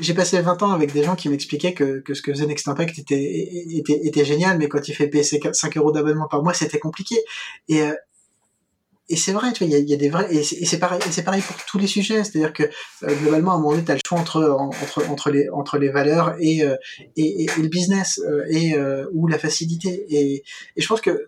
j'ai 0.00 0.14
passé 0.14 0.40
20 0.40 0.60
ans 0.64 0.72
avec 0.72 0.92
des 0.92 1.04
gens 1.04 1.14
qui 1.14 1.28
m'expliquaient 1.28 1.74
que, 1.74 2.00
que 2.00 2.12
ce 2.14 2.22
que 2.22 2.32
faisait 2.32 2.46
Next 2.46 2.66
Impact 2.66 2.98
était, 2.98 3.48
était, 3.70 4.00
était 4.04 4.24
génial, 4.24 4.58
mais 4.58 4.68
quand 4.68 4.88
il 4.88 4.94
fait 4.94 5.06
payer 5.06 5.22
5 5.22 5.76
euros 5.76 5.92
d'abonnement 5.92 6.26
par 6.28 6.42
mois, 6.42 6.54
c'était 6.54 6.80
compliqué. 6.80 7.16
Et, 7.68 7.82
euh, 7.82 7.94
et 9.10 9.16
c'est 9.16 9.30
vrai, 9.32 9.52
tu 9.52 9.64
vois, 9.64 9.74
il 9.78 9.84
y 9.86 9.90
y 9.90 9.94
a 9.94 9.96
des 9.96 10.08
vrais, 10.10 10.26
et 10.34 10.42
c'est 10.42 10.78
pareil, 10.80 11.00
et 11.06 11.12
c'est 11.12 11.22
pareil 11.22 11.40
pour 11.40 11.56
tous 11.66 11.78
les 11.78 11.86
sujets, 11.86 12.24
c'est-à-dire 12.24 12.52
que 12.52 12.64
euh, 12.64 13.14
globalement, 13.22 13.52
à 13.52 13.54
un 13.54 13.58
moment 13.58 13.70
donné, 13.70 13.84
tu 13.84 13.92
as 13.92 13.94
le 13.94 14.00
choix 14.06 14.18
entre 14.18 14.42
entre 14.58 15.08
entre 15.08 15.30
les 15.30 15.48
entre 15.50 15.78
les 15.78 15.88
valeurs 15.88 16.34
et 16.40 16.62
euh, 16.62 16.74
et, 17.16 17.44
et, 17.44 17.44
et 17.44 17.62
le 17.62 17.68
business 17.68 18.20
euh, 18.28 18.42
et 18.50 18.74
euh, 18.74 19.06
ou 19.14 19.28
la 19.28 19.38
facilité. 19.38 20.04
Et, 20.10 20.42
et 20.76 20.80
je 20.82 20.86
pense 20.88 21.00
que 21.00 21.24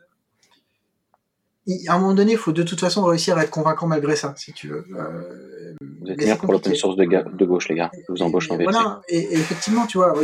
à 1.88 1.94
un 1.94 1.98
moment 1.98 2.14
donné, 2.14 2.32
il 2.32 2.38
faut 2.38 2.52
de 2.52 2.62
toute 2.62 2.80
façon 2.80 3.04
réussir 3.04 3.36
à 3.38 3.42
être 3.44 3.50
convaincant 3.50 3.86
malgré 3.86 4.16
ça, 4.16 4.34
si 4.36 4.52
tu 4.52 4.68
veux. 4.68 4.84
Euh, 4.98 5.74
Vous 5.80 6.10
êtes 6.10 6.38
pour 6.38 6.52
l'open 6.52 6.74
source 6.74 6.96
de, 6.96 7.04
ga- 7.04 7.24
de 7.32 7.44
gauche, 7.44 7.68
les 7.68 7.74
gars. 7.76 7.90
Je 8.08 8.12
vous 8.12 8.22
embauche 8.22 8.48
Et 8.50 8.56
VLC. 8.56 8.64
Voilà, 8.70 9.00
et, 9.08 9.18
et 9.18 9.34
effectivement, 9.34 9.86
tu 9.86 9.98
vois, 9.98 10.14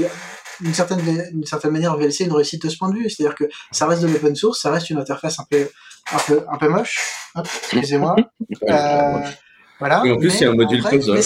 d'une 0.61 0.75
certaine, 0.75 1.01
d'une 1.33 1.45
certaine 1.45 1.71
manière, 1.73 1.97
VLC 1.97 2.23
est 2.23 2.27
une 2.27 2.33
réussite 2.33 2.63
de 2.63 2.69
ce 2.69 2.79
point 2.79 2.89
de 2.91 2.95
vue. 2.97 3.09
C'est-à-dire 3.11 3.35
que 3.35 3.45
ça 3.73 3.87
reste 3.87 4.03
de 4.03 4.09
l'open 4.09 4.35
source, 4.35 4.61
ça 4.61 4.71
reste 4.71 4.91
une 4.91 4.99
interface 4.99 5.39
un 5.39 5.45
peu, 5.51 5.69
un 6.13 6.19
peu, 6.27 6.41
un 6.51 6.57
peu 6.59 6.69
moche. 6.69 6.99
Excusez-moi. 7.39 8.17
Euh, 8.69 9.19
voilà. 9.79 10.03
Et 10.07 10.11
en 10.13 10.17
plus, 10.17 10.35
il 10.41 10.43
y 10.43 10.47
a 10.47 10.51
un 10.51 10.55
module 10.55 10.83
puzzle. 10.83 11.21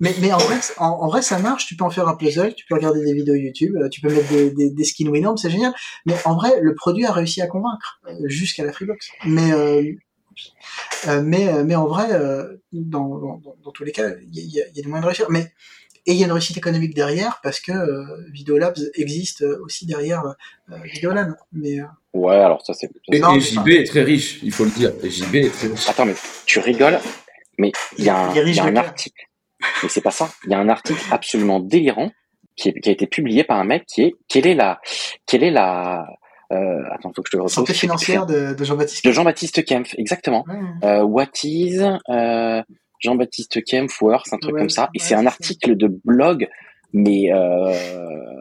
Mais, 0.00 0.14
mais, 0.20 0.32
en, 0.32 0.38
vrai, 0.38 0.56
en, 0.78 0.86
en 0.86 1.08
vrai, 1.08 1.22
ça 1.22 1.38
marche. 1.38 1.66
Tu 1.66 1.76
peux 1.76 1.84
en 1.84 1.90
faire 1.90 2.08
un 2.08 2.16
puzzle, 2.16 2.54
tu 2.54 2.64
peux 2.66 2.74
regarder 2.74 3.04
des 3.04 3.12
vidéos 3.12 3.34
YouTube, 3.34 3.76
euh, 3.76 3.88
tu 3.88 4.00
peux 4.00 4.08
mettre 4.12 4.28
des, 4.30 4.50
des, 4.50 4.70
des 4.70 4.84
skins 4.84 5.08
Winamp, 5.08 5.36
c'est 5.36 5.50
génial. 5.50 5.72
Mais 6.06 6.14
en 6.24 6.34
vrai, 6.34 6.58
le 6.60 6.74
produit 6.74 7.04
a 7.06 7.12
réussi 7.12 7.42
à 7.42 7.46
convaincre 7.46 8.00
euh, 8.08 8.12
jusqu'à 8.26 8.64
la 8.64 8.72
Freebox. 8.72 9.10
Mais 9.26 9.52
euh, 9.52 9.82
euh, 11.08 11.22
mais, 11.22 11.48
euh, 11.48 11.64
mais 11.64 11.74
en 11.74 11.86
vrai, 11.86 12.08
euh, 12.12 12.56
dans, 12.72 13.08
dans, 13.18 13.42
dans- 13.62 13.70
tous 13.72 13.84
les 13.84 13.92
cas, 13.92 14.08
il 14.22 14.34
y 14.34 14.40
a, 14.40 14.42
il 14.42 14.50
y 14.54 14.62
a- 14.62 14.66
il 14.70 14.76
y 14.76 14.80
a 14.80 14.82
des 14.82 14.88
moyens 14.88 15.02
de 15.04 15.06
réussir. 15.08 15.26
Mais, 15.30 15.52
et 16.06 16.12
il 16.12 16.16
y 16.18 16.22
a 16.22 16.26
une 16.26 16.32
réussite 16.32 16.56
économique 16.56 16.94
derrière 16.94 17.40
parce 17.42 17.60
que 17.60 17.72
euh, 17.72 18.04
Videolabs 18.32 18.78
existe 18.94 19.42
aussi 19.42 19.84
derrière 19.86 20.22
euh, 20.70 20.76
Videolan. 20.94 21.34
Mais 21.52 21.78
euh, 21.80 21.84
Ouais, 22.14 22.36
alors 22.36 22.64
ça 22.64 22.72
c'est. 22.74 22.90
Et, 23.12 23.20
Non, 23.20 23.32
et 23.32 23.34
mais- 23.34 23.40
JB 23.40 23.68
est 23.68 23.84
très 23.86 24.02
riche, 24.02 24.40
il 24.42 24.50
faut 24.52 24.64
le 24.64 24.70
dire. 24.70 24.92
Et 25.02 25.10
JB 25.10 25.34
est 25.36 25.50
très 25.50 25.68
riche. 25.68 25.88
Attends, 25.88 26.06
mais 26.06 26.14
tu 26.46 26.58
rigoles, 26.58 26.98
mais 27.58 27.70
il 27.98 28.04
y 28.04 28.08
a 28.08 28.18
un, 28.30 28.34
y 28.34 28.58
a 28.58 28.64
un 28.64 28.76
article. 28.76 29.26
Mais 29.82 29.88
c'est 29.88 30.00
pas 30.00 30.10
ça. 30.10 30.28
Il 30.44 30.50
y 30.50 30.54
a 30.54 30.58
un 30.58 30.68
article 30.68 31.00
absolument 31.10 31.60
délirant 31.60 32.10
qui, 32.56 32.68
est- 32.70 32.80
qui 32.80 32.88
a 32.88 32.92
été 32.92 33.06
publié 33.06 33.44
par 33.44 33.58
un 33.58 33.64
mec 33.64 33.84
qui 33.86 34.02
est 34.02 34.14
quelle 34.28 34.46
est 34.46 34.54
la 34.54 34.80
quelle 35.26 35.42
est 35.44 35.50
la 35.50 36.06
euh, 36.52 36.56
attends 36.92 37.12
faut 37.14 37.22
que 37.22 37.30
je 37.32 37.38
te 37.38 37.48
santé 37.48 37.72
financière 37.74 38.26
de, 38.26 38.54
de 38.54 38.64
Jean-Baptiste. 38.64 39.04
de 39.04 39.12
Jean-Baptiste 39.12 39.64
Kempf 39.64 39.94
exactement. 39.98 40.44
Ouais. 40.48 40.88
Euh, 40.88 41.02
what 41.02 41.26
is 41.44 41.78
euh, 42.10 42.62
Jean-Baptiste 42.98 43.64
Kempf 43.64 44.00
Works 44.02 44.32
un 44.32 44.38
truc 44.38 44.54
Ouais, 44.54 44.60
comme 44.62 44.68
ça 44.70 44.90
et 44.94 44.98
ouais, 44.98 45.04
c'est 45.06 45.14
un 45.14 45.26
article 45.26 45.76
de 45.76 45.88
blog 46.04 46.48
mais 46.92 47.32
euh, 47.32 47.72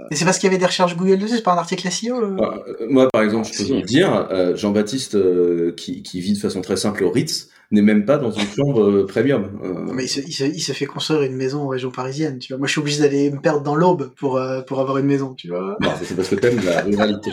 Et 0.09 0.15
c'est 0.15 0.25
parce 0.25 0.39
qu'il 0.39 0.47
y 0.47 0.49
avait 0.51 0.57
des 0.59 0.65
recherches 0.65 0.95
Google 0.97 1.19
dessus, 1.19 1.35
c'est 1.35 1.43
pas 1.43 1.53
un 1.53 1.57
article 1.59 1.87
SEO. 1.91 2.15
euh 2.19 2.35
Enfin, 2.39 2.57
euh, 2.67 2.87
Moi, 2.89 3.07
par 3.13 3.21
exemple, 3.21 3.47
je 3.51 3.57
peux 3.59 3.63
vous 3.65 3.75
le 3.75 3.81
dire, 3.83 4.27
euh, 4.31 4.55
Jean-Baptiste, 4.55 5.13
euh, 5.13 5.71
qui, 5.77 6.01
qui 6.01 6.19
vit 6.19 6.33
de 6.33 6.39
façon 6.39 6.61
très 6.61 6.75
simple 6.77 7.03
au 7.03 7.11
Ritz, 7.11 7.49
n'est 7.71 7.81
même 7.81 8.05
pas 8.05 8.17
dans 8.17 8.31
une 8.31 8.47
chambre 8.47 8.81
euh, 8.83 9.05
premium. 9.05 9.59
Euh, 9.63 9.73
Non, 9.85 9.93
mais 9.93 10.05
il 10.05 10.09
se, 10.09 10.19
il, 10.21 10.31
se, 10.33 10.43
il 10.43 10.59
se 10.61 10.71
fait 10.73 10.85
construire 10.87 11.21
une 11.21 11.35
maison 11.35 11.61
en 11.63 11.67
région 11.67 11.91
parisienne, 11.91 12.39
tu 12.39 12.53
vois. 12.53 12.57
Moi, 12.57 12.67
je 12.67 12.71
suis 12.71 12.81
obligé 12.81 13.01
d'aller 13.01 13.29
me 13.29 13.39
perdre 13.39 13.61
dans 13.61 13.75
l'aube 13.75 14.11
pour, 14.15 14.37
euh, 14.37 14.61
pour 14.61 14.79
avoir 14.79 14.97
une 14.97 15.05
maison, 15.05 15.33
tu 15.35 15.49
vois. 15.49 15.77
non, 15.79 15.89
c'est 16.01 16.15
parce 16.15 16.29
que 16.29 16.35
t'aimes 16.35 16.59
la 16.65 16.81
ruralité. 16.81 17.31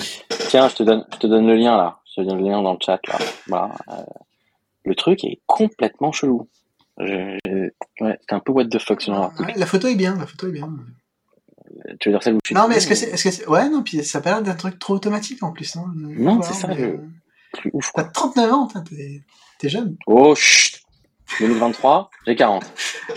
tiens 0.49 0.69
je 0.69 0.75
te 0.77 0.83
donne 0.83 1.05
je 1.13 1.19
te 1.19 1.27
donne 1.27 1.47
le 1.47 1.55
lien 1.55 1.77
là 1.77 2.01
je 2.05 2.21
te 2.23 2.27
donne 2.29 2.39
le 2.39 2.45
lien 2.49 2.63
dans 2.63 2.73
le 2.75 2.79
chat 2.81 3.01
là 3.09 3.19
voilà 3.49 3.75
euh, 3.91 4.03
le 4.85 4.95
truc 4.95 5.25
est 5.25 5.41
complètement 5.47 6.13
chelou 6.13 6.49
Je- 6.99 7.37
je- 7.47 8.05
ouais 8.05 8.19
c'est 8.29 8.35
un 8.35 8.41
peu 8.41 8.53
what 8.53 8.67
the 8.67 8.79
fuck 8.79 9.01
selon 9.01 9.19
l'article 9.21 9.43
Ouais, 9.51 9.55
la 9.57 9.67
photo 9.67 9.89
est 9.89 9.97
bien, 9.97 10.15
la 10.17 10.27
photo 10.27 10.47
est 10.49 10.53
bien. 10.53 10.71
tu 11.99 12.09
veux 12.09 12.15
dire 12.15 12.23
celle 12.23 12.35
où 12.35 12.39
je 12.45 12.49
suis 12.49 12.55
Non, 12.55 12.69
mais 12.69 12.77
est-ce 12.77 12.87
que 12.87 12.95
c'est, 12.95 13.09
est-ce 13.11 13.25
que 13.25 13.31
c'est, 13.31 13.47
ouais, 13.49 13.69
non, 13.69 13.83
puis 13.83 14.05
ça 14.05 14.19
a 14.19 14.21
pas 14.21 14.31
l'air 14.31 14.43
d'un 14.43 14.55
truc 14.55 14.79
trop 14.79 14.95
automatique 14.95 15.43
en 15.43 15.53
plus, 15.53 15.75
hein. 15.77 15.93
Non, 15.97 16.41
c'est 16.43 16.55
ça, 16.55 16.69
mais, 16.69 16.77
je- 16.79 17.59
plus 17.61 17.71
ouf 17.73 17.91
T'as 17.95 18.05
quoi 18.05 18.13
39 18.13 18.53
ans, 18.53 18.67
t'as- 18.67 18.81
t'es, 18.83 19.23
t'es 19.59 19.69
jeune. 19.69 19.97
oh 20.07 20.35
chut 20.35 20.81
2023 21.41 22.11
j'ai 22.27 22.37
40 22.37 22.65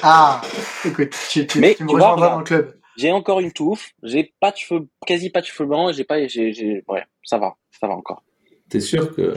Ah, 0.02 0.42
écoute, 0.86 1.10
tu, 1.30 1.46
tu, 1.48 1.60
Mais 1.60 1.76
tu 1.76 1.84
me 1.84 1.90
tu 1.90 1.96
regarde. 1.96 2.20
dans 2.20 2.38
le 2.40 2.44
club. 2.44 2.76
j'ai 2.98 3.12
encore 3.12 3.40
une 3.40 3.52
touffe 3.52 3.92
j'ai 4.04 4.34
pas 4.40 4.52
de 4.52 4.58
cheveux 4.58 4.88
quasi 5.06 5.30
pas 5.30 5.42
de 5.42 5.46
cheveux 5.46 5.68
blancs 5.68 5.94
j'ai 5.94 6.04
pas 6.04 6.26
j'ai 6.28 6.54
j'ai 6.54 6.84
ouais 6.88 7.06
ça 7.24 7.38
va 7.38 7.56
ça 7.80 7.88
va 7.88 7.94
encore 7.94 8.24
T'es 8.70 8.80
sûr 8.80 9.16
que 9.16 9.34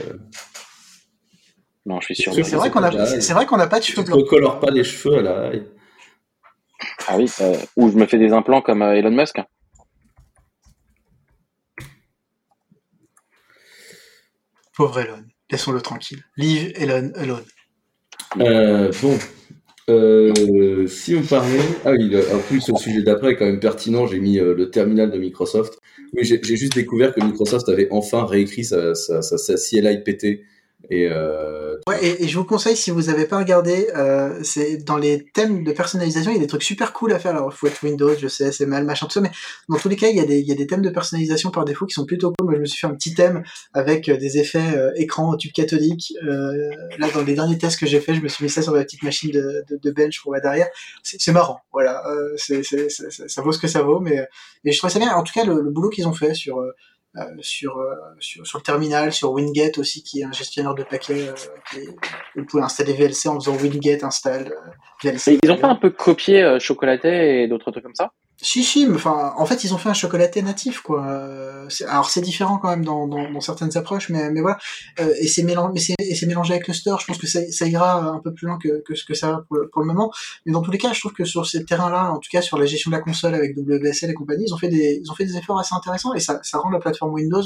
non 1.87 2.01
je 2.01 2.07
suis 2.07 2.17
sûr 2.17 2.33
C'est 2.35 2.45
C'est 2.45 2.57
vrai 2.57 2.71
qu'on 2.71 2.83
a, 2.83 3.07
c'est, 3.07 3.33
vrai 3.33 3.47
qu'on 3.47 3.57
n'a 3.57 3.67
pas 3.67 3.81
de 3.81 3.85
tu 3.85 3.93
cheveux 3.93 4.05
te 4.05 4.11
blancs. 4.11 4.21
recolores 4.25 4.61
pas 4.61 4.71
les 4.71 4.85
cheveux 4.85 5.19
à 5.19 5.23
la 5.23 5.53
ah 7.09 7.17
oui 7.17 7.31
euh, 7.41 7.57
ou 7.77 7.91
je 7.91 7.97
me 7.97 8.07
fais 8.07 8.19
des 8.19 8.33
implants 8.33 8.61
comme 8.61 8.83
euh, 8.83 8.95
Elon 8.95 9.11
Musk 9.11 9.37
Pauvre 14.75 15.01
Elon. 15.01 15.25
Laissons-le 15.53 15.83
tranquille. 15.83 16.25
Leave 16.39 16.73
Elon 16.77 17.13
alone. 17.15 17.45
Euh, 18.41 18.91
bon, 19.03 19.19
euh, 19.91 20.87
si 20.87 21.15
on 21.15 21.23
parlait, 21.23 21.59
ah 21.85 21.93
oui, 21.93 22.11
en 22.33 22.39
plus 22.39 22.67
le 22.69 22.77
sujet 22.79 23.03
d'après 23.03 23.33
est 23.33 23.37
quand 23.37 23.45
même 23.45 23.61
pertinent. 23.61 24.07
J'ai 24.07 24.19
mis 24.19 24.39
euh, 24.39 24.55
le 24.55 24.71
terminal 24.71 25.11
de 25.11 25.19
Microsoft. 25.19 25.79
Oui, 26.15 26.25
j'ai 26.25 26.41
j'ai 26.43 26.57
juste 26.57 26.75
découvert 26.75 27.15
que 27.15 27.23
Microsoft 27.23 27.69
avait 27.69 27.89
enfin 27.91 28.25
réécrit 28.25 28.65
sa, 28.65 28.95
sa, 28.95 29.21
sa, 29.21 29.37
sa 29.37 29.55
CLI 29.55 30.03
PT 30.03 30.41
et 30.91 31.09
euh, 31.11 31.77
Ouais, 31.89 31.99
et, 32.05 32.25
et 32.25 32.29
je 32.29 32.39
vous 32.39 32.45
conseille, 32.45 32.77
si 32.77 32.91
vous 32.91 33.09
avez 33.09 33.25
pas 33.27 33.39
regardé, 33.39 33.89
euh, 33.97 34.39
c'est 34.45 34.77
dans 34.85 34.97
les 34.97 35.25
thèmes 35.35 35.65
de 35.65 35.73
personnalisation, 35.73 36.31
il 36.31 36.35
y 36.35 36.39
a 36.39 36.41
des 36.41 36.47
trucs 36.47 36.63
super 36.63 36.93
cool 36.93 37.13
à 37.13 37.19
faire. 37.19 37.33
Alors, 37.33 37.53
faut 37.53 37.67
être 37.67 37.83
Windows, 37.83 38.15
je 38.17 38.29
sais, 38.29 38.53
c'est 38.53 38.67
mal, 38.67 38.85
machin, 38.85 39.07
tout 39.07 39.13
ça, 39.13 39.21
mais 39.21 39.31
dans 39.69 39.79
tous 39.79 39.89
les 39.89 39.97
cas, 39.97 40.09
il 40.09 40.17
y, 40.17 40.21
a 40.21 40.25
des, 40.25 40.39
il 40.39 40.47
y 40.47 40.53
a 40.53 40.55
des 40.55 40.67
thèmes 40.67 40.83
de 40.83 40.91
personnalisation 40.91 41.51
par 41.51 41.65
défaut 41.65 41.87
qui 41.87 41.95
sont 41.95 42.07
plutôt 42.07 42.33
cool. 42.39 42.47
Moi, 42.47 42.55
je 42.57 42.61
me 42.61 42.67
suis 42.67 42.79
fait 42.79 42.87
un 42.87 42.95
petit 42.95 43.15
thème 43.15 43.43
avec 43.75 44.09
euh, 44.09 44.17
des 44.17 44.39
effets 44.39 44.77
euh, 44.77 44.93
écran 44.97 45.37
tube 45.37 45.53
cathodique. 45.53 46.13
Euh, 46.25 46.71
là, 46.99 47.09
dans 47.13 47.23
les 47.23 47.35
derniers 47.35 47.59
tests 47.59 47.81
que 47.81 47.87
j'ai 47.87 48.01
fait, 48.01 48.15
je 48.15 48.21
me 48.21 48.29
suis 48.29 48.45
mis 48.45 48.51
ça 48.51 48.63
sur 48.63 48.73
ma 48.73 48.85
petite 48.85 49.03
machine 49.03 49.31
de, 49.33 49.65
de, 49.71 49.91
bench 49.91 50.21
pour 50.23 50.33
mettre 50.33 50.45
derrière. 50.45 50.69
C'est 51.03 51.33
marrant, 51.33 51.61
voilà. 51.73 52.03
Euh, 52.09 52.35
c'est 52.37 52.63
c'est- 52.63 52.89
c'est- 52.89 53.29
ça, 53.29 53.43
vaut 53.43 53.53
ce 53.53 53.59
que 53.59 53.69
ça 53.69 53.83
vaut, 53.83 53.99
mais, 54.01 54.27
mais 54.65 54.73
je 54.73 54.79
trouve 54.79 54.91
ça 54.91 54.99
bien. 54.99 55.13
En 55.15 55.23
tout 55.23 55.33
cas, 55.33 55.45
le, 55.45 55.61
le 55.61 55.71
boulot 55.71 55.91
qu'ils 55.91 56.07
ont 56.07 56.13
fait 56.13 56.35
sur... 56.35 56.63
euh, 57.17 57.25
sur, 57.41 57.77
euh, 57.77 57.95
sur, 58.21 58.47
sur 58.47 58.59
le 58.59 58.63
terminal, 58.63 59.13
sur 59.13 59.33
Winget 59.33 59.79
aussi, 59.79 60.03
qui 60.03 60.21
est 60.21 60.25
un 60.25 60.33
gestionnaire 60.33 60.75
de 60.75 60.83
paquets. 60.83 61.29
euh, 61.29 61.35
qui 61.71 61.81
vous 62.37 62.47
pouvez 62.47 62.63
installer 62.63 62.95
VLC 62.95 63.29
en 63.29 63.39
faisant 63.39 63.55
Winget 63.55 64.03
install 64.03 64.55
VLC. 65.03 65.39
Ils 65.43 65.51
ont 65.51 65.59
pas 65.59 65.69
un 65.69 65.77
peu 65.77 65.91
copié 65.91 66.57
chocolaté 66.59 67.43
et 67.43 67.49
d'autres 67.49 67.71
trucs 67.71 67.85
comme 67.85 67.95
ça? 67.95 68.13
Si, 68.45 68.65
si, 68.65 68.89
enfin, 68.93 69.35
en 69.37 69.47
fait, 69.47 69.63
ils 69.63 69.73
ont 69.73 69.79
fait 69.79 69.89
un 69.89 69.95
chocolaté 69.95 70.43
natif, 70.43 70.81
quoi. 70.81 71.05
Alors, 71.89 72.11
c'est 72.11 72.21
différent 72.21 72.59
quand 72.59 72.71
même 72.71 72.85
dans, 72.85 73.07
dans, 73.07 73.31
dans 73.31 73.41
certaines 73.41 73.77
approches, 73.77 74.09
mais, 74.09 74.31
mais 74.31 74.41
voilà. 74.41 74.59
Euh, 74.99 75.15
et 75.21 75.29
c'est 75.29 75.45
mélangé, 75.45 75.79
c'est, 75.79 76.27
mélangé 76.27 76.55
avec 76.55 76.67
le 76.67 76.75
store. 76.75 76.99
Je 76.99 77.07
pense 77.07 77.19
que 77.19 77.29
ça, 77.29 77.41
ça 77.53 77.69
ira 77.69 78.03
un 78.03 78.19
peu 78.19 78.35
plus 78.35 78.49
loin 78.49 78.59
que, 78.59 78.83
que 78.83 78.97
ce 78.97 79.05
que 79.05 79.15
ça 79.15 79.31
va 79.31 79.45
pour 79.47 79.57
le, 79.59 79.69
pour 79.69 79.81
le 79.81 79.87
moment. 79.87 80.13
Mais 80.45 80.53
dans 80.53 80.61
tous 80.61 80.73
les 80.73 80.79
cas, 80.79 80.93
je 80.93 80.99
trouve 80.99 81.13
que 81.13 81.25
sur 81.25 81.47
ces 81.47 81.65
terrains-là, 81.65 82.11
en 82.11 82.19
tout 82.19 82.29
cas 82.33 82.43
sur 82.43 82.59
la 82.59 82.67
gestion 82.67 82.91
de 82.91 82.97
la 82.97 83.03
console 83.03 83.35
avec 83.35 83.57
WSL 83.57 84.11
et 84.11 84.15
compagnie, 84.15 84.45
ils 84.49 84.53
ont 84.53 84.59
fait 84.59 84.69
des, 84.69 85.01
ils 85.01 85.11
ont 85.13 85.15
fait 85.15 85.25
des 85.25 85.37
efforts 85.37 85.61
assez 85.61 85.75
intéressants 85.77 86.13
et 86.15 86.21
ça, 86.21 86.41
ça 86.43 86.59
rend 86.59 86.71
la 86.71 86.81
plateforme 86.81 87.13
Windows 87.13 87.45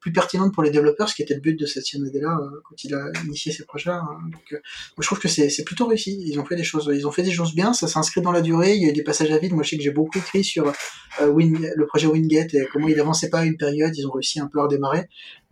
plus 0.00 0.12
pertinente 0.12 0.54
pour 0.54 0.62
les 0.62 0.70
développeurs, 0.70 1.08
ce 1.08 1.14
qui 1.14 1.22
était 1.22 1.34
le 1.34 1.40
but 1.40 1.58
de 1.58 1.66
cette 1.66 1.84
là 1.92 2.38
euh, 2.40 2.60
quand 2.64 2.84
il 2.84 2.94
a 2.94 3.10
initié 3.24 3.52
ces 3.52 3.64
projets-là. 3.64 4.02
hein. 4.02 4.18
Donc, 4.32 4.42
euh, 4.52 4.56
moi, 4.56 5.00
je 5.02 5.06
trouve 5.06 5.18
que 5.18 5.28
c'est 5.28 5.64
plutôt 5.64 5.86
réussi. 5.86 6.22
Ils 6.26 6.38
ont 6.40 6.44
fait 6.44 6.56
des 6.56 6.64
choses, 6.64 6.90
ils 6.92 7.06
ont 7.06 7.10
fait 7.10 7.22
des 7.22 7.32
choses 7.32 7.54
bien. 7.54 7.72
Ça 7.72 7.86
s'inscrit 7.86 8.20
dans 8.22 8.32
la 8.32 8.40
durée. 8.40 8.74
Il 8.74 8.82
y 8.82 8.86
a 8.86 8.90
eu 8.90 8.92
des 8.92 9.02
passages 9.04 9.30
à 9.30 9.38
vide. 9.38 9.52
Moi, 9.52 9.62
je 9.62 9.70
sais 9.70 9.76
que 9.76 9.82
j'ai 9.82 9.90
beaucoup 9.90 10.18
écrit 10.18 10.42
sur 10.44 10.72
euh, 11.20 11.26
Win, 11.28 11.70
le 11.74 11.86
projet 11.86 12.06
Winget 12.06 12.48
et 12.54 12.66
comment 12.72 12.88
il 12.88 12.98
avançait 12.98 13.30
pas 13.30 13.40
à 13.40 13.44
une 13.44 13.56
période. 13.56 13.96
Ils 13.96 14.06
ont 14.06 14.12
réussi 14.12 14.40
un 14.40 14.46
peu 14.46 14.60
à 14.60 14.64
redémarrer. 14.64 15.08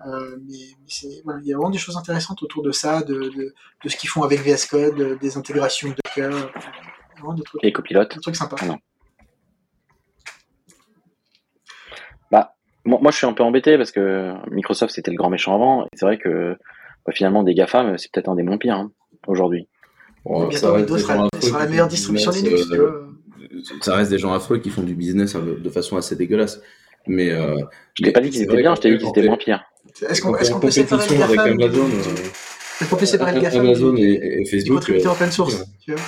Euh, 0.07 0.37
mais 0.47 0.57
mais 0.59 0.87
c'est, 0.89 1.23
voilà, 1.25 1.41
il 1.43 1.49
y 1.49 1.53
a 1.53 1.57
vraiment 1.57 1.71
des 1.71 1.79
choses 1.79 1.97
intéressantes 1.97 2.43
autour 2.43 2.63
de 2.63 2.71
ça, 2.71 3.03
de, 3.03 3.15
de, 3.15 3.55
de 3.85 3.89
ce 3.89 3.97
qu'ils 3.97 4.09
font 4.09 4.23
avec 4.23 4.41
VS 4.41 4.67
Code, 4.71 5.19
des 5.21 5.37
intégrations 5.37 5.89
de 5.89 5.95
Docker, 6.05 6.31
vraiment 7.17 7.35
des 7.35 7.43
trucs, 7.43 7.65
et 7.65 7.73
copilote 7.73 8.15
des 8.15 8.21
trucs 8.21 8.37
sympas. 8.37 8.57
Ah 8.61 8.67
non. 8.67 8.79
Moi, 12.89 12.99
moi, 13.03 13.11
je 13.13 13.17
suis 13.19 13.27
un 13.27 13.33
peu 13.35 13.43
embêté 13.43 13.77
parce 13.77 13.93
que 13.93 14.33
Microsoft 14.51 14.95
c'était 14.95 15.11
le 15.11 15.17
grand 15.17 15.31
méchant 15.31 15.55
avant 15.55 15.85
et 15.85 15.89
c'est 15.95 16.07
vrai 16.07 16.19
que 16.19 16.57
bah, 17.07 17.13
finalement 17.15 17.43
des 17.43 17.55
GAFAM 17.55 17.99
c'est 17.99 18.11
peut-être 18.11 18.29
un 18.29 18.35
des 18.35 18.43
moins 18.43 18.59
pires 18.59 18.77
hein, 18.77 18.91
aujourd'hui. 19.27 19.69
bon, 20.25 20.51
ça 20.51 20.73
bientôt, 20.73 20.73
reste 20.73 20.77
Windows 20.77 20.97
des 20.97 21.03
sera, 21.03 21.15
gens 21.17 21.29
affreux 21.33 21.49
sera 21.49 21.59
la 21.59 21.65
qui 21.67 21.71
meilleure 21.71 21.87
font 21.87 21.91
du 21.91 21.97
distribution 21.97 22.31
business, 22.33 22.53
Linux. 22.53 22.73
euh, 22.73 23.83
ça 23.83 23.95
reste 23.95 24.11
des 24.11 24.19
gens 24.19 24.33
affreux 24.33 24.59
qui 24.59 24.71
font 24.71 24.83
du 24.83 24.95
business 24.95 25.35
euh, 25.35 25.59
de 25.63 25.71
façon 25.71 25.97
assez 25.97 26.17
dégueulasse. 26.17 26.61
Mais 27.07 27.31
euh, 27.31 27.57
Je 27.95 28.05
t'ai 28.05 28.13
pas 28.13 28.21
dit 28.21 28.31
qu'ils 28.31 28.43
étaient 28.43 28.57
bien, 28.57 28.75
je 28.75 28.81
t'ai 28.81 28.91
dit 28.91 28.99
qu'ils 28.99 29.09
étaient 29.09 29.27
moins 29.27 29.37
pires. 29.37 29.65
Est-ce 30.09 30.23
qu'on 30.23 30.35
en 30.35 30.39
qu'on 30.39 30.61
peut 30.61 30.71
séparer 30.71 31.07
le 31.09 31.15
compétition 31.17 31.25
avec 31.25 31.37
GAFAM 31.37 31.63
Amazon, 31.63 31.89
euh, 31.89 32.81
Est-ce 32.81 32.91
qu'on 32.91 32.97
peut 32.97 33.07
séparer 33.07 33.35
le 33.35 33.41
GAFAM 33.41 33.61
Amazon 33.61 33.97
et, 33.97 34.03
et 34.03 34.43
du 34.43 34.51
Facebook. 34.51 34.77
contributeur 34.77 35.13
euh, 35.13 35.15
open 35.17 35.31
source 35.31 35.65
tu 35.85 35.93
vois. 35.93 36.01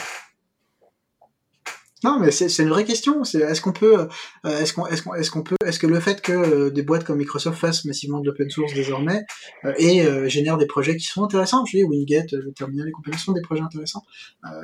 Non, 2.03 2.19
mais 2.19 2.31
c'est 2.31 2.49
c'est 2.49 2.63
une 2.63 2.71
vraie 2.71 2.85
question. 2.85 3.25
C'est 3.25 3.41
est-ce 3.41 3.61
qu'on 3.61 3.73
peut, 3.73 4.09
euh, 4.47 4.59
est-ce 4.59 4.73
qu'on, 4.73 4.87
est-ce 4.87 5.03
qu'on, 5.03 5.15
est-ce 5.15 5.31
qu'on 5.31 5.43
peut, 5.43 5.57
est-ce 5.67 5.79
que 5.79 5.87
le 5.87 6.01
fait 6.01 6.23
que 6.23 6.33
euh, 6.33 6.71
des 6.71 6.83
boîtes 6.83 7.05
comme 7.05 7.19
Microsoft 7.19 7.59
fassent 7.59 7.85
massivement 7.85 8.21
de 8.21 8.27
l'open 8.27 8.49
source 8.49 8.73
désormais 8.73 9.23
euh, 9.65 9.75
et 9.77 10.03
euh, 10.07 10.27
génèrent 10.29 10.57
des 10.57 10.67
projets 10.67 10.97
qui 10.97 11.05
sont 11.05 11.23
intéressants, 11.23 11.65
je 11.67 11.77
dis 11.77 11.85
Winget, 11.85 12.27
euh, 12.33 12.41
le 12.43 12.53
terminal 12.53 12.89
et 12.89 12.91
compagnie 12.91 13.19
sont 13.19 13.33
des 13.33 13.43
projets 13.43 13.63
intéressants. 13.63 14.03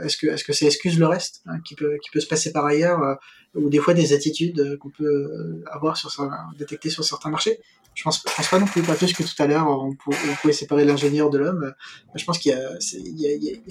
est-ce 0.03 0.17
que, 0.17 0.29
est-ce 0.29 0.45
que 0.45 0.55
ça 0.55 0.67
excuse 0.67 0.99
le 0.99 1.07
reste 1.07 1.43
hein, 1.47 1.61
qui 1.67 1.75
peut, 1.75 1.99
qui 2.03 2.11
peut 2.11 2.21
se 2.21 2.27
passer 2.27 2.53
par 2.53 2.65
ailleurs 2.65 3.19
ou 3.55 3.69
des 3.69 3.79
fois 3.79 3.93
des 3.95 4.13
attitudes 4.15 4.79
qu'on 4.79 4.91
peut 4.91 5.63
avoir 5.71 5.97
sur 5.97 6.11
détecter 6.59 6.89
sur 6.91 7.05
certains 7.05 7.31
marchés? 7.31 7.61
Je 7.97 8.03
pense, 8.03 8.23
je 8.29 8.35
pense 8.37 8.49
pas 8.49 8.59
non 8.59 8.67
plus, 8.67 8.83
pas 8.83 8.95
plus 8.95 9.13
que 9.15 9.23
tout 9.23 9.43
à 9.43 9.47
l'heure, 9.47 9.67
on, 9.69 9.95
pou- 9.97 10.11
on 10.13 10.35
pouvait 10.37 10.53
séparer 10.53 10.85
l'ingénieur 10.85 11.31
de 11.31 11.39
l'homme. 11.39 11.73
Je 12.15 12.25
pense 12.27 12.39
qu'il 12.39 12.53
y 12.53 12.55
a, 12.55 12.71
y 12.93 13.23
y 13.23 13.63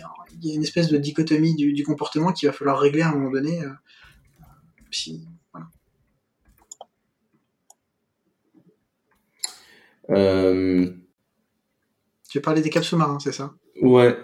y 0.42 0.56
une 0.56 0.64
espèce 0.64 0.88
de 0.90 0.98
dichotomie 0.98 1.56
du, 1.56 1.74
du 1.74 1.84
comportement 1.84 2.34
qu'il 2.34 2.50
va 2.50 2.54
falloir 2.54 2.80
régler 2.80 3.04
à 3.04 3.10
un 3.10 3.14
moment 3.16 3.30
donné. 3.30 3.62
euh, 3.64 3.70
si- 4.90 5.28
voilà. 5.54 5.68
Euh, 10.10 10.92
Tu 12.30 12.40
veux 12.40 12.42
parler 12.42 12.62
des 12.64 12.72
caps 12.72 12.88
sous-marins, 12.88 13.20
c'est 13.20 13.32
ça? 13.32 13.54
ouais. 13.82 14.18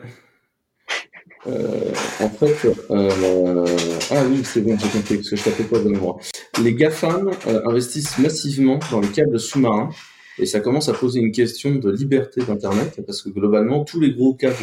Euh, 1.48 1.92
en 2.20 2.30
fait, 2.30 2.56
euh, 2.92 3.66
ah 4.12 4.24
oui, 4.30 4.42
c'est 4.44 4.62
bon, 4.62 4.78
j'ai 4.78 4.90
compris, 4.90 5.16
parce 5.16 5.30
que 5.30 5.36
je 5.36 5.44
tapais 5.44 5.64
pas 5.64 5.80
de 5.80 5.90
mémoire. 5.90 6.18
Les 6.62 6.74
GAFAM 6.74 7.32
euh, 7.48 7.62
investissent 7.68 8.20
massivement 8.20 8.80
dans 8.92 9.00
les 9.00 9.08
câbles 9.08 9.40
sous-marins, 9.40 9.90
et 10.38 10.46
ça 10.46 10.60
commence 10.60 10.88
à 10.90 10.94
poser 10.94 11.20
une 11.20 11.32
question 11.32 11.76
de 11.76 11.92
liberté 11.92 12.42
d'Internet, 12.42 13.02
parce 13.06 13.24
que 13.24 13.30
globalement, 13.30 13.84
tous 13.84 14.00
les 14.00 14.14
gros 14.14 14.36
câbles 14.36 14.56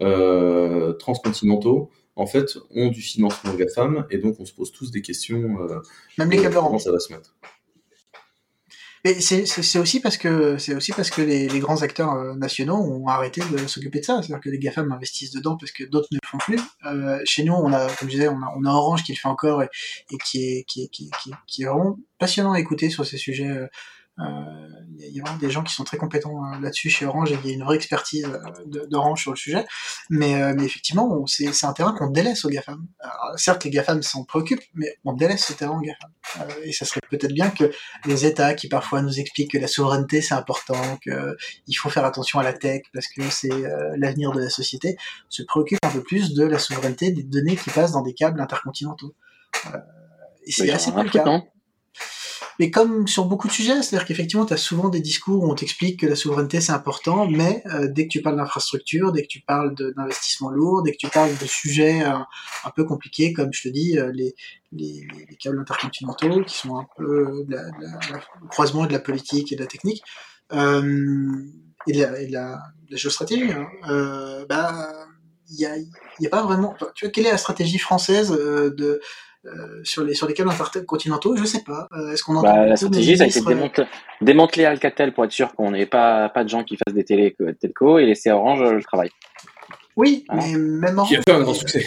euh, 0.00 0.92
transcontinentaux, 0.92 1.90
en 2.14 2.26
fait, 2.26 2.56
ont 2.74 2.88
du 2.88 3.00
financement 3.00 3.54
GAFAM, 3.54 4.06
et 4.10 4.18
donc 4.18 4.36
on 4.38 4.44
se 4.44 4.52
pose 4.52 4.70
tous 4.70 4.90
des 4.90 5.02
questions 5.02 5.58
euh, 5.60 5.80
Même 6.18 6.30
les 6.30 6.40
câbles 6.40 6.54
comment 6.54 6.78
ça 6.78 6.92
va 6.92 7.00
se 7.00 7.12
mettre. 7.12 7.34
Mais 9.04 9.20
c'est 9.20 9.78
aussi 9.78 9.98
parce 10.00 10.16
que 10.16 10.58
c'est 10.58 10.74
aussi 10.76 10.92
parce 10.92 11.10
que 11.10 11.22
les, 11.22 11.48
les 11.48 11.58
grands 11.58 11.82
acteurs 11.82 12.12
euh, 12.12 12.34
nationaux 12.34 12.76
ont 12.76 13.08
arrêté 13.08 13.40
de 13.50 13.66
s'occuper 13.66 13.98
de 13.98 14.04
ça. 14.04 14.22
C'est-à-dire 14.22 14.40
que 14.40 14.48
les 14.48 14.58
GAFAM 14.58 14.92
investissent 14.92 15.32
dedans 15.32 15.56
parce 15.56 15.72
que 15.72 15.82
d'autres 15.82 16.08
ne 16.12 16.18
le 16.22 16.28
font 16.28 16.38
plus. 16.38 16.60
Euh, 16.86 17.20
chez 17.24 17.42
nous, 17.42 17.52
on 17.52 17.72
a, 17.72 17.86
comme 17.96 18.08
je 18.08 18.14
disais, 18.14 18.28
on 18.28 18.40
a, 18.40 18.54
on 18.56 18.64
a 18.64 18.70
Orange 18.70 19.02
qui 19.02 19.12
le 19.12 19.18
fait 19.18 19.28
encore 19.28 19.62
et, 19.62 19.68
et 20.12 20.18
qui, 20.18 20.44
est, 20.44 20.64
qui, 20.68 20.84
est, 20.84 20.88
qui, 20.88 21.06
est, 21.06 21.10
qui, 21.20 21.30
est, 21.30 21.34
qui 21.48 21.62
est 21.62 21.66
vraiment 21.66 21.98
passionnant 22.18 22.52
à 22.52 22.60
écouter 22.60 22.90
sur 22.90 23.04
ces 23.04 23.18
sujets. 23.18 23.50
Euh, 24.18 24.22
Il 24.98 25.16
y, 25.16 25.20
a- 25.20 25.24
vraiment 25.24 25.38
des 25.38 25.50
gens 25.50 25.62
qui 25.62 25.74
sont 25.74 25.84
très 25.84 25.96
compétents 25.96 26.44
euh, 26.44 26.60
là-dessus 26.60 26.90
chez 26.90 27.06
Orange 27.06 27.32
et 27.32 27.38
il 27.42 27.48
y 27.48 27.52
a 27.52 27.54
une 27.54 27.64
vraie 27.64 27.76
expertise 27.76 28.24
euh, 28.26 28.86
d'Orange 28.88 29.22
sur 29.22 29.32
le 29.32 29.36
sujet. 29.36 29.64
Mais, 30.10 30.40
euh, 30.40 30.54
mais 30.56 30.64
effectivement, 30.64 31.24
c'est 31.26 31.64
un 31.64 31.72
terrain 31.72 31.92
qu'on 31.92 32.10
délaisse 32.10 32.44
aux 32.44 32.48
GAFAM. 32.50 32.86
Alors, 33.00 33.38
certes, 33.38 33.64
les 33.64 33.70
GAFAM 33.70 34.02
s'en 34.02 34.24
préoccupent, 34.24 34.62
mais 34.74 34.94
on 35.04 35.12
délaisse 35.14 35.44
ce 35.46 35.54
terrain 35.54 35.76
aux 35.76 35.80
GAFAM. 35.80 36.10
Euh, 36.40 36.62
et 36.64 36.72
ça 36.72 36.84
serait 36.84 37.00
peut-être 37.10 37.32
bien 37.32 37.50
que 37.50 37.70
les 38.06 38.26
États 38.26 38.54
qui 38.54 38.68
parfois 38.68 39.02
nous 39.02 39.18
expliquent 39.18 39.52
que 39.52 39.58
la 39.58 39.66
souveraineté 39.66 40.22
c'est 40.22 40.34
important, 40.34 40.98
que 41.04 41.36
il 41.66 41.74
faut 41.74 41.90
faire 41.90 42.04
attention 42.04 42.38
à 42.38 42.42
la 42.42 42.52
tech 42.52 42.82
parce 42.94 43.08
que 43.08 43.28
c'est 43.28 43.50
l'avenir 43.96 44.32
de 44.32 44.40
la 44.40 44.50
société, 44.50 44.96
se 45.28 45.42
préoccupent 45.42 45.84
un 45.84 45.90
peu 45.90 46.02
plus 46.02 46.34
de 46.34 46.44
la 46.44 46.58
souveraineté 46.58 47.10
des 47.10 47.22
données 47.24 47.56
qui 47.56 47.70
passent 47.70 47.92
dans 47.92 48.02
des 48.02 48.14
câbles 48.14 48.40
intercontinentaux. 48.40 49.14
Euh, 49.66 49.78
et 50.46 50.52
c'est 50.52 50.64
Mais 50.64 50.70
assez 50.70 50.92
peu 50.92 51.02
le 51.02 51.10
cas. 51.10 51.24
Mais 52.62 52.70
comme 52.70 53.08
sur 53.08 53.24
beaucoup 53.24 53.48
de 53.48 53.52
sujets, 53.52 53.82
c'est-à-dire 53.82 54.06
qu'effectivement, 54.06 54.46
tu 54.46 54.52
as 54.54 54.56
souvent 54.56 54.88
des 54.88 55.00
discours 55.00 55.42
où 55.42 55.50
on 55.50 55.54
t'explique 55.56 55.98
que 55.98 56.06
la 56.06 56.14
souveraineté 56.14 56.60
c'est 56.60 56.70
important, 56.70 57.26
mais 57.26 57.60
euh, 57.66 57.88
dès 57.90 58.04
que 58.04 58.10
tu 58.12 58.22
parles 58.22 58.36
d'infrastructure, 58.36 59.10
dès 59.10 59.22
que 59.22 59.26
tu 59.26 59.40
parles 59.40 59.74
d'investissement 59.96 60.48
lourd, 60.48 60.84
dès 60.84 60.92
que 60.92 60.96
tu 60.98 61.08
parles 61.08 61.36
de 61.36 61.44
sujets 61.46 62.04
euh, 62.04 62.12
un 62.64 62.70
peu 62.70 62.84
compliqués, 62.84 63.32
comme 63.32 63.52
je 63.52 63.62
te 63.64 63.68
dis, 63.68 63.98
euh, 63.98 64.12
les, 64.14 64.36
les, 64.70 65.00
les- 65.12 65.26
les 65.28 65.36
câbles 65.38 65.58
intercontinentaux, 65.58 66.44
qui 66.44 66.56
sont 66.56 66.76
un 66.78 66.86
peu 66.96 67.44
le 67.48 68.46
croisement 68.48 68.86
de 68.86 68.92
la 68.92 69.00
politique 69.00 69.50
et 69.50 69.56
de 69.56 69.60
la 69.62 69.66
technique, 69.66 70.04
et, 70.52 70.56
de 71.92 72.32
la, 72.32 72.60
géostratégie, 72.92 73.50
hein, 73.50 73.66
bah, 74.48 74.88
il 75.50 75.58
y 75.58 75.66
a, 75.66 75.72
a 75.74 76.28
pas 76.30 76.44
vraiment. 76.44 76.76
tu 76.94 77.06
vois, 77.06 77.10
quelle 77.10 77.26
est 77.26 77.32
la 77.32 77.38
stratégie 77.38 77.78
française 77.78 78.30
de 78.30 79.00
sur 79.82 80.04
les 80.04 80.14
sur 80.14 80.26
les 80.28 80.34
câbles 80.34 80.50
intercontinentaux 80.50 81.36
Je 81.36 81.44
sais 81.44 81.62
pas. 81.62 81.88
Euh, 81.92 82.12
Est-ce 82.12 82.22
qu'on 82.22 82.36
entend 82.36 82.54
Bah, 82.54 82.66
la 82.66 82.76
stratégie, 82.76 83.16
ça 83.16 83.24
a 83.24 83.26
été 83.26 83.40
euh, 83.40 83.84
démanteler 84.20 84.64
Alcatel 84.64 85.12
pour 85.12 85.24
être 85.24 85.32
sûr 85.32 85.54
qu'on 85.54 85.72
n'ait 85.72 85.86
pas, 85.86 86.28
pas 86.28 86.44
de 86.44 86.48
gens 86.48 86.64
qui 86.64 86.76
fassent 86.76 86.94
des 86.94 87.04
télé, 87.04 87.36
telco 87.60 87.98
et 87.98 88.06
laisser 88.06 88.30
Orange 88.30 88.62
euh, 88.62 88.72
le 88.72 88.82
travail. 88.82 89.10
Oui, 89.96 90.24
mais 90.32 90.56
même 90.56 90.98
Orange. 90.98 91.08
Qui 91.08 91.16
a 91.16 91.22
fait 91.22 91.32
un 91.32 91.42
grand 91.42 91.54
succès. 91.54 91.86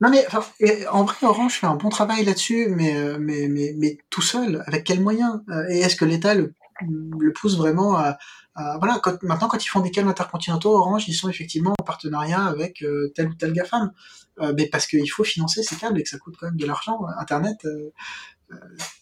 Non 0.00 0.10
mais 0.10 0.24
enfin, 0.26 0.44
en 0.90 1.04
vrai, 1.04 1.14
Orange 1.22 1.54
fait 1.54 1.66
un 1.66 1.76
bon 1.76 1.88
travail 1.88 2.24
là-dessus, 2.24 2.66
mais, 2.68 2.96
euh, 2.96 3.16
mais 3.18 3.46
mais 3.48 3.74
mais 3.78 3.98
tout 4.10 4.22
seul, 4.22 4.62
avec 4.66 4.84
quels 4.84 5.00
moyens? 5.00 5.40
Euh, 5.50 5.64
Et 5.70 5.78
est-ce 5.78 5.96
que 5.96 6.04
l'État 6.04 6.34
le, 6.34 6.52
le 6.82 7.32
pousse 7.32 7.56
vraiment 7.56 7.96
à, 7.96 8.18
à- 8.54 8.78
voilà 8.78 8.98
quand, 9.02 9.22
maintenant 9.22 9.48
quand 9.48 9.64
ils 9.64 9.68
font 9.68 9.80
des 9.80 9.90
câbles 9.90 10.08
intercontinentaux, 10.08 10.74
Orange 10.76 11.08
ils 11.08 11.14
sont 11.14 11.28
effectivement 11.28 11.74
en 11.78 11.84
partenariat 11.84 12.44
avec 12.44 12.82
euh, 12.82 13.12
tel 13.14 13.28
ou 13.28 13.34
tel 13.34 13.52
GAFAM, 13.52 13.92
euh, 14.40 14.52
mais 14.56 14.66
parce 14.68 14.86
qu'il 14.86 15.08
faut 15.10 15.24
financer 15.24 15.62
ces 15.62 15.76
câbles 15.76 15.98
et 16.00 16.02
que 16.02 16.08
ça 16.08 16.18
coûte 16.18 16.36
quand 16.38 16.46
même 16.46 16.56
de 16.56 16.66
l'argent. 16.66 17.00
Internet, 17.18 17.64
euh, 17.64 17.68
euh, 17.68 17.90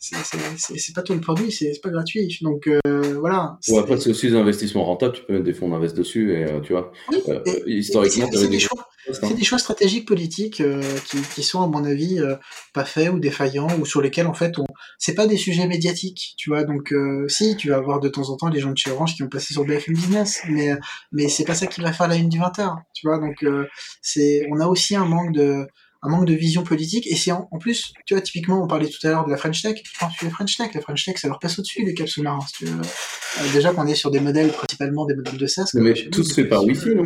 c'est 0.01 0.95
pas 0.95 1.03
tout 1.03 1.15
le 1.15 1.21
produit, 1.21 1.53
c'est 1.53 1.73
pas 1.83 1.91
gratuit. 1.91 2.39
Donc 2.43 2.67
euh, 2.67 2.81
voilà. 3.21 3.59
Ou 3.69 3.79
après, 3.79 3.97
c'est- 3.99 4.11
aussi 4.11 4.29
des 4.29 4.37
investissements 4.37 4.85
rentables, 4.85 5.15
tu 5.15 5.23
peux 5.25 5.33
mettre 5.35 5.45
des 5.45 5.55
fonds 5.55 5.69
d'invest 5.69 5.97
dessus, 5.97 6.33
et 6.33 6.45
euh, 6.45 6.61
tu 6.61 6.73
vois, 6.73 6.93
oui, 7.11 7.19
euh, 7.29 7.41
et- 7.67 7.71
historiquement, 7.79 8.29
c'est 8.33 8.41
des 8.43 8.49
des 8.49 8.59
choix. 8.59 8.81
hein. 8.81 9.13
C'est 9.13 9.35
des 9.35 9.45
choix 9.45 9.59
stratégiques 9.59 10.07
politiques 10.07 10.61
euh, 10.61 10.81
qui, 11.09 11.19
qui 11.35 11.43
sont 11.43 11.61
à 11.61 11.67
mon 11.67 11.85
avis 11.85 12.21
euh, 12.21 12.37
pas 12.73 12.85
faits 12.85 13.11
ou 13.11 13.19
défaillants 13.19 13.67
ou 13.81 13.85
sur 13.85 14.01
lesquels 14.01 14.29
en 14.29 14.33
fait 14.33 14.59
on 14.61 14.65
c'est 14.97 15.15
pas 15.15 15.27
des 15.27 15.37
sujets 15.37 15.67
médiatiques 15.67 16.35
tu 16.37 16.51
vois 16.51 16.63
donc 16.63 16.93
euh, 16.93 17.27
si 17.27 17.57
tu 17.57 17.71
vas 17.71 17.77
avoir 17.79 17.99
de 17.99 18.09
temps 18.09 18.31
en 18.31 18.37
temps 18.37 18.49
les 18.49 18.61
gens 18.61 18.71
de 18.71 18.79
chez 18.79 18.93
Orange 18.93 19.17
qui 19.17 19.25
ont 19.25 19.29
passé 19.29 19.55
sur 19.55 19.65
BFM 19.65 19.95
Business 19.95 20.43
mais 20.49 20.77
mais 21.11 21.29
c'est 21.29 21.45
pas 21.45 21.57
ça 21.57 21.67
qui 21.67 21.81
va 21.81 21.93
faire 21.93 22.07
la 22.07 22.15
une 22.15 22.29
du 22.29 22.39
20h 22.39 22.77
tu 22.95 23.09
vois 23.09 23.19
donc 23.19 23.43
euh, 23.43 23.67
c'est 24.03 24.47
on 24.53 24.61
a 24.61 24.67
aussi 24.69 24.95
un 24.95 25.05
manque 25.05 25.33
de 25.33 25.67
un 26.05 26.09
manque 26.09 26.27
de 26.27 26.35
vision 26.35 26.65
politique 26.65 27.07
et 27.07 27.15
c'est 27.17 27.33
en, 27.33 27.49
en 27.51 27.59
plus 27.59 27.93
tu 28.07 28.15
vois 28.15 28.21
typiquement 28.23 28.63
on 28.63 28.67
parlait 28.67 28.89
tout 28.89 29.07
à 29.07 29.11
l'heure 29.11 29.25
de 29.25 29.31
la 29.31 29.37
French 29.37 29.63
Tech 29.63 29.81
quand 30.01 30.09
tu 30.09 30.19
fais 30.25 30.31
French 30.31 30.57
Tech 30.57 30.75
la 30.75 30.81
French 30.81 31.05
Tech 31.05 31.17
ça 31.19 31.29
leur 31.29 31.39
passe 31.39 31.59
au-dessus 31.59 31.85
les 31.85 31.95
câbles 31.95 32.09
sous-marins 32.09 32.41
si 32.47 32.53
tu 32.55 32.65
veux. 32.67 32.81
Euh, 32.81 33.53
déjà 33.53 33.73
qu'on 33.73 33.87
est 33.87 33.95
sur 33.95 34.11
des 34.11 34.21
modèles 34.21 34.51
principalement 34.53 35.07
des 35.07 35.15
modèles 35.15 35.37
de 35.39 35.47
SaaS 35.47 35.71
Mais 35.75 35.95
tout 36.11 36.23
se 36.25 36.35
fait 36.35 36.45
par 36.45 36.65
Wi-Fi, 36.65 36.95
non 36.97 37.05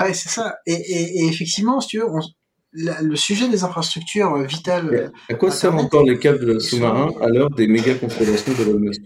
Ouais, 0.00 0.14
c'est 0.14 0.28
ça. 0.28 0.56
Et, 0.66 0.72
et, 0.74 1.20
et 1.22 1.26
effectivement, 1.26 1.80
si 1.80 1.88
tu 1.88 1.98
veux, 1.98 2.06
on- 2.08 2.20
la- 2.72 3.00
le 3.02 3.16
sujet 3.16 3.48
des 3.48 3.64
infrastructures 3.64 4.34
euh, 4.34 4.44
vitales. 4.44 4.88
euh, 4.94 5.08
À 5.30 5.34
quoi 5.34 5.50
servent 5.50 5.74
Internet, 5.74 5.86
encore 5.94 6.04
les 6.04 6.18
câbles 6.18 6.60
sous-marins 6.60 7.10
à 7.20 7.28
l'heure 7.28 7.50
des 7.50 7.66
méga 7.66 7.94
constellations 7.94 8.52
de 8.54 8.62
Elon 8.62 8.78
Musk? 8.78 9.00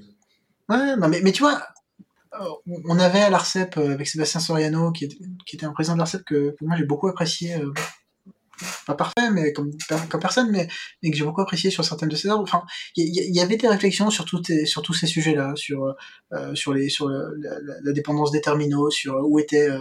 Ouais, 0.69 0.97
non, 0.97 1.09
mais, 1.09 1.21
mais 1.23 1.33
tu 1.33 1.43
vois, 1.43 1.61
euh, 2.41 2.45
on 2.89 2.99
avait 2.99 3.21
à 3.21 3.31
l'ARCEP 3.31 3.77
euh, 3.79 3.95
avec 3.95 4.07
Sébastien 4.09 4.41
Soriano, 4.41 4.93
qui 4.93 5.05
était, 5.07 5.17
qui 5.47 5.57
était 5.57 5.67
un 5.67 5.73
président 5.73 5.95
de 5.95 5.99
l'ARCEP 6.01 6.23
que, 6.25 6.55
que 6.59 6.65
moi 6.65 6.77
j'ai 6.77 6.85
beaucoup 6.85 7.09
apprécié. 7.09 7.55
euh, 7.57 7.73
pas 8.87 8.95
parfait, 8.95 9.31
mais 9.33 9.53
comme, 9.53 9.71
personne, 10.21 10.51
mais, 10.51 10.69
mais 11.03 11.11
que 11.11 11.17
j'ai 11.17 11.25
beaucoup 11.25 11.41
apprécié 11.43 11.71
sur 11.71 11.85
certaines 11.85 12.09
de 12.09 12.17
ses 12.17 12.29
œuvres. 12.29 12.43
Enfin, 12.43 12.63
il 12.97 13.35
y, 13.35 13.41
avait 13.41 13.57
des 13.57 13.69
réflexions 13.69 14.11
sur, 14.11 14.27
ces- 14.45 14.67
sur 14.67 14.83
tous 14.83 14.95
ces 14.95 15.07
sujets-là, 15.07 15.53
sur, 15.57 15.95
euh, 16.33 16.55
sur, 16.55 16.73
les, 16.75 16.89
sur 16.89 17.09
la, 17.09 17.93
dépendance 17.93 18.31
des 18.31 18.41
terminaux, 18.41 18.91
sur 18.91 19.17
où 19.29 19.39
étaient, 19.39 19.69
euh, 19.69 19.79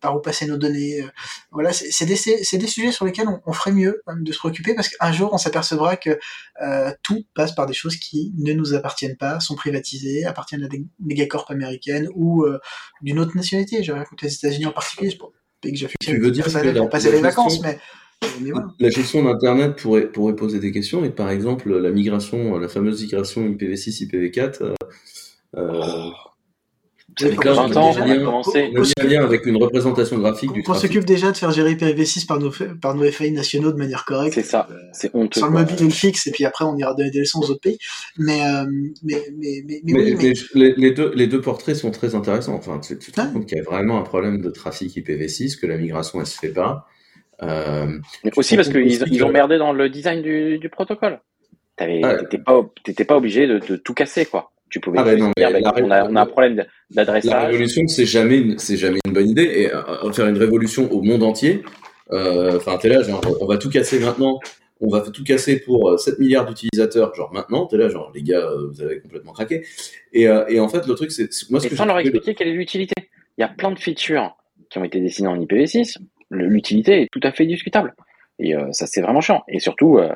par 0.00 0.16
où 0.16 0.20
passaient 0.20 0.46
nos 0.46 0.58
données. 0.58 1.00
euh, 1.02 1.06
Voilà, 1.50 1.72
c'est 1.72 2.04
des, 2.04 2.16
des 2.58 2.66
sujets 2.66 2.92
sur 2.92 3.06
lesquels 3.06 3.28
on, 3.28 3.40
on 3.46 3.52
ferait 3.52 3.72
mieux 3.72 4.02
même, 4.06 4.24
de 4.24 4.32
se 4.32 4.38
préoccuper 4.38 4.74
parce 4.74 4.88
qu'un 4.88 5.12
jour 5.12 5.30
on 5.32 5.38
s'apercevra 5.38 5.96
que 5.96 6.18
euh, 6.60 6.92
tout 7.02 7.24
passe 7.34 7.54
par 7.54 7.66
des 7.66 7.72
choses 7.72 7.96
qui 7.96 8.32
ne 8.36 8.52
nous 8.52 8.74
appartiennent 8.74 9.16
pas, 9.16 9.40
sont 9.40 9.54
privatisées, 9.54 10.24
appartiennent 10.24 10.64
à 10.64 10.68
des 10.68 10.84
mégacorps 11.00 11.50
américaines 11.50 12.08
ou 12.14 12.44
euh, 12.44 12.58
d'une 13.00 13.18
autre 13.18 13.36
nationalité. 13.36 13.82
Je 13.82 13.92
raconte 13.92 14.20
les 14.22 14.34
États-unis 14.34 14.66
en 14.66 14.72
particulier, 14.72 15.16
pays 15.62 15.72
que 15.72 15.78
j'affectionne 15.78 16.16
Tu 16.16 16.20
veux 16.20 16.30
dire 16.30 16.44
que 16.46 16.58
la- 16.66 16.72
pour 16.80 16.90
passer 16.90 17.10
la 17.10 17.16
les 17.16 17.22
vacances, 17.22 17.62
mais, 17.62 17.78
mais 18.40 18.50
voilà. 18.50 18.66
La 18.78 18.90
gestion 18.90 19.22
d'Internet 19.24 19.76
pourrait, 19.76 20.06
pourrait 20.06 20.36
poser 20.36 20.58
des 20.58 20.72
questions, 20.72 21.04
et 21.04 21.10
par 21.10 21.30
exemple, 21.30 21.72
la 21.74 21.90
migration, 21.90 22.58
la 22.58 22.68
fameuse 22.68 23.02
migration 23.02 23.42
IPv6, 23.48 24.02
IPv4, 24.06 24.62
euh, 24.62 24.74
euh, 25.56 26.10
Donc 27.20 27.44
là, 27.44 27.52
20 27.52 27.76
on 27.76 27.76
ans 27.76 27.92
a 27.94 28.16
commencé. 28.18 28.72
on 28.74 29.06
lien 29.06 29.22
avec 29.24 29.44
une 29.46 29.56
représentation 29.56 30.18
graphique 30.18 30.52
du 30.52 30.62
On 30.66 30.74
s'occupe 30.74 31.04
déjà 31.04 31.30
de 31.30 31.36
faire 31.36 31.50
gérer 31.50 31.74
IPv6 31.74 32.26
par 32.26 32.38
nos, 32.38 32.50
par 32.80 32.94
nos 32.94 33.04
FAI 33.10 33.30
nationaux 33.32 33.70
de 33.72 33.76
manière 33.76 34.04
correcte. 34.04 34.34
C'est 34.34 34.42
ça, 34.42 34.66
Euh, 34.70 34.74
c'est 34.92 35.10
honteux. 35.14 35.40
sur 35.40 35.48
le 35.48 35.52
mobile 35.52 35.76
et 35.80 35.84
le 35.84 35.90
fixe, 35.90 36.26
et 36.26 36.30
puis 36.30 36.44
après 36.44 36.64
on 36.64 36.76
ira 36.76 36.94
donner 36.94 37.10
des 37.10 37.20
leçons 37.20 37.40
aux 37.40 37.50
autres 37.50 37.60
pays. 37.60 37.78
Mais, 38.18 38.40
euh, 38.42 38.64
mais, 39.02 39.22
mais, 39.36 39.62
mais, 39.64 39.64
mais 39.66 39.80
Mais, 39.84 39.92
oui, 39.92 40.14
mais- 40.14 40.32
mais 40.54 40.60
les, 40.60 40.74
les 40.76 40.90
deux, 40.92 41.12
les 41.14 41.26
deux 41.26 41.40
portraits 41.40 41.76
sont 41.76 41.90
très 41.90 42.14
intéressants. 42.14 42.54
Enfin, 42.54 42.78
tu, 42.78 42.98
tu 42.98 43.12
te 43.12 43.20
rends 43.20 43.30
compte 43.32 43.46
qu'il 43.46 43.58
y 43.58 43.60
a 43.60 43.64
vraiment 43.64 43.98
un 43.98 44.02
problème 44.02 44.40
de 44.40 44.48
trafic 44.50 44.96
IPv6, 44.96 45.60
que 45.60 45.66
la 45.66 45.76
migration, 45.76 46.20
elle 46.20 46.26
se 46.26 46.38
fait 46.38 46.48
pas. 46.52 46.86
Euh, 47.42 47.98
Mais 48.24 48.30
aussi 48.36 48.56
parce 48.56 48.68
qu'ils 48.68 49.02
ils 49.12 49.24
ont 49.24 49.30
merdé 49.32 49.58
dans 49.58 49.72
le 49.72 49.88
design 49.90 50.22
du, 50.22 50.58
du 50.58 50.68
protocole. 50.68 51.20
Ouais. 51.80 52.00
T'étais 52.20 52.38
pas, 52.38 52.60
t'étais 52.84 53.04
pas 53.04 53.16
obligé 53.16 53.48
de, 53.48 53.58
de 53.58 53.76
tout 53.76 53.92
casser, 53.94 54.24
quoi. 54.24 54.52
Tu 54.72 54.80
pouvais 54.80 54.98
Ah 54.98 55.04
bah 55.04 55.14
non, 55.16 55.30
dire, 55.36 55.50
bah, 55.52 55.60
la- 55.60 55.74
on, 55.84 55.90
a, 55.90 56.04
on 56.10 56.16
a 56.16 56.22
un 56.22 56.26
problème 56.26 56.56
de- 56.56 56.62
La 56.94 57.04
d'adressage. 57.04 57.44
révolution, 57.46 57.86
c'est 57.88 58.06
jamais, 58.06 58.38
une- 58.38 58.58
jamais 58.58 58.98
une 59.06 59.12
bonne 59.12 59.28
idée. 59.28 59.42
Et 59.44 59.72
euh, 59.72 60.10
faire 60.12 60.26
une 60.26 60.38
révolution 60.38 60.90
au 60.90 61.02
monde 61.02 61.22
entier, 61.22 61.62
euh, 62.10 62.56
enfin, 62.56 62.78
t'es 62.78 62.88
là, 62.88 63.02
genre, 63.02 63.20
on 63.40 63.46
va 63.46 63.58
tout 63.58 63.68
casser 63.68 64.00
maintenant. 64.00 64.40
On 64.80 64.88
va 64.88 65.02
tout 65.02 65.22
casser 65.22 65.60
pour 65.60 65.90
euh, 65.90 65.96
7 65.98 66.18
milliards 66.18 66.46
d'utilisateurs, 66.46 67.14
genre 67.14 67.30
maintenant. 67.34 67.66
T'es 67.66 67.76
là, 67.76 67.88
genre, 67.90 68.10
les 68.14 68.22
gars, 68.22 68.38
euh, 68.40 68.68
vous 68.72 68.80
avez 68.82 68.98
complètement 69.00 69.32
craqué. 69.32 69.64
Et, 70.14 70.26
euh, 70.26 70.44
et 70.48 70.58
en 70.58 70.68
fait, 70.68 70.86
le 70.88 70.94
truc, 70.94 71.12
c'est 71.12 71.28
moi 71.50 71.60
ce 71.60 71.66
Et 71.66 71.70
que 71.70 71.76
sans 71.76 71.84
leur 71.84 71.98
expliquer 71.98 72.34
quelle 72.34 72.48
est 72.48 72.52
l'utilité. 72.52 72.94
Il 73.38 73.42
y 73.42 73.44
a 73.44 73.48
plein 73.48 73.70
de 73.70 73.78
features 73.78 74.34
qui 74.70 74.78
ont 74.78 74.84
été 74.84 75.00
dessinées 75.00 75.28
en 75.28 75.38
IPv6. 75.38 75.98
Le- 76.30 76.46
L'utilité 76.46 77.02
est 77.02 77.08
tout 77.12 77.20
à 77.22 77.30
fait 77.30 77.44
discutable. 77.46 77.94
Et 78.38 78.56
euh, 78.56 78.72
ça, 78.72 78.86
c'est 78.86 79.02
vraiment 79.02 79.20
chiant. 79.20 79.42
Et 79.48 79.60
surtout, 79.60 79.98
euh, 79.98 80.08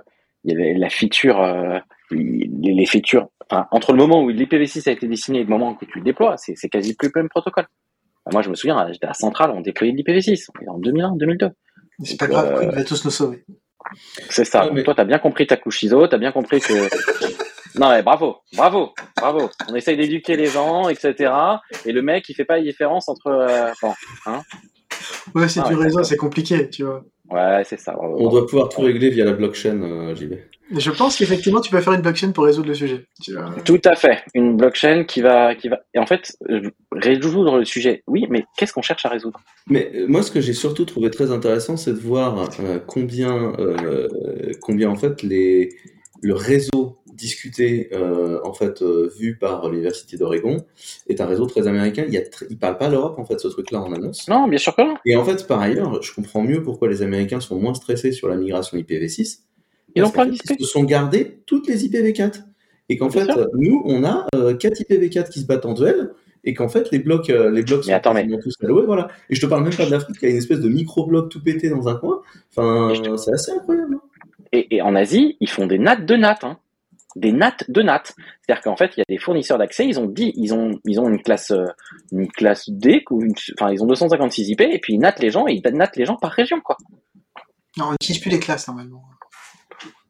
il 0.47 0.53
y 0.53 0.55
avait 0.57 0.75
la 0.75 0.89
feature, 0.89 1.41
euh, 1.43 1.79
les, 2.11 2.49
les 2.73 2.87
features, 2.87 3.29
enfin, 3.51 3.67
entre 3.73 3.93
le 3.93 3.99
moment 3.99 4.23
où 4.23 4.31
l'IPv6 4.31 4.89
a 4.89 4.93
été 4.93 5.07
dessiné 5.09 5.41
et 5.41 5.43
le 5.45 5.49
moment 5.51 5.77
où 5.81 5.85
tu 5.85 5.99
le 5.99 6.05
déploies, 6.05 6.37
c'est 6.39 6.55
c'est 6.57 6.69
quasi 6.69 6.95
plus 6.95 7.11
le 7.15 7.21
même 7.23 7.29
protocole. 7.29 7.67
Moi, 8.33 8.43
je 8.43 8.49
me 8.51 8.55
souviens, 8.55 8.87
j'étais 8.93 9.07
à 9.07 9.15
Centrale, 9.15 9.51
on 9.51 9.61
déployait 9.61 9.93
l'IPv6 9.93 10.47
on 10.61 10.65
est 10.65 10.69
en 10.69 10.79
2001, 10.79 11.17
2002. 11.17 11.51
C'est 12.05 12.19
pas 12.19 12.27
grave, 12.27 12.55
Euh, 12.57 12.65
il 12.65 12.71
va 12.75 12.85
tous 12.85 13.05
nous 13.05 13.11
sauver. 13.11 13.45
C'est 14.31 14.45
ça. 14.45 14.61
Ouais, 14.63 14.67
Donc 14.69 14.77
mais- 14.77 14.83
toi, 14.85 14.95
t'as 14.95 15.05
bien 15.05 15.19
compris 15.19 15.47
ta 15.47 15.57
couche 15.57 15.83
ISO, 15.83 16.07
t'as 16.09 16.19
bien 16.19 16.33
compris 16.33 16.61
que. 16.61 16.73
non, 17.79 17.91
mais 17.91 18.03
bravo, 18.03 18.39
bravo, 18.55 18.93
bravo. 19.17 19.49
On 19.71 19.75
essaye 19.77 19.97
d'éduquer 19.97 20.37
les 20.37 20.47
gens, 20.47 20.89
etc. 20.89 21.33
Et 21.85 21.93
le 21.93 22.03
mec, 22.03 22.29
il 22.29 22.35
fait 22.35 22.45
pas 22.45 22.57
la 22.57 22.63
différence 22.63 23.09
entre. 23.09 23.29
euh, 23.29 23.73
Bon, 23.81 23.93
Ouais, 25.35 25.49
c'est 25.49 25.61
Ah 25.61 25.69
du 25.69 25.75
ouais, 25.75 25.85
réseau, 25.85 25.97
d'accord. 25.99 26.07
c'est 26.07 26.17
compliqué, 26.17 26.69
tu 26.71 26.85
vois. 26.85 27.05
Ouais, 27.31 27.63
c'est 27.65 27.79
ça. 27.79 27.97
On 28.01 28.29
doit 28.29 28.47
pouvoir 28.47 28.69
tout 28.69 28.83
régler 28.83 29.11
via 29.11 29.25
la 29.25 29.33
blockchain, 29.33 29.83
euh, 29.83 30.15
JB. 30.15 30.35
Je 30.73 30.91
pense 30.91 31.17
qu'effectivement, 31.17 31.61
tu 31.61 31.71
peux 31.71 31.81
faire 31.81 31.93
une 31.93 32.03
blockchain 32.03 32.33
pour 32.33 32.45
résoudre 32.45 32.69
le 32.69 32.75
sujet. 32.75 33.07
Tout 33.65 33.81
à 33.85 33.95
fait. 33.95 34.25
Une 34.35 34.57
blockchain 34.57 35.05
qui 35.05 35.21
va, 35.21 35.55
qui 35.55 35.69
va. 35.69 35.79
Et 35.95 36.01
en 36.01 36.07
fait, 36.07 36.37
euh, 36.51 36.71
résoudre 36.91 37.59
le 37.59 37.65
sujet. 37.65 38.03
Oui, 38.09 38.27
mais 38.31 38.45
qu'est-ce 38.57 38.73
qu'on 38.73 38.83
cherche 38.83 39.07
à 39.07 39.09
résoudre? 39.09 39.41
Mais 39.69 39.93
euh, 39.95 40.07
moi, 40.09 40.23
ce 40.23 40.33
que 40.33 40.41
j'ai 40.41 40.55
surtout 40.55 40.85
trouvé 40.85 41.11
très 41.11 41.31
intéressant, 41.31 41.77
c'est 41.77 41.93
de 41.93 42.01
voir 42.01 42.51
euh, 42.61 42.79
combien, 42.85 43.53
euh, 43.61 44.09
combien 44.61 44.91
en 44.91 44.97
fait 44.97 45.23
les, 45.23 45.69
le 46.23 46.35
réseau 46.35 46.99
discuté, 47.17 47.89
euh, 47.93 48.39
en 48.45 48.53
fait, 48.53 48.83
euh, 48.83 49.11
vu 49.19 49.37
par 49.37 49.69
l'université 49.69 50.17
d'Oregon, 50.17 50.65
est 51.09 51.21
un 51.21 51.27
réseau 51.27 51.47
très 51.47 51.67
américain. 51.67 52.05
Il 52.09 52.23
il 52.51 52.59
parle 52.59 52.77
pas 52.79 52.89
l'Europe 52.89 53.19
en 53.19 53.25
fait, 53.25 53.41
ce 53.41 53.49
truc-là 53.49 53.81
en 53.81 53.93
annonce. 53.93 54.29
Non, 54.29 54.47
bien 54.47 54.59
sûr 54.59 54.77
que 54.77 54.83
non. 54.83 54.95
Et 55.05 55.17
en 55.17 55.25
fait, 55.25 55.47
par 55.47 55.61
ailleurs, 55.61 56.03
je 56.03 56.15
comprends 56.15 56.43
mieux 56.43 56.63
pourquoi 56.63 56.89
les 56.89 57.03
Américains 57.03 57.41
sont 57.41 57.59
moins 57.59 57.75
stressés 57.75 58.13
sur 58.13 58.29
la 58.29 58.37
migration 58.37 58.77
IPv6. 58.79 59.41
Ils 59.95 60.03
Parce 60.03 60.13
ont 60.13 60.15
pas 60.15 60.27
Ils 60.27 60.39
se 60.65 60.71
sont 60.71 60.85
gardés 60.85 61.39
toutes 61.47 61.67
les 61.69 61.89
IPv4. 61.89 62.43
Et 62.89 62.97
qu'en 62.99 63.11
fait, 63.11 63.25
sûr. 63.25 63.49
nous, 63.55 63.83
on 63.85 64.05
a 64.05 64.27
euh, 64.37 64.55
4 64.55 64.81
IPv4 64.83 65.29
qui 65.31 65.41
se 65.41 65.47
battent 65.47 65.67
en 65.67 65.75
duel. 65.75 66.11
Et 66.45 66.55
qu'en 66.55 66.69
fait, 66.69 66.93
les 66.93 67.01
blocs, 67.01 67.29
euh, 67.31 67.51
les 67.51 67.63
blocs 67.65 67.85
Mais 67.89 67.93
attends, 67.93 68.15
mais- 68.15 68.25
tous 68.41 68.55
alloués, 68.63 68.85
voilà. 68.87 69.09
Et 69.31 69.35
je 69.35 69.41
te 69.41 69.47
parle 69.47 69.65
même 69.65 69.75
pas 69.75 69.85
de 69.87 69.91
l'Afrique, 69.91 70.19
qui 70.21 70.27
a 70.27 70.29
une 70.29 70.37
espèce 70.37 70.61
de 70.61 70.69
micro-bloc 70.69 71.29
tout 71.29 71.43
pété 71.43 71.69
dans 71.71 71.89
un 71.89 71.97
coin. 71.97 72.21
Enfin, 72.57 72.93
te- 72.95 73.17
c'est 73.17 73.33
assez 73.33 73.51
incroyable. 73.51 73.97
hein. 73.97 74.01
Et, 74.53 74.77
et 74.77 74.81
en 74.83 74.95
Asie, 74.95 75.37
ils 75.41 75.51
font 75.51 75.67
des 75.67 75.79
nattes 75.81 76.07
de 76.07 76.15
nattes, 76.15 76.45
hein. 76.45 76.59
Des 77.17 77.33
nattes 77.33 77.65
de 77.69 77.83
nattes. 77.83 78.15
C'est-à-dire 78.43 78.63
qu'en 78.63 78.77
fait, 78.77 78.93
il 78.97 79.01
y 79.01 79.03
a 79.03 79.05
des 79.09 79.19
fournisseurs 79.19 79.59
d'accès, 79.59 79.87
ils 79.87 79.99
ont 79.99 80.07
dit, 80.07 80.33
ils 80.37 80.55
ont, 80.55 80.79
ils 80.85 81.01
ont 81.01 81.09
une 81.09 81.21
classe, 81.21 81.51
euh, 81.51 81.65
une 82.13 82.31
classe 82.31 82.69
D, 82.71 83.03
ou 83.11 83.23
une- 83.23 83.35
enfin, 83.59 83.73
ils 83.73 83.83
ont 83.83 83.87
256 83.87 84.49
IP, 84.51 84.61
et 84.61 84.79
puis 84.79 84.95
ils 84.95 84.99
nattent 84.99 85.19
les 85.21 85.31
gens, 85.31 85.49
et 85.49 85.55
ils 85.55 85.63
nattent 85.75 85.97
les 85.97 86.05
gens 86.05 86.17
par 86.17 86.31
région, 86.31 86.61
quoi. 86.61 86.77
Non, 87.79 87.87
on 87.89 87.91
n'utilise 87.93 88.21
plus 88.21 88.31
les 88.31 88.39
classes 88.39 88.69
normalement. 88.69 89.03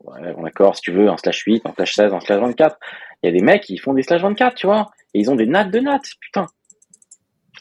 Ouais, 0.04 0.32
bon, 0.34 0.42
d'accord, 0.42 0.76
si 0.76 0.82
tu 0.82 0.92
veux, 0.92 1.08
un 1.08 1.16
slash 1.16 1.42
8, 1.46 1.62
un 1.64 1.72
slash 1.74 1.94
16, 1.94 2.12
un 2.12 2.20
slash 2.20 2.40
24. 2.40 2.76
Il 3.22 3.26
y 3.26 3.30
a 3.30 3.32
des 3.32 3.42
mecs 3.44 3.62
qui 3.62 3.78
font 3.78 3.94
des 3.94 4.02
slash 4.02 4.22
24, 4.22 4.54
tu 4.54 4.66
vois, 4.66 4.90
et 5.14 5.20
ils 5.20 5.30
ont 5.30 5.36
des 5.36 5.46
nattes 5.46 5.70
de 5.70 5.80
nattes, 5.80 6.06
putain. 6.20 6.46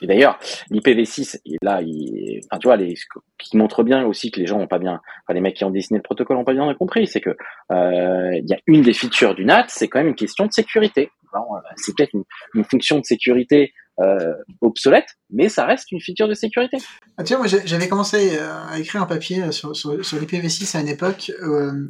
Et 0.01 0.07
d'ailleurs, 0.07 0.39
l'IPv6, 0.71 1.39
et 1.45 1.57
là, 1.61 1.81
il, 1.81 2.41
enfin, 2.51 2.59
tu 2.59 2.67
vois, 2.67 2.77
ce 2.77 3.05
qui 3.39 3.57
montre 3.57 3.83
bien 3.83 4.05
aussi 4.05 4.31
que 4.31 4.39
les 4.39 4.45
gens 4.45 4.59
ont 4.59 4.67
pas 4.67 4.79
bien, 4.79 5.01
enfin, 5.23 5.33
les 5.33 5.41
mecs 5.41 5.55
qui 5.55 5.63
ont 5.63 5.69
dessiné 5.69 5.99
le 5.99 6.03
protocole 6.03 6.37
ont 6.37 6.43
pas 6.43 6.53
bien 6.53 6.73
compris, 6.75 7.07
c'est 7.07 7.21
que, 7.21 7.31
euh, 7.71 8.31
il 8.35 8.49
y 8.49 8.53
a 8.53 8.59
une 8.67 8.81
des 8.81 8.93
features 8.93 9.35
du 9.35 9.45
NAT, 9.45 9.65
c'est 9.69 9.87
quand 9.87 9.99
même 9.99 10.09
une 10.09 10.15
question 10.15 10.45
de 10.45 10.51
sécurité. 10.51 11.11
Euh, 11.33 11.39
c'est 11.75 11.95
peut-être 11.95 12.13
une, 12.53 12.63
fonction 12.63 12.99
de 12.99 13.03
sécurité, 13.03 13.73
euh, 13.99 14.33
obsolète, 14.61 15.07
mais 15.29 15.49
ça 15.49 15.65
reste 15.65 15.91
une 15.91 16.01
feature 16.01 16.27
de 16.27 16.33
sécurité. 16.33 16.77
Ah, 17.17 17.23
vois, 17.23 17.37
moi 17.37 17.47
j'avais 17.47 17.87
commencé 17.87 18.37
euh, 18.37 18.67
à 18.69 18.79
écrire 18.79 19.01
un 19.01 19.05
papier 19.05 19.51
sur, 19.51 19.75
sur, 19.75 20.03
sur 20.03 20.17
l'IPv6 20.17 20.75
à 20.75 20.81
une 20.81 20.89
époque 20.89 21.31
euh, 21.41 21.89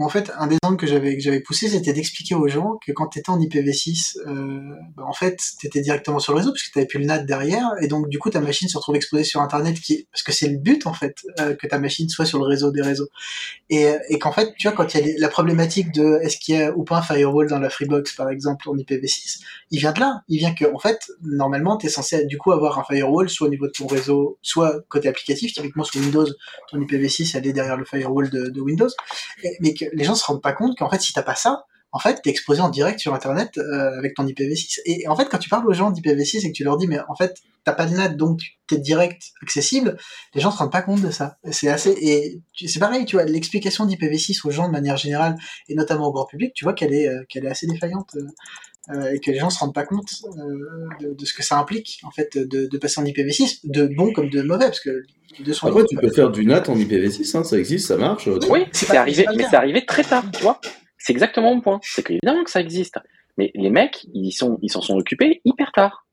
en 0.00 0.08
fait 0.08 0.32
un 0.38 0.46
des 0.46 0.56
angles 0.62 0.78
que 0.78 0.86
j'avais 0.86 1.16
que 1.16 1.22
j'avais 1.22 1.40
poussé 1.40 1.68
c'était 1.68 1.92
d'expliquer 1.92 2.34
aux 2.34 2.48
gens 2.48 2.78
que 2.84 2.92
quand 2.92 3.08
tu 3.08 3.18
étais 3.18 3.30
en 3.30 3.38
IPv6, 3.38 4.18
euh, 4.26 4.60
bah, 4.96 5.04
en 5.06 5.12
fait 5.12 5.38
tu 5.58 5.66
étais 5.66 5.80
directement 5.80 6.18
sur 6.18 6.32
le 6.32 6.38
réseau 6.38 6.50
parce 6.50 6.62
que 6.62 6.80
tu 6.80 6.86
plus 6.86 6.98
le 6.98 7.06
NAT 7.06 7.20
derrière 7.20 7.68
et 7.80 7.88
donc 7.88 8.08
du 8.08 8.18
coup 8.18 8.30
ta 8.30 8.40
machine 8.40 8.68
se 8.68 8.78
retrouve 8.78 8.96
exposée 8.96 9.24
sur 9.24 9.40
Internet 9.40 9.78
qui 9.80 10.06
parce 10.10 10.22
que 10.22 10.32
c'est 10.32 10.48
le 10.48 10.58
but 10.58 10.86
en 10.86 10.94
fait 10.94 11.16
euh, 11.40 11.54
que 11.54 11.66
ta 11.66 11.78
machine 11.78 12.08
soit 12.08 12.24
sur 12.24 12.38
le 12.38 12.46
réseau 12.46 12.70
des 12.70 12.82
réseaux 12.82 13.08
et, 13.68 13.92
et 14.08 14.18
qu'en 14.18 14.32
fait 14.32 14.54
tu 14.56 14.66
vois 14.66 14.76
quand 14.76 14.94
il 14.94 15.06
y 15.06 15.10
a 15.10 15.14
la 15.18 15.28
problématique 15.28 15.92
de 15.92 16.18
est-ce 16.22 16.38
qu'il 16.38 16.54
y 16.54 16.62
a 16.62 16.76
ou 16.76 16.84
pas 16.84 16.98
un 16.98 17.02
firewall 17.02 17.48
dans 17.48 17.58
la 17.58 17.68
Freebox 17.68 18.14
par 18.14 18.30
exemple 18.30 18.68
en 18.70 18.74
IPv6 18.74 19.40
il 19.72 19.78
vient 19.78 19.92
de 19.92 20.00
là. 20.00 20.22
Il 20.28 20.38
vient 20.38 20.54
que, 20.54 20.66
en 20.72 20.78
fait, 20.78 21.10
normalement, 21.22 21.78
tu 21.78 21.86
es 21.86 21.88
censé 21.88 22.26
du 22.26 22.36
coup 22.36 22.52
avoir 22.52 22.78
un 22.78 22.84
firewall 22.84 23.30
soit 23.30 23.46
au 23.46 23.50
niveau 23.50 23.66
de 23.66 23.72
ton 23.72 23.86
réseau, 23.86 24.38
soit 24.42 24.82
côté 24.90 25.08
applicatif. 25.08 25.54
Typiquement 25.54 25.82
sur 25.82 25.98
Windows, 25.98 26.26
ton 26.70 26.78
IPv6 26.78 27.38
elle 27.38 27.46
est 27.46 27.54
derrière 27.54 27.78
le 27.78 27.86
firewall 27.86 28.28
de, 28.28 28.60
Windows. 28.60 28.90
Les 29.92 30.04
gens 30.04 30.14
se 30.14 30.24
rendent 30.24 30.42
pas 30.42 30.52
compte 30.52 30.76
qu'en 30.78 30.90
fait, 30.90 31.00
si 31.00 31.12
t'as 31.12 31.22
pas 31.22 31.34
ça, 31.34 31.64
en 31.92 31.98
fait, 31.98 32.22
t'es 32.22 32.30
exposé 32.30 32.60
en 32.62 32.70
direct 32.70 32.98
sur 32.98 33.14
Internet 33.14 33.58
euh, 33.58 33.98
avec 33.98 34.14
ton 34.14 34.26
IPv6. 34.26 34.80
Et 34.86 35.06
en 35.08 35.14
fait, 35.14 35.26
quand 35.26 35.38
tu 35.38 35.50
parles 35.50 35.66
aux 35.68 35.74
gens 35.74 35.90
d'IPv6 35.90 36.38
et 36.38 36.48
que 36.50 36.56
tu 36.56 36.64
leur 36.64 36.78
dis, 36.78 36.86
mais 36.86 36.98
en 37.06 37.14
fait, 37.14 37.36
t'as 37.64 37.74
pas 37.74 37.84
de 37.84 37.94
NAT, 37.94 38.10
donc 38.10 38.40
t'es 38.66 38.78
direct 38.78 39.22
accessible, 39.42 39.98
les 40.34 40.40
gens 40.40 40.50
se 40.50 40.56
rendent 40.56 40.72
pas 40.72 40.80
compte 40.80 41.02
de 41.02 41.10
ça. 41.10 41.36
C'est 41.50 41.68
assez, 41.68 41.90
et 41.90 42.40
c'est 42.66 42.78
pareil, 42.78 43.04
tu 43.04 43.16
vois, 43.16 43.26
l'explication 43.26 43.86
d'IPv6 43.86 44.40
aux 44.46 44.50
gens 44.50 44.66
de 44.68 44.72
manière 44.72 44.96
générale, 44.96 45.36
et 45.68 45.74
notamment 45.74 46.06
au 46.08 46.12
grand 46.12 46.24
public, 46.24 46.54
tu 46.54 46.64
vois 46.64 46.72
qu'elle 46.72 46.94
est, 46.94 47.08
euh, 47.08 47.24
qu'elle 47.28 47.44
est 47.44 47.50
assez 47.50 47.66
défaillante. 47.66 48.16
euh, 48.16 48.26
et 49.12 49.20
que 49.20 49.30
les 49.30 49.38
gens 49.38 49.48
se 49.50 49.58
rendent 49.60 49.74
pas 49.74 49.84
compte 49.84 50.10
euh, 50.36 50.88
de, 51.00 51.14
de 51.14 51.24
ce 51.24 51.34
que 51.34 51.42
ça 51.42 51.56
implique 51.58 52.00
en 52.02 52.10
fait 52.10 52.36
de, 52.36 52.66
de 52.66 52.78
passer 52.78 53.00
en 53.00 53.04
IPv6, 53.04 53.60
de 53.64 53.86
bon 53.86 54.12
comme 54.12 54.28
de 54.28 54.42
mauvais, 54.42 54.66
parce 54.66 54.80
que 54.80 55.02
deux 55.44 55.52
sont 55.52 55.68
Après, 55.68 55.84
tu 55.84 55.96
peux 55.96 56.10
faire 56.10 56.30
du 56.30 56.44
NAT 56.44 56.68
en 56.68 56.76
IPv6, 56.76 57.36
hein, 57.36 57.44
ça 57.44 57.58
existe, 57.58 57.88
ça 57.88 57.96
marche. 57.96 58.26
euh, 58.28 58.38
Oui, 58.50 58.64
c'est 58.72 58.94
arrivé, 58.96 59.24
mais 59.36 59.44
c'est 59.48 59.56
arrivé 59.56 59.86
très 59.86 60.02
tard, 60.02 60.24
tu 60.32 60.42
vois. 60.42 60.60
C'est 60.98 61.12
exactement 61.12 61.54
mon 61.54 61.60
point. 61.60 61.80
C'est 61.82 62.04
qu'évidemment 62.04 62.44
que 62.44 62.50
ça 62.50 62.60
existe. 62.60 62.98
Mais 63.38 63.50
les 63.54 63.70
mecs, 63.70 64.04
ils 64.12 64.32
sont, 64.32 64.58
ils 64.62 64.70
s'en 64.70 64.82
sont 64.82 64.94
occupés 64.94 65.40
hyper 65.44 65.72
tard. 65.72 66.06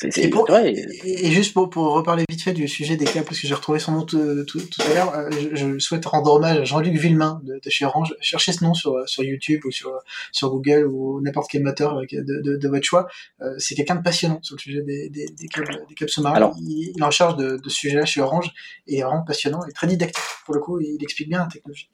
C'est, 0.00 0.16
Et, 0.24 0.28
pour- 0.30 0.46
vrai. 0.46 0.72
et- 0.72 1.26
et 1.26 1.30
juste 1.32 1.52
pour, 1.54 1.70
pour 1.70 1.92
reparler 1.92 2.24
vite 2.30 2.40
fait 2.40 2.52
du 2.52 2.68
sujet 2.68 2.96
des 2.96 3.04
câbles, 3.04 3.26
parce 3.26 3.40
que 3.40 3.48
j'ai 3.48 3.54
retrouvé 3.54 3.80
son 3.80 3.90
nom 3.90 4.02
tout, 4.02 4.44
tout, 4.44 4.60
tout 4.60 4.82
à 4.88 4.94
l'heure, 4.94 5.12
euh, 5.16 5.28
je, 5.32 5.56
je 5.74 5.78
souhaite 5.80 6.06
rendre 6.06 6.32
hommage 6.32 6.56
à 6.56 6.62
Jean-Luc 6.64 6.94
Villemain 6.96 7.40
de, 7.42 7.54
de 7.60 7.70
chez 7.70 7.84
Orange. 7.84 8.14
Cherchez 8.20 8.52
ce 8.52 8.62
nom 8.62 8.74
sur, 8.74 9.08
sur 9.08 9.24
YouTube 9.24 9.60
ou 9.64 9.72
sur, 9.72 9.90
sur 10.30 10.50
Google 10.50 10.86
ou 10.86 11.20
n'importe 11.20 11.50
quel 11.50 11.64
moteur 11.64 11.96
de, 11.96 12.42
de, 12.42 12.56
de 12.56 12.68
votre 12.68 12.84
choix. 12.84 13.08
Euh, 13.42 13.54
c'est 13.58 13.74
quelqu'un 13.74 13.96
de 13.96 14.02
passionnant 14.04 14.38
sur 14.42 14.54
le 14.54 14.60
sujet 14.60 14.82
des, 14.82 15.08
des, 15.10 15.26
des 15.30 15.48
câbles, 15.48 15.84
des 15.88 15.94
câbles 15.96 16.10
sous-marins. 16.10 16.36
Alors- 16.36 16.54
il, 16.60 16.92
il 16.94 17.00
est 17.00 17.04
en 17.04 17.10
charge 17.10 17.34
de, 17.36 17.56
de 17.56 17.68
ce 17.68 17.76
sujet-là 17.76 18.04
chez 18.06 18.20
Orange 18.20 18.52
et 18.86 18.98
est 18.98 19.02
vraiment 19.02 19.24
passionnant 19.24 19.64
et 19.68 19.72
très 19.72 19.88
didactique. 19.88 20.22
Pour 20.46 20.54
le 20.54 20.60
coup, 20.60 20.78
il 20.80 21.02
explique 21.02 21.28
bien 21.28 21.40
la 21.40 21.46
technologie. 21.46 21.90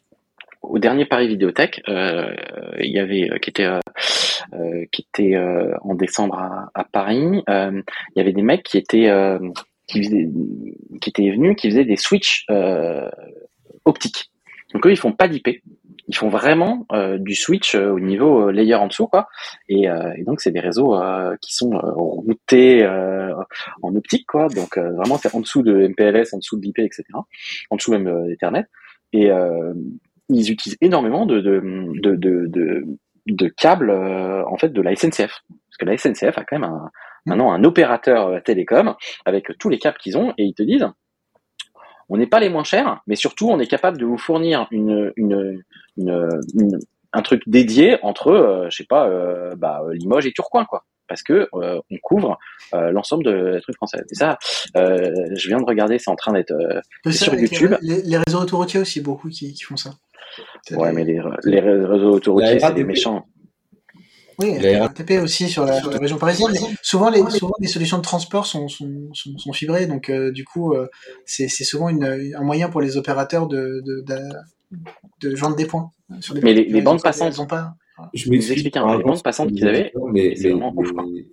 Au 0.61 0.79
dernier 0.79 1.05
Paris 1.07 1.29
Vidéothèque, 1.29 1.83
euh, 1.89 2.35
il 2.81 2.91
y 2.93 2.99
avait, 2.99 3.31
euh, 3.31 3.39
qui 3.39 3.51
était, 3.51 3.65
euh, 3.65 3.81
qui 4.93 5.07
était 5.11 5.35
euh, 5.37 5.75
en 5.83 5.95
décembre 5.95 6.39
à, 6.39 6.71
à 6.75 6.85
Paris, 6.85 7.43
euh, 7.49 7.83
il 8.15 8.19
y 8.19 8.21
avait 8.21 8.33
des 8.33 8.43
mecs 8.43 8.63
qui 8.63 8.79
étaient, 8.79 9.09
euh, 9.09 9.39
qui, 9.89 10.03
faisaient- 10.03 10.31
qui 11.01 11.11
étaient 11.11 11.31
venus, 11.31 11.57
qui 11.57 11.69
faisaient 11.71 11.85
des 11.85 11.97
switches 11.97 12.45
euh, 12.51 13.09
optiques. 13.85 14.31
Donc 14.73 14.87
eux, 14.87 14.91
ils 14.93 14.97
font 14.99 15.13
pas 15.13 15.29
d'IP. 15.29 15.63
Ils 16.07 16.17
font 16.17 16.29
vraiment 16.29 16.85
euh, 16.93 17.17
du 17.17 17.35
switch 17.35 17.75
euh, 17.75 17.91
au 17.91 18.01
niveau 18.01 18.49
euh, 18.49 18.53
layer 18.53 18.75
en 18.75 18.89
dessous, 18.89 19.07
quoi. 19.07 19.27
Et, 19.69 19.89
euh, 19.89 20.13
et 20.19 20.25
donc 20.25 20.41
c'est 20.41 20.51
des 20.51 20.61
réseaux 20.61 20.95
euh, 20.97 21.35
qui 21.41 21.55
sont 21.55 21.73
euh, 21.75 21.93
routés 21.95 22.83
euh, 22.85 23.33
en 23.83 23.95
optique, 23.97 24.27
quoi. 24.27 24.49
Donc 24.49 24.77
euh, 24.77 24.93
vraiment 24.93 25.17
c'est 25.17 25.35
en 25.35 25.41
dessous 25.41 25.63
de 25.63 25.89
MPLS, 25.89 26.35
en 26.35 26.39
dessous 26.39 26.59
de 26.59 26.63
l'IP, 26.67 26.79
etc. 26.81 27.05
En 27.71 27.77
dessous 27.77 27.93
même 27.93 28.07
euh, 28.07 28.27
d'Ethernet. 28.27 28.67
Et 29.15 29.31
euh, 29.31 29.73
ils 30.29 30.51
utilisent 30.51 30.77
énormément 30.83 31.25
de 31.25 31.41
de 31.41 31.61
de 32.03 32.17
de, 32.17 32.85
de, 33.27 33.49
câbles 33.49 33.91
euh, 33.91 34.45
en 34.47 34.57
fait 34.57 34.71
de 34.71 34.83
la 34.83 34.95
SNCF, 34.95 35.43
parce 35.49 35.77
que 35.79 35.85
la 35.85 35.97
SNCF 35.97 36.39
a 36.39 36.45
quand 36.45 36.59
même 36.59 36.65
un, 36.65 36.91
maintenant 37.27 37.53
un 37.53 37.65
opérateur 37.65 38.29
euh, 38.29 38.41
télécom 38.41 38.95
avec 39.25 39.53
tous 39.59 39.69
les 39.69 39.79
câbles 39.79 39.99
qu'ils 39.99 40.19
ont 40.19 40.33
et 40.39 40.45
ils 40.45 40.55
te 40.55 40.63
disent 40.63 40.89
on 42.09 42.19
n'est 42.19 42.27
pas 42.27 42.41
les 42.41 42.51
moins 42.51 42.65
chers, 42.65 43.01
mais 43.07 43.17
surtout 43.17 43.49
on 43.49 43.59
est 43.59 43.67
capable 43.67 43.99
de 43.99 44.05
vous 44.05 44.19
fournir 44.19 44.67
une, 44.71 45.13
une, 45.17 45.63
un 47.13 47.23
truc 47.23 47.43
dédié 47.47 47.99
entre, 48.03 48.29
euh, 48.29 48.67
je 48.71 48.77
sais 48.77 48.85
pas, 48.85 49.09
bah, 49.57 49.83
Limoges 49.93 50.27
et 50.27 50.33
Tourcoing, 50.33 50.67
quoi. 50.67 50.85
Parce 51.09 51.23
que 51.23 51.49
euh, 51.55 51.81
on 51.91 51.97
couvre 52.03 52.39
euh, 52.75 52.91
l'ensemble 52.91 53.25
de 53.25 53.31
la 53.31 53.61
truc 53.61 53.77
française. 53.77 54.05
Et 54.11 54.15
ça, 54.15 54.39
euh, 54.77 55.11
je 55.35 55.49
viens 55.49 55.59
de 55.59 55.65
regarder, 55.65 55.99
c'est 55.99 56.11
en 56.11 56.17
train 56.17 56.33
d'être. 56.33 56.53
euh, 56.53 57.11
sur 57.11 57.35
YouTube. 57.35 57.75
Les, 57.83 58.03
les 58.03 58.17
réseaux 58.19 58.41
autoroutiers 58.41 58.81
aussi, 58.81 59.01
beaucoup 59.01 59.29
qui, 59.29 59.53
qui 59.53 59.63
font 59.65 59.77
ça. 59.77 59.91
Ouais, 60.71 60.89
des- 60.91 60.95
mais 60.97 61.05
les, 61.05 61.21
les 61.45 61.61
réseaux 61.61 62.11
autoroutiers, 62.13 62.59
c'est 62.59 62.75
des 62.75 62.85
méchants. 62.85 63.27
Oui, 64.39 64.59
La 64.59 64.81
RATP 64.89 65.23
aussi 65.23 65.49
sur 65.49 65.65
la, 65.65 65.79
sur 65.81 65.91
la 65.93 65.99
région 65.99 66.17
parisienne. 66.19 66.51
Mais 66.53 66.59
souvent, 66.83 67.09
les, 67.09 67.21
souvent, 67.31 67.55
les 67.61 67.69
solutions 67.69 67.99
de 67.99 68.03
transport 68.03 68.47
sont, 68.47 68.67
sont, 68.67 68.91
sont, 69.13 69.39
sont 69.39 69.53
fibrées, 69.53 69.87
donc 69.87 70.11
euh, 70.11 70.33
du 70.33 70.45
coup, 70.45 70.73
euh, 70.75 70.89
c'est 71.25 71.47
souvent 71.49 71.89
une, 71.89 72.05
un 72.37 72.43
moyen 72.43 72.69
pour 72.69 72.81
les 72.81 72.97
opérateurs 72.97 73.47
de, 73.47 73.81
de, 73.85 74.01
de, 74.01 74.19
de 75.21 75.37
joindre 75.37 75.55
des 75.55 75.67
points. 75.67 75.91
Sur 76.21 76.35
des 76.35 76.41
Mais 76.41 76.53
les- 76.53 76.65
points 76.65 76.75
les 76.75 76.81
bandes 76.83 77.03
passantes. 77.03 77.33
ils 77.37 77.41
ont 77.41 77.47
pas. 77.47 77.75
Je 78.13 78.29
expliquent 78.53 78.77
un 78.77 78.83
passantes 79.23 79.49
pour 79.49 79.57
qu'ils 79.57 79.69
avaient, 79.69 79.93
mais, 80.13 80.35
mais- 80.43 80.53
ouf, 80.53 80.93
mes, 80.93 81.27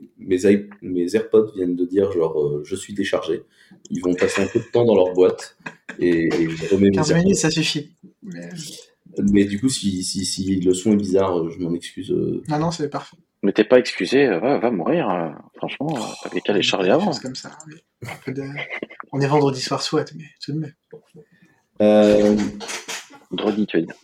mes, 0.82 1.16
AirPods 1.16 1.52
viennent 1.56 1.76
de 1.76 1.86
dire 1.86 2.12
genre 2.12 2.40
euh, 2.40 2.62
je 2.66 2.76
suis 2.76 2.94
déchargé. 2.94 3.42
Ils 3.90 4.02
vont 4.02 4.14
passer 4.14 4.44
un 4.44 4.48
peu 4.48 4.60
de 4.60 4.66
temps 4.72 4.86
dans 4.86 4.96
leur 4.96 5.14
boîte 5.14 5.58
et, 6.00 6.28
et 6.28 6.50
je 6.50 6.76
remets 6.76 6.90
mes 6.90 6.96
15 6.96 7.12
AirPods. 7.12 7.24
minutes, 7.24 7.38
ça 7.40 7.50
suffit. 7.50 7.92
Mais- 8.24 8.50
Mais 9.32 9.44
du 9.46 9.60
coup, 9.60 9.70
si, 9.70 10.04
si, 10.04 10.24
si 10.26 10.60
le 10.62 10.74
son 10.74 10.94
est 10.94 10.98
bizarre, 10.98 11.38
euh, 11.40 11.50
je 11.50 11.60
m'en 11.60 11.74
excuse. 11.74 12.12
euh. 12.12 12.42
Non, 12.48 12.60
non, 12.60 12.72
c'est 12.72 12.90
parfait. 12.90 13.18
Mais 13.44 13.52
t'es 13.54 13.64
pas 13.64 13.80
excusé, 13.80 14.28
euh, 14.28 14.40
va, 14.40 14.60
va 14.60 14.70
mourir. 14.72 15.10
euh, 15.10 15.30
franchement, 15.58 15.96
euh, 15.98 16.02
t'avais 16.24 16.42
qu'à 16.42 16.54
les 16.54 16.62
charger 16.62 16.92
avant. 16.92 17.12
comme 17.22 17.36
ça. 17.36 17.58
oui. 17.68 17.74
Un 18.08 18.16
peu 18.24 18.32
de- 18.34 18.44
On 19.12 19.20
est 19.20 19.28
vendredi 19.28 19.60
soir, 19.60 19.82
soit, 19.82 20.14
mais 20.16 20.26
tout 20.44 20.54
de 20.54 20.60
même. 20.60 20.74
Euh, 21.82 22.36
tu 23.66 23.78
veux 23.78 23.84
dire. 23.86 23.96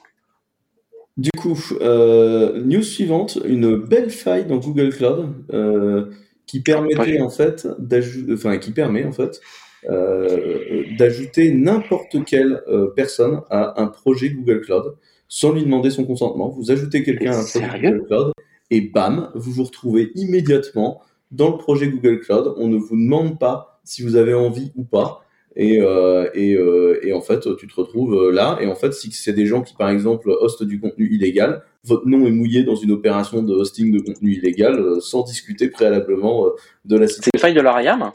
Du 1.18 1.32
coup, 1.32 1.58
euh, 1.82 2.62
news 2.62 2.84
suivante, 2.84 3.40
une 3.44 3.76
belle 3.76 4.12
faille 4.12 4.46
dans 4.46 4.58
Google 4.58 4.90
Cloud 4.90 5.34
euh, 5.52 6.12
qui 6.46 6.62
permettait 6.62 7.20
en 7.22 7.30
fait 7.30 7.68
d'ajouter, 7.80 8.34
enfin 8.34 8.58
qui 8.58 8.72
permet 8.72 9.04
en 9.04 9.12
fait 9.12 9.42
euh, 9.90 10.84
d'ajouter 10.98 11.52
n'importe 11.54 12.24
quelle 12.26 12.62
euh, 12.68 12.88
personne 12.96 13.42
à 13.50 13.82
un 13.82 13.88
projet 13.88 14.30
Google 14.30 14.62
Cloud 14.62 14.96
sans 15.28 15.54
lui 15.54 15.64
demander 15.64 15.90
son 15.90 16.06
consentement. 16.06 16.50
Vous 16.50 16.72
ajoutez 16.72 17.04
quelqu'un 17.04 17.32
à 17.32 17.40
un 17.40 17.44
projet 17.44 17.82
Google 17.82 18.06
Cloud 18.06 18.32
et 18.70 18.82
bam, 18.82 19.32
vous 19.34 19.52
vous 19.52 19.64
retrouvez 19.64 20.12
immédiatement 20.16 21.02
dans 21.32 21.50
le 21.50 21.58
projet 21.58 21.88
Google 21.88 22.20
Cloud. 22.20 22.54
On 22.58 22.68
ne 22.68 22.78
vous 22.78 22.96
demande 22.96 23.40
pas 23.40 23.80
si 23.84 24.04
vous 24.04 24.16
avez 24.16 24.34
envie 24.34 24.72
ou 24.76 24.84
pas. 24.84 25.24
Et, 25.60 25.82
euh, 25.82 26.30
et, 26.36 26.54
euh, 26.54 27.00
et 27.02 27.14
en 27.14 27.22
fait, 27.22 27.40
tu 27.58 27.68
te 27.68 27.76
retrouves 27.76 28.14
euh, 28.14 28.32
là. 28.32 28.60
Et 28.62 28.68
en 28.68 28.76
fait, 28.76 28.94
si 28.94 29.12
c'est 29.12 29.34
des 29.34 29.48
gens 29.48 29.64
qui, 29.64 29.74
par 29.74 29.90
exemple, 29.90 30.30
hostent 30.30 30.64
du 30.64 30.80
contenu 30.80 31.10
illégal, 31.12 31.64
votre 31.84 32.08
nom 32.08 32.28
est 32.28 32.32
mouillé 32.32 32.64
dans 32.64 32.76
une 32.76 32.92
opération 32.92 33.42
de 33.42 33.56
hosting 33.56 33.92
de 33.92 34.00
contenu 34.00 34.34
illégal 34.34 35.02
sans 35.02 35.24
discuter 35.24 35.70
préalablement 35.70 36.46
de 36.86 36.98
la 36.98 37.08
C'est 37.08 37.26
une 37.34 37.40
faille 37.40 37.56
de 37.56 37.62
leur 37.62 37.82
IAM 37.82 38.12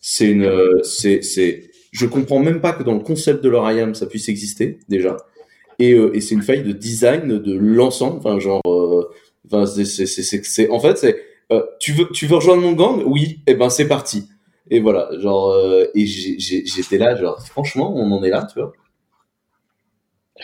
c'est 0.00 0.30
une, 0.30 0.48
c'est, 0.84 1.22
c'est, 1.22 1.70
je 1.90 2.06
comprends 2.06 2.38
même 2.38 2.60
pas 2.60 2.72
que 2.72 2.84
dans 2.84 2.94
le 2.94 3.00
concept 3.00 3.42
de 3.42 3.48
leur 3.48 3.70
IAM 3.70 3.96
ça 3.96 4.06
puisse 4.06 4.28
exister 4.28 4.78
déjà. 4.88 5.16
Et, 5.80 5.90
et 5.90 6.20
c'est 6.20 6.36
une 6.36 6.42
faille 6.42 6.62
de 6.62 6.70
design 6.70 7.38
de 7.38 7.54
l'ensemble. 7.54 8.18
Enfin, 8.18 8.38
genre, 8.38 8.62
enfin, 9.46 9.66
c'est, 9.66 9.84
c'est, 9.84 10.06
c'est, 10.44 10.70
en 10.70 10.78
fait, 10.78 10.96
c'est, 10.96 11.20
tu 11.80 11.92
veux, 11.92 12.08
tu 12.14 12.26
veux 12.26 12.36
rejoindre 12.36 12.62
mon 12.62 12.72
gang? 12.72 13.02
Oui. 13.04 13.40
Et 13.48 13.54
ben, 13.54 13.68
c'est 13.68 13.88
parti. 13.88 14.28
Et 14.70 14.80
voilà, 14.80 15.08
genre, 15.18 15.50
euh, 15.50 15.86
et 15.94 16.06
j'étais 16.06 16.98
là, 16.98 17.16
genre, 17.16 17.40
franchement, 17.46 17.94
on 17.96 18.10
en 18.12 18.22
est 18.22 18.30
là, 18.30 18.46
tu 18.52 18.60
vois. 18.60 18.72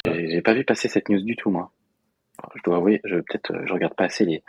J'ai 0.07 0.43
pas 0.43 0.55
vu 0.55 0.65
passer 0.65 0.89
cette 0.89 1.09
news 1.09 1.21
du 1.21 1.37
tout, 1.37 1.51
moi. 1.51 1.71
Je 2.57 2.63
dois 2.65 2.77
avouer, 2.77 3.01
je 3.05 3.17
peut-être 3.17 3.53
euh, 3.53 3.63
je 3.67 3.73
regarde 3.73 3.95
pas 3.95 4.05
assez 4.05 4.25
les. 4.25 4.33
Et, 4.35 4.43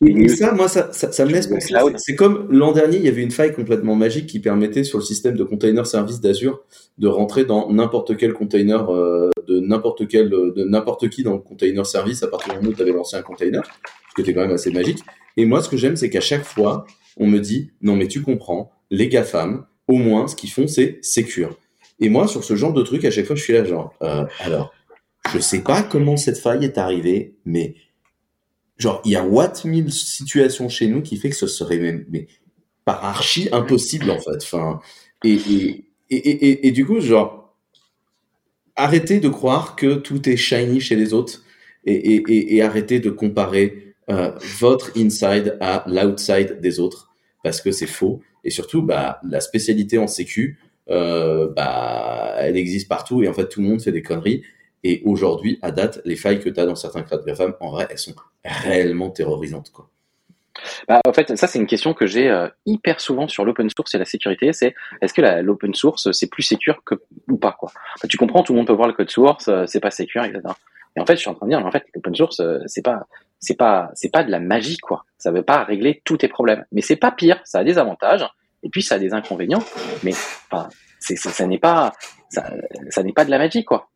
les 0.00 0.10
et 0.10 0.14
news. 0.14 0.28
ça, 0.28 0.52
moi, 0.52 0.68
ça, 0.68 0.92
ça, 0.92 1.10
ça 1.10 1.24
me 1.24 1.32
laisse 1.32 1.48
penser. 1.48 1.74
C'est 1.96 2.14
comme 2.14 2.46
l'an 2.50 2.72
dernier, 2.72 2.98
il 2.98 3.02
y 3.02 3.08
avait 3.08 3.22
une 3.22 3.32
faille 3.32 3.52
complètement 3.52 3.96
magique 3.96 4.26
qui 4.26 4.38
permettait 4.38 4.84
sur 4.84 4.98
le 4.98 5.04
système 5.04 5.36
de 5.36 5.44
container 5.44 5.86
service 5.86 6.20
d'Azure 6.20 6.62
de 6.98 7.08
rentrer 7.08 7.44
dans 7.44 7.70
n'importe 7.72 8.16
quel 8.16 8.32
container 8.32 8.90
euh, 8.90 9.30
de 9.48 9.58
n'importe 9.58 10.06
quel 10.06 10.30
de 10.30 10.64
n'importe 10.64 11.08
qui 11.08 11.24
dans 11.24 11.32
le 11.32 11.40
container 11.40 11.84
service 11.84 12.22
à 12.22 12.28
partir 12.28 12.54
du 12.54 12.60
moment 12.60 12.70
où 12.70 12.74
tu 12.74 12.82
avais 12.82 12.92
lancé 12.92 13.16
un 13.16 13.22
container, 13.22 13.62
ce 14.10 14.14
qui 14.14 14.20
était 14.20 14.34
quand 14.34 14.42
même 14.42 14.52
assez 14.52 14.70
magique. 14.70 15.00
Et 15.36 15.44
moi, 15.44 15.62
ce 15.62 15.68
que 15.68 15.76
j'aime, 15.76 15.96
c'est 15.96 16.10
qu'à 16.10 16.20
chaque 16.20 16.44
fois, 16.44 16.86
on 17.16 17.26
me 17.26 17.40
dit 17.40 17.72
non 17.82 17.96
mais 17.96 18.06
tu 18.06 18.22
comprends, 18.22 18.70
les 18.92 19.08
GAFAM, 19.08 19.64
au 19.88 19.96
moins, 19.96 20.28
ce 20.28 20.36
qu'ils 20.36 20.50
font, 20.50 20.68
c'est 20.68 20.98
secure. 21.02 21.58
Et 21.98 22.10
moi, 22.10 22.28
sur 22.28 22.44
ce 22.44 22.54
genre 22.54 22.74
de 22.74 22.82
truc, 22.82 23.04
à 23.04 23.10
chaque 23.10 23.24
fois, 23.24 23.34
je 23.34 23.42
suis 23.42 23.54
là 23.54 23.64
genre 23.64 23.94
euh, 24.02 24.26
alors, 24.40 24.72
je 25.32 25.38
sais 25.38 25.62
pas 25.62 25.82
comment 25.82 26.16
cette 26.16 26.38
faille 26.38 26.64
est 26.64 26.78
arrivée, 26.78 27.34
mais 27.44 27.74
genre 28.76 29.00
il 29.04 29.12
y 29.12 29.16
a 29.16 29.24
what 29.24 29.52
mille 29.64 29.90
situations 29.90 30.68
chez 30.68 30.88
nous 30.88 31.00
qui 31.00 31.16
fait 31.16 31.30
que 31.30 31.36
ce 31.36 31.46
serait 31.46 31.78
même 31.78 32.04
par 32.84 33.04
archi 33.04 33.48
impossible 33.52 34.10
en 34.10 34.18
fait 34.18 34.42
enfin 34.42 34.80
et 35.22 35.34
et, 36.10 36.16
et, 36.16 36.66
et, 36.66 36.70
du 36.72 36.84
coup 36.84 37.00
genre 37.00 37.54
arrêtez 38.74 39.20
de 39.20 39.28
croire 39.28 39.76
que 39.76 39.94
tout 39.94 40.28
est 40.28 40.36
shiny 40.36 40.80
chez 40.80 40.96
les 40.96 41.14
autres 41.14 41.44
et 41.84 42.60
arrêtez 42.60 42.98
de 42.98 43.10
comparer 43.10 43.94
euh, 44.10 44.32
votre 44.58 44.90
inside 44.96 45.56
à 45.60 45.84
l'outside 45.86 46.60
des 46.60 46.80
autres 46.80 47.10
parce 47.44 47.60
que 47.60 47.70
c'est 47.70 47.86
faux 47.86 48.20
et 48.44 48.50
surtout 48.50 48.82
bah 48.82 49.20
la 49.28 49.40
spécialité 49.40 49.98
en 49.98 50.06
sécu 50.06 50.58
euh, 50.90 51.48
bah 51.54 52.34
elle 52.38 52.56
existe 52.56 52.88
partout 52.88 53.22
et 53.22 53.28
en 53.28 53.32
fait 53.32 53.48
tout 53.48 53.60
le 53.60 53.68
monde 53.68 53.80
fait 53.80 53.92
des 53.92 54.02
conneries 54.02 54.42
et 54.84 55.02
aujourd'hui, 55.04 55.58
à 55.62 55.70
date, 55.70 56.00
les 56.04 56.16
failles 56.16 56.40
que 56.40 56.48
tu 56.48 56.58
as 56.58 56.66
dans 56.66 56.74
certains 56.74 57.02
clouds 57.02 57.22
GAFAM, 57.24 57.54
en 57.60 57.70
vrai, 57.70 57.86
elles 57.90 57.98
sont 57.98 58.14
réellement 58.44 59.10
terrorisantes. 59.10 59.70
Quoi. 59.70 59.88
Bah, 60.88 61.00
en 61.06 61.12
fait, 61.12 61.36
ça 61.36 61.46
c'est 61.46 61.58
une 61.58 61.66
question 61.66 61.94
que 61.94 62.06
j'ai 62.06 62.28
euh, 62.28 62.48
hyper 62.66 63.00
souvent 63.00 63.28
sur 63.28 63.44
l'open 63.44 63.68
source 63.70 63.94
et 63.94 63.98
la 63.98 64.04
sécurité. 64.04 64.52
C'est 64.52 64.74
est-ce 65.00 65.14
que 65.14 65.22
l'open 65.40 65.74
source 65.74 66.10
c'est 66.12 66.28
plus 66.28 66.42
sécure 66.42 66.82
que 66.84 66.96
ou 67.28 67.36
pas 67.36 67.52
quoi? 67.52 67.70
Tu 68.08 68.16
comprends, 68.16 68.42
tout 68.42 68.52
le 68.52 68.58
monde 68.58 68.66
peut 68.66 68.72
voir 68.72 68.88
le 68.88 68.94
code 68.94 69.10
source, 69.10 69.48
euh, 69.48 69.64
c'est 69.66 69.80
pas 69.80 69.90
sécure, 69.90 70.24
etc. 70.24 70.42
Et 70.96 71.00
en 71.00 71.06
fait, 71.06 71.14
je 71.14 71.20
suis 71.20 71.30
en 71.30 71.34
train 71.34 71.46
de 71.46 71.52
dire, 71.52 71.64
en 71.64 71.70
fait, 71.70 71.84
l'open 71.94 72.14
source 72.14 72.42
c'est 72.66 72.82
pas 72.82 73.06
c'est 73.42 73.56
pas 73.56 73.90
c'est 73.94 74.10
pas 74.10 74.24
de 74.24 74.30
la 74.30 74.40
magie 74.40 74.78
quoi. 74.78 75.04
Ça 75.18 75.30
veut 75.30 75.42
pas 75.42 75.64
régler 75.64 76.00
tous 76.04 76.16
tes 76.16 76.28
problèmes, 76.28 76.64
mais 76.72 76.80
c'est 76.80 76.96
pas 76.96 77.10
pire. 77.10 77.40
Ça 77.44 77.58
a 77.58 77.64
des 77.64 77.76
avantages 77.76 78.26
et 78.62 78.70
puis 78.70 78.82
ça 78.82 78.94
a 78.94 78.98
des 78.98 79.12
inconvénients, 79.12 79.62
mais 80.04 80.12
enfin, 80.50 80.68
c'est 81.00 81.16
ça, 81.16 81.30
ça 81.30 81.46
n'est 81.46 81.58
pas 81.58 81.92
ça, 82.30 82.50
ça 82.88 83.02
n'est 83.02 83.12
pas 83.12 83.24
de 83.24 83.30
la 83.30 83.38
magie 83.38 83.64
quoi. 83.64 83.90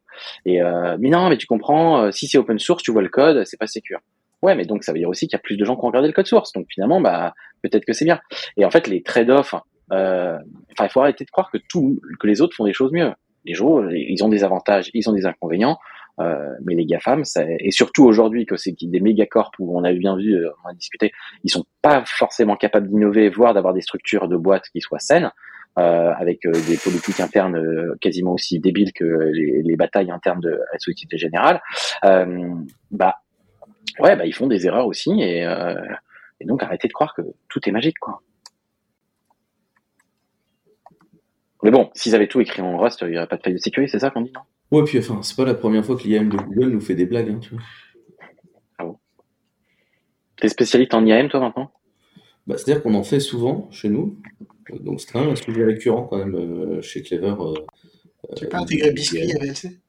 Et 0.45 0.61
euh, 0.61 0.97
mais 0.99 1.09
non, 1.09 1.29
mais 1.29 1.37
tu 1.37 1.47
comprends, 1.47 2.03
euh, 2.03 2.11
si 2.11 2.27
c'est 2.27 2.39
open 2.39 2.59
source, 2.59 2.83
tu 2.83 2.91
vois 2.91 3.03
le 3.03 3.09
code, 3.09 3.45
c'est 3.47 3.59
pas 3.59 3.67
sécure. 3.67 4.01
Ouais, 4.43 4.55
mais 4.55 4.65
donc 4.65 4.83
ça 4.85 4.93
veut 4.93 4.99
dire 4.99 5.09
aussi 5.09 5.27
qu'il 5.27 5.37
y 5.37 5.41
a 5.41 5.43
plus 5.43 5.57
de 5.57 5.65
gens 5.65 5.77
qui 5.77 5.85
ont 5.85 5.89
regardé 5.89 6.09
le 6.09 6.15
code 6.15 6.27
source. 6.27 6.53
Donc 6.53 6.67
finalement, 6.69 7.01
bah 7.01 7.33
peut-être 7.63 7.85
que 7.85 7.93
c'est 7.93 8.05
bien. 8.05 8.21
Et 8.57 8.65
en 8.65 8.71
fait, 8.71 8.87
les 8.89 9.03
trade-offs, 9.03 9.55
euh, 9.93 10.39
il 10.81 10.89
faut 10.89 11.01
arrêter 11.01 11.25
de 11.25 11.31
croire 11.31 11.51
que 11.51 11.59
tout, 11.69 12.01
que 12.19 12.27
les 12.27 12.41
autres 12.41 12.57
font 12.57 12.65
des 12.65 12.73
choses 12.73 12.93
mieux. 12.93 13.13
Les 13.45 13.55
gens, 13.55 13.89
ils 13.89 14.25
ont 14.25 14.29
des 14.29 14.43
avantages, 14.43 14.91
ils 14.93 15.09
ont 15.09 15.13
des 15.13 15.25
inconvénients. 15.25 15.79
Euh, 16.19 16.55
mais 16.65 16.75
les 16.75 16.87
GAFAM, 16.87 17.25
ça, 17.25 17.45
et 17.47 17.71
surtout 17.71 18.05
aujourd'hui 18.05 18.47
que 18.47 18.57
c'est 18.57 18.75
des 18.81 19.01
mégacorps 19.01 19.53
où 19.59 19.79
on 19.79 19.85
a 19.85 19.93
bien 19.93 20.17
vu, 20.17 20.35
euh, 20.35 20.51
on 20.65 20.71
a 20.71 20.73
discuté, 20.73 21.13
ils 21.45 21.51
sont 21.51 21.67
pas 21.83 22.05
forcément 22.07 22.57
capables 22.57 22.89
d'innover, 22.89 23.29
voire 23.29 23.53
d'avoir 23.53 23.75
des 23.75 23.83
structures 23.83 24.27
de 24.27 24.37
boîtes 24.37 24.69
qui 24.73 24.81
soient 24.81 24.99
saines, 24.99 25.31
euh, 25.79 26.13
avec 26.17 26.47
euh, 26.47 26.53
des 26.53 26.79
politiques 26.79 27.21
internes 27.21 27.97
quasiment 28.01 28.33
aussi 28.33 28.59
débiles 28.61 28.95
que 28.95 29.05
les, 29.05 29.63
les 29.63 29.77
batailles 29.77 30.11
internes 30.11 30.41
de 30.41 30.51
la 30.51 30.79
Société 30.79 31.19
Générale. 31.19 31.61
Euh, 32.05 32.55
bah 32.91 33.17
ouais, 33.99 34.17
bah 34.17 34.25
ils 34.25 34.35
font 34.35 34.47
des 34.47 34.67
erreurs 34.67 34.87
aussi 34.87 35.21
et, 35.21 35.47
et 36.41 36.45
donc 36.47 36.63
arrêtez 36.63 36.89
de 36.89 36.95
croire 36.95 37.15
que 37.15 37.23
tout 37.49 37.61
est 37.69 37.73
magique 37.73 37.99
quoi. 37.99 38.23
Mais 41.63 41.71
bon, 41.71 41.91
s'ils 41.95 42.15
avaient 42.15 42.29
tout 42.29 42.41
écrit 42.41 42.63
en 42.63 42.79
Rust, 42.79 43.01
il 43.03 43.09
n'y 43.09 43.19
aurait 43.19 43.27
pas 43.27 43.37
de 43.37 43.43
faille 43.43 43.55
de 43.55 43.59
sécurité, 43.59 43.91
c'est 43.91 43.99
ça 43.99 44.11
qu'on 44.11 44.21
dit, 44.21 44.33
non? 44.33 44.43
Ouais, 44.73 44.83
puis 44.85 44.99
enfin, 44.99 45.23
c'est 45.23 45.37
pas 45.37 45.45
la 45.45 45.55
première 45.55 45.85
fois 45.85 45.97
que 45.97 46.03
l'IAM 46.05 46.29
de 46.29 46.37
Google 46.37 46.71
nous 46.71 46.81
fait 46.81 46.95
des 46.95 47.07
blagues. 47.07 47.31
Hein, 47.31 47.39
tu 47.41 47.55
vois. 47.55 47.63
T'es 50.39 50.49
spécialiste 50.49 50.93
en 50.95 51.05
IAM 51.07 51.29
toi 51.29 51.41
maintenant? 51.41 51.71
Bah, 52.47 52.57
C'est-à-dire 52.59 52.83
qu'on 52.83 52.95
en 52.95 53.03
fait 53.03 53.21
souvent 53.21 53.69
chez 53.71 53.89
nous. 53.89 54.19
Donc 54.81 55.01
c'est 55.01 55.11
quand 55.11 55.21
même 55.21 55.31
un 55.31 55.37
sujet 55.37 55.65
récurrent 55.65 56.03
quand 56.05 56.19
même 56.19 56.35
euh, 56.35 56.83
chez 56.83 57.03
Clever. 57.03 57.35
euh, 57.41 57.55
Tu 58.37 58.41
peux 58.43 58.47
euh, 58.47 58.51
pas 58.51 58.59
intégrer 58.59 58.91
Biscuit 58.93 59.23
à 59.23 59.39
VLC 59.39 59.81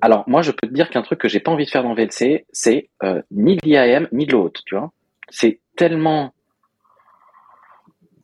Alors 0.00 0.24
moi, 0.28 0.42
je 0.42 0.52
peux 0.52 0.68
te 0.68 0.72
dire 0.72 0.90
qu'un 0.90 1.02
truc 1.02 1.18
que 1.18 1.28
j'ai 1.28 1.40
pas 1.40 1.50
envie 1.50 1.64
de 1.64 1.70
faire 1.70 1.82
dans 1.82 1.94
VLC, 1.94 2.46
c'est 2.52 2.88
euh, 3.02 3.20
ni 3.30 3.56
de 3.56 3.60
l'IAM 3.64 4.06
ni 4.12 4.26
de 4.26 4.32
l'autre, 4.32 4.60
tu 4.64 4.76
vois. 4.76 4.92
C'est 5.28 5.60
tellement 5.76 6.32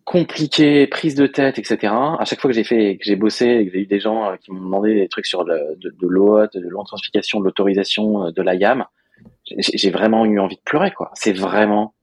compliqué, 0.06 0.86
prise 0.86 1.16
de 1.16 1.26
tête, 1.26 1.58
etc. 1.58 1.92
À 1.92 2.24
chaque 2.24 2.40
fois 2.40 2.48
que 2.48 2.54
j'ai 2.54 2.64
fait, 2.64 2.96
que 2.96 3.04
j'ai 3.04 3.16
bossé, 3.16 3.44
et 3.44 3.66
que 3.66 3.72
j'ai 3.72 3.80
eu 3.80 3.86
des 3.86 4.00
gens 4.00 4.30
euh, 4.30 4.36
qui 4.36 4.52
m'ont 4.52 4.60
demandé 4.60 4.94
des 4.94 5.08
trucs 5.08 5.26
sur 5.26 5.44
le, 5.44 5.76
de, 5.76 5.90
de 5.90 6.58
de 6.60 6.68
l'authentification, 6.68 7.40
de 7.40 7.44
l'autorisation, 7.44 8.26
euh, 8.26 8.30
de 8.30 8.40
l'IAM, 8.40 8.86
j'ai 9.44 9.56
j'ai 9.60 9.90
vraiment 9.90 10.24
eu 10.24 10.38
envie 10.38 10.56
de 10.56 10.62
pleurer, 10.64 10.92
quoi. 10.92 11.10
C'est 11.14 11.32
vraiment. 11.32 11.94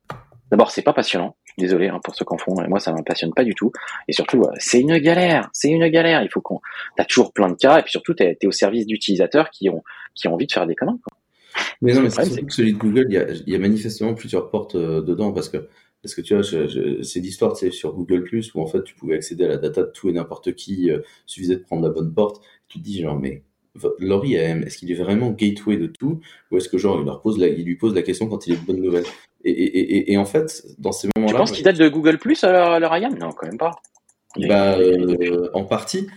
D'abord, 0.52 0.70
c'est 0.70 0.84
pas 0.84 0.94
passionnant. 0.94 1.36
Désolé 1.58 1.88
hein, 1.88 2.00
pour 2.04 2.14
ceux 2.16 2.26
qui 2.26 2.34
en 2.34 2.38
font. 2.38 2.62
Et 2.64 2.68
moi, 2.68 2.80
ça 2.80 2.92
m'impressionne 2.92 3.34
pas 3.34 3.44
du 3.44 3.56
tout. 3.56 3.72
Et 4.08 4.14
surtout, 4.14 4.42
euh, 4.42 4.52
c'est 4.58 4.82
une 4.82 4.98
galère. 4.98 5.50
C'est 5.54 5.70
une 5.70 5.88
galère. 5.88 6.22
Il 6.24 6.30
faut 6.30 6.42
qu'on. 6.42 6.60
T'as 6.98 7.06
toujours 7.06 7.32
plein 7.32 7.48
de 7.48 7.56
cas. 7.56 7.80
Et 7.80 7.84
puis 7.84 7.92
surtout, 7.92 8.14
t'es 8.14 8.38
es 8.40 8.48
au 8.48 8.52
service 8.52 8.86
d'utilisateurs 8.86 9.50
qui 9.50 9.70
ont 9.70 9.82
qui 10.14 10.28
ont 10.28 10.34
envie 10.34 10.48
de 10.48 10.52
faire 10.52 10.68
des 10.68 10.76
conneries. 10.76 11.00
Quoi. 11.00 11.18
Mais 11.82 11.94
non, 11.94 12.02
mais 12.02 12.10
c'est 12.10 12.46
que 12.46 12.54
celui 12.54 12.74
de 12.74 12.78
Google, 12.78 13.06
il 13.10 13.16
y 13.16 13.18
a, 13.18 13.30
il 13.30 13.50
y 13.54 13.56
a 13.56 13.60
manifestement 13.60 14.14
plusieurs 14.14 14.50
portes 14.50 14.76
euh, 14.76 15.02
dedans 15.02 15.32
parce 15.32 15.50
que 15.50 15.68
parce 16.04 16.14
que 16.14 16.22
tu 16.22 16.34
vois, 16.34 16.44
je- 16.44 16.68
je- 16.68 17.02
c'est 17.02 17.20
l'histoire, 17.22 17.56
c'est 17.58 17.72
sur 17.72 17.94
Google 17.94 18.24
Plus 18.24 18.54
où 18.54 18.62
en 18.62 18.68
fait 18.68 18.84
tu 18.84 18.94
pouvais 18.94 19.16
accéder 19.16 19.46
à 19.46 19.48
la 19.48 19.58
data 19.58 19.82
de 19.84 19.92
tout 19.92 20.10
et 20.10 20.14
n'importe 20.14 20.54
qui, 20.54 20.92
euh, 20.92 21.00
suffisait 21.26 21.56
de 21.56 21.62
prendre 21.62 21.82
la 21.82 21.90
bonne 21.90 22.14
porte. 22.14 22.44
Tu 22.68 22.80
te 22.80 22.84
dis 22.84 23.02
genre 23.02 23.18
mais 23.20 23.42
IAM, 24.00 24.64
est-ce 24.64 24.78
qu'il 24.78 24.92
est 24.92 24.96
vraiment 24.96 25.32
gateway 25.32 25.78
de 25.78 25.88
tout 25.88 26.20
ou 26.52 26.58
est-ce 26.58 26.70
que 26.70 26.78
genre 26.78 27.00
il 27.00 27.06
leur 27.06 27.22
pose 27.22 27.40
la, 27.40 27.48
il 27.48 27.66
lui 27.66 27.76
pose 27.76 27.96
la 27.96 28.04
question 28.04 28.28
quand 28.28 28.46
il 28.46 28.54
est 28.54 28.58
de 28.58 28.66
bonne 28.66 28.82
nouvelle 28.82 29.06
et, 29.44 29.50
et, 29.52 29.80
et, 29.98 30.14
et 30.14 30.18
en 30.18 30.26
fait 30.26 30.64
dans 30.78 30.92
ces 30.92 31.08
Tu 31.08 31.12
moments-là, 31.16 31.40
penses 31.40 31.52
qu'ils 31.54 31.64
datent 31.64 31.80
de 31.80 31.90
Google 31.90 32.18
Plus 32.20 32.44
leur, 32.44 32.80
leur 32.80 32.96
IAM 32.98 33.18
Non, 33.18 33.32
quand 33.32 33.48
même 33.48 33.58
pas. 33.58 33.72
bah, 34.38 34.78
euh, 34.78 35.50
en 35.54 35.64
partie. 35.64 36.08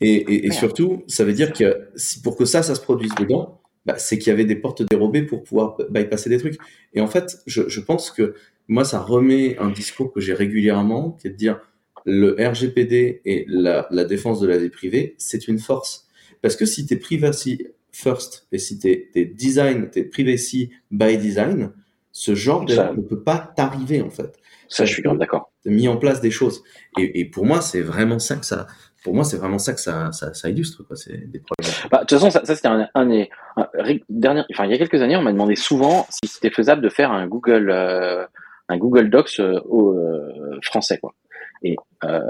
Et, 0.00 0.50
surtout, 0.52 1.04
ça 1.06 1.24
veut 1.24 1.32
dire 1.32 1.52
que 1.54 1.88
si, 1.96 2.20
pour 2.20 2.36
que 2.36 2.44
ça, 2.44 2.62
ça 2.62 2.74
se 2.74 2.80
produise 2.82 3.14
dedans, 3.14 3.60
bah, 3.86 3.96
c'est 3.98 4.18
qu'il 4.18 4.28
y 4.28 4.32
avait 4.32 4.44
des 4.44 4.56
portes 4.56 4.82
dérobées 4.82 5.22
pour 5.22 5.42
pouvoir 5.42 5.78
bypasser 5.88 6.28
des 6.28 6.38
trucs. 6.38 6.58
Et 6.92 7.00
en 7.00 7.06
fait, 7.06 7.38
je, 7.46 7.68
je 7.68 7.80
pense 7.80 8.10
que 8.10 8.34
moi, 8.68 8.84
ça 8.84 9.00
remet 9.00 9.56
un 9.58 9.70
discours 9.70 10.12
que 10.12 10.20
j'ai 10.20 10.34
régulièrement, 10.34 11.12
qui 11.12 11.28
est 11.28 11.30
de 11.30 11.36
dire 11.36 11.60
le 12.04 12.36
RGPD 12.38 13.20
et 13.24 13.44
la, 13.48 13.86
la 13.90 14.04
défense 14.04 14.40
de 14.40 14.46
la 14.46 14.58
vie 14.58 14.70
privée, 14.70 15.14
c'est 15.18 15.48
une 15.48 15.58
force. 15.58 16.06
Parce 16.42 16.54
que 16.56 16.66
si 16.66 16.86
tu 16.86 16.94
es 16.94 16.96
privacy 16.96 17.66
first 17.92 18.46
et 18.52 18.58
si 18.58 18.78
t'es 18.78 19.08
es 19.14 19.24
design, 19.24 19.88
t'es 19.90 20.04
privacy 20.04 20.70
by 20.90 21.16
design, 21.18 21.72
ce 22.12 22.34
genre 22.34 22.60
Ça- 22.60 22.66
d'erreur 22.66 22.96
ne 22.96 23.02
peut 23.02 23.22
pas 23.22 23.52
t'arriver 23.56 24.02
en 24.02 24.10
fait. 24.10 24.38
Ça, 24.68 24.84
je 24.84 24.92
suis 24.92 25.02
grave 25.02 25.18
d'accord. 25.18 25.52
Mis 25.64 25.86
en 25.88 25.96
place 25.96 26.20
des 26.20 26.30
choses. 26.32 26.62
Et, 26.98 27.20
et 27.20 27.24
pour 27.24 27.46
moi, 27.46 27.60
c'est 27.60 27.82
vraiment 27.82 28.18
ça 28.18 28.36
que 28.36 28.44
ça, 28.46 28.66
pour 29.04 29.14
moi, 29.14 29.22
c'est 29.24 29.36
vraiment 29.36 29.58
ça 29.58 29.72
que 29.74 29.80
ça, 29.80 30.10
ça, 30.12 30.34
ça 30.34 30.48
illustre, 30.50 30.82
quoi. 30.84 30.96
C'est 30.96 31.30
des 31.30 31.38
problèmes. 31.40 31.72
Bah, 31.90 31.98
de 31.98 32.06
toute 32.06 32.18
façon, 32.18 32.30
ça, 32.30 32.44
ça 32.44 32.56
c'était 32.56 32.66
un, 32.68 32.88
un 32.94 33.10
un- 33.56 33.68
dernier, 34.08 34.42
enfin 34.52 34.64
il 34.64 34.70
y 34.72 34.74
a 34.74 34.78
quelques 34.78 35.00
années, 35.02 35.16
on 35.16 35.22
m'a 35.22 35.32
demandé 35.32 35.54
souvent 35.56 36.06
si 36.10 36.28
c'était 36.28 36.50
faisable 36.50 36.82
de 36.82 36.88
faire 36.88 37.12
un 37.12 37.26
Google 37.28 37.70
euh, 37.70 38.26
un 38.68 38.76
Google 38.76 39.10
Docs 39.10 39.40
euh, 39.40 39.60
euh, 39.70 40.58
français 40.62 40.98
quoi. 40.98 41.14
Et 41.62 41.76
euh, 42.04 42.20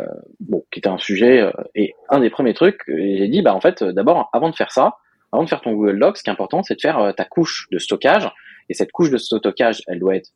bon, 0.41 0.65
qui 0.71 0.79
était 0.79 0.89
un 0.89 0.99
sujet 0.99 1.51
et 1.75 1.95
un 2.09 2.21
des 2.21 2.31
premiers 2.31 2.55
trucs, 2.55 2.81
j'ai 2.87 3.29
dit 3.29 3.43
bah 3.43 3.55
en 3.55 3.61
fait 3.61 3.83
d'abord 3.83 4.31
avant 4.33 4.51
de 4.51 4.55
faire 4.55 4.71
ça, 4.71 4.97
avant 5.33 5.43
de 5.43 5.49
faire 5.49 5.61
ton 5.61 5.73
Google 5.73 5.99
Docs, 5.99 6.19
ce 6.19 6.23
qui 6.23 6.31
est 6.31 6.33
important, 6.33 6.63
c'est 6.63 6.77
de 6.77 6.81
faire 6.81 7.13
ta 7.17 7.25
couche 7.25 7.69
de 7.73 7.79
stockage 7.79 8.31
et 8.69 8.75
cette 8.75 8.93
couche 8.93 9.11
de 9.11 9.19
stockage, 9.19 9.83
elle 9.89 9.99
doit 9.99 10.17
être 10.17 10.31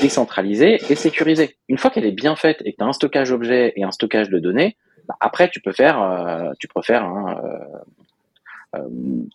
décentralisée 0.00 0.78
et 0.90 0.94
sécurisée. 0.94 1.56
Une 1.68 1.78
fois 1.78 1.90
qu'elle 1.90 2.06
est 2.06 2.12
bien 2.12 2.34
faite 2.34 2.62
et 2.64 2.72
que 2.72 2.78
tu 2.78 2.84
as 2.84 2.86
un 2.86 2.92
stockage 2.92 3.30
objet 3.30 3.72
et 3.76 3.84
un 3.84 3.92
stockage 3.92 4.28
de 4.28 4.38
données, 4.38 4.76
bah, 5.06 5.16
après 5.20 5.48
tu 5.48 5.60
peux 5.60 5.72
faire 5.72 6.52
tu 6.58 6.66
peux 6.66 6.82
faire 6.82 7.04
un, 7.04 7.36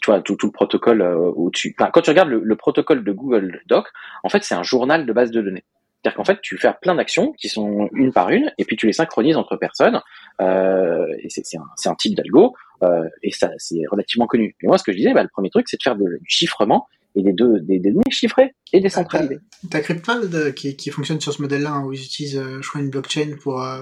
tu 0.01 0.11
vois, 0.11 0.21
tout, 0.21 0.35
tout 0.35 0.47
le 0.47 0.51
protocole 0.51 1.01
euh, 1.01 1.31
où 1.35 1.51
tu, 1.51 1.75
enfin, 1.79 1.89
quand 1.93 2.01
tu 2.01 2.09
regardes 2.09 2.29
le, 2.29 2.41
le 2.43 2.55
protocole 2.55 3.03
de 3.03 3.11
Google 3.11 3.61
Doc, 3.67 3.87
en 4.23 4.29
fait, 4.29 4.43
c'est 4.43 4.55
un 4.55 4.63
journal 4.63 5.05
de 5.05 5.13
base 5.13 5.31
de 5.31 5.41
données. 5.41 5.63
C'est-à-dire 6.01 6.15
qu'en 6.15 6.23
fait, 6.23 6.39
tu 6.41 6.57
fais 6.57 6.71
plein 6.81 6.95
d'actions 6.95 7.33
qui 7.33 7.49
sont 7.49 7.89
une 7.93 8.13
par 8.13 8.29
une, 8.29 8.51
et 8.57 8.63
puis 8.63 8.77
tu 8.77 8.85
les 8.87 8.93
synchronises 8.93 9.35
entre 9.35 9.57
personnes. 9.57 9.99
Euh, 10.41 11.05
et 11.21 11.27
c'est 11.29 11.57
un, 11.89 11.95
type 11.95 12.15
d'algo, 12.15 12.53
euh, 12.83 13.03
et 13.21 13.31
ça, 13.31 13.49
c'est 13.57 13.81
relativement 13.91 14.25
connu. 14.27 14.55
Et 14.63 14.67
moi, 14.67 14.77
ce 14.77 14.83
que 14.83 14.91
je 14.93 14.97
disais, 14.97 15.13
bah, 15.13 15.23
le 15.23 15.29
premier 15.29 15.49
truc, 15.49 15.67
c'est 15.67 15.75
de 15.77 15.83
faire 15.83 15.97
de- 15.97 16.05
du 16.21 16.25
chiffrement 16.29 16.87
et 17.15 17.21
des, 17.23 17.33
deux, 17.33 17.59
des, 17.59 17.79
des 17.79 17.91
données 17.91 18.03
chiffrées 18.11 18.53
et 18.71 18.79
décentralisées. 18.79 19.39
T'as 19.69 19.81
Cryptcloud 19.81 20.33
euh, 20.35 20.51
qui, 20.53 20.77
qui 20.77 20.89
fonctionne 20.91 21.19
sur 21.19 21.33
ce 21.33 21.41
modèle-là, 21.41 21.71
hein, 21.71 21.83
où 21.83 21.91
ils 21.91 22.01
utilisent, 22.01 22.37
euh, 22.37 22.61
je 22.61 22.69
crois, 22.69 22.79
une 22.79 22.91
blockchain 22.91 23.35
pour 23.41 23.61
euh, 23.61 23.81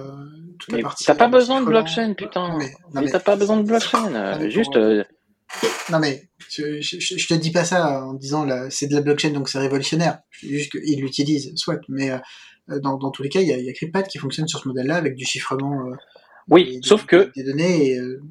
toute 0.58 0.72
la 0.72 0.78
Mais 0.78 0.82
partie. 0.84 1.03
t'as 1.05 1.14
pas 1.14 1.26
euh, 1.26 1.30
besoin 1.30 1.60
de 1.62 1.66
blockchain, 1.68 2.14
putain. 2.16 2.58
Mais, 2.58 2.66
Mais 2.95 3.01
mais, 3.01 3.12
t'as 3.12 3.20
pas 3.20 3.36
besoin 3.36 3.58
de 3.58 3.64
blockchain. 3.68 4.12
euh, 4.16 4.32
Ah, 4.34 4.38
mais 4.39 4.49
juste, 4.49 4.72
pour- 4.74 4.82
euh, 4.82 5.03
non, 5.91 6.00
mais 6.00 6.24
je, 6.50 6.82
je, 6.82 7.28
te 7.28 7.34
dis 7.34 7.52
pas 7.52 7.64
ça 7.64 8.04
en 8.06 8.14
disant 8.14 8.43
là, 8.45 8.70
c'est 8.70 8.88
de 8.88 8.95
la 8.95 9.02
blockchain 9.02 9.30
donc 9.32 9.50
c'est 9.50 9.60
révolutionnaire. 9.60 10.20
Je 10.32 10.48
dis 10.48 10.58
juste 10.58 10.72
qu'ils 10.72 11.02
l'utilisent, 11.02 11.54
soit. 11.56 11.80
Mais 11.89 12.12
euh, 12.12 12.80
dans, 12.80 12.98
dans 12.98 13.12
tous 13.12 13.24
les 13.24 13.30
cas, 13.30 13.39
il 13.41 13.48
y 13.48 13.54
a, 13.54 13.58
il 13.58 13.66
y 13.66 13.70
a 13.70 13.74
Cryptpad 13.74 14.08
qui 14.08 14.18
fonctionne 14.18 14.48
sur 14.48 14.60
ce 14.60 14.68
modèle-là 14.68 14.95
avec 14.95 15.16
du 15.16 15.26
chiffrement. 15.26 15.88
euh, 15.88 15.95
oui, 16.50 16.80
des- 16.82 16.88
sauf 16.88 17.06
que 17.06 17.32
des 17.36 17.43
données. 17.43 17.88
Et, 17.91 18.00
euh, 18.00 18.22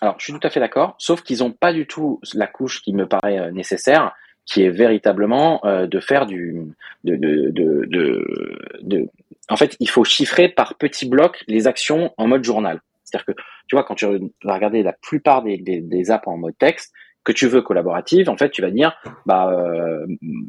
Alors, 0.00 0.14
je 0.18 0.24
suis 0.24 0.32
tout 0.32 0.46
à 0.46 0.50
fait 0.50 0.60
d'accord, 0.60 0.94
sauf 0.98 1.22
qu'ils 1.22 1.38
n'ont 1.38 1.52
pas 1.52 1.72
du 1.72 1.86
tout 1.86 2.20
la 2.34 2.46
couche 2.46 2.82
qui 2.82 2.92
me 2.92 3.06
paraît 3.06 3.38
euh, 3.38 3.50
nécessaire, 3.50 4.12
qui 4.46 4.62
est 4.62 4.70
véritablement 4.70 5.60
de 5.64 6.00
faire 6.00 6.26
du, 6.26 6.56
de, 7.04 7.14
de, 7.14 7.50
de, 7.50 7.84
de, 7.86 8.58
de- 8.82 9.08
En 9.48 9.56
fait, 9.56 9.76
il 9.78 9.88
faut 9.88 10.02
chiffrer 10.02 10.48
par 10.48 10.76
petits 10.76 11.08
blocs 11.08 11.44
les 11.46 11.66
actions 11.68 12.12
en 12.16 12.26
mode 12.26 12.42
journal. 12.42 12.80
C'est-à-dire 13.04 13.26
que, 13.26 13.42
tu 13.70 13.76
vois, 13.76 13.84
quand 13.84 13.94
tu 13.94 14.04
vas 14.04 14.54
regarder 14.54 14.82
la 14.82 14.92
plupart 14.92 15.44
des, 15.44 16.10
apps 16.10 16.26
en 16.26 16.36
mode 16.36 16.58
texte, 16.58 16.92
que 17.22 17.30
tu 17.30 17.46
veux 17.46 17.62
collaborative, 17.62 18.28
en 18.28 18.36
fait, 18.36 18.50
tu 18.50 18.62
vas 18.62 18.72
dire, 18.72 19.00
bah, 19.26 19.48
euh, 19.48 20.04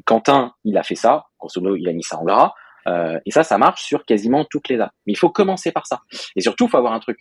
Quentin, 0.07 0.55
il 0.63 0.75
a 0.75 0.81
fait 0.81 0.95
ça, 0.95 1.27
grosso 1.37 1.61
il 1.75 1.87
a 1.87 1.93
mis 1.93 2.01
ça 2.01 2.17
en 2.17 2.23
gras, 2.23 2.55
euh, 2.87 3.19
et 3.27 3.29
ça, 3.29 3.43
ça 3.43 3.59
marche 3.59 3.83
sur 3.83 4.05
quasiment 4.05 4.43
toutes 4.43 4.69
les 4.69 4.79
apps. 4.79 4.91
Mais 5.05 5.13
il 5.13 5.17
faut 5.17 5.29
commencer 5.29 5.71
par 5.71 5.85
ça. 5.85 6.01
Et 6.35 6.41
surtout, 6.41 6.65
il 6.65 6.71
faut 6.71 6.77
avoir 6.77 6.93
un 6.93 6.99
truc 6.99 7.19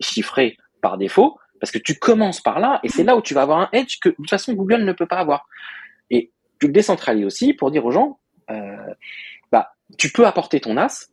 chiffré 0.00 0.56
par 0.82 0.98
défaut, 0.98 1.36
parce 1.58 1.72
que 1.72 1.78
tu 1.78 1.98
commences 1.98 2.40
par 2.40 2.60
là, 2.60 2.78
et 2.84 2.88
c'est 2.88 3.02
là 3.02 3.16
où 3.16 3.20
tu 3.20 3.34
vas 3.34 3.42
avoir 3.42 3.58
un 3.58 3.68
edge 3.72 3.98
que 4.00 4.10
de 4.10 4.14
toute 4.14 4.30
façon 4.30 4.52
Google 4.52 4.84
ne 4.84 4.92
peut 4.92 5.06
pas 5.06 5.18
avoir. 5.18 5.48
Et 6.10 6.30
tu 6.60 6.68
le 6.68 6.72
décentralises 6.72 7.26
aussi 7.26 7.54
pour 7.54 7.72
dire 7.72 7.84
aux 7.84 7.90
gens, 7.90 8.20
euh, 8.52 8.94
bah, 9.50 9.72
tu 9.98 10.12
peux 10.12 10.28
apporter 10.28 10.60
ton 10.60 10.74
NAS, 10.74 11.08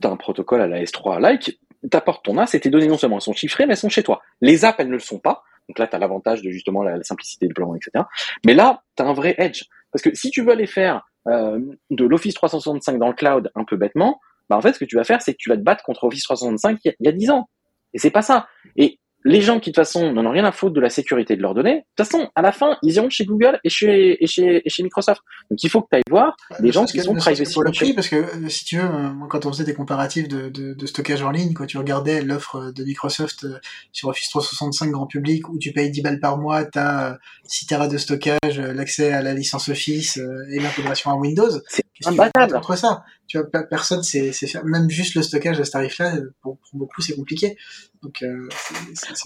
tu 0.00 0.06
as 0.06 0.10
un 0.10 0.16
protocole 0.16 0.60
à 0.60 0.68
la 0.68 0.84
S3 0.84 1.18
like, 1.18 1.58
tu 1.88 1.96
apportes 1.96 2.24
ton 2.24 2.34
NAS 2.34 2.54
et 2.54 2.60
tes 2.60 2.70
données 2.70 2.86
non 2.86 2.98
seulement 2.98 3.16
elles 3.16 3.22
sont 3.22 3.32
chiffrées, 3.32 3.66
mais 3.66 3.72
elles 3.72 3.78
sont 3.78 3.88
chez 3.88 4.02
toi. 4.02 4.22
Les 4.40 4.64
apps, 4.64 4.78
elles 4.78 4.88
ne 4.88 4.92
le 4.92 4.98
sont 4.98 5.18
pas. 5.18 5.42
Donc 5.68 5.78
là, 5.78 5.86
tu 5.86 5.96
as 5.96 5.98
l'avantage 5.98 6.42
de 6.42 6.50
justement 6.50 6.82
la, 6.82 7.02
simplicité 7.02 7.46
de 7.46 7.54
plan, 7.54 7.74
etc. 7.74 8.04
Mais 8.44 8.54
là, 8.54 8.82
tu 8.96 9.02
as 9.02 9.06
un 9.06 9.12
vrai 9.12 9.34
edge. 9.38 9.64
Parce 9.92 10.02
que 10.02 10.14
si 10.14 10.30
tu 10.30 10.42
veux 10.42 10.52
aller 10.52 10.66
faire 10.66 11.08
euh, 11.28 11.60
de 11.90 12.04
l'Office 12.04 12.34
365 12.34 12.98
dans 12.98 13.08
le 13.08 13.14
cloud 13.14 13.50
un 13.54 13.64
peu 13.64 13.76
bêtement, 13.76 14.20
bah 14.48 14.56
en 14.56 14.60
fait, 14.60 14.72
ce 14.72 14.78
que 14.78 14.84
tu 14.84 14.96
vas 14.96 15.04
faire, 15.04 15.22
c'est 15.22 15.32
que 15.32 15.38
tu 15.38 15.48
vas 15.48 15.56
te 15.56 15.62
battre 15.62 15.84
contre 15.84 16.04
Office 16.04 16.24
365 16.24 16.78
il 16.84 16.88
y 16.88 16.90
a, 16.90 16.94
il 17.00 17.06
y 17.06 17.08
a 17.08 17.12
10 17.12 17.30
ans. 17.30 17.48
Et 17.94 17.98
c'est 17.98 18.10
pas 18.10 18.22
ça. 18.22 18.48
Et 18.76 18.98
les 19.24 19.40
gens 19.40 19.60
qui, 19.60 19.70
de 19.70 19.74
toute 19.74 19.84
façon, 19.84 20.12
n'en 20.12 20.26
ont 20.26 20.30
rien 20.30 20.44
à 20.44 20.52
foutre 20.52 20.74
de 20.74 20.80
la 20.80 20.90
sécurité 20.90 21.36
de 21.36 21.42
leurs 21.42 21.54
données, 21.54 21.76
de 21.76 21.84
toute 21.96 22.06
façon, 22.06 22.28
à 22.34 22.42
la 22.42 22.52
fin, 22.52 22.76
ils 22.82 22.94
iront 22.94 23.10
chez 23.10 23.24
Google 23.24 23.58
et 23.64 23.68
chez, 23.68 24.22
et 24.22 24.26
chez, 24.26 24.62
et 24.64 24.70
chez 24.70 24.82
Microsoft. 24.82 25.20
Donc, 25.50 25.62
il 25.62 25.68
faut 25.68 25.82
que 25.82 25.88
tu 25.90 25.96
ailles 25.96 26.02
voir 26.10 26.36
des 26.60 26.68
ne 26.68 26.72
gens 26.72 26.84
qui 26.84 27.00
sont 27.00 27.14
privacy 27.14 27.58
prix, 27.72 27.92
parce 27.92 28.08
que 28.08 28.16
euh, 28.16 28.48
si 28.48 28.64
tu 28.64 28.76
veux, 28.78 28.84
euh, 28.84 29.12
moi, 29.12 29.28
quand 29.28 29.46
on 29.46 29.52
faisait 29.52 29.64
des 29.64 29.74
comparatifs 29.74 30.28
de, 30.28 30.48
de, 30.48 30.74
de 30.74 30.86
stockage 30.86 31.22
en 31.22 31.30
ligne, 31.30 31.52
quand 31.52 31.66
tu 31.66 31.78
regardais 31.78 32.22
l'offre 32.22 32.72
de 32.72 32.84
Microsoft 32.84 33.44
euh, 33.44 33.58
sur 33.92 34.08
Office 34.08 34.30
365 34.30 34.90
grand 34.90 35.06
public, 35.06 35.48
où 35.48 35.58
tu 35.58 35.72
payes 35.72 35.90
10 35.90 36.02
balles 36.02 36.20
par 36.20 36.38
mois, 36.38 36.64
t'as 36.64 37.12
euh, 37.12 37.14
6 37.44 37.66
Tera 37.66 37.88
de 37.88 37.98
stockage, 37.98 38.58
euh, 38.58 38.72
l'accès 38.72 39.12
à 39.12 39.22
la 39.22 39.34
licence 39.34 39.68
Office 39.68 40.18
euh, 40.18 40.44
et 40.50 40.60
l'intégration 40.60 41.10
à 41.10 41.14
Windows. 41.14 41.50
C'est 41.68 41.84
Qu'est-ce 42.00 42.16
que 42.46 42.52
contre 42.52 42.76
ça? 42.76 43.04
Tu 43.26 43.38
vois, 43.38 43.48
pe- 43.48 43.66
personne, 43.68 44.02
c'est, 44.02 44.32
même 44.64 44.90
juste 44.90 45.14
le 45.14 45.22
stockage 45.22 45.60
à 45.60 45.64
ce 45.64 45.70
tarif-là, 45.70 46.14
pour, 46.42 46.58
pour 46.58 46.78
beaucoup, 46.78 47.00
c'est 47.00 47.14
compliqué. 47.14 47.56
Donc, 48.02 48.22
euh, 48.22 48.48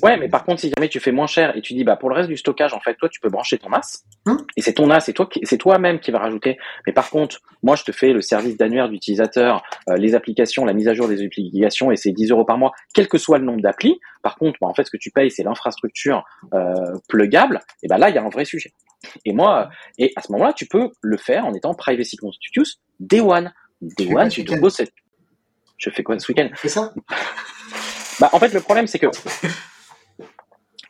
Ouais, 0.03 0.17
mais 0.19 0.29
par 0.29 0.45
contre, 0.45 0.61
si 0.61 0.71
jamais 0.77 0.89
tu 0.89 1.01
fais 1.01 1.13
moins 1.13 1.27
cher 1.27 1.57
et 1.57 1.63
tu 1.63 1.75
dis, 1.75 1.85
bah, 1.85 1.97
pour 1.97 2.11
le 2.11 2.17
reste 2.17 2.29
du 2.29 2.37
stockage, 2.37 2.75
en 2.75 2.81
fait, 2.81 2.95
toi, 2.97 3.09
tu 3.09 3.21
peux 3.21 3.31
brancher 3.31 3.57
ton 3.59 3.71
NAS. 3.71 4.05
Hum. 4.27 4.45
Et 4.57 4.63
c'est 4.63 4.75
ton 4.75 4.89
NAS, 4.89 5.01
c'est 5.01 5.13
toi, 5.13 5.29
c'est 5.45 5.59
toi-même 5.59 6.01
qui 6.01 6.11
va 6.11 6.19
rajouter. 6.19 6.59
Mais 6.87 6.93
par 6.93 7.09
contre, 7.11 7.39
moi, 7.63 7.77
je 7.77 7.85
te 7.85 7.93
fais 7.93 8.13
le 8.13 8.21
service 8.21 8.57
d'annuaire 8.57 8.89
d'utilisateur, 8.89 9.63
euh, 9.89 9.97
les 9.97 10.15
applications, 10.15 10.65
la 10.65 10.73
mise 10.75 10.89
à 10.89 10.95
jour 10.95 11.09
des 11.09 11.25
applications, 11.25 11.91
et 11.93 11.97
c'est 11.97 12.13
10 12.13 12.31
euros 12.31 12.45
par 12.45 12.59
mois, 12.59 12.73
quel 12.93 13.09
que 13.09 13.17
soit 13.19 13.39
le 13.39 13.45
nombre 13.45 13.63
d'applis. 13.63 13.99
Par 14.23 14.37
contre, 14.37 14.59
bah, 14.61 14.67
en 14.67 14.75
fait, 14.75 14.85
ce 14.85 14.91
que 14.91 14.97
tu 14.99 15.11
payes, 15.11 15.31
c'est 15.31 15.45
l'infrastructure 15.45 16.25
euh, 16.53 16.75
pluggable. 17.09 17.61
Et 17.83 17.89
ben 17.89 17.99
là, 17.99 18.11
il 18.11 18.15
y 18.15 18.19
a 18.19 18.23
un 18.23 18.29
vrai 18.29 18.45
sujet. 18.45 18.73
Et 19.25 19.33
moi, 19.33 19.71
et 19.99 20.13
à 20.17 20.23
ce 20.23 20.33
moment-là, 20.33 20.53
tu 20.53 20.67
peux 20.67 20.91
le 21.01 21.17
faire 21.17 21.47
en 21.47 21.55
étant 21.55 21.75
privacy 21.75 22.17
conscious 22.17 22.79
day 23.01 23.21
one. 23.21 23.53
Day 23.81 24.13
one, 24.15 24.29
tu 24.29 24.45
te 24.45 24.69
cette- 24.71 24.93
Je 25.77 25.91
fais 25.91 26.03
quoi 26.03 26.19
ce 26.19 26.31
week-end 26.31 26.49
Fais 26.55 26.69
ça 26.69 26.93
bah, 28.21 28.31
en 28.33 28.39
fait, 28.39 28.53
le 28.53 28.61
problème, 28.61 28.87
c'est 28.87 28.99
que. 28.99 29.07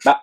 Bah, 0.04 0.22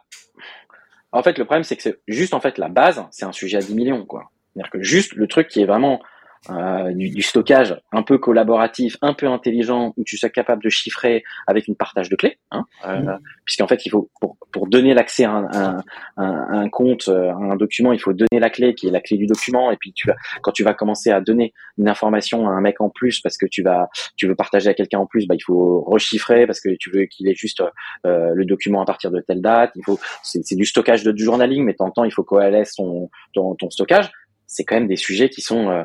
en 1.12 1.24
fait, 1.24 1.40
le 1.40 1.46
problème, 1.46 1.64
c'est 1.64 1.76
que 1.76 1.82
c'est 1.82 2.00
juste, 2.08 2.36
en 2.36 2.40
fait, 2.40 2.60
la 2.60 2.70
base, 2.70 3.04
c'est 3.10 3.26
un 3.26 3.32
sujet 3.32 3.58
à 3.58 3.62
10 3.62 3.74
millions, 3.74 4.06
quoi. 4.06 4.32
C'est-à-dire 4.54 4.72
que 4.72 4.84
juste 4.84 5.14
le 5.14 5.28
truc 5.28 5.48
qui 5.48 5.62
est 5.62 5.66
vraiment 5.66 6.02
euh, 6.50 6.92
du, 6.94 7.10
du 7.10 7.22
stockage 7.22 7.80
un 7.92 8.02
peu 8.02 8.18
collaboratif, 8.18 8.98
un 9.02 9.14
peu 9.14 9.28
intelligent, 9.28 9.94
où 9.96 10.04
tu 10.04 10.18
sois 10.18 10.30
capable 10.30 10.64
de 10.64 10.70
chiffrer 10.70 11.24
avec 11.46 11.68
une 11.68 11.76
partage 11.76 12.10
de 12.10 12.16
clés, 12.16 12.40
hein, 12.50 12.66
euh, 12.88 13.18
puisqu'en 13.46 13.68
fait, 13.68 13.86
il 13.86 13.90
faut 13.90 14.10
pour, 14.20 14.38
pour 14.52 14.68
donner 14.68 14.94
l'accès 14.96 15.24
à 15.26 15.32
un, 15.32 15.46
un, 15.54 15.84
un- 16.18 16.48
un 16.62 16.70
compte, 16.70 17.08
euh, 17.10 17.30
à 17.30 17.36
un 17.36 17.56
document, 17.56 17.94
il 17.94 18.00
faut 18.00 18.14
donner 18.14 18.40
la 18.40 18.50
clé 18.50 18.74
qui 18.74 18.88
est 18.88 18.92
la 18.92 19.02
clé 19.02 19.18
du 19.18 19.28
document, 19.28 19.72
et 19.72 19.78
puis 19.78 19.94
tu 19.94 20.08
vas, 20.08 20.16
quand 20.42 20.52
tu 20.52 20.64
vas 20.64 20.74
commencer 20.74 21.12
à 21.12 21.22
donner 21.22 21.54
une 21.78 21.88
information 21.88 22.48
à 22.48 22.52
un 22.52 22.62
mec 22.62 22.82
en 22.82 22.90
plus 22.90 23.22
parce 23.22 23.38
que 23.38 23.46
tu 23.46 23.62
vas, 23.62 23.90
tu 24.18 24.28
veux 24.28 24.36
partager 24.36 24.70
à 24.70 24.74
quelqu'un 24.74 25.00
en 25.00 25.06
plus, 25.06 25.28
bah 25.28 25.36
il 25.36 25.44
faut 25.44 25.82
rechiffrer 25.82 26.48
parce 26.48 26.60
que 26.60 26.70
tu 26.80 26.90
veux 26.92 27.06
qu'il 27.06 27.28
ait 27.30 27.36
juste 27.36 27.62
euh, 28.08 28.32
le 28.34 28.46
document 28.46 28.82
à 28.82 28.86
partir 28.86 29.12
de 29.12 29.20
telle 29.22 29.42
date. 29.42 29.72
Il 29.76 29.84
faut, 29.86 30.00
c'est 30.24 30.44
c'est 30.44 30.56
du 30.56 30.66
stockage 30.66 31.04
de 31.04 31.12
du 31.12 31.24
journaling, 31.24 31.64
mais 31.64 31.74
de 31.74 31.78
temps 31.78 31.86
en 31.86 31.92
temps, 31.92 32.04
il 32.04 32.12
faut 32.12 32.24
coalescer 32.24 32.74
ton, 32.78 33.10
ton, 33.34 33.54
ton 33.56 33.70
stockage. 33.70 34.12
C'est 34.48 34.64
quand 34.66 34.76
même 34.76 34.88
des 34.88 34.96
sujets 34.98 35.30
qui 35.30 35.42
sont, 35.42 35.70
euh, 35.70 35.84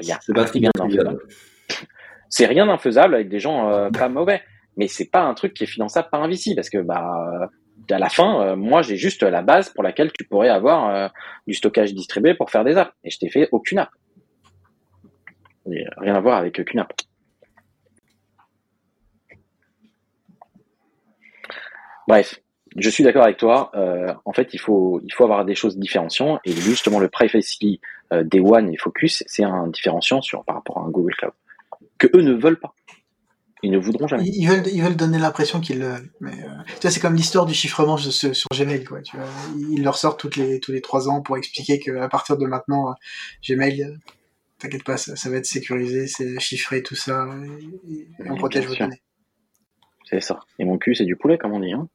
il 0.00 0.08
y 0.08 0.12
a 0.12 0.18
C'est 0.20 0.32
pas 0.32 0.44
rien 0.44 0.70
d'infaisable. 0.74 1.18
C'est 2.28 2.46
rien 2.46 2.66
d'infaisable 2.66 3.14
avec 3.14 3.28
des 3.28 3.38
gens 3.38 3.70
euh, 3.70 3.90
pas 3.90 4.08
mauvais, 4.08 4.42
mais 4.76 4.88
c'est 4.88 5.10
pas 5.10 5.22
un 5.22 5.34
truc 5.34 5.54
qui 5.54 5.64
est 5.64 5.68
finançable 5.68 6.08
par 6.10 6.22
un 6.22 6.28
VC 6.28 6.54
parce 6.54 6.70
que 6.70 6.78
bah 6.78 7.48
à 7.90 7.98
la 7.98 8.08
fin, 8.08 8.42
euh, 8.42 8.56
moi 8.56 8.82
j'ai 8.82 8.96
juste 8.96 9.22
la 9.22 9.42
base 9.42 9.70
pour 9.70 9.82
laquelle 9.82 10.10
tu 10.12 10.24
pourrais 10.24 10.48
avoir 10.48 10.88
euh, 10.88 11.08
du 11.46 11.54
stockage 11.54 11.94
distribué 11.94 12.34
pour 12.34 12.50
faire 12.50 12.64
des 12.64 12.76
apps, 12.76 12.92
et 13.04 13.10
je 13.10 13.18
t'ai 13.18 13.30
fait 13.30 13.48
aucune 13.52 13.78
app. 13.78 13.90
Et 15.70 15.84
rien 15.98 16.14
à 16.14 16.20
voir 16.20 16.38
avec 16.38 16.58
aucune 16.58 16.80
app. 16.80 16.92
Bref, 22.08 22.40
je 22.76 22.90
suis 22.90 23.04
d'accord 23.04 23.24
avec 23.24 23.36
toi. 23.36 23.70
euh, 23.74 24.12
en 24.24 24.32
fait, 24.32 24.54
il 24.54 24.58
faut, 24.58 25.00
il 25.04 25.12
faut 25.12 25.24
avoir 25.24 25.44
des 25.44 25.54
choses 25.54 25.76
différenciantes 25.78 26.40
et 26.44 26.52
justement 26.52 26.98
le 26.98 27.08
privacy 27.08 27.80
euh, 28.12 28.22
Day 28.22 28.40
One 28.40 28.72
et 28.72 28.76
Focus, 28.76 29.22
c'est 29.26 29.44
un 29.44 29.68
différenciant 29.68 30.20
sur 30.22 30.44
par 30.44 30.56
rapport 30.56 30.78
à 30.78 30.82
un 30.82 30.90
Google 30.90 31.14
Cloud 31.14 31.32
que 31.98 32.08
eux 32.14 32.22
ne 32.22 32.34
veulent 32.34 32.60
pas. 32.60 32.74
Ils 33.62 33.70
ne 33.70 33.78
voudront 33.78 34.06
jamais. 34.06 34.24
Ils 34.26 34.46
veulent, 34.46 34.66
ils 34.72 34.82
veulent 34.82 34.96
donner 34.96 35.18
l'impression 35.18 35.60
qu'ils 35.60 35.80
le. 35.80 35.94
Mais 36.20 36.32
euh, 36.32 36.48
tu 36.66 36.82
vois, 36.82 36.90
c'est 36.90 37.00
comme 37.00 37.14
l'histoire 37.14 37.46
du 37.46 37.54
chiffrement 37.54 37.96
sur, 37.96 38.48
Gmail, 38.54 38.84
quoi. 38.84 39.00
Tu 39.00 39.16
vois, 39.16 39.26
ils 39.70 39.82
leur 39.82 39.96
sortent 39.96 40.20
toutes 40.20 40.36
les 40.36 40.60
tous 40.60 40.72
les 40.72 40.82
trois 40.82 41.08
ans 41.08 41.22
pour 41.22 41.36
expliquer 41.38 41.80
que 41.80 41.96
à 41.96 42.08
partir 42.08 42.36
de 42.36 42.46
maintenant, 42.46 42.90
euh, 42.90 42.92
Gmail, 43.48 43.82
euh, 43.82 43.96
t'inquiète 44.58 44.84
pas, 44.84 44.98
ça, 44.98 45.16
ça 45.16 45.30
va 45.30 45.36
être 45.36 45.46
sécurisé, 45.46 46.06
c'est 46.06 46.38
chiffré, 46.38 46.82
tout 46.82 46.94
ça, 46.94 47.26
et, 47.88 48.08
et 48.24 48.30
on 48.30 48.36
protège 48.36 48.66
vos 48.66 48.74
données. 48.74 49.00
C'est 50.04 50.20
ça. 50.20 50.38
Et 50.58 50.64
mon 50.64 50.76
cul, 50.76 50.94
c'est 50.94 51.04
du 51.04 51.16
poulet, 51.16 51.38
comme 51.38 51.52
on 51.52 51.60
dit. 51.60 51.72
Hein. 51.72 51.88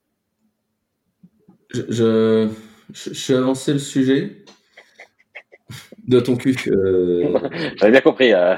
Je, 1.74 1.82
je, 1.90 2.50
je, 2.94 3.14
fais 3.14 3.36
avancer 3.36 3.74
le 3.74 3.80
sujet 3.80 4.44
de 6.08 6.20
ton 6.20 6.36
cul. 6.36 6.56
euh, 6.68 7.38
J'avais 7.78 7.92
bien 7.92 8.02
compris. 8.02 8.34
euh. 8.34 8.56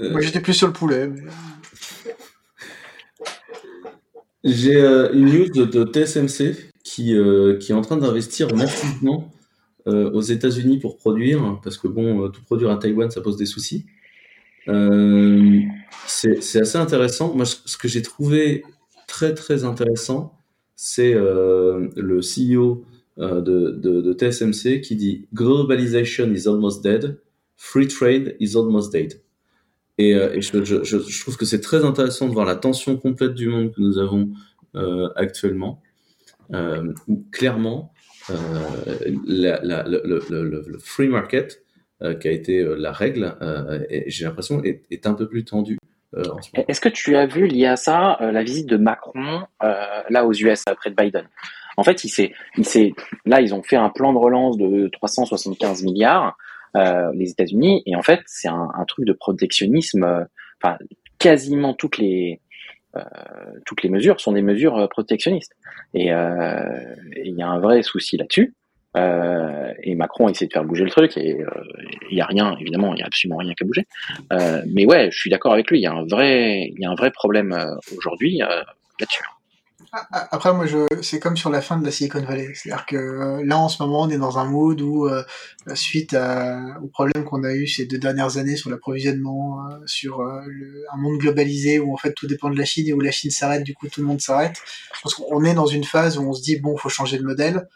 euh, 0.00 0.10
Moi, 0.10 0.20
j'étais 0.20 0.40
plus 0.40 0.54
sur 0.54 0.66
le 0.68 0.72
poulet. 0.72 1.08
mais- 1.08 1.22
J'ai 4.44 4.76
euh, 4.76 5.12
une 5.12 5.26
news 5.26 5.48
de, 5.50 5.64
de 5.64 5.84
TSMC 5.84 6.70
qui, 6.84 7.14
euh, 7.16 7.56
qui 7.58 7.72
est 7.72 7.74
en 7.74 7.82
train 7.82 7.96
d'investir 7.96 8.54
massivement 8.54 9.30
euh, 9.88 10.10
aux 10.12 10.20
États-Unis 10.20 10.78
pour 10.78 10.96
produire, 10.96 11.60
parce 11.62 11.76
que 11.76 11.88
bon, 11.88 12.24
euh, 12.24 12.28
tout 12.28 12.42
produire 12.44 12.70
à 12.70 12.76
Taïwan, 12.76 13.10
ça 13.10 13.20
pose 13.20 13.36
des 13.36 13.46
soucis. 13.46 13.86
Euh, 14.68 15.60
c'est 16.06 16.38
assez 16.60 16.78
intéressant. 16.78 17.34
Moi, 17.34 17.46
ce 17.46 17.56
ce 17.64 17.76
que 17.76 17.88
j'ai 17.88 18.02
trouvé 18.02 18.62
très 19.08 19.34
très 19.34 19.64
intéressant, 19.64 20.37
c'est 20.80 21.12
euh, 21.12 21.88
le 21.96 22.20
CEO 22.20 22.84
euh, 23.18 23.40
de, 23.40 23.72
de, 23.72 24.12
TSMC 24.12 24.80
qui 24.80 24.94
dit 24.94 25.26
Globalization 25.34 26.32
is 26.32 26.46
almost 26.46 26.84
dead, 26.84 27.18
free 27.56 27.88
trade 27.88 28.36
is 28.38 28.56
almost 28.56 28.92
dead. 28.92 29.20
Et, 29.98 30.14
euh, 30.14 30.40
je, 30.40 31.20
trouve 31.20 31.36
que 31.36 31.44
c'est 31.44 31.60
très 31.60 31.84
intéressant 31.84 32.28
de 32.28 32.32
voir 32.32 32.46
la 32.46 32.54
tension 32.54 32.96
complète 32.96 33.34
du 33.34 33.48
monde 33.48 33.72
que 33.74 33.80
nous 33.80 33.98
avons 33.98 34.30
actuellement, 35.16 35.82
où 37.08 37.24
clairement 37.32 37.92
la, 39.26 39.60
la, 39.64 39.82
le, 39.82 40.78
free 40.78 41.08
market, 41.08 41.64
qui 42.20 42.28
a 42.28 42.30
été 42.30 42.62
la 42.76 42.92
règle, 42.92 43.34
j'ai 44.06 44.26
l'impression 44.26 44.62
est 44.62 45.06
un 45.08 45.14
peu 45.14 45.26
plus 45.26 45.44
tendu 45.44 45.76
euh. 46.16 46.22
Est-ce 46.68 46.80
que 46.80 46.88
tu 46.88 47.16
as 47.16 47.26
vu 47.26 47.46
lié 47.46 47.66
à 47.66 47.76
ça 47.76 48.18
euh, 48.20 48.32
la 48.32 48.42
visite 48.42 48.66
de 48.66 48.76
Macron 48.76 49.42
euh, 49.62 50.02
là 50.10 50.24
aux 50.26 50.32
US 50.32 50.62
après 50.66 50.90
de 50.90 50.94
Biden? 50.96 51.28
En 51.76 51.84
fait, 51.84 52.02
il 52.04 52.08
s'est, 52.08 52.32
il 52.56 52.64
s'est, 52.64 52.92
là 53.24 53.40
ils 53.40 53.54
ont 53.54 53.62
fait 53.62 53.76
un 53.76 53.88
plan 53.90 54.12
de 54.12 54.18
relance 54.18 54.56
de 54.56 54.88
375 54.88 55.84
milliards 55.84 56.36
euh, 56.76 57.10
les 57.14 57.30
États-Unis 57.30 57.82
et 57.86 57.94
en 57.94 58.02
fait 58.02 58.20
c'est 58.26 58.48
un, 58.48 58.68
un 58.74 58.84
truc 58.84 59.06
de 59.06 59.12
protectionnisme. 59.12 60.04
euh, 60.04 60.24
Enfin, 60.60 60.76
quasiment 61.20 61.72
toutes 61.72 61.98
les 61.98 62.40
euh, 62.96 63.00
toutes 63.64 63.84
les 63.84 63.90
mesures 63.90 64.20
sont 64.20 64.32
des 64.32 64.42
mesures 64.42 64.88
protectionnistes 64.88 65.52
et 65.94 66.12
euh, 66.12 66.96
et 67.14 67.28
il 67.28 67.36
y 67.36 67.42
a 67.42 67.48
un 67.48 67.60
vrai 67.60 67.82
souci 67.84 68.16
là-dessus. 68.16 68.54
Euh, 68.96 69.72
et 69.82 69.94
Macron 69.94 70.28
essaie 70.28 70.46
de 70.46 70.52
faire 70.52 70.64
bouger 70.64 70.84
le 70.84 70.90
truc 70.90 71.16
et 71.18 71.42
euh, 71.42 71.46
il 72.10 72.16
y 72.16 72.22
a 72.22 72.26
rien 72.26 72.56
évidemment 72.58 72.94
il 72.94 73.00
y 73.00 73.02
a 73.02 73.06
absolument 73.06 73.36
rien 73.36 73.52
qu'à 73.54 73.64
bouger. 73.64 73.86
Euh, 74.32 74.62
mais 74.74 74.86
ouais, 74.86 75.10
je 75.12 75.18
suis 75.18 75.30
d'accord 75.30 75.52
avec 75.52 75.70
lui. 75.70 75.78
Il 75.78 75.82
y 75.82 75.86
a 75.86 75.92
un 75.92 76.06
vrai, 76.06 76.72
il 76.76 76.86
a 76.86 76.90
un 76.90 76.94
vrai 76.94 77.10
problème 77.10 77.52
euh, 77.52 77.74
aujourd'hui 77.96 78.42
euh, 78.42 78.62
là-dessus. 78.98 79.22
Ah, 79.92 80.06
ah, 80.12 80.28
Après, 80.32 80.52
moi, 80.52 80.66
c'est 81.00 81.18
comme 81.18 81.36
sur 81.36 81.48
la 81.48 81.62
fin 81.62 81.78
de 81.78 81.84
la 81.84 81.90
Silicon 81.90 82.20
Valley. 82.22 82.52
C'est-à-dire 82.54 82.84
que 82.84 82.96
euh, 82.96 83.42
là, 83.44 83.58
en 83.58 83.68
ce 83.68 83.82
moment, 83.82 84.02
on 84.02 84.10
est 84.10 84.18
dans 84.18 84.38
un 84.38 84.44
mood 84.44 84.80
où, 84.82 85.06
euh, 85.06 85.22
suite 85.74 86.12
à, 86.12 86.78
au 86.82 86.88
problème 86.88 87.24
qu'on 87.24 87.42
a 87.42 87.54
eu 87.54 87.66
ces 87.66 87.86
deux 87.86 87.98
dernières 87.98 88.36
années 88.36 88.56
sur 88.56 88.68
l'approvisionnement, 88.68 89.66
euh, 89.66 89.78
sur 89.86 90.20
euh, 90.20 90.42
un 90.92 90.96
monde 90.98 91.18
globalisé 91.18 91.78
où 91.78 91.94
en 91.94 91.96
fait 91.96 92.12
tout 92.12 92.26
dépend 92.26 92.50
de 92.50 92.58
la 92.58 92.66
Chine 92.66 92.86
et 92.88 92.92
où 92.92 93.00
la 93.00 93.10
Chine 93.10 93.30
s'arrête, 93.30 93.64
du 93.64 93.74
coup 93.74 93.88
tout 93.88 94.00
le 94.02 94.06
monde 94.06 94.20
s'arrête. 94.20 94.56
Je 94.94 95.00
pense 95.00 95.14
qu'on 95.14 95.44
est 95.44 95.54
dans 95.54 95.66
une 95.66 95.84
phase 95.84 96.18
où 96.18 96.28
on 96.28 96.34
se 96.34 96.42
dit 96.42 96.56
bon, 96.56 96.76
faut 96.76 96.90
changer 96.90 97.18
de 97.18 97.24
modèle. 97.24 97.68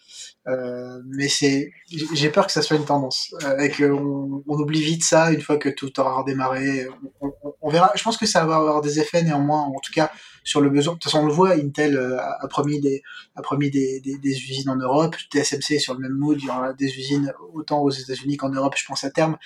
Euh, 0.48 1.01
mais 1.06 1.28
c'est, 1.28 1.70
j'ai 2.14 2.28
peur 2.28 2.47
que 2.47 2.52
ça 2.52 2.62
soit 2.62 2.77
une 2.77 2.85
tendance 2.85 3.32
euh, 3.44 3.59
et 3.59 3.70
qu'on 3.70 4.43
on 4.47 4.59
oublie 4.59 4.82
vite 4.82 5.05
ça 5.05 5.31
une 5.31 5.40
fois 5.40 5.56
que 5.56 5.69
tout 5.69 6.01
aura 6.01 6.14
redémarré. 6.16 6.89
On, 7.20 7.32
on, 7.60 7.70
verra. 7.70 7.93
Je 7.94 8.02
pense 8.02 8.16
que 8.16 8.27
ça 8.27 8.44
va 8.44 8.56
avoir 8.56 8.81
des 8.81 8.98
effets 8.98 9.23
néanmoins, 9.23 9.60
en 9.60 9.78
tout 9.78 9.93
cas 9.93 10.10
sur 10.44 10.60
le 10.60 10.70
besoin. 10.70 10.94
De 10.94 10.98
toute 10.98 11.05
façon, 11.05 11.23
on 11.23 11.27
le 11.27 11.32
voit, 11.32 11.52
Intel 11.52 11.97
euh, 11.97 12.19
a 12.20 12.48
promis 12.48 12.81
des, 12.81 13.02
a 13.36 13.43
promis 13.43 13.70
des, 13.70 14.01
des, 14.01 14.19
des 14.19 14.31
usines 14.31 14.69
en 14.69 14.77
Europe. 14.77 15.14
TSMC 15.31 15.73
est 15.73 15.78
sur 15.78 15.94
le 15.94 16.01
même 16.01 16.14
mood. 16.14 16.39
Il 16.40 16.47
y 16.47 16.51
aura 16.51 16.73
des 16.73 16.98
usines 16.98 17.32
autant 17.55 17.81
aux 17.81 17.90
États-Unis 17.90 18.36
qu'en 18.36 18.51
Europe, 18.51 18.74
je 18.77 18.85
pense 18.85 19.05
à 19.05 19.10
terme. 19.10 19.36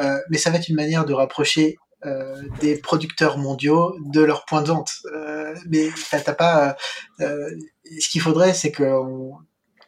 Euh, 0.00 0.18
mais 0.30 0.38
ça 0.38 0.50
va 0.50 0.58
être 0.58 0.68
une 0.68 0.76
manière 0.76 1.04
de 1.04 1.14
rapprocher 1.14 1.78
euh, 2.04 2.42
des 2.60 2.76
producteurs 2.78 3.38
mondiaux 3.38 3.94
de 4.00 4.22
leur 4.22 4.44
point 4.44 4.62
de. 4.62 4.72
Euh, 5.14 5.54
mais 5.68 5.88
t'as 6.10 6.34
pas. 6.34 6.76
Euh, 7.20 7.48
ce 8.00 8.08
qu'il 8.08 8.20
faudrait, 8.20 8.54
c'est 8.54 8.72
que 8.72 8.82
on, 8.82 9.38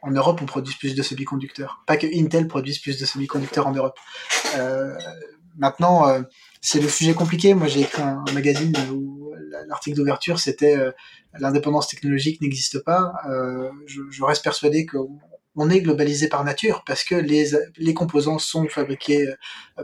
en 0.05 0.11
Europe, 0.11 0.41
on 0.43 0.47
produise 0.47 0.77
plus 0.77 0.95
de 0.95 1.03
semi-conducteurs. 1.03 1.83
Pas 1.87 1.97
que 1.97 2.07
Intel 2.07 2.47
produise 2.47 2.79
plus 2.79 2.99
de 2.99 3.05
semi-conducteurs 3.05 3.67
en 3.67 3.73
Europe. 3.73 3.99
Euh, 4.57 4.95
maintenant, 5.57 6.07
euh, 6.09 6.23
c'est 6.61 6.81
le 6.81 6.89
sujet 6.89 7.15
compliqué. 7.15 7.55
Moi, 7.55 7.67
j'ai 7.67 7.81
écrit 7.81 8.03
un, 8.03 8.25
magazine 8.33 8.75
où 8.93 9.33
l'article 9.69 9.97
d'ouverture, 9.97 10.39
c'était 10.39 10.77
euh, 10.77 10.93
l'indépendance 11.39 11.89
technologique 11.89 12.41
n'existe 12.41 12.85
pas. 12.85 13.13
Euh, 13.29 13.71
je, 13.87 14.03
je, 14.11 14.25
reste 14.25 14.45
persuadé 14.45 14.85
qu'on 14.85 15.19
on 15.57 15.71
est 15.71 15.81
globalisé 15.81 16.29
par 16.29 16.45
nature 16.45 16.83
parce 16.87 17.05
que 17.05 17.15
les, 17.15 17.51
les 17.77 17.95
composants 17.95 18.39
sont 18.39 18.69
fabriqués 18.69 19.33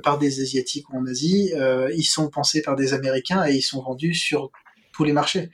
par 0.03 0.19
des 0.19 0.41
Asiatiques 0.41 0.91
ou 0.91 0.99
en 0.99 1.07
Asie, 1.07 1.53
euh, 1.55 1.91
ils 1.95 2.05
sont 2.05 2.29
pensés 2.29 2.63
par 2.63 2.77
des 2.77 2.93
Américains 2.93 3.47
et 3.47 3.55
ils 3.55 3.63
sont 3.63 3.83
vendus 3.83 4.15
sur 4.15 4.51
tous 4.93 5.05
les 5.05 5.13
marchés. 5.13 5.51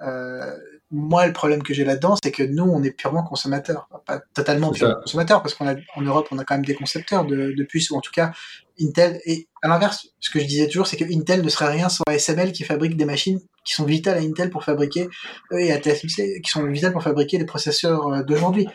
Euh, 0.00 0.56
moi, 0.90 1.26
le 1.26 1.32
problème 1.32 1.62
que 1.62 1.74
j'ai 1.74 1.84
là-dedans, 1.84 2.16
c'est 2.22 2.30
que 2.30 2.42
nous, 2.42 2.64
on 2.64 2.82
est 2.82 2.90
purement 2.90 3.22
consommateurs, 3.22 3.88
pas 4.06 4.20
totalement 4.34 4.70
purement 4.72 4.94
consommateurs, 5.02 5.42
parce 5.42 5.54
qu'en 5.54 5.74
Europe, 6.00 6.28
on 6.30 6.38
a 6.38 6.44
quand 6.44 6.54
même 6.54 6.64
des 6.64 6.74
concepteurs 6.74 7.26
de, 7.26 7.52
de 7.52 7.64
puces, 7.64 7.90
ou 7.90 7.96
en 7.96 8.00
tout 8.00 8.12
cas 8.12 8.32
Intel. 8.80 9.20
Et 9.26 9.48
à 9.62 9.68
l'inverse, 9.68 10.08
ce 10.20 10.30
que 10.30 10.38
je 10.40 10.46
disais 10.46 10.66
toujours, 10.66 10.86
c'est 10.86 10.96
que 10.96 11.04
Intel 11.04 11.42
ne 11.42 11.48
serait 11.48 11.70
rien 11.70 11.88
sans 11.88 12.04
ASML 12.06 12.52
qui 12.52 12.64
fabrique 12.64 12.96
des 12.96 13.04
machines 13.04 13.40
qui 13.64 13.74
sont 13.74 13.84
vitales 13.84 14.16
à 14.16 14.20
Intel 14.20 14.50
pour 14.50 14.64
fabriquer, 14.64 15.08
et 15.52 15.72
à 15.72 15.78
TSMC, 15.78 16.40
qui 16.42 16.50
sont 16.50 16.64
vitales 16.64 16.92
pour 16.92 17.02
fabriquer 17.02 17.38
les 17.38 17.44
processeurs 17.44 18.24
d'aujourd'hui. 18.24 18.66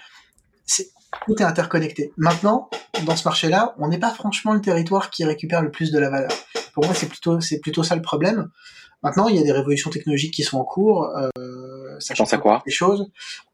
C'est 0.65 0.89
tout 1.25 1.35
est 1.39 1.45
interconnecté. 1.45 2.11
Maintenant, 2.17 2.69
dans 3.05 3.15
ce 3.15 3.23
marché-là, 3.27 3.75
on 3.77 3.87
n'est 3.87 3.99
pas 3.99 4.11
franchement 4.11 4.53
le 4.53 4.61
territoire 4.61 5.09
qui 5.09 5.23
récupère 5.25 5.61
le 5.61 5.71
plus 5.71 5.91
de 5.91 5.99
la 5.99 6.09
valeur. 6.09 6.31
Pour 6.73 6.85
moi, 6.85 6.93
c'est 6.93 7.07
plutôt, 7.07 7.39
c'est 7.39 7.59
plutôt 7.59 7.83
ça 7.83 7.95
le 7.95 8.01
problème. 8.01 8.49
Maintenant, 9.03 9.27
il 9.27 9.35
y 9.35 9.39
a 9.39 9.43
des 9.43 9.51
révolutions 9.51 9.89
technologiques 9.89 10.33
qui 10.33 10.43
sont 10.43 10.57
en 10.57 10.63
cours. 10.63 11.05
Euh, 11.17 11.29
ça 11.99 12.15
change 12.15 12.33
à 12.33 12.37
quoi 12.37 12.61
Des 12.65 12.71
choses. 12.71 13.09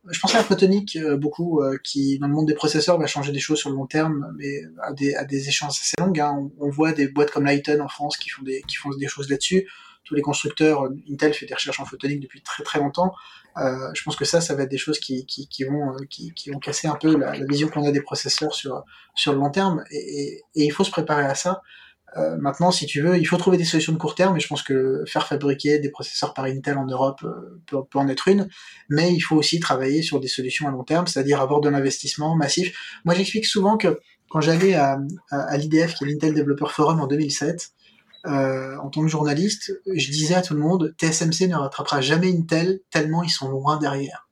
Je 0.08 0.20
pense 0.20 0.34
à 0.34 0.40
la 0.40 0.44
photonique 0.44 0.96
euh, 0.96 1.18
beaucoup, 1.18 1.62
euh, 1.62 1.78
qui 1.84 2.20
dans 2.20 2.28
le 2.28 2.34
monde 2.34 2.48
des 2.48 2.54
processeurs 2.54 2.98
va 2.98 3.08
changer 3.08 3.32
des 3.32 3.40
choses 3.40 3.60
sur 3.60 3.70
le 3.70 3.76
long 3.76 3.86
terme, 3.86 4.34
mais 4.38 4.62
à 4.82 4.94
des, 4.94 5.16
à 5.16 5.26
des 5.26 5.48
échéances 5.48 5.80
assez 5.80 5.96
longues. 6.00 6.20
Hein. 6.20 6.50
On, 6.60 6.68
on, 6.68 6.70
voit 6.70 6.92
des 6.92 7.08
boîtes 7.08 7.32
comme 7.32 7.46
Lighton 7.46 7.80
en 7.82 7.88
France 7.88 8.18
qui 8.18 8.30
font 8.30 8.44
des, 8.44 8.62
qui 8.68 8.76
font 8.76 8.90
des 8.90 9.08
choses 9.08 9.30
là-dessus. 9.30 9.68
Tous 10.06 10.16
les 10.16 10.22
constructeurs, 10.22 10.86
euh, 10.86 10.98
Intel 11.12 11.34
fait 11.34 11.46
des 11.46 11.54
recherches 11.54 11.80
en 11.80 11.86
photonique 11.86 12.22
depuis 12.22 12.42
très 12.42 12.64
très 12.64 12.80
longtemps. 12.80 13.14
Euh, 13.58 13.90
je 13.94 14.04
pense 14.04 14.16
que 14.16 14.26
ça, 14.26 14.42
ça 14.42 14.56
va 14.56 14.64
être 14.64 14.72
des 14.72 14.78
choses 14.78 15.00
qui, 15.00 15.26
qui, 15.26 15.48
qui 15.48 15.64
vont, 15.64 15.96
qui, 16.10 16.34
qui, 16.34 16.50
vont 16.50 16.60
casser 16.60 16.88
un 16.88 16.96
peu 16.96 17.18
la, 17.18 17.36
la 17.36 17.46
vision 17.46 17.68
qu'on 17.68 17.86
a 17.86 17.92
des 17.92 18.02
processeurs 18.02 18.54
sur, 18.54 18.84
sur 19.16 19.34
le 19.34 19.40
long 19.40 19.50
terme, 19.50 19.84
et, 19.92 19.98
et, 19.98 20.44
et 20.56 20.64
il 20.66 20.70
faut 20.72 20.84
se 20.84 20.92
préparer 20.92 21.26
à 21.26 21.36
ça. 21.36 21.62
Euh, 22.18 22.38
maintenant, 22.38 22.72
si 22.72 22.86
tu 22.86 23.02
veux, 23.02 23.18
il 23.18 23.26
faut 23.26 23.38
trouver 23.38 23.58
des 23.58 23.66
solutions 23.66 23.94
de 23.94 23.98
court 23.98 24.16
terme, 24.16 24.38
et 24.38 24.40
je 24.40 24.48
pense 24.48 24.64
que 24.64 25.04
faire 25.08 25.28
fabriquer 25.28 25.80
des 25.80 25.90
processeurs 25.90 26.34
par 26.34 26.46
Intel 26.46 26.78
en 26.78 26.86
Europe 26.86 27.22
euh, 27.24 27.62
peut, 27.68 27.78
en 27.94 28.08
être 28.08 28.28
une, 28.28 28.50
mais 28.90 29.14
il 29.14 29.20
faut 29.20 29.36
aussi 29.36 29.60
travailler 29.60 30.02
sur 30.02 30.20
des 30.20 30.28
solutions 30.28 30.68
à 30.68 30.72
long 30.72 30.84
terme, 30.84 31.08
c'est-à-dire 31.08 31.42
avoir 31.42 31.62
de 31.62 31.70
l'investissement 31.70 32.36
massif. 32.36 32.76
Moi, 33.06 33.14
j'explique 33.16 33.46
souvent 33.46 33.78
que 33.78 34.00
quand 34.30 34.42
j'allais 34.42 34.76
à 34.76 35.00
l'IDF, 35.58 35.96
qui 35.96 36.04
est 36.04 36.08
l'Intel 36.08 36.36
Developer 36.36 36.68
Forum 36.70 37.00
en 37.00 37.08
2007, 37.08 37.72
euh, 38.28 38.78
en 38.78 38.90
tant 38.90 39.02
que 39.02 39.08
journaliste, 39.08 39.72
je 39.88 40.12
disais 40.12 40.36
à 40.36 40.42
tout 40.42 40.54
le 40.54 40.60
monde, 40.60 40.94
TSMC 41.00 41.48
ne 41.48 41.56
rattrapera 41.56 42.02
jamais 42.02 42.32
Intel 42.32 42.82
tellement 42.92 43.24
ils 43.24 43.30
sont 43.30 43.50
loin 43.50 43.78
derrière. 43.78 44.28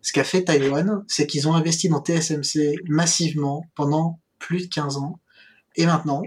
Ce 0.00 0.12
qu'a 0.12 0.24
fait 0.24 0.42
Taïwan, 0.42 1.04
c'est 1.06 1.26
qu'ils 1.26 1.46
ont 1.46 1.54
investi 1.54 1.88
dans 1.88 2.02
TSMC 2.02 2.74
massivement 2.88 3.64
pendant 3.76 4.18
plus 4.38 4.66
de 4.66 4.74
15 4.74 4.96
ans, 4.96 5.20
et 5.76 5.86
maintenant, 5.86 6.22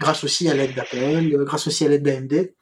grâce 0.00 0.24
aussi 0.24 0.48
à 0.48 0.54
l'aide 0.54 0.74
d'Apple, 0.74 1.44
grâce 1.44 1.66
aussi 1.66 1.84
à 1.84 1.88
l'aide 1.88 2.02
d'AMD, 2.02 2.52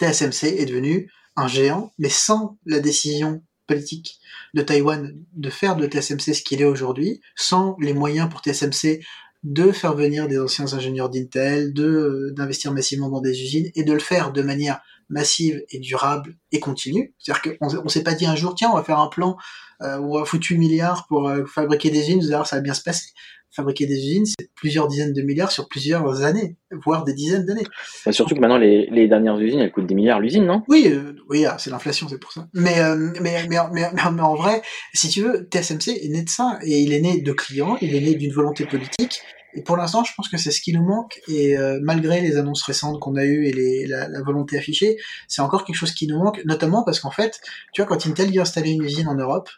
TSMC 0.00 0.44
est 0.44 0.66
devenu 0.66 1.10
un 1.36 1.48
géant, 1.48 1.92
mais 1.98 2.08
sans 2.08 2.58
la 2.66 2.80
décision 2.80 3.42
politique 3.66 4.18
de 4.54 4.62
Taïwan 4.62 5.14
de 5.32 5.50
faire 5.50 5.76
de 5.76 5.86
TSMC 5.86 6.34
ce 6.34 6.42
qu'il 6.42 6.60
est 6.60 6.64
aujourd'hui, 6.64 7.20
sans 7.36 7.76
les 7.80 7.94
moyens 7.94 8.28
pour 8.28 8.40
TSMC 8.40 9.00
de 9.42 9.72
faire 9.72 9.94
venir 9.94 10.28
des 10.28 10.38
anciens 10.38 10.74
ingénieurs 10.74 11.08
d'Intel, 11.08 11.72
de 11.72 12.32
d'investir 12.36 12.72
massivement 12.72 13.08
dans 13.08 13.20
des 13.20 13.42
usines 13.42 13.70
et 13.74 13.84
de 13.84 13.92
le 13.92 14.00
faire 14.00 14.32
de 14.32 14.42
manière 14.42 14.80
massive 15.08 15.62
et 15.70 15.78
durable 15.78 16.36
et 16.52 16.60
continue. 16.60 17.14
C'est-à-dire 17.18 17.56
qu'on 17.58 17.78
on 17.84 17.88
s'est 17.88 18.02
pas 18.02 18.14
dit 18.14 18.26
un 18.26 18.36
jour 18.36 18.54
tiens 18.54 18.70
on 18.70 18.76
va 18.76 18.84
faire 18.84 18.98
un 18.98 19.08
plan 19.08 19.36
euh, 19.82 19.98
où 19.98 20.16
on 20.16 20.18
va 20.18 20.24
foutu 20.24 20.58
milliards 20.58 21.06
pour 21.06 21.28
euh, 21.28 21.44
fabriquer 21.46 21.90
des 21.90 22.00
usines, 22.00 22.26
voir 22.26 22.46
ça 22.46 22.56
va 22.56 22.62
bien 22.62 22.74
se 22.74 22.82
passer 22.82 23.10
fabriquer 23.52 23.86
des 23.86 23.96
usines, 23.96 24.26
c'est 24.26 24.50
plusieurs 24.54 24.88
dizaines 24.88 25.12
de 25.12 25.22
milliards 25.22 25.50
sur 25.50 25.68
plusieurs 25.68 26.22
années, 26.22 26.56
voire 26.84 27.04
des 27.04 27.14
dizaines 27.14 27.44
d'années. 27.44 27.66
Bah 28.06 28.12
surtout 28.12 28.34
que 28.34 28.40
maintenant, 28.40 28.58
les, 28.58 28.86
les, 28.90 29.08
dernières 29.08 29.38
usines, 29.38 29.60
elles 29.60 29.72
coûtent 29.72 29.86
des 29.86 29.94
milliards 29.94 30.20
l'usine, 30.20 30.46
non? 30.46 30.62
Oui, 30.68 30.86
euh, 30.86 31.14
oui, 31.28 31.44
ah, 31.44 31.56
c'est 31.58 31.70
l'inflation, 31.70 32.08
c'est 32.08 32.18
pour 32.18 32.32
ça. 32.32 32.48
Mais, 32.54 32.80
euh, 32.80 33.12
mais, 33.20 33.46
mais, 33.48 33.56
mais, 33.72 33.90
mais, 33.92 34.22
en 34.22 34.34
vrai, 34.34 34.62
si 34.94 35.08
tu 35.08 35.22
veux, 35.22 35.48
TSMC 35.50 35.88
est 35.88 36.08
né 36.08 36.22
de 36.22 36.28
ça, 36.28 36.58
et 36.62 36.80
il 36.80 36.92
est 36.92 37.00
né 37.00 37.20
de 37.20 37.32
clients, 37.32 37.76
il 37.80 37.94
est 37.94 38.00
né 38.00 38.14
d'une 38.14 38.32
volonté 38.32 38.66
politique, 38.66 39.20
et 39.54 39.62
pour 39.62 39.76
l'instant, 39.76 40.04
je 40.04 40.12
pense 40.16 40.28
que 40.28 40.36
c'est 40.36 40.52
ce 40.52 40.60
qui 40.60 40.72
nous 40.72 40.84
manque, 40.84 41.20
et 41.26 41.58
euh, 41.58 41.80
malgré 41.82 42.20
les 42.20 42.36
annonces 42.36 42.62
récentes 42.62 43.00
qu'on 43.00 43.16
a 43.16 43.24
eues 43.24 43.46
et 43.46 43.52
les, 43.52 43.86
la, 43.86 44.08
la, 44.08 44.22
volonté 44.22 44.56
affichée, 44.56 44.96
c'est 45.26 45.42
encore 45.42 45.64
quelque 45.64 45.76
chose 45.76 45.92
qui 45.92 46.06
nous 46.06 46.18
manque, 46.18 46.40
notamment 46.44 46.84
parce 46.84 47.00
qu'en 47.00 47.10
fait, 47.10 47.40
tu 47.72 47.82
vois, 47.82 47.88
quand 47.88 48.06
Intel 48.06 48.30
vient 48.30 48.42
installer 48.42 48.70
une 48.70 48.84
usine 48.84 49.08
en 49.08 49.16
Europe, 49.16 49.48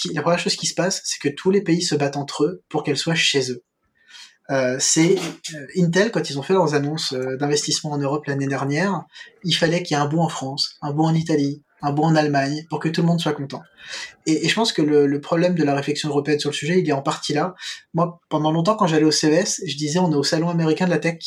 qui, 0.00 0.12
la 0.12 0.22
première 0.22 0.38
chose 0.38 0.56
qui 0.56 0.66
se 0.66 0.74
passe, 0.74 1.02
c'est 1.04 1.20
que 1.20 1.28
tous 1.28 1.50
les 1.50 1.62
pays 1.62 1.82
se 1.82 1.94
battent 1.94 2.16
entre 2.16 2.44
eux 2.44 2.62
pour 2.68 2.82
qu'elles 2.82 2.96
soient 2.96 3.14
chez 3.14 3.50
eux. 3.52 3.62
Euh, 4.50 4.76
c'est 4.80 5.16
euh, 5.54 5.66
Intel 5.76 6.10
quand 6.10 6.28
ils 6.28 6.38
ont 6.38 6.42
fait 6.42 6.52
leurs 6.52 6.74
annonces 6.74 7.12
euh, 7.12 7.36
d'investissement 7.36 7.92
en 7.92 7.98
Europe 7.98 8.26
l'année 8.26 8.48
dernière, 8.48 9.04
il 9.44 9.52
fallait 9.54 9.82
qu'il 9.82 9.96
y 9.96 10.00
ait 10.00 10.02
un 10.02 10.08
bout 10.08 10.18
en 10.18 10.28
France, 10.28 10.76
un 10.82 10.92
bout 10.92 11.04
en 11.04 11.14
Italie, 11.14 11.62
un 11.80 11.92
bout 11.92 12.02
en 12.02 12.16
Allemagne 12.16 12.66
pour 12.68 12.80
que 12.80 12.88
tout 12.88 13.02
le 13.02 13.06
monde 13.06 13.20
soit 13.20 13.32
content. 13.32 13.62
Et, 14.26 14.44
et 14.44 14.48
je 14.48 14.54
pense 14.54 14.72
que 14.72 14.82
le, 14.82 15.06
le, 15.06 15.20
problème 15.20 15.54
de 15.54 15.62
la 15.62 15.74
réflexion 15.74 16.08
européenne 16.08 16.40
sur 16.40 16.50
le 16.50 16.54
sujet, 16.54 16.80
il 16.80 16.88
est 16.88 16.92
en 16.92 17.02
partie 17.02 17.34
là. 17.34 17.54
Moi, 17.94 18.20
pendant 18.28 18.50
longtemps, 18.50 18.74
quand 18.74 18.86
j'allais 18.86 19.04
au 19.04 19.12
CES, 19.12 19.62
je 19.64 19.76
disais 19.76 20.00
on 20.00 20.10
est 20.12 20.16
au 20.16 20.24
salon 20.24 20.48
américain 20.48 20.86
de 20.86 20.90
la 20.90 20.98
tech. 20.98 21.18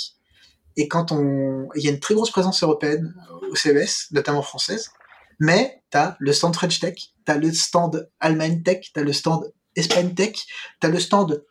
Et 0.77 0.89
quand 0.89 1.13
on, 1.13 1.69
il 1.75 1.83
y 1.83 1.87
a 1.87 1.91
une 1.91 2.01
très 2.01 2.15
grosse 2.15 2.31
présence 2.31 2.61
européenne 2.61 3.13
au 3.49 3.55
CES, 3.55 4.07
notamment 4.11 4.41
française, 4.41 4.91
mais 5.39 5.81
t'as 5.89 6.15
le 6.19 6.33
stand 6.33 6.55
French 6.55 6.79
Tech, 6.79 6.95
t'as 7.25 7.37
le 7.37 7.51
stand 7.53 8.09
Allemagne 8.19 8.61
Tech, 8.63 8.91
t'as 8.93 9.01
le 9.01 9.13
stand 9.13 9.51
Espagne 9.75 10.13
Tech, 10.13 10.35
t'as 10.79 10.89
le 10.89 10.99
stand 10.99 11.43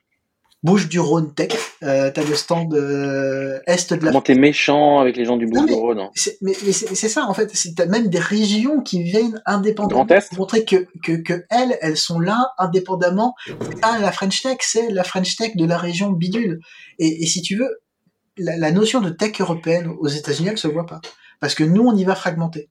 Bouche 0.63 0.89
du 0.89 0.99
Rhône 0.99 1.35
Tech, 1.35 1.53
euh, 1.83 2.11
t'as 2.11 2.25
le 2.25 2.35
stand 2.35 2.73
euh, 2.73 3.61
Est 3.67 3.93
de 3.93 4.03
la 4.03 4.13
Comment 4.13 4.23
t'es 4.23 4.35
méchant 4.35 4.99
avec 4.99 5.15
les 5.15 5.27
gens 5.27 5.37
du 5.37 5.47
Bouche 5.47 5.67
du 5.67 5.75
Rhône 5.75 6.01
hein 6.01 6.11
Mais, 6.41 6.57
mais 6.65 6.73
c'est 6.73 7.09
ça 7.11 7.27
en 7.27 7.35
fait, 7.35 7.53
t'as 7.77 7.85
même 7.85 8.09
des 8.09 8.19
régions 8.19 8.81
qui 8.81 9.03
viennent 9.03 9.43
indépendamment 9.45 10.07
pour 10.07 10.39
montrer 10.39 10.65
que, 10.65 10.87
que, 11.05 11.13
que 11.21 11.45
elles, 11.51 11.77
elles 11.83 11.99
sont 11.99 12.19
là 12.19 12.53
indépendamment. 12.57 13.35
C'est 13.47 13.79
pas 13.79 13.99
la 13.99 14.11
French 14.11 14.41
Tech, 14.41 14.57
c'est 14.61 14.91
la 14.91 15.05
French 15.05 15.37
Tech 15.37 15.55
de 15.55 15.67
la 15.67 15.77
région 15.77 16.11
bidule. 16.11 16.61
Et, 16.99 17.23
et 17.23 17.27
si 17.27 17.43
tu 17.43 17.57
veux, 17.57 17.83
la, 18.39 18.57
la, 18.57 18.71
notion 18.71 19.03
de 19.03 19.11
tech 19.11 19.39
européenne 19.41 19.89
aux 20.01 20.09
États-Unis, 20.09 20.49
elle 20.53 20.59
se 20.59 20.69
voit 20.69 20.87
pas. 20.87 21.03
Parce 21.41 21.55
que 21.55 21.65
nous, 21.65 21.83
on 21.83 21.95
y 21.95 22.05
va 22.05 22.15
fragmenter. 22.15 22.71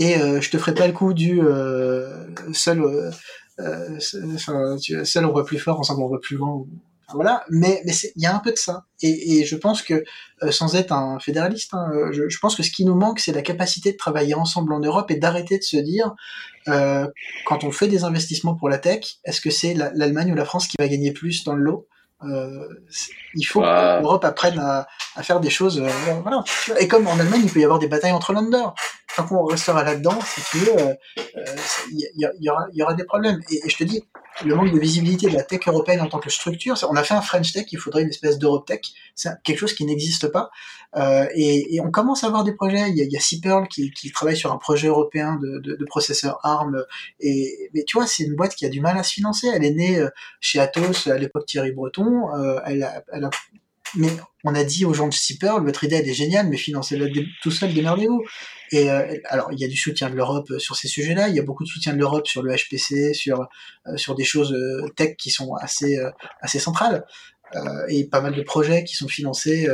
Et 0.00 0.16
euh, 0.16 0.40
je 0.40 0.50
te 0.50 0.56
ferai 0.56 0.72
pas 0.72 0.86
le 0.86 0.94
coup 0.94 1.12
du 1.12 1.42
euh, 1.42 2.26
seul, 2.54 2.82
euh, 3.60 3.98
seul 4.00 5.26
on 5.26 5.32
voit 5.32 5.44
plus 5.44 5.58
fort, 5.58 5.78
ensemble 5.78 6.02
on 6.02 6.08
voit 6.08 6.22
plus 6.22 6.36
loin. 6.36 6.64
Voilà, 7.12 7.44
mais 7.50 7.82
il 7.84 8.22
y 8.22 8.26
a 8.26 8.34
un 8.34 8.38
peu 8.38 8.52
de 8.52 8.56
ça. 8.56 8.84
Et, 9.02 9.44
je 9.44 9.56
pense 9.56 9.82
que 9.82 10.04
sans 10.50 10.76
être 10.76 10.92
un 10.92 11.18
fédéraliste, 11.18 11.74
hein, 11.74 11.90
je, 12.12 12.38
pense 12.38 12.54
que 12.54 12.62
ce 12.62 12.70
qui 12.70 12.84
nous 12.84 12.94
manque, 12.94 13.18
c'est 13.18 13.32
la 13.32 13.42
capacité 13.42 13.90
de 13.90 13.96
travailler 13.96 14.34
ensemble 14.34 14.72
en 14.72 14.78
Europe 14.78 15.10
et 15.10 15.16
d'arrêter 15.16 15.58
de 15.58 15.64
se 15.64 15.76
dire 15.76 16.14
quand 16.64 17.64
on 17.64 17.72
fait 17.72 17.88
des 17.88 18.04
investissements 18.04 18.54
pour 18.54 18.68
la 18.68 18.78
tech, 18.78 19.18
est-ce 19.24 19.40
que 19.40 19.50
c'est 19.50 19.74
l'Allemagne 19.74 20.32
ou 20.32 20.36
la 20.36 20.44
France 20.44 20.68
qui 20.68 20.76
va 20.78 20.88
gagner 20.88 21.12
plus 21.12 21.44
dans 21.44 21.54
le 21.54 21.64
lot? 21.64 21.88
Il 22.22 23.44
faut 23.44 23.60
bah... 23.60 23.96
que 23.96 24.02
l'Europe 24.02 24.24
apprenne 24.24 24.58
à, 24.58 24.86
à, 25.16 25.22
faire 25.22 25.40
des 25.40 25.50
choses. 25.50 25.80
Euh, 25.80 25.88
voilà. 26.22 26.42
Et 26.78 26.88
comme 26.88 27.06
en 27.06 27.18
Allemagne, 27.18 27.42
il 27.44 27.50
peut 27.50 27.60
y 27.60 27.64
avoir 27.64 27.78
des 27.78 27.88
batailles 27.88 28.12
entre 28.12 28.32
landers. 28.32 28.74
Tant 29.16 29.24
qu'on 29.24 29.44
restera 29.44 29.82
là-dedans, 29.82 30.18
si 30.24 30.40
tu 30.50 30.58
veux, 30.58 30.74
il 31.16 31.22
euh, 31.36 31.56
y, 31.90 32.22
y, 32.22 32.28
y, 32.40 32.50
aura, 32.50 32.66
y 32.72 32.82
aura 32.82 32.94
des 32.94 33.04
problèmes. 33.04 33.40
Et, 33.50 33.66
et, 33.66 33.70
je 33.70 33.76
te 33.76 33.84
dis, 33.84 34.04
le 34.44 34.54
manque 34.54 34.72
de 34.72 34.78
visibilité 34.78 35.28
de 35.28 35.34
la 35.34 35.42
tech 35.42 35.60
européenne 35.66 36.00
en 36.00 36.08
tant 36.08 36.18
que 36.18 36.30
structure, 36.30 36.76
on 36.88 36.96
a 36.96 37.02
fait 37.02 37.14
un 37.14 37.22
French 37.22 37.52
Tech, 37.52 37.66
il 37.70 37.78
faudrait 37.78 38.02
une 38.02 38.08
espèce 38.08 38.38
d'Europe 38.38 38.66
Tech. 38.66 38.80
C'est 39.14 39.30
quelque 39.44 39.58
chose 39.58 39.74
qui 39.74 39.84
n'existe 39.84 40.28
pas. 40.28 40.50
Euh, 40.96 41.26
et, 41.34 41.80
on 41.82 41.90
commence 41.90 42.24
à 42.24 42.26
avoir 42.26 42.44
des 42.44 42.52
projets. 42.52 42.90
Il 42.90 42.96
y 42.96 43.02
a, 43.02 43.04
il 43.04 43.12
y 43.12 43.92
qui, 43.94 44.12
travaille 44.12 44.36
sur 44.36 44.52
un 44.52 44.56
projet 44.56 44.88
européen 44.88 45.38
de, 45.40 45.58
de, 45.58 45.84
processeur 45.84 46.38
ARM. 46.42 46.84
Et 47.20 47.70
mais 47.74 47.84
tu 47.84 47.96
vois, 47.96 48.06
c'est 48.06 48.24
une 48.24 48.34
boîte 48.34 48.54
qui 48.54 48.66
a 48.66 48.68
du 48.68 48.80
mal 48.80 48.96
à 48.98 49.02
se 49.02 49.12
financer. 49.12 49.48
Elle 49.52 49.64
est 49.64 49.74
née 49.74 50.04
chez 50.40 50.58
Atos 50.58 51.06
à 51.06 51.18
l'époque 51.18 51.46
Thierry 51.46 51.72
Breton. 51.72 52.34
Euh, 52.34 52.60
elle 52.64 52.82
a 52.82 53.30
mais 53.96 54.10
on 54.44 54.54
a 54.54 54.64
dit 54.64 54.84
aux 54.84 54.94
gens 54.94 55.08
de 55.08 55.14
C-Pearl, 55.14 55.64
votre 55.64 55.84
idée 55.84 55.96
elle 55.96 56.08
est 56.08 56.14
géniale, 56.14 56.48
mais 56.48 56.56
financez-la 56.56 57.06
tout 57.42 57.50
seul, 57.50 57.74
démerdez-vous. 57.74 58.22
Et 58.72 58.90
euh, 58.90 59.16
alors, 59.26 59.48
il 59.52 59.58
y 59.58 59.64
a 59.64 59.68
du 59.68 59.76
soutien 59.76 60.10
de 60.10 60.14
l'Europe 60.14 60.52
sur 60.58 60.76
ces 60.76 60.88
sujets-là, 60.88 61.28
il 61.28 61.34
y 61.34 61.40
a 61.40 61.42
beaucoup 61.42 61.64
de 61.64 61.68
soutien 61.68 61.92
de 61.92 61.98
l'Europe 61.98 62.26
sur 62.26 62.42
le 62.42 62.54
HPC, 62.54 63.14
sur 63.14 63.46
euh, 63.86 63.96
sur 63.96 64.14
des 64.14 64.24
choses 64.24 64.52
euh, 64.52 64.88
tech 64.96 65.16
qui 65.16 65.30
sont 65.30 65.54
assez 65.54 65.96
euh, 65.98 66.10
assez 66.40 66.58
centrales, 66.58 67.04
et 67.88 68.06
pas 68.06 68.20
mal 68.20 68.34
de 68.34 68.42
projets 68.42 68.84
qui 68.84 68.94
sont 68.94 69.08
financés 69.08 69.68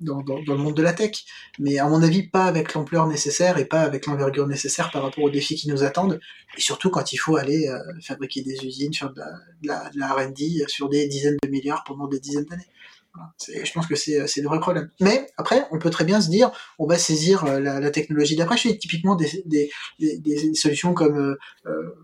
dans, 0.00 0.22
dans, 0.22 0.42
dans, 0.42 0.54
le 0.54 0.60
monde 0.60 0.76
de 0.76 0.82
la 0.82 0.92
tech. 0.92 1.24
Mais 1.58 1.78
à 1.78 1.88
mon 1.88 2.02
avis, 2.02 2.28
pas 2.28 2.44
avec 2.44 2.74
l'ampleur 2.74 3.06
nécessaire 3.06 3.58
et 3.58 3.64
pas 3.64 3.80
avec 3.80 4.06
l'envergure 4.06 4.46
nécessaire 4.46 4.90
par 4.90 5.02
rapport 5.02 5.24
aux 5.24 5.30
défis 5.30 5.56
qui 5.56 5.68
nous 5.68 5.82
attendent. 5.82 6.20
Et 6.56 6.60
surtout 6.60 6.90
quand 6.90 7.12
il 7.12 7.16
faut 7.16 7.36
aller 7.36 7.68
euh, 7.68 7.78
fabriquer 8.02 8.42
des 8.42 8.64
usines, 8.64 8.94
faire 8.94 9.12
de 9.12 9.20
la, 9.62 9.90
de 9.90 9.98
la, 9.98 10.12
R&D 10.12 10.64
sur 10.68 10.88
des 10.88 11.08
dizaines 11.08 11.36
de 11.42 11.48
milliards 11.48 11.84
pendant 11.84 12.08
des 12.08 12.20
dizaines 12.20 12.44
d'années. 12.44 12.68
Voilà. 13.14 13.64
Je 13.64 13.72
pense 13.72 13.86
que 13.86 13.94
c'est 13.94 14.18
le 14.18 14.48
vrai 14.48 14.60
problème. 14.60 14.90
Mais 15.00 15.26
après, 15.36 15.66
on 15.70 15.78
peut 15.78 15.90
très 15.90 16.04
bien 16.04 16.20
se 16.20 16.28
dire, 16.28 16.50
on 16.78 16.86
va 16.86 16.98
saisir 16.98 17.44
euh, 17.44 17.60
la, 17.60 17.80
la 17.80 17.90
technologie 17.90 18.36
d'après. 18.36 18.56
Je 18.56 18.68
typiquement 18.68 19.16
des, 19.16 19.42
des, 19.46 19.70
des, 19.98 20.18
des, 20.18 20.54
solutions 20.54 20.92
comme 20.92 21.16
euh, 21.16 21.38
euh 21.66 21.94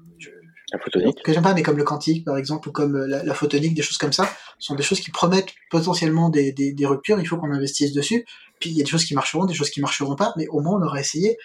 la 0.73 0.79
photonique. 0.79 1.23
Que 1.23 1.33
j'aime 1.33 1.43
pas, 1.43 1.55
mais 1.55 1.63
comme 1.63 1.77
le 1.77 1.85
quantique, 1.85 2.25
par 2.25 2.37
exemple, 2.37 2.69
ou 2.69 2.73
comme 2.73 2.97
la, 2.97 3.23
la, 3.23 3.35
photonique, 3.35 3.75
des 3.75 3.83
choses 3.83 3.99
comme 3.99 4.13
ça, 4.13 4.29
sont 4.59 4.75
des 4.75 4.83
choses 4.83 5.01
qui 5.01 5.11
promettent 5.11 5.53
potentiellement 5.71 6.31
des, 6.31 6.53
des, 6.53 6.73
des 6.73 6.87
ruptures. 6.87 7.21
Il 7.21 7.27
faut 7.27 7.37
qu'on 7.37 7.53
investisse 7.53 7.93
dessus. 7.93 8.25
Puis 8.61 8.71
il 8.71 8.77
y 8.77 8.81
a 8.81 8.85
des 8.85 8.91
choses 8.91 9.05
qui 9.05 9.15
marcheront, 9.15 9.45
des 9.45 9.55
choses 9.55 9.71
qui 9.71 9.81
marcheront 9.81 10.17
pas, 10.17 10.33
mais 10.37 10.47
au 10.49 10.61
moins 10.61 10.79
on 10.81 10.83
aura 10.87 11.01
essayé. 11.01 11.37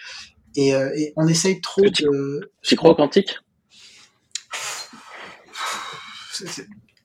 Et, 0.56 0.74
euh, 0.74 0.90
et 0.96 1.12
on 1.16 1.26
essaye 1.26 1.60
trop 1.60 1.82
tu, 1.82 2.04
de. 2.04 2.52
Tu 2.62 2.76
crois 2.76 2.90
au 2.90 2.94
quantique? 2.94 3.36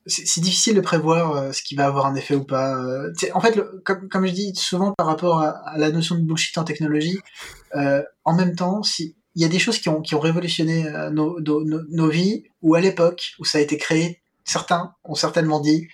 C'est 0.06 0.40
difficile 0.40 0.74
de 0.74 0.80
prévoir 0.80 1.34
euh, 1.34 1.52
ce 1.52 1.62
qui 1.62 1.74
va 1.74 1.86
avoir 1.86 2.06
un 2.06 2.14
effet 2.14 2.34
ou 2.34 2.44
pas. 2.44 2.76
Euh, 2.76 3.10
en 3.32 3.40
fait, 3.40 3.56
le, 3.56 3.80
comme, 3.84 4.08
comme 4.08 4.26
je 4.26 4.32
dis 4.32 4.54
souvent 4.54 4.92
par 4.92 5.06
rapport 5.06 5.40
à, 5.40 5.50
à, 5.66 5.78
la 5.78 5.90
notion 5.90 6.14
de 6.14 6.20
bullshit 6.20 6.56
en 6.58 6.64
technologie, 6.64 7.18
euh, 7.74 8.02
en 8.24 8.34
même 8.34 8.54
temps, 8.54 8.82
si 8.82 9.16
il 9.34 9.42
y 9.42 9.44
a 9.44 9.48
des 9.48 9.58
choses 9.58 9.78
qui 9.78 9.88
ont, 9.88 10.00
qui 10.00 10.14
ont 10.14 10.20
révolutionné 10.20 10.86
euh, 10.86 11.10
nos, 11.10 11.40
nos, 11.40 11.64
nos, 11.64 12.08
vies, 12.08 12.44
ou 12.62 12.74
à 12.74 12.80
l'époque 12.80 13.32
où 13.38 13.44
ça 13.44 13.58
a 13.58 13.60
été 13.60 13.76
créé, 13.76 14.20
certains 14.44 14.94
ont 15.04 15.14
certainement 15.14 15.60
dit 15.60 15.88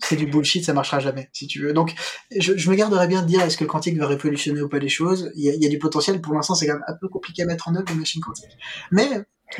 c'est 0.00 0.16
du 0.16 0.26
bullshit, 0.26 0.64
ça 0.64 0.72
marchera 0.72 1.00
jamais, 1.00 1.28
si 1.32 1.48
tu 1.48 1.60
veux. 1.60 1.72
Donc, 1.72 1.92
je, 2.36 2.56
je 2.56 2.70
me 2.70 2.76
garderais 2.76 3.08
bien 3.08 3.22
de 3.22 3.26
dire 3.26 3.42
est-ce 3.42 3.56
que 3.56 3.64
le 3.64 3.70
quantique 3.70 3.98
va 3.98 4.06
révolutionner 4.06 4.62
ou 4.62 4.68
pas 4.68 4.78
les 4.78 4.88
choses? 4.88 5.32
Il 5.34 5.42
y 5.42 5.66
a, 5.66 5.68
du 5.68 5.78
potentiel. 5.78 6.20
Pour 6.20 6.34
l'instant, 6.34 6.54
c'est 6.54 6.68
quand 6.68 6.74
même 6.74 6.84
un 6.86 6.94
peu 6.94 7.08
compliqué 7.08 7.42
à 7.42 7.46
mettre 7.46 7.66
en 7.66 7.74
œuvre 7.74 7.90
une 7.90 7.98
machine 7.98 8.22
quantique. 8.22 8.56
Mais 8.92 9.08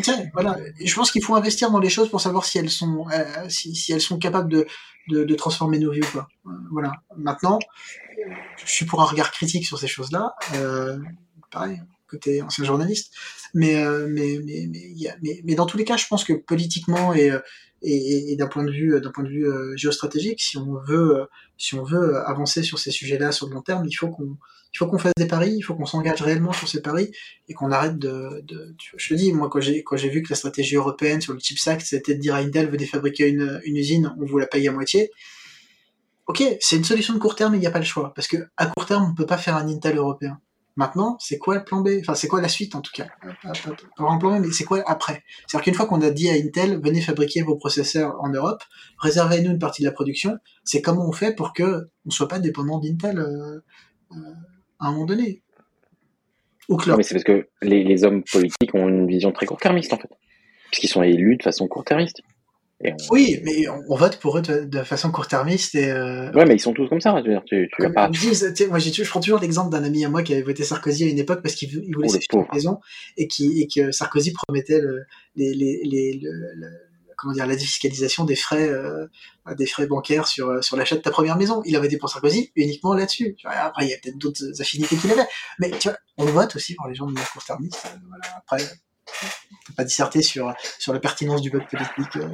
tiens, 0.01 0.25
voilà, 0.33 0.57
je 0.83 0.95
pense 0.95 1.11
qu'il 1.11 1.25
faut 1.25 1.35
investir 1.35 1.73
dans 1.73 1.81
les 1.81 1.91
choses 1.91 2.09
pour 2.09 2.21
savoir 2.21 2.45
si 2.45 2.59
elles 2.59 2.71
sont, 2.71 3.07
euh, 3.13 3.49
si, 3.49 3.75
si, 3.75 3.93
elles 3.93 4.01
sont 4.01 4.19
capables 4.19 4.49
de, 4.49 4.67
de, 5.09 5.35
transformer 5.35 5.81
nos 5.81 5.91
vies 5.91 6.03
ou 6.03 6.17
pas. 6.17 6.29
Euh, 6.47 6.51
voilà. 6.71 6.93
Maintenant, 7.17 7.59
je 8.65 8.73
suis 8.73 8.87
pour 8.87 9.03
un 9.03 9.07
regard 9.07 9.33
critique 9.33 9.67
sur 9.67 9.79
ces 9.79 9.89
choses-là. 9.89 10.35
Pareil 11.51 11.81
côté 12.09 12.43
ancien 12.43 12.65
journaliste. 12.65 13.13
Mais, 13.55 13.77
euh, 13.77 14.07
mais, 14.09 14.41
mais, 14.45 14.69
mais, 15.23 15.41
mais, 15.45 15.55
dans 15.55 15.67
tous 15.67 15.79
les 15.79 15.85
cas, 15.85 15.97
je 15.97 16.07
pense 16.07 16.25
que 16.25 16.33
politiquement 16.33 17.15
et, 17.15 17.33
et, 17.83 18.33
et 18.33 18.37
d'un 18.37 18.49
point 18.49 18.65
de 18.65 18.71
vue, 18.71 19.01
d'un 19.01 19.11
point 19.11 19.25
de 19.25 19.29
vue 19.29 19.49
euh, 19.49 19.77
géostratégique, 19.77 20.43
si 20.43 20.57
on 20.57 20.75
veut, 20.87 21.27
si 21.57 21.75
on 21.75 21.85
veut 21.85 22.17
avancer 22.27 22.63
sur 22.63 22.79
ces 22.79 22.91
sujets-là 22.91 23.33
sur 23.33 23.49
le 23.49 23.55
long 23.55 23.63
terme, 23.63 23.87
il 23.87 23.95
faut 23.95 24.09
qu'on, 24.09 24.37
il 24.75 24.79
faut 24.79 24.87
qu'on 24.87 24.99
fasse 24.99 25.13
des 25.17 25.27
paris, 25.27 25.55
il 25.57 25.63
faut 25.63 25.75
qu'on 25.75 25.87
s'engage 25.87 26.21
réellement 26.23 26.53
sur 26.53 26.69
ces 26.69 26.83
paris 26.83 27.11
et 27.49 27.55
qu'on 27.55 27.73
arrête 27.73 27.99
de, 27.99 28.43
de, 28.43 28.75
je 28.97 29.09
te 29.09 29.15
dis, 29.15 29.33
moi, 29.33 29.49
quand 29.49 29.61
j'ai, 29.61 29.83
quand 29.83 29.97
j'ai 29.97 30.11
vu 30.11 30.23
que 30.23 30.31
la 30.31 30.37
stratégie 30.37 30.77
européenne 30.77 31.21
sur 31.21 31.33
le 31.33 31.41
Chips 31.41 31.67
Act, 31.69 31.87
c'était 31.87 32.15
de 32.15 32.21
dire 32.21 32.35
à 32.35 32.39
Intel, 32.39 32.71
venez 32.71 32.87
fabriquer 32.87 33.29
une, 33.29 33.61
une 33.65 33.77
usine, 33.77 34.15
on 34.21 34.27
vous 34.27 34.39
la 34.39 34.47
paye 34.47 34.69
à 34.69 34.73
moitié. 34.73 35.11
Ok, 36.27 36.43
c'est 36.61 36.77
une 36.77 36.85
solution 36.85 37.15
de 37.15 37.19
court 37.19 37.35
terme, 37.35 37.55
il 37.55 37.61
n'y 37.61 37.67
a 37.67 37.71
pas 37.71 37.79
le 37.79 37.87
choix. 37.87 38.13
Parce 38.15 38.29
que 38.29 38.37
à 38.59 38.67
court 38.67 38.85
terme, 38.85 39.09
on 39.11 39.15
peut 39.15 39.27
pas 39.27 39.39
faire 39.39 39.57
un 39.57 39.67
Intel 39.67 39.97
européen. 39.97 40.39
Maintenant, 40.79 41.17
c'est 41.19 41.39
quoi 41.39 41.57
le 41.57 41.65
plan 41.65 41.81
B? 41.81 41.89
Enfin, 41.99 42.15
c'est 42.15 42.29
quoi 42.29 42.41
la 42.41 42.47
suite 42.47 42.77
en 42.77 42.81
tout 42.81 42.93
cas? 42.95 43.09
Pas 43.43 44.05
un 44.05 44.17
plan 44.17 44.39
B, 44.39 44.43
mais 44.43 44.53
c'est 44.53 44.63
quoi 44.63 44.81
après? 44.87 45.25
C'est-à-dire 45.49 45.65
qu'une 45.65 45.75
fois 45.75 45.87
qu'on 45.87 46.01
a 46.03 46.11
dit 46.11 46.31
à 46.31 46.35
Intel, 46.35 46.81
venez 46.81 47.01
fabriquer 47.01 47.43
vos 47.43 47.57
processeurs 47.57 48.15
en 48.21 48.29
Europe, 48.29 48.63
réservez-nous 48.99 49.51
une 49.51 49.59
partie 49.59 49.83
de 49.83 49.89
la 49.89 49.93
production, 49.93 50.39
c'est 50.63 50.81
comment 50.81 51.09
on 51.09 51.11
fait 51.11 51.35
pour 51.35 51.53
que 51.53 51.89
on 52.07 52.11
soit 52.11 52.29
pas 52.29 52.39
dépendant 52.39 52.79
d'Intel 52.79 53.19
euh, 53.19 53.59
euh, 54.13 54.15
à 54.79 54.87
un 54.87 54.93
moment 54.93 55.07
donné? 55.07 55.43
Ou 56.69 56.77
que 56.77 56.89
non, 56.89 56.97
mais 56.97 57.03
c'est 57.03 57.17
parce 57.17 57.25
que 57.25 57.49
les, 57.61 57.83
les, 57.83 58.05
hommes 58.05 58.23
politiques 58.23 58.73
ont 58.73 58.89
une 58.89 59.09
vision 59.09 59.33
très 59.33 59.47
court-termiste 59.47 59.93
en 59.93 59.97
fait, 59.97 60.11
puisqu'ils 60.71 60.87
sont 60.87 61.03
élus 61.03 61.39
de 61.39 61.43
façon 61.43 61.67
court-termiste. 61.67 62.23
On... 62.85 62.97
Oui, 63.11 63.41
mais 63.43 63.69
on, 63.69 63.97
vote 63.97 64.19
pour 64.21 64.39
eux 64.39 64.43
de, 64.43 64.61
de 64.65 64.83
façon 64.85 65.11
court-termiste 65.11 65.75
et. 65.75 65.91
Euh... 65.91 66.31
Ouais, 66.33 66.45
mais 66.45 66.55
ils 66.55 66.61
sont 66.61 66.73
tous 66.73 66.89
comme 66.89 67.01
ça. 67.01 67.21
Tu, 67.25 67.31
tu, 67.47 67.69
tu 67.75 67.83
comme, 67.83 67.93
pas. 67.93 68.09
Dis, 68.09 68.29
moi, 68.69 68.79
je 68.79 69.09
prends 69.09 69.21
toujours 69.21 69.41
l'exemple 69.41 69.71
d'un 69.71 69.83
ami 69.83 70.05
à 70.05 70.09
moi 70.09 70.23
qui 70.23 70.33
avait 70.33 70.43
voté 70.43 70.63
Sarkozy 70.63 71.05
à 71.05 71.09
une 71.09 71.19
époque 71.19 71.43
parce 71.43 71.57
qu'il 71.57 71.71
voulait 71.93 72.09
s'acheter 72.09 72.37
une 72.37 72.47
maison 72.53 72.79
et 73.17 73.27
qui 73.27 73.61
et 73.61 73.67
que 73.67 73.91
Sarkozy 73.91 74.33
promettait 74.33 74.81
le, 74.81 75.03
les, 75.35 75.55
les, 75.55 75.83
les, 75.85 76.21
le, 76.23 76.69
comment 77.17 77.35
dire 77.35 77.49
la 77.49 77.57
défiscalisation 77.57 78.25
des 78.25 78.37
frais 78.37 78.69
euh, 78.69 79.09
des 79.57 79.67
frais 79.67 79.89
bancaires 79.89 80.29
sur 80.29 80.63
sur 80.63 80.77
l'achat 80.77 80.95
de 80.95 81.01
ta 81.01 81.11
première 81.11 81.37
maison. 81.37 81.63
Il 81.65 81.75
avait 81.75 81.89
voté 81.89 81.99
pour 81.99 82.11
Sarkozy 82.11 82.53
uniquement 82.55 82.95
là-dessus. 82.95 83.37
Après, 83.45 83.87
il 83.87 83.91
y 83.91 83.95
a 83.95 83.97
peut-être 84.01 84.19
d'autres 84.19 84.61
affinités 84.61 84.95
qu'il 84.95 85.11
avait, 85.11 85.27
mais 85.59 85.71
tu 85.71 85.89
vois, 85.89 85.99
on 86.17 86.27
vote 86.27 86.55
aussi 86.55 86.77
pour 86.77 86.87
les 86.87 86.95
gens 86.95 87.07
de 87.07 87.15
court-termiste. 87.33 87.93
Voilà. 88.09 88.37
Après 88.37 88.63
pas 89.77 89.85
disserter 89.85 90.23
sur 90.23 90.53
sur 90.79 90.93
la 90.93 91.01
pertinence 91.01 91.43
du 91.43 91.51
vote 91.51 91.65
politique 91.71 92.17
euh, 92.17 92.29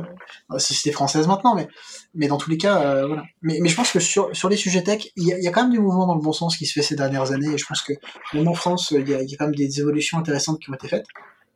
dans 0.49 0.55
la 0.55 0.59
société 0.59 0.93
française 0.93 1.27
maintenant, 1.27 1.55
mais 1.55 1.69
mais 2.15 2.29
dans 2.29 2.39
tous 2.39 2.51
les 2.51 2.59
cas, 2.59 2.81
euh, 2.81 3.07
voilà. 3.07 3.25
Mais, 3.43 3.59
mais 3.61 3.69
je 3.69 3.77
pense 3.77 3.91
que 3.93 4.01
sur 4.01 4.35
sur 4.35 4.49
les 4.49 4.57
sujets 4.57 4.83
tech, 4.83 5.09
il 5.17 5.27
y 5.27 5.33
a, 5.33 5.39
y 5.39 5.49
a, 5.49 5.51
quand 5.51 5.63
même 5.63 5.73
du 5.73 5.81
mouvement 5.81 6.07
dans 6.07 6.15
le 6.15 6.21
bon 6.21 6.33
sens 6.33 6.57
qui 6.57 6.67
se 6.67 6.73
fait 6.73 6.83
ces 6.83 6.97
dernières 6.97 7.33
années, 7.33 7.55
et 7.55 7.59
je 7.59 7.67
pense 7.67 7.83
que 7.83 7.93
même 8.33 8.49
en 8.49 8.55
France, 8.55 8.93
il 8.97 9.09
y 9.09 9.15
a, 9.15 9.23
y 9.23 9.35
a 9.35 9.37
quand 9.37 9.47
même 9.47 9.55
des 9.55 9.81
évolutions 9.81 10.19
intéressantes 10.19 10.61
qui 10.61 10.71
ont 10.71 10.75
été 10.75 10.89
faites. 10.89 11.07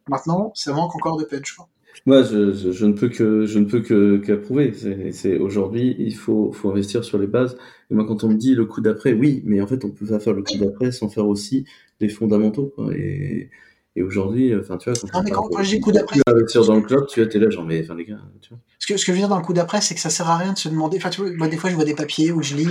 Maintenant, 0.08 0.52
ça 0.54 0.72
manque 0.72 0.94
encore 0.96 1.18
de 1.18 1.24
punch. 1.24 1.52
Quoi. 1.52 1.68
Moi, 2.06 2.22
je, 2.22 2.52
je, 2.52 2.70
je 2.70 2.86
ne 2.86 2.92
peux 2.92 3.08
que 3.08 3.44
je 3.44 3.58
ne 3.58 3.64
peux 3.66 3.80
que 3.80 4.18
qu'approuver. 4.18 4.72
C'est, 4.72 5.12
c'est 5.12 5.38
aujourd'hui, 5.38 5.96
il 5.98 6.14
faut 6.14 6.52
faut 6.52 6.70
investir 6.70 7.04
sur 7.04 7.18
les 7.18 7.26
bases. 7.26 7.56
Et 7.90 7.94
moi, 7.94 8.06
quand 8.06 8.24
on 8.24 8.28
me 8.28 8.36
dit 8.36 8.54
le 8.54 8.66
coup 8.66 8.80
d'après, 8.80 9.12
oui, 9.12 9.42
mais 9.44 9.60
en 9.60 9.66
fait, 9.66 9.84
on 9.84 9.90
peut 9.90 10.06
pas 10.06 10.20
faire 10.20 10.34
le 10.34 10.42
coup 10.42 10.56
d'après 10.58 10.92
sans 10.92 11.08
faire 11.08 11.26
aussi 11.26 11.66
les 12.00 12.08
fondamentaux. 12.08 12.72
quoi. 12.74 12.94
Et, 12.94 13.50
et 13.98 14.02
aujourd'hui, 14.02 14.54
enfin, 14.54 14.76
tu 14.76 14.90
vois, 14.90 14.98
quand, 15.10 15.18
Non, 15.18 15.24
mais 15.24 15.30
quand, 15.32 15.48
quand 15.48 15.62
je 15.62 15.70
dis 15.70 15.80
coup 15.80 15.90
d'après, 15.90 16.20
investir 16.28 16.64
dans 16.64 16.76
le 16.76 16.82
cloud, 16.82 17.06
tu 17.08 17.20
vois, 17.20 17.28
t'es 17.28 17.40
là, 17.40 17.50
genre, 17.50 17.64
mais 17.64 17.80
enfin, 17.82 17.96
les 17.96 18.04
gars, 18.04 18.20
tu 18.40 18.50
vois. 18.50 18.58
ce 18.78 18.86
que, 18.86 18.96
ce 18.96 19.04
que 19.04 19.10
je 19.10 19.16
veux 19.16 19.18
dire 19.18 19.28
dans 19.28 19.38
le 19.38 19.44
coup 19.44 19.52
d'après, 19.52 19.80
c'est 19.80 19.96
que 19.96 20.00
ça 20.00 20.08
sert 20.08 20.30
à 20.30 20.36
rien 20.36 20.52
de 20.52 20.58
se 20.58 20.68
demander. 20.68 20.98
Enfin, 20.98 21.10
tu 21.10 21.20
vois, 21.20 21.30
moi, 21.32 21.48
des 21.48 21.56
fois, 21.56 21.68
je 21.68 21.74
vois 21.74 21.84
des 21.84 21.96
papiers 21.96 22.30
où 22.30 22.40
je 22.40 22.54
lis 22.54 22.68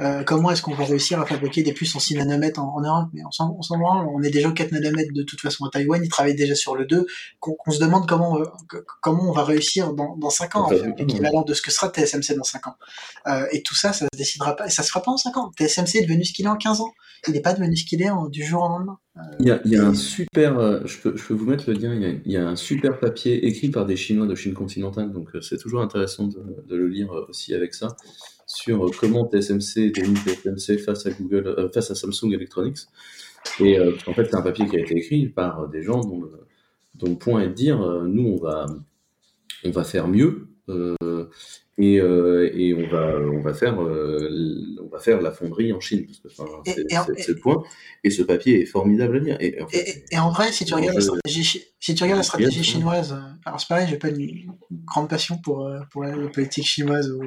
euh, 0.00 0.24
comment 0.24 0.50
est-ce 0.50 0.62
qu'on 0.62 0.74
va 0.74 0.84
réussir 0.84 1.20
à 1.20 1.26
fabriquer 1.26 1.62
des 1.62 1.72
puces 1.72 1.94
en 1.94 1.98
6 2.00 2.16
nanomètres 2.16 2.60
en, 2.60 2.74
en 2.76 2.80
Europe? 2.80 3.08
Mais 3.12 3.22
on 3.24 3.30
s'en 3.30 3.78
branle, 3.78 4.06
on 4.12 4.22
est 4.22 4.30
déjà 4.30 4.48
au 4.48 4.52
4 4.52 4.72
nanomètres 4.72 5.12
de 5.12 5.22
toute 5.22 5.40
façon 5.40 5.64
à 5.66 5.70
Taïwan, 5.70 6.00
ils 6.02 6.08
travaillent 6.08 6.34
déjà 6.34 6.54
sur 6.54 6.74
le 6.76 6.86
2. 6.86 7.06
Qu'on 7.40 7.70
se 7.70 7.78
demande 7.80 8.08
comment, 8.08 8.32
on 8.32 8.38
va- 8.38 8.52
que- 8.68 8.84
comment 9.02 9.28
on 9.28 9.32
va 9.32 9.44
réussir 9.44 9.92
dans, 9.92 10.16
dans 10.16 10.30
5 10.30 10.56
ans, 10.56 10.68
l'équivalent 10.98 11.42
de 11.42 11.54
ce 11.54 11.62
que 11.62 11.70
sera 11.70 11.88
TSMC 11.90 12.34
dans 12.36 12.42
5 12.44 12.66
ans. 12.68 12.76
Euh, 13.28 13.44
et 13.52 13.62
tout 13.62 13.74
ça, 13.74 13.92
ça 13.92 14.06
se 14.12 14.16
décidera 14.18 14.56
pas, 14.56 14.66
et 14.66 14.70
ça 14.70 14.82
se 14.82 14.88
fera 14.88 15.02
pas 15.02 15.10
en 15.12 15.16
5 15.18 15.36
ans. 15.36 15.50
TSMC 15.56 15.96
est 15.98 16.02
devenu 16.02 16.24
ce 16.24 16.32
qu'il 16.32 16.46
est 16.46 16.48
en 16.48 16.56
15 16.56 16.80
ans. 16.80 16.92
Il 17.28 17.34
n'est 17.34 17.40
pas 17.40 17.52
devenu 17.52 17.76
ce 17.76 17.84
qu'il 17.84 18.02
est 18.02 18.10
en- 18.10 18.26
du 18.28 18.44
jour 18.44 18.62
au 18.64 18.68
lendemain. 18.68 18.98
Il 19.40 19.46
y 19.46 19.50
a, 19.50 19.60
il 19.66 19.70
y 19.72 19.76
a 19.76 19.84
un 19.84 19.94
super, 19.94 20.58
euh, 20.58 20.80
je 20.86 20.96
peux, 20.98 21.14
je 21.16 21.22
peux 21.22 21.34
vous 21.34 21.44
mettre 21.44 21.64
le 21.70 21.74
lien, 21.74 21.94
il 21.94 22.00
y, 22.02 22.06
a, 22.06 22.08
il 22.24 22.32
y 22.32 22.36
a 22.38 22.48
un 22.48 22.56
super 22.56 22.98
papier 22.98 23.46
écrit 23.46 23.68
par 23.68 23.84
des 23.84 23.94
Chinois 23.94 24.26
de 24.26 24.34
Chine 24.34 24.54
continentale, 24.54 25.12
donc 25.12 25.28
euh, 25.34 25.42
c'est 25.42 25.58
toujours 25.58 25.82
intéressant 25.82 26.26
de, 26.28 26.42
de 26.66 26.76
le 26.76 26.88
lire 26.88 27.12
euh, 27.12 27.26
aussi 27.28 27.54
avec 27.54 27.74
ça, 27.74 27.94
sur 28.52 28.84
euh, 28.84 28.90
comment 28.98 29.28
TSMC 29.28 29.92
devenu 29.92 30.16
TSMC 30.16 30.78
face 30.78 31.06
à 31.06 31.10
Google, 31.10 31.46
euh, 31.46 31.68
face 31.70 31.90
à 31.90 31.94
Samsung 31.94 32.32
Electronics. 32.32 32.80
Et 33.60 33.78
euh, 33.78 33.92
en 34.06 34.12
fait, 34.12 34.26
c'est 34.26 34.36
un 34.36 34.42
papier 34.42 34.66
qui 34.68 34.76
a 34.76 34.80
été 34.80 34.96
écrit 34.96 35.26
par 35.26 35.68
des 35.68 35.82
gens 35.82 36.00
dont 36.00 36.20
le, 37.08 37.14
point 37.16 37.42
est 37.42 37.48
de 37.48 37.54
dire, 37.54 37.78
nous, 38.04 38.28
on 38.28 38.36
va, 38.36 38.66
on 39.64 39.70
va 39.70 39.84
faire 39.84 40.06
mieux. 40.06 40.48
Euh, 40.68 41.28
et, 41.78 41.98
euh, 42.00 42.50
et 42.54 42.74
on 42.74 42.86
va 42.88 43.16
on 43.18 43.40
va 43.40 43.54
faire 43.54 43.82
euh, 43.82 44.76
on 44.80 44.88
va 44.88 44.98
faire 45.00 45.20
la 45.20 45.32
fonderie 45.32 45.72
en 45.72 45.80
Chine 45.80 46.06
parce 46.06 46.18
que 46.20 46.42
enfin, 46.42 46.60
Et- 46.66 46.86
c'est 47.22 47.28
le 47.28 47.38
point. 47.40 47.62
Et 48.04 48.10
ce 48.10 48.22
papier 48.22 48.62
est 48.62 48.66
formidable 48.66 49.16
à 49.16 49.20
lire. 49.20 49.36
Et, 49.40 49.60
en 49.60 49.66
fait, 49.66 49.78
Et, 49.78 49.90
et- 49.90 50.04
et 50.12 50.18
en 50.18 50.30
vrai, 50.30 50.52
si 50.52 50.64
tu 50.64 50.74
regardes 50.74 50.94
la 50.94 51.00
stratégie, 51.00 51.64
si 51.80 51.94
tu 51.94 52.02
regardes 52.02 52.18
la 52.18 52.22
stratégie 52.22 52.62
chinoise, 52.62 53.16
alors 53.44 53.58
c'est 53.60 53.68
pareil, 53.68 53.88
j'ai 53.88 53.96
pas 53.96 54.10
une, 54.10 54.52
grande 54.84 55.08
passion 55.08 55.38
pour, 55.38 55.68
pour 55.90 56.04
la, 56.04 56.12
politique 56.28 56.66
chinoise 56.66 57.10
ou, 57.10 57.24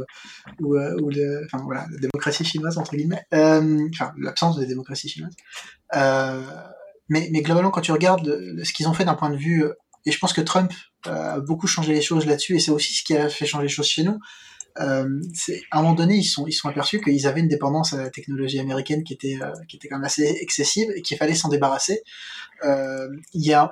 ou, 0.61 0.77
ou 0.77 1.09
le, 1.09 1.45
enfin, 1.45 1.63
voilà, 1.65 1.85
la 1.91 1.97
démocratie 1.97 2.45
chinoise 2.45 2.77
entre 2.77 2.95
guillemets, 2.95 3.23
enfin 3.31 4.13
l'absence 4.17 4.57
de 4.57 4.65
démocratie 4.65 5.09
chinoise. 5.09 5.33
Euh, 5.95 6.41
mais, 7.09 7.29
mais 7.31 7.41
globalement, 7.41 7.69
quand 7.71 7.81
tu 7.81 7.91
regardes 7.91 8.25
le- 8.25 8.53
le- 8.53 8.63
ce 8.63 8.73
qu'ils 8.73 8.87
ont 8.87 8.93
fait 8.93 9.05
d'un 9.05 9.13
point 9.13 9.29
de 9.29 9.37
vue, 9.37 9.63
et 10.05 10.11
je 10.11 10.19
pense 10.19 10.33
que 10.33 10.41
Trump 10.41 10.71
euh, 11.07 11.35
a 11.35 11.39
beaucoup 11.39 11.67
changé 11.67 11.93
les 11.93 12.01
choses 12.01 12.25
là-dessus, 12.25 12.55
et 12.55 12.59
c'est 12.59 12.71
aussi 12.71 12.93
ce 12.93 13.03
qui 13.03 13.15
a 13.15 13.29
fait 13.29 13.45
changer 13.45 13.63
les 13.63 13.69
choses 13.69 13.87
chez 13.87 14.03
nous. 14.03 14.19
Euh, 14.79 15.21
à 15.71 15.79
un 15.79 15.81
moment 15.81 15.93
donné, 15.93 16.15
ils 16.17 16.25
sont 16.25 16.45
ils 16.47 16.53
sont 16.53 16.67
aperçus 16.67 16.99
qu'ils 16.99 17.27
avaient 17.27 17.39
une 17.39 17.47
dépendance 17.47 17.93
à 17.93 17.97
la 17.97 18.09
technologie 18.09 18.59
américaine 18.59 19.03
qui 19.03 19.13
était 19.13 19.37
euh, 19.41 19.51
qui 19.69 19.77
était 19.77 19.87
quand 19.87 19.95
même 19.95 20.05
assez 20.05 20.37
excessive 20.41 20.91
et 20.95 21.01
qu'il 21.01 21.17
fallait 21.17 21.35
s'en 21.35 21.47
débarrasser. 21.47 22.01
Euh, 22.65 23.07
il 23.33 23.45
y 23.45 23.53
a 23.53 23.71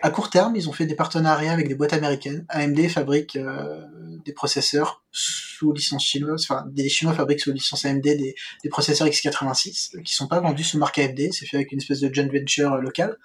à 0.00 0.10
court 0.10 0.30
terme, 0.30 0.56
ils 0.56 0.68
ont 0.68 0.72
fait 0.72 0.86
des 0.86 0.94
partenariats 0.94 1.52
avec 1.52 1.68
des 1.68 1.74
boîtes 1.74 1.92
américaines. 1.92 2.46
AMD 2.48 2.88
fabrique 2.88 3.36
euh, 3.36 3.82
des 4.24 4.32
processeurs 4.32 5.02
sous 5.10 5.72
licence 5.72 6.04
chinoise, 6.04 6.46
enfin 6.48 6.64
des 6.70 6.88
Chinois 6.88 7.14
fabriquent 7.14 7.40
sous 7.40 7.52
licence 7.52 7.84
AMD 7.84 8.02
des, 8.02 8.34
des 8.62 8.68
processeurs 8.70 9.08
x86 9.08 10.02
qui 10.02 10.14
sont 10.14 10.28
pas 10.28 10.40
vendus 10.40 10.64
sous 10.64 10.78
marque 10.78 10.98
AMD, 10.98 11.32
c'est 11.32 11.46
fait 11.46 11.56
avec 11.56 11.72
une 11.72 11.78
espèce 11.78 12.00
de 12.00 12.12
joint 12.12 12.28
venture 12.28 12.74
euh, 12.74 12.80
locale. 12.80 13.16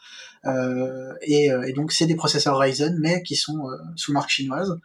Euh, 0.46 1.14
et, 1.22 1.52
euh, 1.52 1.64
et 1.64 1.74
donc 1.74 1.92
c'est 1.92 2.06
des 2.06 2.16
processeurs 2.16 2.58
Ryzen 2.58 2.98
mais 3.00 3.24
qui 3.24 3.36
sont 3.36 3.70
euh, 3.70 3.78
sous 3.96 4.12
marque 4.12 4.30
chinoise. 4.30 4.78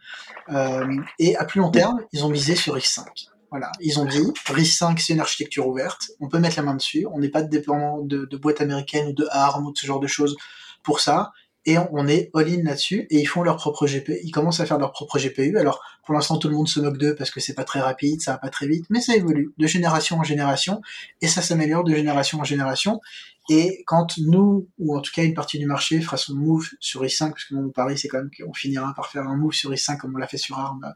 Et 1.19 1.35
à 1.35 1.45
plus 1.45 1.59
long 1.59 1.71
terme, 1.71 2.01
ils 2.13 2.23
ont 2.25 2.29
misé 2.29 2.55
sur 2.55 2.73
RISC-V. 2.73 3.03
Voilà, 3.51 3.71
ils 3.81 3.99
ont 3.99 4.05
dit 4.05 4.21
RISC-V 4.47 4.95
c'est 4.99 5.13
une 5.13 5.19
architecture 5.19 5.67
ouverte, 5.67 6.11
on 6.19 6.27
peut 6.27 6.39
mettre 6.39 6.57
la 6.57 6.63
main 6.63 6.75
dessus, 6.75 7.07
on 7.11 7.19
n'est 7.19 7.29
pas 7.29 7.41
dépendant 7.41 8.01
de, 8.01 8.25
de 8.25 8.37
boîtes 8.37 8.61
américaines 8.61 9.07
ou 9.07 9.13
de 9.13 9.27
ARM 9.31 9.65
ou 9.65 9.71
de 9.71 9.77
ce 9.77 9.87
genre 9.87 9.99
de 9.99 10.07
choses 10.07 10.37
pour 10.83 10.99
ça, 10.99 11.31
et 11.65 11.77
on 11.77 12.07
est 12.07 12.31
all-in 12.33 12.63
là-dessus, 12.63 13.05
et 13.09 13.19
ils 13.19 13.25
font 13.25 13.43
leur 13.43 13.57
propre 13.57 13.85
GPU, 13.85 14.17
ils 14.23 14.31
commencent 14.31 14.59
à 14.59 14.65
faire 14.65 14.79
leur 14.79 14.91
propre 14.91 15.19
GPU, 15.19 15.57
alors 15.57 15.81
pour 16.05 16.13
l'instant 16.15 16.37
tout 16.37 16.47
le 16.47 16.55
monde 16.55 16.67
se 16.67 16.79
moque 16.79 16.97
d'eux 16.97 17.15
parce 17.15 17.31
que 17.31 17.39
c'est 17.39 17.53
pas 17.53 17.63
très 17.63 17.81
rapide, 17.81 18.21
ça 18.21 18.33
va 18.33 18.37
pas 18.37 18.49
très 18.49 18.67
vite, 18.67 18.85
mais 18.89 19.01
ça 19.01 19.15
évolue 19.15 19.51
de 19.57 19.67
génération 19.67 20.17
en 20.17 20.23
génération, 20.23 20.81
et 21.21 21.27
ça 21.27 21.41
s'améliore 21.41 21.83
de 21.83 21.93
génération 21.93 22.39
en 22.39 22.43
génération, 22.43 23.01
et 23.49 23.83
quand 23.87 24.17
nous, 24.19 24.69
ou 24.77 24.95
en 24.95 25.01
tout 25.01 25.11
cas 25.11 25.23
une 25.23 25.33
partie 25.33 25.57
du 25.57 25.65
marché, 25.65 25.99
fera 26.01 26.17
son 26.17 26.35
move 26.35 26.67
sur 26.79 27.03
i5, 27.03 27.29
parce 27.31 27.45
que 27.45 27.55
mon 27.55 27.69
pari 27.69 27.97
c'est 27.97 28.07
quand 28.07 28.19
même 28.19 28.29
qu'on 28.29 28.53
finira 28.53 28.93
par 28.93 29.07
faire 29.07 29.23
un 29.23 29.35
move 29.35 29.53
sur 29.53 29.71
i5 29.71 29.97
comme 29.97 30.13
on 30.15 30.17
l'a 30.17 30.27
fait 30.27 30.37
sur 30.37 30.57
ARM 30.57 30.93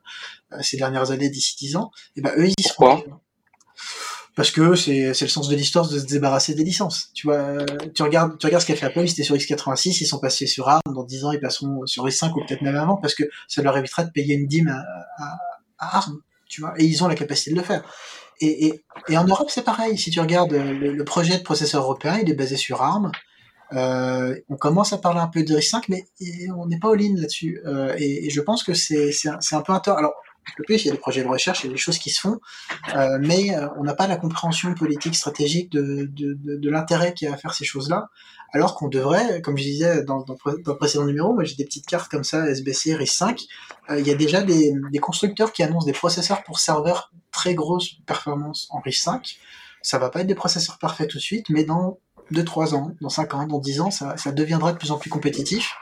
euh, 0.52 0.58
ces 0.62 0.78
dernières 0.78 1.10
années 1.10 1.30
d'ici 1.30 1.56
10 1.58 1.76
ans, 1.78 1.92
et 2.16 2.22
ben 2.22 2.32
eux 2.38 2.48
ils 2.48 2.54
y 2.58 2.64
seront. 2.64 2.98
Pourquoi 2.98 3.22
Parce 4.36 4.52
que 4.52 4.76
c'est 4.76 5.20
le 5.20 5.28
sens 5.28 5.50
de 5.50 5.56
l'histoire 5.56 5.90
de 5.90 6.00
se 6.00 6.06
débarrasser 6.06 6.54
des 6.54 6.64
licences. 6.64 7.10
Tu 7.16 7.26
vois, 7.26 7.38
euh, 7.38 7.66
tu 7.96 8.04
regardes, 8.04 8.38
tu 8.38 8.46
regardes 8.46 8.62
ce 8.62 8.68
qu'a 8.68 8.76
fait 8.76 8.86
Apple, 8.86 9.02
ils 9.02 9.12
étaient 9.12 9.24
sur 9.24 9.36
x86, 9.36 9.98
ils 10.02 10.06
sont 10.06 10.20
passés 10.20 10.46
sur 10.46 10.70
ARM, 10.70 10.82
dans 10.94 11.04
10 11.04 11.26
ans 11.26 11.32
ils 11.32 11.40
passeront 11.40 11.86
sur 11.88 12.06
i5 12.06 12.34
ou 12.34 12.46
peut-être 12.46 12.62
même 12.62 12.76
avant, 12.76 12.98
parce 12.98 13.16
que 13.16 13.24
ça 13.48 13.64
leur 13.64 13.76
évitera 13.78 14.04
de 14.04 14.12
payer 14.12 14.36
une 14.36 14.48
dîme 14.48 14.68
à, 14.68 14.84
à, 15.24 15.38
à 15.80 15.98
ARM, 15.98 16.22
tu 16.48 16.62
vois, 16.62 16.74
et 16.78 16.86
ils 16.86 17.04
ont 17.04 17.08
la 17.08 17.16
capacité 17.16 17.50
de 17.52 17.56
le 17.56 17.64
faire. 17.64 17.84
Et, 18.44 19.18
en 19.18 19.26
Europe, 19.26 19.50
c'est 19.50 19.64
pareil. 19.64 19.98
Si 19.98 20.12
tu 20.12 20.20
regardes 20.20 20.54
euh, 20.54 20.74
le, 20.74 21.04
projet 21.06 21.38
de 21.38 21.44
processeur 21.44 21.84
européen, 21.84 22.20
il 22.22 22.30
est 22.30 22.36
basé 22.36 22.56
sur 22.56 22.82
ARM. 22.82 23.12
Euh, 23.74 24.36
on 24.50 24.56
commence 24.56 24.94
à 24.94 24.98
parler 24.98 25.20
un 25.20 25.28
peu 25.28 25.44
de 25.44 25.56
RISC-V, 25.56 25.86
mais 25.90 26.06
on 26.56 26.68
n'est 26.68 26.80
pas 26.80 26.92
all-in 26.92 27.16
là-dessus. 27.16 27.62
Euh, 27.66 27.96
et, 27.98 28.30
je 28.30 28.42
pense 28.42 28.64
que 28.64 28.74
c'est 28.74 29.12
un, 29.28 29.62
peu 29.62 29.74
un 29.74 29.80
tort. 29.80 29.98
Alors, 29.98 30.14
le 30.58 30.64
plus, 30.66 30.84
il 30.84 30.88
y 30.88 30.90
a 30.90 30.94
des 30.94 31.00
projets 31.00 31.24
de 31.24 31.28
recherche, 31.28 31.64
il 31.64 31.68
y 31.68 31.70
a 31.70 31.74
des 31.74 31.80
choses 31.80 31.98
qui 31.98 32.10
se 32.10 32.20
font, 32.20 32.40
mais 33.22 33.56
on 33.78 33.84
n'a 33.84 33.94
pas 33.94 34.08
la 34.08 34.18
compréhension 34.18 34.74
politique, 34.76 35.16
stratégique 35.16 35.72
de, 35.72 36.70
l'intérêt 36.70 37.14
qu'il 37.14 37.30
y 37.30 37.32
a 37.32 37.34
à 37.34 37.38
faire 37.38 37.54
ces 37.54 37.64
choses-là, 37.64 38.10
alors 38.52 38.76
qu'on 38.76 38.90
devrait, 38.90 39.42
comme 39.42 39.58
je 39.58 39.64
disais 39.64 40.04
dans, 40.04 40.22
dans, 40.22 40.36
le 40.46 40.76
précédent 40.76 41.06
numéro, 41.06 41.34
moi 41.34 41.46
j'ai 41.46 41.56
des 41.56 41.64
petites 41.64 41.86
cartes 41.86 42.12
comme 42.12 42.26
ça, 42.26 42.46
SBC, 42.46 42.94
RISC-V, 42.94 43.36
il 43.98 44.06
y 44.06 44.12
a 44.12 44.16
déjà 44.16 44.42
des 44.44 45.00
constructeurs 45.02 45.54
qui 45.54 45.64
annoncent 45.64 45.86
des 45.86 45.94
processeurs 45.94 46.44
pour 46.44 46.60
serveurs 46.60 47.10
très 47.34 47.56
grosses 47.56 47.96
performances 48.06 48.68
en 48.70 48.80
RISC-V. 48.80 49.20
Ça 49.82 50.00
va 50.00 50.10
pas 50.10 50.22
être 50.22 50.28
des 50.28 50.36
processeurs 50.36 50.80
parfaits 50.80 51.10
tout 51.10 51.18
de 51.18 51.24
suite, 51.24 51.50
mais 51.50 51.66
dans 51.66 52.00
2-3 52.32 52.74
ans, 52.74 52.96
dans 53.02 53.10
5 53.10 53.34
ans, 53.34 53.48
dans 53.48 53.60
10 53.60 53.82
ans, 53.82 53.92
ça, 53.92 54.16
deviendra 54.32 54.72
de 54.72 54.78
plus 54.78 54.92
en 54.92 54.98
plus 54.98 55.10
compétitif. 55.10 55.74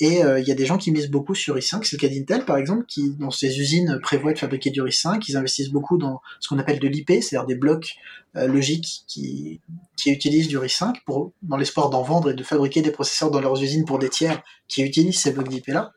Et 0.00 0.24
euh, 0.24 0.40
il 0.40 0.48
y 0.48 0.50
a 0.50 0.56
des 0.56 0.66
gens 0.66 0.76
qui 0.76 0.90
misent 0.90 1.10
beaucoup 1.10 1.36
sur 1.36 1.56
i5. 1.56 1.84
C'est 1.84 1.92
le 1.92 2.00
cas 2.00 2.12
d'Intel, 2.12 2.44
par 2.44 2.56
exemple, 2.56 2.84
qui, 2.86 3.10
dans 3.10 3.30
ses 3.30 3.60
usines, 3.60 4.00
prévoit 4.02 4.32
de 4.32 4.38
fabriquer 4.38 4.70
du 4.70 4.80
i5. 4.80 5.22
Ils 5.28 5.36
investissent 5.36 5.70
beaucoup 5.70 5.98
dans 5.98 6.20
ce 6.40 6.48
qu'on 6.48 6.58
appelle 6.58 6.80
de 6.80 6.88
l'IP, 6.88 7.10
c'est-à-dire 7.10 7.46
des 7.46 7.54
blocs 7.54 7.94
euh, 8.36 8.48
logiques 8.48 9.04
qui, 9.06 9.60
utilisent 10.06 10.48
du 10.48 10.58
i5 10.58 10.96
pour, 11.06 11.32
dans 11.42 11.56
l'espoir 11.56 11.90
d'en 11.90 12.02
vendre 12.02 12.30
et 12.30 12.34
de 12.34 12.42
fabriquer 12.42 12.82
des 12.82 12.90
processeurs 12.90 13.30
dans 13.30 13.40
leurs 13.40 13.62
usines 13.62 13.84
pour 13.84 14.00
des 14.00 14.08
tiers 14.08 14.42
qui 14.66 14.82
utilisent 14.82 15.20
ces 15.20 15.32
blocs 15.32 15.48
d'IP-là. 15.48 15.92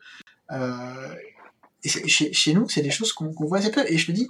Euh, 0.52 1.14
chez, 1.84 2.52
nous, 2.54 2.68
c'est 2.68 2.82
des 2.82 2.90
choses 2.90 3.12
qu'on 3.12 3.32
qu 3.32 3.46
voit 3.46 3.58
assez 3.58 3.70
peu. 3.70 3.84
Et 3.88 3.98
je 3.98 4.06
te 4.06 4.12
dis, 4.12 4.28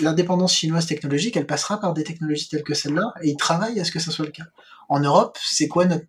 l'indépendance 0.00 0.54
chinoise 0.54 0.86
technologique, 0.86 1.36
elle 1.36 1.46
passera 1.46 1.80
par 1.80 1.94
des 1.94 2.04
technologies 2.04 2.48
telles 2.48 2.62
que 2.62 2.74
celle-là, 2.74 3.14
et 3.22 3.30
ils 3.30 3.36
travaillent 3.36 3.80
à 3.80 3.84
ce 3.84 3.92
que 3.92 3.98
ça 3.98 4.10
soit 4.10 4.24
le 4.24 4.30
cas. 4.30 4.44
En 4.88 5.00
Europe, 5.00 5.38
c'est 5.40 5.68
quoi 5.68 5.86
notre 5.86 6.04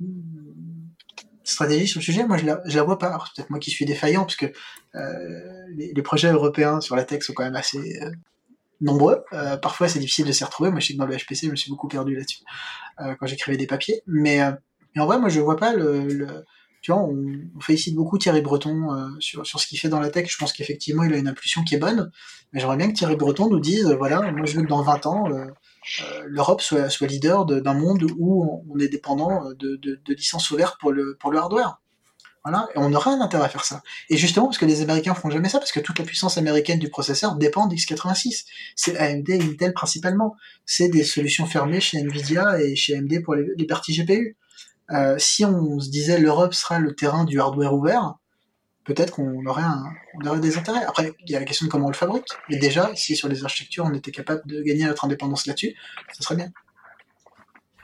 stratégie 1.43 1.87
sur 1.87 1.99
le 1.99 2.03
sujet? 2.03 2.25
Moi, 2.25 2.37
je 2.37 2.45
la, 2.45 2.61
je 2.65 2.75
la 2.75 2.83
vois 2.83 2.99
pas. 2.99 3.17
Peut-être 3.35 3.49
moi 3.49 3.59
qui 3.59 3.71
suis 3.71 3.85
défaillant, 3.85 4.23
parce 4.23 4.35
que 4.35 4.47
euh, 4.95 5.65
les, 5.75 6.01
projets 6.01 6.31
européens 6.31 6.81
sur 6.81 6.95
la 6.95 7.03
tech 7.03 7.23
sont 7.23 7.33
quand 7.33 7.43
même 7.43 7.55
assez 7.55 7.99
euh, 8.01 8.11
nombreux. 8.81 9.23
Euh, 9.33 9.57
parfois, 9.57 9.87
c'est 9.87 9.99
difficile 9.99 10.25
de 10.25 10.31
s'y 10.31 10.43
retrouver. 10.43 10.71
Moi, 10.71 10.79
je 10.79 10.87
sais 10.87 10.93
que 10.93 10.99
dans 10.99 11.05
le 11.05 11.15
HPC, 11.15 11.47
je 11.47 11.51
me 11.51 11.55
suis 11.55 11.71
beaucoup 11.71 11.87
perdu 11.87 12.15
là-dessus 12.15 12.43
quand 12.97 13.25
j'écrivais 13.25 13.57
des 13.57 13.67
papiers. 13.67 14.01
Mais, 14.07 14.39
mais, 14.95 15.01
en 15.01 15.05
vrai, 15.05 15.19
moi, 15.19 15.29
je 15.29 15.39
vois 15.39 15.57
pas 15.57 15.73
le 15.73 16.43
on, 16.93 17.59
félicite 17.59 17.95
beaucoup 17.95 18.17
Thierry 18.17 18.41
Breton 18.41 18.93
euh, 18.93 19.09
sur, 19.19 19.45
ce 19.45 19.67
qu'il 19.67 19.79
fait 19.79 19.89
dans 19.89 19.99
la 19.99 20.09
tech. 20.09 20.29
Je 20.29 20.37
pense 20.37 20.53
qu'effectivement, 20.53 21.03
il 21.03 21.13
a 21.13 21.17
une 21.17 21.27
impulsion 21.27 21.63
qui 21.63 21.75
est 21.75 21.79
bonne. 21.79 22.11
Mais 22.53 22.59
j'aimerais 22.59 22.77
bien 22.77 22.87
que 22.89 22.93
Thierry 22.93 23.15
Breton 23.15 23.49
nous 23.49 23.59
dise, 23.59 23.87
euh, 23.87 23.95
voilà, 23.95 24.31
moi 24.31 24.45
je 24.45 24.55
veux 24.55 24.63
que 24.63 24.67
dans 24.67 24.81
20 24.81 25.05
ans, 25.05 25.29
euh, 25.31 25.45
l'Europe 26.25 26.61
soit, 26.61 26.89
leader 27.01 27.45
d'un 27.45 27.73
monde 27.73 28.05
où 28.17 28.63
on 28.69 28.79
est 28.79 28.87
dépendant 28.87 29.51
de, 29.57 29.99
licences 30.07 30.51
ouvertes 30.51 30.79
pour 30.79 30.91
le, 30.91 31.17
hardware. 31.33 31.79
Voilà, 32.43 32.67
et 32.75 32.77
on 32.77 32.93
aura 32.93 33.11
un 33.11 33.21
intérêt 33.21 33.45
à 33.45 33.49
faire 33.49 33.65
ça. 33.65 33.81
Et 34.09 34.17
justement, 34.17 34.45
parce 34.45 34.59
que 34.59 34.65
les 34.65 34.81
Américains 34.81 35.15
font 35.15 35.31
jamais 35.31 35.49
ça, 35.49 35.57
parce 35.57 35.71
que 35.71 35.79
toute 35.79 35.97
la 35.97 36.05
puissance 36.05 36.37
américaine 36.37 36.77
du 36.77 36.89
processeur 36.89 37.35
dépend 37.37 37.67
d'x86. 37.67 38.45
C'est 38.75 38.97
AMD 38.97 39.27
et 39.29 39.41
Intel 39.41 39.73
principalement. 39.73 40.35
C'est 40.63 40.89
des 40.89 41.03
solutions 41.03 41.47
fermées 41.47 41.79
chez 41.79 41.97
Nvidia 41.97 42.61
et 42.61 42.75
chez 42.75 42.95
AMD 42.95 43.23
pour 43.23 43.33
les 43.33 43.65
parties 43.65 43.99
GPU. 43.99 44.37
Euh, 44.91 45.15
si 45.17 45.45
on 45.45 45.79
se 45.79 45.89
disait 45.89 46.19
l'Europe 46.19 46.53
sera 46.53 46.79
le 46.79 46.93
terrain 46.95 47.23
du 47.23 47.39
hardware 47.39 47.73
ouvert, 47.73 48.15
peut-être 48.83 49.11
qu'on 49.13 49.45
aurait, 49.47 49.63
un, 49.63 49.83
on 50.21 50.27
aurait 50.27 50.39
des 50.39 50.57
intérêts. 50.57 50.83
Après, 50.85 51.13
il 51.25 51.31
y 51.31 51.35
a 51.35 51.39
la 51.39 51.45
question 51.45 51.65
de 51.65 51.71
comment 51.71 51.87
on 51.87 51.89
le 51.89 51.95
fabrique. 51.95 52.27
Mais 52.49 52.57
déjà, 52.57 52.91
si 52.95 53.15
sur 53.15 53.27
les 53.27 53.43
architectures, 53.43 53.85
on 53.85 53.93
était 53.93 54.11
capable 54.11 54.43
de 54.45 54.61
gagner 54.61 54.85
notre 54.85 55.05
indépendance 55.05 55.47
là-dessus, 55.47 55.75
ça 56.13 56.21
serait 56.21 56.35
bien. 56.35 56.51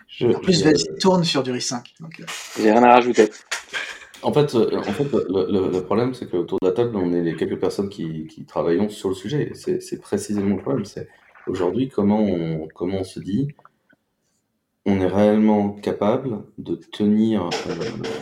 Je, 0.07 0.27
en 0.27 0.39
plus, 0.39 0.63
je... 0.63 0.99
tourne 0.99 1.23
sur 1.23 1.41
du 1.41 1.51
RISC-V. 1.51 1.79
Donc... 2.01 2.21
J'ai 2.57 2.71
rien 2.71 2.83
à 2.83 2.93
rajouter. 2.93 3.31
En 4.21 4.31
fait, 4.31 4.53
euh, 4.53 4.77
en 4.77 4.83
fait 4.83 5.05
le, 5.11 5.47
le- 5.51 5.71
le 5.71 5.83
problème, 5.83 6.13
c'est 6.13 6.29
qu'autour 6.29 6.59
de 6.61 6.67
la 6.67 6.73
table, 6.73 6.95
on 6.95 7.11
est 7.13 7.23
les 7.23 7.35
quelques 7.35 7.59
personnes 7.59 7.89
qui, 7.89 8.27
qui 8.27 8.45
travaillons 8.45 8.87
sur 8.89 9.09
le 9.09 9.15
sujet. 9.15 9.49
Et 9.49 9.55
C'est 9.55 9.81
c'est 9.81 9.97
précisément 9.97 10.55
le 10.57 10.61
problème. 10.61 10.85
C'est 10.85 11.07
aujourd'hui 11.47 11.89
comment 11.89 12.19
on, 12.19 12.67
comment 12.75 12.99
on 12.99 13.03
se 13.03 13.19
dit 13.19 13.47
on 14.85 14.99
est 14.99 15.07
réellement 15.07 15.69
capable 15.69 16.43
de 16.57 16.75
tenir 16.75 17.49
euh, 17.67 17.75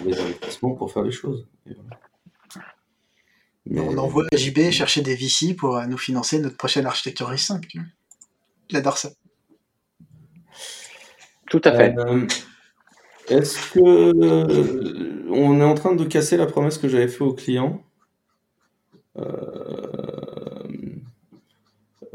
les 0.05 0.19
investissements 0.19 0.73
pour 0.75 0.91
faire 0.91 1.03
les 1.03 1.11
choses. 1.11 1.47
Mais- 3.65 3.81
On 3.81 3.97
envoie 3.97 4.25
JB 4.33 4.71
chercher 4.71 5.01
des 5.01 5.15
VC 5.15 5.53
pour 5.55 5.77
euh, 5.77 5.85
nous 5.85 5.97
financer 5.97 6.39
notre 6.39 6.57
prochaine 6.57 6.85
architecture 6.85 7.31
RIS5. 7.31 7.61
Tu 7.67 7.77
vois. 7.77 7.87
Il 8.69 8.77
adore 8.77 8.97
ça. 8.97 9.09
Tout 11.49 11.61
à 11.63 11.71
fait. 11.71 11.95
Euh, 11.97 12.27
Est-ce 13.29 13.73
que 13.73 13.79
euh, 13.79 15.23
on 15.31 15.59
est 15.59 15.63
en 15.63 15.75
train 15.75 15.95
de 15.95 16.03
casser 16.03 16.37
la 16.37 16.45
promesse 16.45 16.77
que 16.77 16.87
j'avais 16.87 17.07
fait 17.07 17.23
au 17.23 17.33
client, 17.33 17.83
euh, 19.17 19.23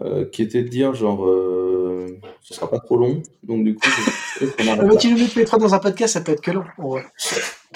euh, 0.00 0.24
qui 0.26 0.42
était 0.42 0.62
de 0.62 0.68
dire 0.68 0.94
genre 0.94 1.24
euh, 1.26 1.63
ce 2.40 2.54
sera 2.54 2.70
pas 2.70 2.78
trop 2.78 2.96
long, 2.96 3.22
donc 3.42 3.64
du 3.64 3.74
coup 3.74 3.88
je- 4.40 4.44
mais 4.86 4.96
tu 4.96 5.10
nous 5.10 5.18
mets 5.18 5.26
tous 5.28 5.38
les 5.38 5.44
trois 5.44 5.58
dans 5.58 5.74
un 5.74 5.78
podcast, 5.78 6.14
ça 6.14 6.20
peut 6.20 6.32
être 6.32 6.40
que 6.42 6.50
long. 6.50 6.64
vrai. 6.78 7.04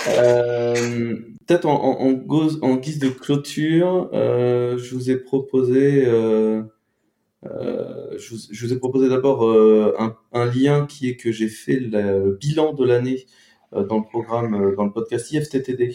Euh, 0.08 1.16
Peut-être 1.46 1.66
en, 1.66 1.82
en, 1.82 2.00
en 2.06 2.12
gauze- 2.12 2.58
en 2.62 2.76
guise 2.76 2.98
de 2.98 3.08
clôture, 3.08 4.10
euh, 4.12 4.76
je 4.78 4.94
vous 4.94 5.10
ai 5.10 5.16
proposé, 5.16 6.04
euh, 6.06 6.62
euh, 7.46 8.14
je, 8.18 8.34
vous, 8.34 8.40
je 8.50 8.66
vous 8.66 8.72
ai 8.72 8.78
proposé 8.78 9.08
d'abord 9.08 9.44
euh, 9.46 9.94
un, 9.98 10.16
un 10.32 10.44
lien 10.46 10.86
qui 10.86 11.08
est 11.08 11.16
que 11.16 11.32
j'ai 11.32 11.48
fait 11.48 11.80
la- 11.80 12.18
le 12.18 12.32
bilan 12.32 12.74
de 12.74 12.84
l'année 12.84 13.26
euh, 13.74 13.84
dans 13.84 13.96
le 13.98 14.04
programme, 14.04 14.74
dans 14.76 14.84
le 14.84 14.92
podcast 14.92 15.30
IFTTD, 15.32 15.94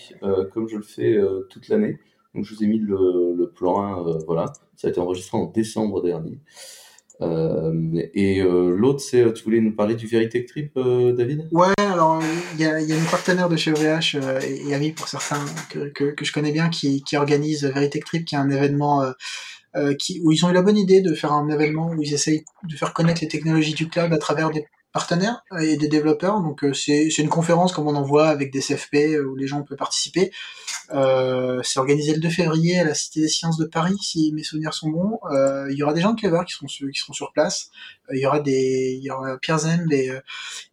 comme 0.54 0.68
je 0.68 0.78
le 0.78 0.84
fais 0.84 1.18
toute 1.50 1.68
l'année. 1.70 2.00
Donc 2.34 2.46
je 2.46 2.56
vous 2.56 2.64
ai 2.64 2.68
mis 2.68 2.80
le, 2.80 3.34
le 3.38 3.50
plan 3.50 3.82
1, 3.84 4.18
voilà. 4.26 4.52
Ça 4.76 4.88
a 4.88 4.90
été 4.92 5.00
enregistré 5.00 5.38
en 5.38 5.46
décembre 5.46 6.02
dernier. 6.02 6.40
Euh, 7.24 7.74
et 8.14 8.42
euh, 8.42 8.76
l'autre, 8.76 9.00
c'est, 9.00 9.22
euh, 9.22 9.32
tu 9.32 9.44
voulais 9.44 9.62
nous 9.62 9.76
parler 9.76 9.96
du 9.96 10.08
Veritech 10.08 10.48
Trip, 10.48 10.74
David? 10.76 11.48
Ouais, 11.52 11.74
alors 11.78 12.22
il 12.56 12.62
y 12.62 12.66
a, 12.66 12.80
une 12.80 13.06
partenaire 13.10 13.50
de 13.50 13.56
chez 13.56 13.72
OVH 13.72 14.18
et, 14.46 14.74
ami 14.74 14.92
pour 14.92 15.08
certains 15.08 15.44
que, 15.70 15.90
que, 15.90 16.26
je 16.26 16.32
connais 16.32 16.52
bien 16.52 16.70
qui, 16.70 17.04
qui 17.04 17.18
organise 17.18 17.66
Veritech 17.66 18.06
Trip, 18.06 18.26
qui 18.26 18.36
est 18.36 18.40
un 18.40 18.50
événement 18.50 19.04
où 19.76 20.32
ils 20.32 20.46
ont 20.46 20.50
eu 20.50 20.54
la 20.54 20.62
bonne 20.62 20.78
idée 20.78 21.02
de 21.02 21.14
faire 21.14 21.34
un 21.34 21.50
événement 21.50 21.90
où 21.90 22.02
ils 22.02 22.14
essayent 22.14 22.46
de 22.64 22.76
faire 22.76 22.94
connaître 22.94 23.22
les 23.22 23.28
technologies 23.28 23.74
du 23.74 23.90
cloud 23.90 24.12
à 24.14 24.18
travers 24.18 24.52
des 24.52 24.66
partenaires 24.92 25.44
et 25.60 25.78
des 25.78 25.88
développeurs. 25.88 26.42
Donc 26.42 26.64
c'est 26.74 27.08
une 27.08 27.30
conférence 27.30 27.74
comme 27.74 27.88
on 27.88 27.96
en 27.96 28.04
voit 28.04 28.28
avec 28.28 28.52
des 28.52 28.60
CFP 28.60 29.20
où 29.26 29.36
les 29.36 29.48
gens 29.48 29.64
peuvent 29.64 29.78
participer. 29.78 30.32
Euh, 30.92 31.62
c'est 31.64 31.80
organisé 31.80 32.14
le 32.14 32.20
2 32.20 32.30
février 32.30 32.80
à 32.80 32.84
la 32.84 32.94
Cité 32.94 33.22
des 33.22 33.28
Sciences 33.28 33.58
de 33.58 33.66
Paris, 33.66 33.98
si 34.02 34.32
mes 34.34 34.44
souvenirs 34.44 34.74
sont 34.74 34.90
bons. 34.90 35.20
Euh, 35.32 35.68
il 35.72 35.78
y 35.78 35.84
aura 35.84 35.94
des 35.94 36.02
gens 36.02 36.14
de 36.14 36.20
Clever 36.20 36.42
qui 36.46 36.54
seront 36.54 36.68
sur, 36.68 36.90
qui 36.92 37.00
seront 37.00 37.14
sur 37.14 37.32
place. 37.32 37.70
Euh, 38.10 38.16
il 38.16 38.22
y 38.22 38.26
aura 38.26 38.40
des, 38.40 38.98
il 39.00 39.04
y 39.04 39.12
aura 39.12 39.38
Pierre 39.38 39.60
Zemb 39.60 39.92
et, 39.92 40.10
euh, 40.10 40.20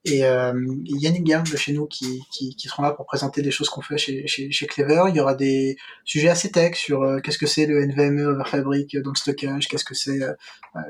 et 0.05 0.24
euh, 0.24 0.53
Yannick 0.85 1.24
Gard 1.24 1.45
de 1.45 1.57
chez 1.57 1.73
nous 1.73 1.87
qui, 1.87 2.23
qui, 2.32 2.57
qui 2.57 2.69
seront 2.69 2.82
là 2.82 2.93
pour 2.93 3.07
présenter 3.07 3.43
des 3.43 3.51
choses 3.51 3.69
qu'on 3.69 3.82
fait 3.82 3.99
chez, 3.99 4.27
chez, 4.27 4.51
chez 4.51 4.66
Clever. 4.66 5.05
Il 5.09 5.16
y 5.16 5.20
aura 5.20 5.35
des 5.35 5.77
sujets 6.05 6.28
assez 6.28 6.51
tech 6.51 6.77
sur 6.77 7.05
qu'est-ce 7.23 7.39
que 7.39 7.47
c'est 7.47 7.66
le 7.66 7.85
NVMe 7.87 8.20
over 8.27 8.45
Fabric 8.47 8.97
dans 8.99 9.11
le 9.11 9.16
stockage, 9.16 9.69
qu'est-ce 9.69 9.85
que 9.85 9.95
c'est 9.95 10.19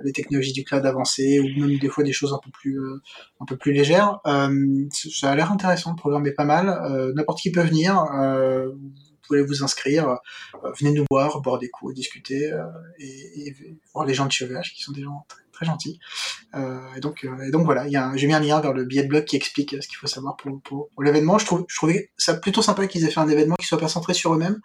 les 0.05 0.13
technologies 0.13 0.53
du 0.53 0.65
cloud 0.65 0.85
avancées, 0.85 1.41
ou 1.41 1.61
même 1.61 1.79
des 1.79 1.89
fois 1.89 2.05
des 2.05 2.13
choses 2.13 2.33
un 2.33 2.41
peu 2.43 2.51
plus 2.51 2.79
un 3.41 3.45
peu 3.45 3.57
plus 3.57 3.73
légères. 3.73 4.21
Ça 4.25 5.31
a 5.31 5.35
l'air 5.35 5.53
intéressant, 5.53 5.91
le 5.91 5.97
programme 5.97 6.27
est 6.27 6.33
pas 6.33 6.45
mal. 6.45 7.13
N'importe 7.15 7.41
qui 7.41 7.51
peut 7.51 7.63
venir. 7.63 8.05
Euh, 9.32 9.44
vous 9.44 9.62
inscrire, 9.62 10.09
euh, 10.09 10.70
venez 10.78 10.93
nous 10.93 11.05
voir, 11.11 11.40
boire 11.40 11.59
des 11.59 11.69
coups, 11.69 11.94
discuter 11.94 12.52
euh, 12.52 12.65
et, 12.98 13.55
voir 13.93 14.07
les 14.07 14.15
gens 14.15 14.27
de 14.27 14.44
OVH 14.44 14.73
qui 14.74 14.82
sont 14.82 14.93
des 14.93 15.02
gens 15.02 15.27
très, 15.52 15.66
gentils. 15.66 16.01
Euh, 16.55 16.81
et 16.97 17.01
donc, 17.01 17.27
voilà, 17.65 17.86
j'ai 18.16 18.27
mis 18.27 18.32
un 18.32 18.40
lien 18.40 18.61
vers 18.61 18.73
le 18.73 18.85
billet 18.85 19.02
de 19.02 19.09
blog 19.09 19.24
qui 19.24 19.36
explique 19.36 19.77
ce 19.81 19.86
qu'il 19.86 19.97
faut 19.97 20.07
savoir 20.07 20.36
pour, 20.36 20.89
l'événement. 20.98 21.39
Je, 21.39 21.44
trouvais 21.44 22.11
ça 22.16 22.35
plutôt 22.35 22.62
sympa 22.62 22.86
qu'ils 22.86 23.05
aient 23.05 23.11
fait 23.11 23.20
un 23.20 23.28
événement 23.28 23.57
qui 23.57 23.66
soit 23.66 23.78
pas 23.78 23.89
centré 23.89 24.15
sur 24.15 24.32
eux-mêmes, 24.32 24.59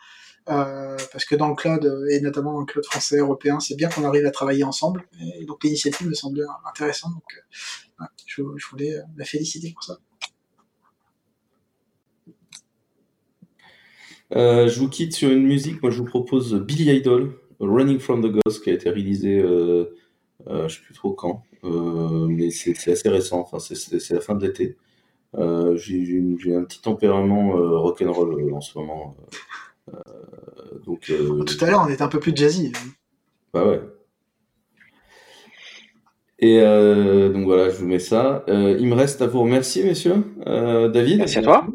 parce 0.45 1.25
que 1.25 1.35
dans 1.35 1.49
le 1.49 1.55
cloud, 1.55 1.85
et 2.09 2.21
notamment 2.21 2.53
dans 2.53 2.61
le 2.61 2.65
cloud 2.65 2.85
français, 2.85 3.17
européen, 3.17 3.59
c'est 3.59 3.75
bien 3.75 3.89
qu'on 3.89 4.05
arrive 4.05 4.25
à 4.25 4.31
travailler 4.31 4.63
ensemble. 4.63 5.05
Et 5.37 5.43
donc 5.43 5.65
l'initiative 5.65 6.07
me 6.07 6.13
semblait 6.13 6.45
intéressante, 6.65 7.11
donc 7.11 8.09
je, 8.25 8.41
voulais 8.71 8.95
la 9.17 9.25
féliciter 9.25 9.73
pour 9.73 9.83
ça. 9.83 9.97
Euh, 14.33 14.67
je 14.67 14.79
vous 14.79 14.89
quitte 14.89 15.13
sur 15.13 15.29
une 15.29 15.43
musique. 15.43 15.81
Moi, 15.81 15.91
je 15.91 15.99
vous 15.99 16.05
propose 16.05 16.53
Billy 16.55 16.91
Idol, 16.95 17.33
Running 17.59 17.99
from 17.99 18.21
the 18.21 18.31
Ghost, 18.33 18.63
qui 18.63 18.69
a 18.69 18.73
été 18.73 18.89
réalisé, 18.89 19.39
euh, 19.39 19.85
euh, 20.47 20.67
je 20.67 20.75
sais 20.75 20.81
plus 20.81 20.93
trop 20.95 21.11
quand, 21.11 21.43
euh, 21.63 22.27
mais 22.27 22.49
c'est 22.49 22.75
assez 22.91 23.09
récent. 23.09 23.39
Enfin, 23.39 23.59
c'est- 23.59 24.09
la 24.13 24.21
fin 24.21 24.35
de 24.35 24.45
l'été. 24.45 24.75
Euh, 25.37 25.75
J'ai 25.77 26.23
un 26.55 26.63
petit 26.63 26.81
tempérament 26.81 27.57
euh, 27.57 27.77
rock'n'roll 27.77 28.33
euh, 28.41 28.53
en 28.53 28.61
ce 28.61 28.77
moment. 28.77 29.15
Euh, 29.93 29.99
donc, 30.85 31.09
euh, 31.09 31.43
Tout 31.43 31.63
à 31.63 31.69
l'heure, 31.69 31.83
on 31.85 31.91
était 31.91 32.01
un 32.01 32.07
peu 32.07 32.19
plus 32.19 32.35
jazzy. 32.35 32.71
bah 33.53 33.67
ouais. 33.67 33.81
Et 36.39 36.59
euh, 36.59 37.29
donc 37.31 37.45
voilà, 37.45 37.69
je 37.69 37.77
vous 37.77 37.85
mets 37.87 37.99
ça. 37.99 38.43
Euh, 38.49 38.75
il 38.79 38.87
me 38.87 38.93
reste 38.95 39.21
à 39.21 39.27
vous 39.27 39.41
remercier, 39.41 39.83
messieurs. 39.83 40.23
Euh, 40.47 40.89
David. 40.89 41.19
Merci 41.19 41.37
à 41.39 41.41
toi. 41.43 41.67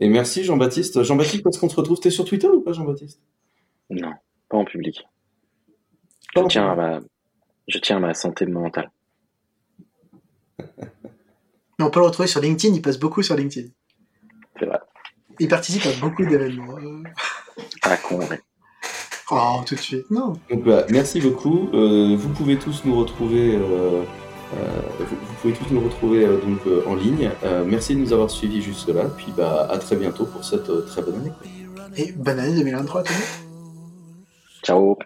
Et 0.00 0.08
merci 0.08 0.44
Jean-Baptiste. 0.44 1.02
Jean-Baptiste, 1.02 1.46
est-ce 1.46 1.58
qu'on 1.60 1.68
se 1.68 1.76
retrouve? 1.76 2.00
T'es 2.00 2.10
sur 2.10 2.24
Twitter 2.24 2.48
ou 2.48 2.60
pas, 2.62 2.72
Jean-Baptiste? 2.72 3.20
Non, 3.90 4.12
pas 4.48 4.56
en 4.56 4.64
public. 4.64 5.06
Pas 6.34 6.40
Je 6.40 6.46
en 6.46 6.48
tiens 6.48 6.70
à 6.70 6.74
ma, 6.74 7.00
je 7.68 7.78
tiens 7.78 7.96
à 7.98 8.00
ma 8.00 8.14
santé 8.14 8.46
mentale. 8.46 8.90
Mais 10.58 11.84
on 11.84 11.90
peut 11.90 12.00
le 12.00 12.06
retrouver 12.06 12.28
sur 12.28 12.40
LinkedIn, 12.40 12.74
il 12.74 12.82
passe 12.82 12.98
beaucoup 12.98 13.22
sur 13.22 13.36
LinkedIn. 13.36 13.68
C'est 14.58 14.66
vrai. 14.66 14.78
Il 15.38 15.48
participe 15.48 15.84
à 15.86 15.92
beaucoup 16.00 16.24
d'événements. 16.24 16.76
Ah, 17.82 17.96
con, 17.98 18.18
ouais. 18.20 18.40
Oh, 19.30 19.60
tout 19.66 19.74
de 19.74 19.80
suite, 19.80 20.10
non. 20.10 20.32
Donc 20.48 20.62
voilà, 20.64 20.86
merci 20.90 21.20
beaucoup. 21.20 21.68
Euh, 21.74 22.16
vous 22.16 22.30
pouvez 22.30 22.58
tous 22.58 22.84
nous 22.84 22.98
retrouver. 22.98 23.54
euh, 23.54 24.02
vous, 24.52 25.04
vous 25.04 25.34
pouvez 25.40 25.54
tous 25.54 25.72
nous 25.72 25.80
retrouver 25.80 26.24
euh, 26.24 26.38
donc 26.40 26.60
euh, 26.66 26.82
en 26.86 26.94
ligne. 26.94 27.30
Euh, 27.44 27.64
merci 27.66 27.94
de 27.94 28.00
nous 28.00 28.12
avoir 28.12 28.30
suivis 28.30 28.62
jusque 28.62 28.88
là. 28.88 29.04
Puis 29.16 29.32
bah 29.36 29.68
à 29.70 29.78
très 29.78 29.96
bientôt 29.96 30.24
pour 30.26 30.44
cette 30.44 30.68
euh, 30.70 30.82
très 30.82 31.02
bonne 31.02 31.16
année. 31.16 31.32
quoi. 31.38 31.46
Et 31.96 32.12
bonne 32.12 32.38
année 32.38 32.54
2023 32.56 33.00
à 33.00 33.04
tout 33.04 33.12
le 33.12 33.18
monde. 33.18 33.26
Ciao. 34.62 34.98